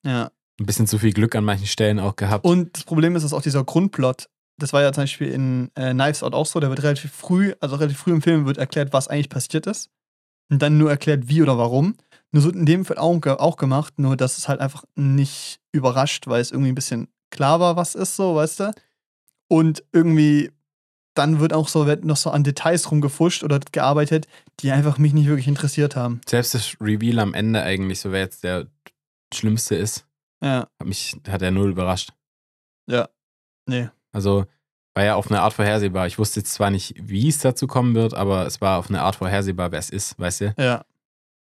Ja. 0.05 0.31
Ein 0.61 0.67
bisschen 0.67 0.87
zu 0.87 0.99
viel 0.99 1.13
Glück 1.13 1.35
an 1.35 1.45
manchen 1.45 1.67
Stellen 1.67 1.99
auch 1.99 2.17
gehabt. 2.17 2.45
Und 2.45 2.77
das 2.77 2.85
Problem 2.85 3.17
ist, 3.17 3.23
dass 3.23 3.33
auch 3.33 3.43
dieser 3.43 3.65
Grundplot, 3.65 4.29
das 4.59 4.73
war 4.73 4.83
ja 4.83 4.93
zum 4.93 5.03
Beispiel 5.03 5.29
in 5.29 5.71
äh, 5.75 5.93
Knives 5.93 6.23
Out 6.23 6.35
auch 6.35 6.47
so, 6.47 6.61
der 6.61 6.71
wird 6.71 6.83
relativ 6.83 7.13
früh, 7.13 7.55
also 7.61 7.77
relativ 7.77 7.99
früh 7.99 8.13
im 8.13 8.23
Film 8.23 8.47
wird 8.47 8.59
erklärt, 8.59 8.93
was 8.93 9.09
eigentlich 9.09 9.29
passiert 9.29 9.67
ist. 9.67 9.91
Und 10.51 10.63
dann 10.63 10.79
nur 10.79 10.91
erklärt, 10.91 11.29
wie 11.29 11.43
oder 11.43 11.59
warum. 11.59 11.97
Nur 12.31 12.43
so 12.43 12.51
in 12.51 12.67
dem 12.67 12.85
Fall 12.85 12.99
auch, 12.99 13.21
auch 13.27 13.57
gemacht, 13.57 13.95
nur 13.99 14.17
dass 14.17 14.39
es 14.39 14.49
halt 14.49 14.61
einfach 14.61 14.85
nicht 14.95 15.61
überrascht, 15.73 16.27
weil 16.27 16.41
es 16.41 16.51
irgendwie 16.51 16.71
ein 16.71 16.77
bisschen 16.77 17.09
klar 17.31 17.61
war, 17.61 17.77
was 17.77 17.95
ist 17.95 18.15
so, 18.15 18.37
weißt 18.37 18.61
du? 18.61 18.73
Und 19.49 19.83
irgendwie 19.93 20.51
dann 21.15 21.41
wird 21.41 21.53
auch 21.53 21.69
so, 21.69 21.87
wird 21.87 22.05
noch 22.05 22.17
so 22.17 22.31
an 22.31 22.45
Details 22.45 22.91
rumgefuscht 22.91 23.45
oder 23.45 23.61
gearbeitet, 23.73 24.27
die 24.61 24.73
einfach 24.73 24.99
mich 24.99 25.15
nicht 25.15 25.27
wirklich 25.27 25.49
interessiert 25.49 25.97
haben. 25.97 26.21
Selbst 26.29 26.55
das 26.55 26.77
Reveal 26.81 27.21
am 27.21 27.35
Ende 27.35 27.63
eigentlich, 27.63 28.01
so 28.01 28.13
wer 28.13 28.21
jetzt 28.21 28.45
der 28.45 28.67
Schlimmste 29.33 29.77
ist, 29.77 30.05
Ja, 30.45 30.68
hat 30.78 30.86
mich, 30.86 31.16
hat 31.26 31.40
er 31.42 31.51
null 31.51 31.70
überrascht. 31.70 32.12
nee. 33.66 33.88
Also 34.12 34.45
war 34.95 35.05
ja 35.05 35.14
auf 35.16 35.28
eine 35.28 35.40
Art 35.40 35.53
vorhersehbar. 35.55 36.07
Ich 36.07 36.18
wusste 36.18 36.40
jetzt 36.40 36.53
zwar 36.53 36.70
nicht, 36.70 36.95
wie 37.01 37.28
es 37.28 37.38
dazu 37.38 37.66
kommen 37.66 37.95
wird, 37.97 38.14
aber 38.14 38.47
es 38.47 38.61
war 38.61 38.78
auf 38.78 38.88
eine 38.88 39.01
Art 39.03 39.16
vorhersehbar, 39.16 39.72
wer 39.72 39.78
es 39.80 39.90
ist, 39.90 40.16
weißt 40.20 40.40
du? 40.42 40.55
Ja. 40.59 40.84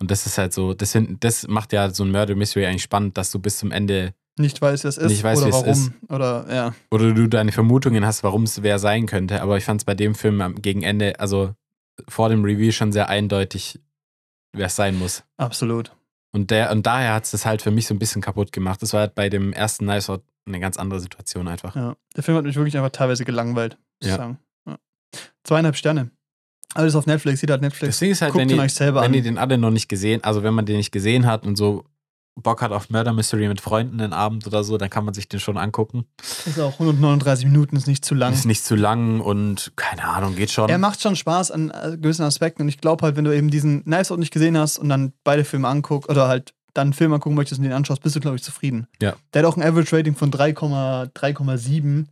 Und 0.01 0.11
das 0.11 0.27
ist 0.27 0.39
halt 0.39 0.53
so, 0.53 0.75
das, 0.75 0.97
das 1.21 1.49
macht 1.49 1.73
ja 1.73 1.91
so 1.91 2.05
ein 2.05 2.13
Murder 2.13 2.37
Mystery 2.37 2.67
eigentlich 2.67 2.83
spannend, 2.85 3.17
dass 3.17 3.31
du 3.33 3.39
bis 3.41 3.59
zum 3.59 3.73
Ende 3.73 4.15
Nicht 4.39 4.61
weiß, 4.61 4.85
wer 4.85 4.89
es 4.91 4.97
ist 4.99 5.23
weiß, 5.25 5.43
oder 5.43 5.53
warum. 5.53 5.69
ist. 5.71 5.93
Oder 6.09 6.47
ja. 6.55 6.75
oder 6.91 7.13
du 7.15 7.27
deine 7.29 7.51
Vermutungen 7.53 8.05
hast, 8.07 8.23
warum 8.23 8.45
es 8.45 8.63
wer 8.63 8.79
sein 8.79 9.07
könnte. 9.07 9.43
Aber 9.43 9.57
ich 9.57 9.65
fand 9.65 9.81
es 9.81 9.85
bei 9.85 9.95
dem 9.95 10.15
Film 10.15 10.41
am- 10.41 10.61
gegen 10.63 10.83
Ende, 10.83 11.19
also 11.19 11.55
vor 12.09 12.29
dem 12.29 12.45
Review 12.45 12.71
schon 12.73 12.93
sehr 12.93 13.09
eindeutig, 13.09 13.81
wer 14.53 14.67
es 14.67 14.77
sein 14.77 14.99
muss. 14.99 15.25
Absolut. 15.37 15.93
Und, 16.35 16.51
der, 16.51 16.71
und 16.73 16.87
daher 16.87 17.15
hat 17.15 17.25
es 17.25 17.31
das 17.33 17.45
halt 17.45 17.61
für 17.63 17.71
mich 17.71 17.87
so 17.87 17.95
ein 17.95 17.99
bisschen 17.99 18.23
kaputt 18.23 18.53
gemacht. 18.53 18.81
Das 18.83 18.93
war 18.95 19.01
halt 19.01 19.15
bei 19.15 19.29
dem 19.29 19.53
ersten 19.53 19.85
Knives 19.85 20.09
Out 20.09 20.23
eine 20.47 20.61
ganz 20.61 20.77
andere 20.79 20.99
Situation 20.99 21.47
einfach. 21.47 21.77
Ja. 21.77 21.95
Der 22.17 22.23
Film 22.23 22.37
hat 22.39 22.45
mich 22.45 22.57
wirklich 22.57 22.77
einfach 22.77 22.91
teilweise 22.91 23.25
gelangweilt, 23.25 23.77
muss 24.01 24.09
Ja. 24.09 24.15
ich 24.15 24.17
sagen. 24.17 24.39
Ja. 24.67 24.79
Zweieinhalb 25.45 25.77
Sterne. 25.77 26.11
Alles 26.75 26.95
auf 26.95 27.07
Netflix, 27.07 27.43
jeder 27.43 27.55
hat 27.55 27.61
Netflix. 27.61 27.97
Das 27.97 27.99
Ding 28.01 28.11
ist 28.11 28.23
halt, 28.23 28.33
Guckt 28.33 28.49
wenn 28.49 28.49
ihr, 28.51 28.57
wenn 28.57 29.15
ihr 29.15 29.23
den 29.23 29.37
alle 29.37 29.59
noch 29.59 29.71
nicht 29.71 29.89
gesehen, 29.89 30.25
also 30.25 30.43
wenn 30.43 30.55
man 30.55 30.65
den 30.65 30.79
nicht 30.79 30.91
gesehen 30.91 31.27
hat 31.27 31.45
und 31.47 31.57
so 31.57 31.85
Bock 32.35 32.63
hat 32.63 32.73
auf 32.73 32.89
Murder 32.89 33.13
Mystery 33.13 33.47
mit 33.49 33.61
Freunden 33.61 34.01
einen 34.01 34.13
Abend 34.15 34.47
oder 34.47 34.65
so, 34.65 34.79
dann 34.79 34.89
kann 34.89 35.05
man 35.05 35.13
sich 35.13 35.29
den 35.29 35.39
schon 35.39 35.59
angucken. 35.59 36.07
Ist 36.47 36.59
auch 36.59 36.73
139 36.75 37.45
Minuten, 37.45 37.77
ist 37.77 37.87
nicht 37.87 38.05
zu 38.05 38.15
lang. 38.15 38.33
Ist 38.33 38.47
nicht 38.47 38.65
zu 38.65 38.75
lang 38.75 39.21
und 39.21 39.73
keine 39.77 40.05
Ahnung, 40.05 40.35
geht 40.35 40.51
schon. 40.51 40.71
Er 40.71 40.79
macht 40.79 41.03
schon 41.03 41.15
Spaß 41.15 41.51
an 41.51 41.71
äh, 41.71 41.97
gewissen 41.99 42.23
Aspekten 42.23 42.63
und 42.63 42.69
ich 42.69 42.79
glaube 42.81 43.05
halt, 43.05 43.17
wenn 43.17 43.25
du 43.25 43.37
eben 43.37 43.51
diesen 43.51 43.85
Knives 43.85 44.11
Out 44.11 44.19
nicht 44.19 44.33
gesehen 44.33 44.57
hast 44.57 44.79
und 44.79 44.89
dann 44.89 45.13
beide 45.25 45.45
Filme 45.45 45.69
anguckst 45.69 46.09
oder 46.09 46.27
halt 46.29 46.55
dann 46.75 46.87
einen 46.87 46.93
Film 46.95 47.13
angucken 47.13 47.35
möchtest 47.37 47.59
und 47.59 47.65
den 47.65 47.73
anschaust, 47.75 48.03
bist 48.03 48.17
du, 48.17 48.21
glaube 48.21 48.37
ich, 48.37 48.43
zufrieden. 48.43 48.87
Ja. 49.03 49.15
Der 49.35 49.43
hat 49.43 49.47
auch 49.53 49.59
ein 49.59 49.63
Average 49.63 49.95
Rating 49.95 50.17
von 50.17 50.31
3,- 50.31 50.55
3,7. 51.13 52.07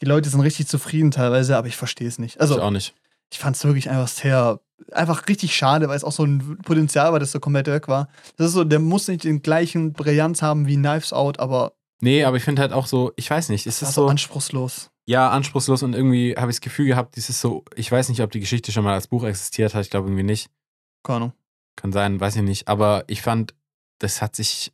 Die 0.00 0.06
Leute 0.06 0.28
sind 0.28 0.40
richtig 0.40 0.66
zufrieden 0.66 1.12
teilweise, 1.12 1.56
aber 1.56 1.68
ich 1.68 1.76
verstehe 1.76 2.08
es 2.08 2.18
nicht. 2.18 2.34
ich 2.34 2.40
Also, 2.40 2.60
auch 2.60 2.70
nicht. 2.72 2.94
ich 3.32 3.38
fand 3.38 3.54
es 3.54 3.64
wirklich 3.64 3.88
einfach 3.90 4.08
sehr, 4.08 4.58
einfach 4.90 5.28
richtig 5.28 5.54
schade, 5.54 5.88
weil 5.88 5.96
es 5.96 6.04
auch 6.04 6.12
so 6.12 6.24
ein 6.24 6.58
Potenzial 6.62 7.12
war, 7.12 7.20
das 7.20 7.32
so 7.32 7.40
komplett 7.40 7.66
weg 7.68 7.88
war. 7.88 8.08
Das 8.36 8.48
ist 8.48 8.52
so, 8.54 8.64
der 8.64 8.78
muss 8.80 9.08
nicht 9.08 9.24
den 9.24 9.42
gleichen 9.42 9.92
Brillanz 9.92 10.42
haben 10.42 10.66
wie 10.66 10.76
Knives 10.76 11.12
Out, 11.12 11.38
aber 11.40 11.72
Nee, 12.00 12.24
aber 12.24 12.36
ich 12.36 12.42
finde 12.42 12.62
halt 12.62 12.72
auch 12.72 12.86
so, 12.86 13.12
ich 13.16 13.30
weiß 13.30 13.48
nicht, 13.50 13.64
es 13.66 13.78
das 13.78 13.90
ist 13.90 13.96
war 13.96 14.02
so 14.02 14.06
so, 14.06 14.10
anspruchslos. 14.10 14.90
ja, 15.06 15.30
anspruchslos 15.30 15.84
und 15.84 15.94
irgendwie 15.94 16.34
habe 16.36 16.50
ich 16.50 16.56
das 16.56 16.60
Gefühl 16.60 16.86
gehabt, 16.86 17.14
dieses 17.14 17.40
so, 17.40 17.64
ich 17.76 17.92
weiß 17.92 18.08
nicht, 18.08 18.20
ob 18.22 18.32
die 18.32 18.40
Geschichte 18.40 18.72
schon 18.72 18.82
mal 18.82 18.94
als 18.94 19.06
Buch 19.06 19.22
existiert 19.24 19.72
hat, 19.74 19.84
ich 19.84 19.90
glaube 19.90 20.08
irgendwie 20.08 20.24
nicht. 20.24 20.50
Keine 21.04 21.16
Ahnung. 21.16 21.32
Kann 21.76 21.92
sein, 21.92 22.20
weiß 22.20 22.36
ich 22.36 22.42
nicht. 22.42 22.66
Aber 22.68 23.04
ich 23.06 23.22
fand, 23.22 23.54
das 24.00 24.20
hat 24.20 24.34
sich 24.34 24.72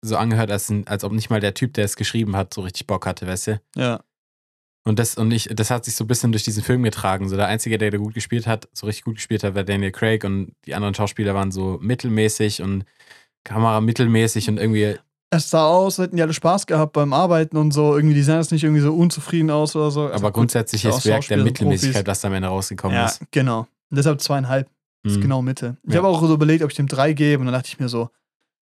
so 0.00 0.16
angehört, 0.16 0.50
als, 0.50 0.72
als 0.86 1.04
ob 1.04 1.12
nicht 1.12 1.28
mal 1.30 1.40
der 1.40 1.54
Typ, 1.54 1.74
der 1.74 1.84
es 1.84 1.94
geschrieben 1.96 2.36
hat, 2.36 2.52
so 2.54 2.62
richtig 2.62 2.86
Bock 2.86 3.06
hatte, 3.06 3.26
weißt 3.26 3.46
du? 3.48 3.60
Ja. 3.76 4.00
Und 4.84 4.98
das, 4.98 5.16
und 5.16 5.30
ich, 5.30 5.48
das 5.52 5.70
hat 5.70 5.84
sich 5.84 5.94
so 5.94 6.04
ein 6.04 6.08
bisschen 6.08 6.32
durch 6.32 6.42
diesen 6.42 6.62
Film 6.62 6.82
getragen. 6.82 7.28
So 7.28 7.36
der 7.36 7.46
Einzige, 7.46 7.78
der 7.78 7.90
da 7.92 7.98
gut 7.98 8.14
gespielt 8.14 8.46
hat, 8.48 8.68
so 8.72 8.86
richtig 8.86 9.04
gut 9.04 9.14
gespielt 9.16 9.44
hat, 9.44 9.54
war 9.54 9.62
Daniel 9.62 9.92
Craig 9.92 10.24
und 10.24 10.54
die 10.66 10.74
anderen 10.74 10.94
Schauspieler 10.94 11.34
waren 11.34 11.52
so 11.52 11.78
mittelmäßig 11.80 12.62
und 12.62 12.84
Kamera 13.44 13.80
mittelmäßig 13.80 14.48
und 14.48 14.58
irgendwie, 14.58 14.96
Es 15.30 15.50
sah 15.50 15.66
aus, 15.66 15.98
als 16.00 16.06
hätten 16.08 16.16
die 16.16 16.22
alle 16.22 16.34
Spaß 16.34 16.66
gehabt 16.66 16.92
beim 16.94 17.12
Arbeiten 17.12 17.56
und 17.56 17.70
so. 17.72 17.94
Irgendwie, 17.96 18.14
die 18.14 18.22
sahen 18.22 18.38
jetzt 18.40 18.50
nicht 18.52 18.64
irgendwie 18.64 18.82
so 18.82 18.92
unzufrieden 18.92 19.50
aus 19.50 19.76
oder 19.76 19.90
so. 19.92 20.02
Also 20.02 20.14
aber 20.14 20.32
grundsätzlich 20.32 20.84
ist 20.84 21.06
Werk 21.06 21.26
der 21.28 21.38
Mittelmäßigkeit, 21.38 22.06
was 22.06 22.20
da 22.20 22.28
am 22.28 22.34
Ende 22.34 22.48
rausgekommen 22.48 22.96
Ja, 22.96 23.06
ist. 23.06 23.20
genau. 23.30 23.60
Und 23.90 23.96
deshalb 23.98 24.20
zweieinhalb. 24.20 24.68
Das 25.04 25.12
ist 25.12 25.18
Mhm. 25.18 25.22
genau 25.22 25.42
Mitte. 25.42 25.76
Ich 25.86 25.94
Ja. 25.94 25.98
habe 25.98 26.08
auch 26.08 26.20
so 26.20 26.32
überlegt, 26.34 26.62
ob 26.64 26.70
ich 26.70 26.76
dem 26.76 26.86
drei 26.88 27.12
gebe 27.12 27.40
und 27.40 27.46
dann 27.46 27.54
dachte 27.54 27.68
ich 27.68 27.78
mir 27.80 27.88
so, 27.88 28.10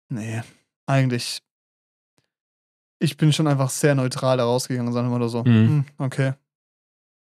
nee, 0.10 0.41
eigentlich. 0.86 1.39
Ich 3.00 3.16
bin 3.18 3.32
schon 3.32 3.47
einfach 3.47 3.70
sehr 3.70 3.95
neutral 3.95 4.38
da 4.38 4.43
rausgegangen, 4.43 4.91
sagen 4.93 5.10
wir 5.10 5.18
mal 5.18 5.30
so. 5.30 5.43
Mhm. 5.43 5.45
Hm, 5.68 5.86
okay. 5.97 6.34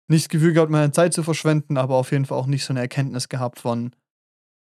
Nicht 0.08 0.26
das 0.26 0.30
Gefühl 0.30 0.54
gehabt, 0.54 0.72
meine 0.72 0.92
Zeit 0.92 1.14
zu 1.14 1.22
verschwenden, 1.22 1.78
aber 1.78 1.96
auf 1.96 2.12
jeden 2.12 2.26
Fall 2.26 2.38
auch 2.38 2.48
nicht 2.48 2.66
so 2.66 2.74
eine 2.74 2.80
Erkenntnis 2.80 3.30
gehabt 3.30 3.60
von, 3.60 3.94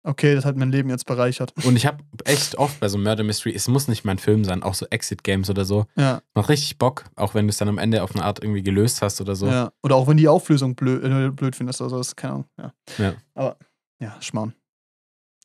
okay, 0.04 0.36
das 0.36 0.46
hat 0.46 0.56
mein 0.56 0.72
Leben 0.72 0.90
jetzt 0.90 1.06
bereichert. 1.06 1.54
Und 1.64 1.76
ich 1.78 1.86
habe 1.88 2.04
echt 2.26 2.58
oft 2.58 2.80
bei 2.80 2.90
so 2.90 2.98
Murder 2.98 3.24
Mystery, 3.24 3.56
es 3.56 3.68
muss 3.68 3.88
nicht 3.88 4.04
mein 4.04 4.20
Film 4.20 4.44
sein, 4.44 4.62
auch 4.62 4.76
so 4.76 4.86
Exit 4.90 5.24
Games 5.24 5.50
oder 5.50 5.66
so, 5.66 5.86
Ja, 5.96 6.22
macht 6.36 6.50
richtig 6.50 6.78
Bock, 6.78 7.06
auch 7.16 7.34
wenn 7.34 7.48
du 7.48 7.50
es 7.52 7.58
dann 7.58 7.70
am 7.70 7.78
Ende 7.80 8.04
auf 8.04 8.14
eine 8.14 8.24
Art 8.24 8.44
irgendwie 8.44 8.62
gelöst 8.62 9.02
hast 9.02 9.20
oder 9.22 9.36
so. 9.36 9.48
ja. 9.48 9.72
Oder 9.82 9.96
auch 9.96 10.08
wenn 10.08 10.18
die 10.18 10.28
Auflösung 10.28 10.76
blöd, 10.76 11.04
äh, 11.04 11.30
blöd 11.32 11.56
findest 11.56 11.82
oder 11.82 11.90
so, 11.90 11.98
das 11.98 12.10
ist 12.10 12.16
keine 12.18 12.34
Ahnung. 12.34 12.46
Ja. 12.60 12.74
Ja. 13.00 13.14
Aber, 13.34 13.58
ja, 14.00 14.18
Schmarrn. 14.22 14.54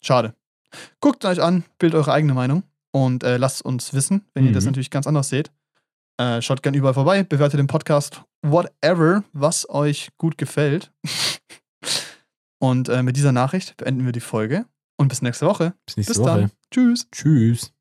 Schade. 0.03 0.35
Guckt 1.01 1.25
euch 1.25 1.41
an, 1.41 1.65
bildet 1.79 1.99
eure 1.99 2.13
eigene 2.13 2.35
Meinung 2.35 2.65
und 2.97 3.25
äh, 3.25 3.37
lasst 3.37 3.63
uns 3.63 3.93
wissen, 3.93 4.25
wenn 4.35 4.47
ihr 4.47 4.53
das 4.53 4.65
Mhm. 4.65 4.71
natürlich 4.71 4.91
ganz 4.91 5.07
anders 5.07 5.29
seht. 5.29 5.51
Äh, 6.19 6.41
schaut 6.41 6.63
gerne 6.63 6.79
überall 6.79 6.95
vorbei, 6.95 7.25
bewertet 7.25 7.59
den 7.61 7.67
Podcast, 7.67 8.23
whatever, 8.43 9.23
was 9.35 9.69
euch 9.69 10.09
gut 10.17 10.39
gefällt. 10.39 10.91
und 12.59 12.89
äh, 12.89 13.03
mit 13.03 13.17
dieser 13.17 13.33
Nachricht 13.33 13.77
beenden 13.77 14.07
wir 14.07 14.13
die 14.13 14.21
Folge 14.21 14.65
und 14.97 15.09
bis 15.09 15.21
nächste 15.21 15.47
Woche. 15.47 15.75
Bis 15.85 15.99
nächste 15.99 16.15
Bis 16.15 16.23
Woche. 16.23 16.31
dann. 16.41 16.51
Tschüss. 16.71 17.07
Tschüss. 17.13 17.76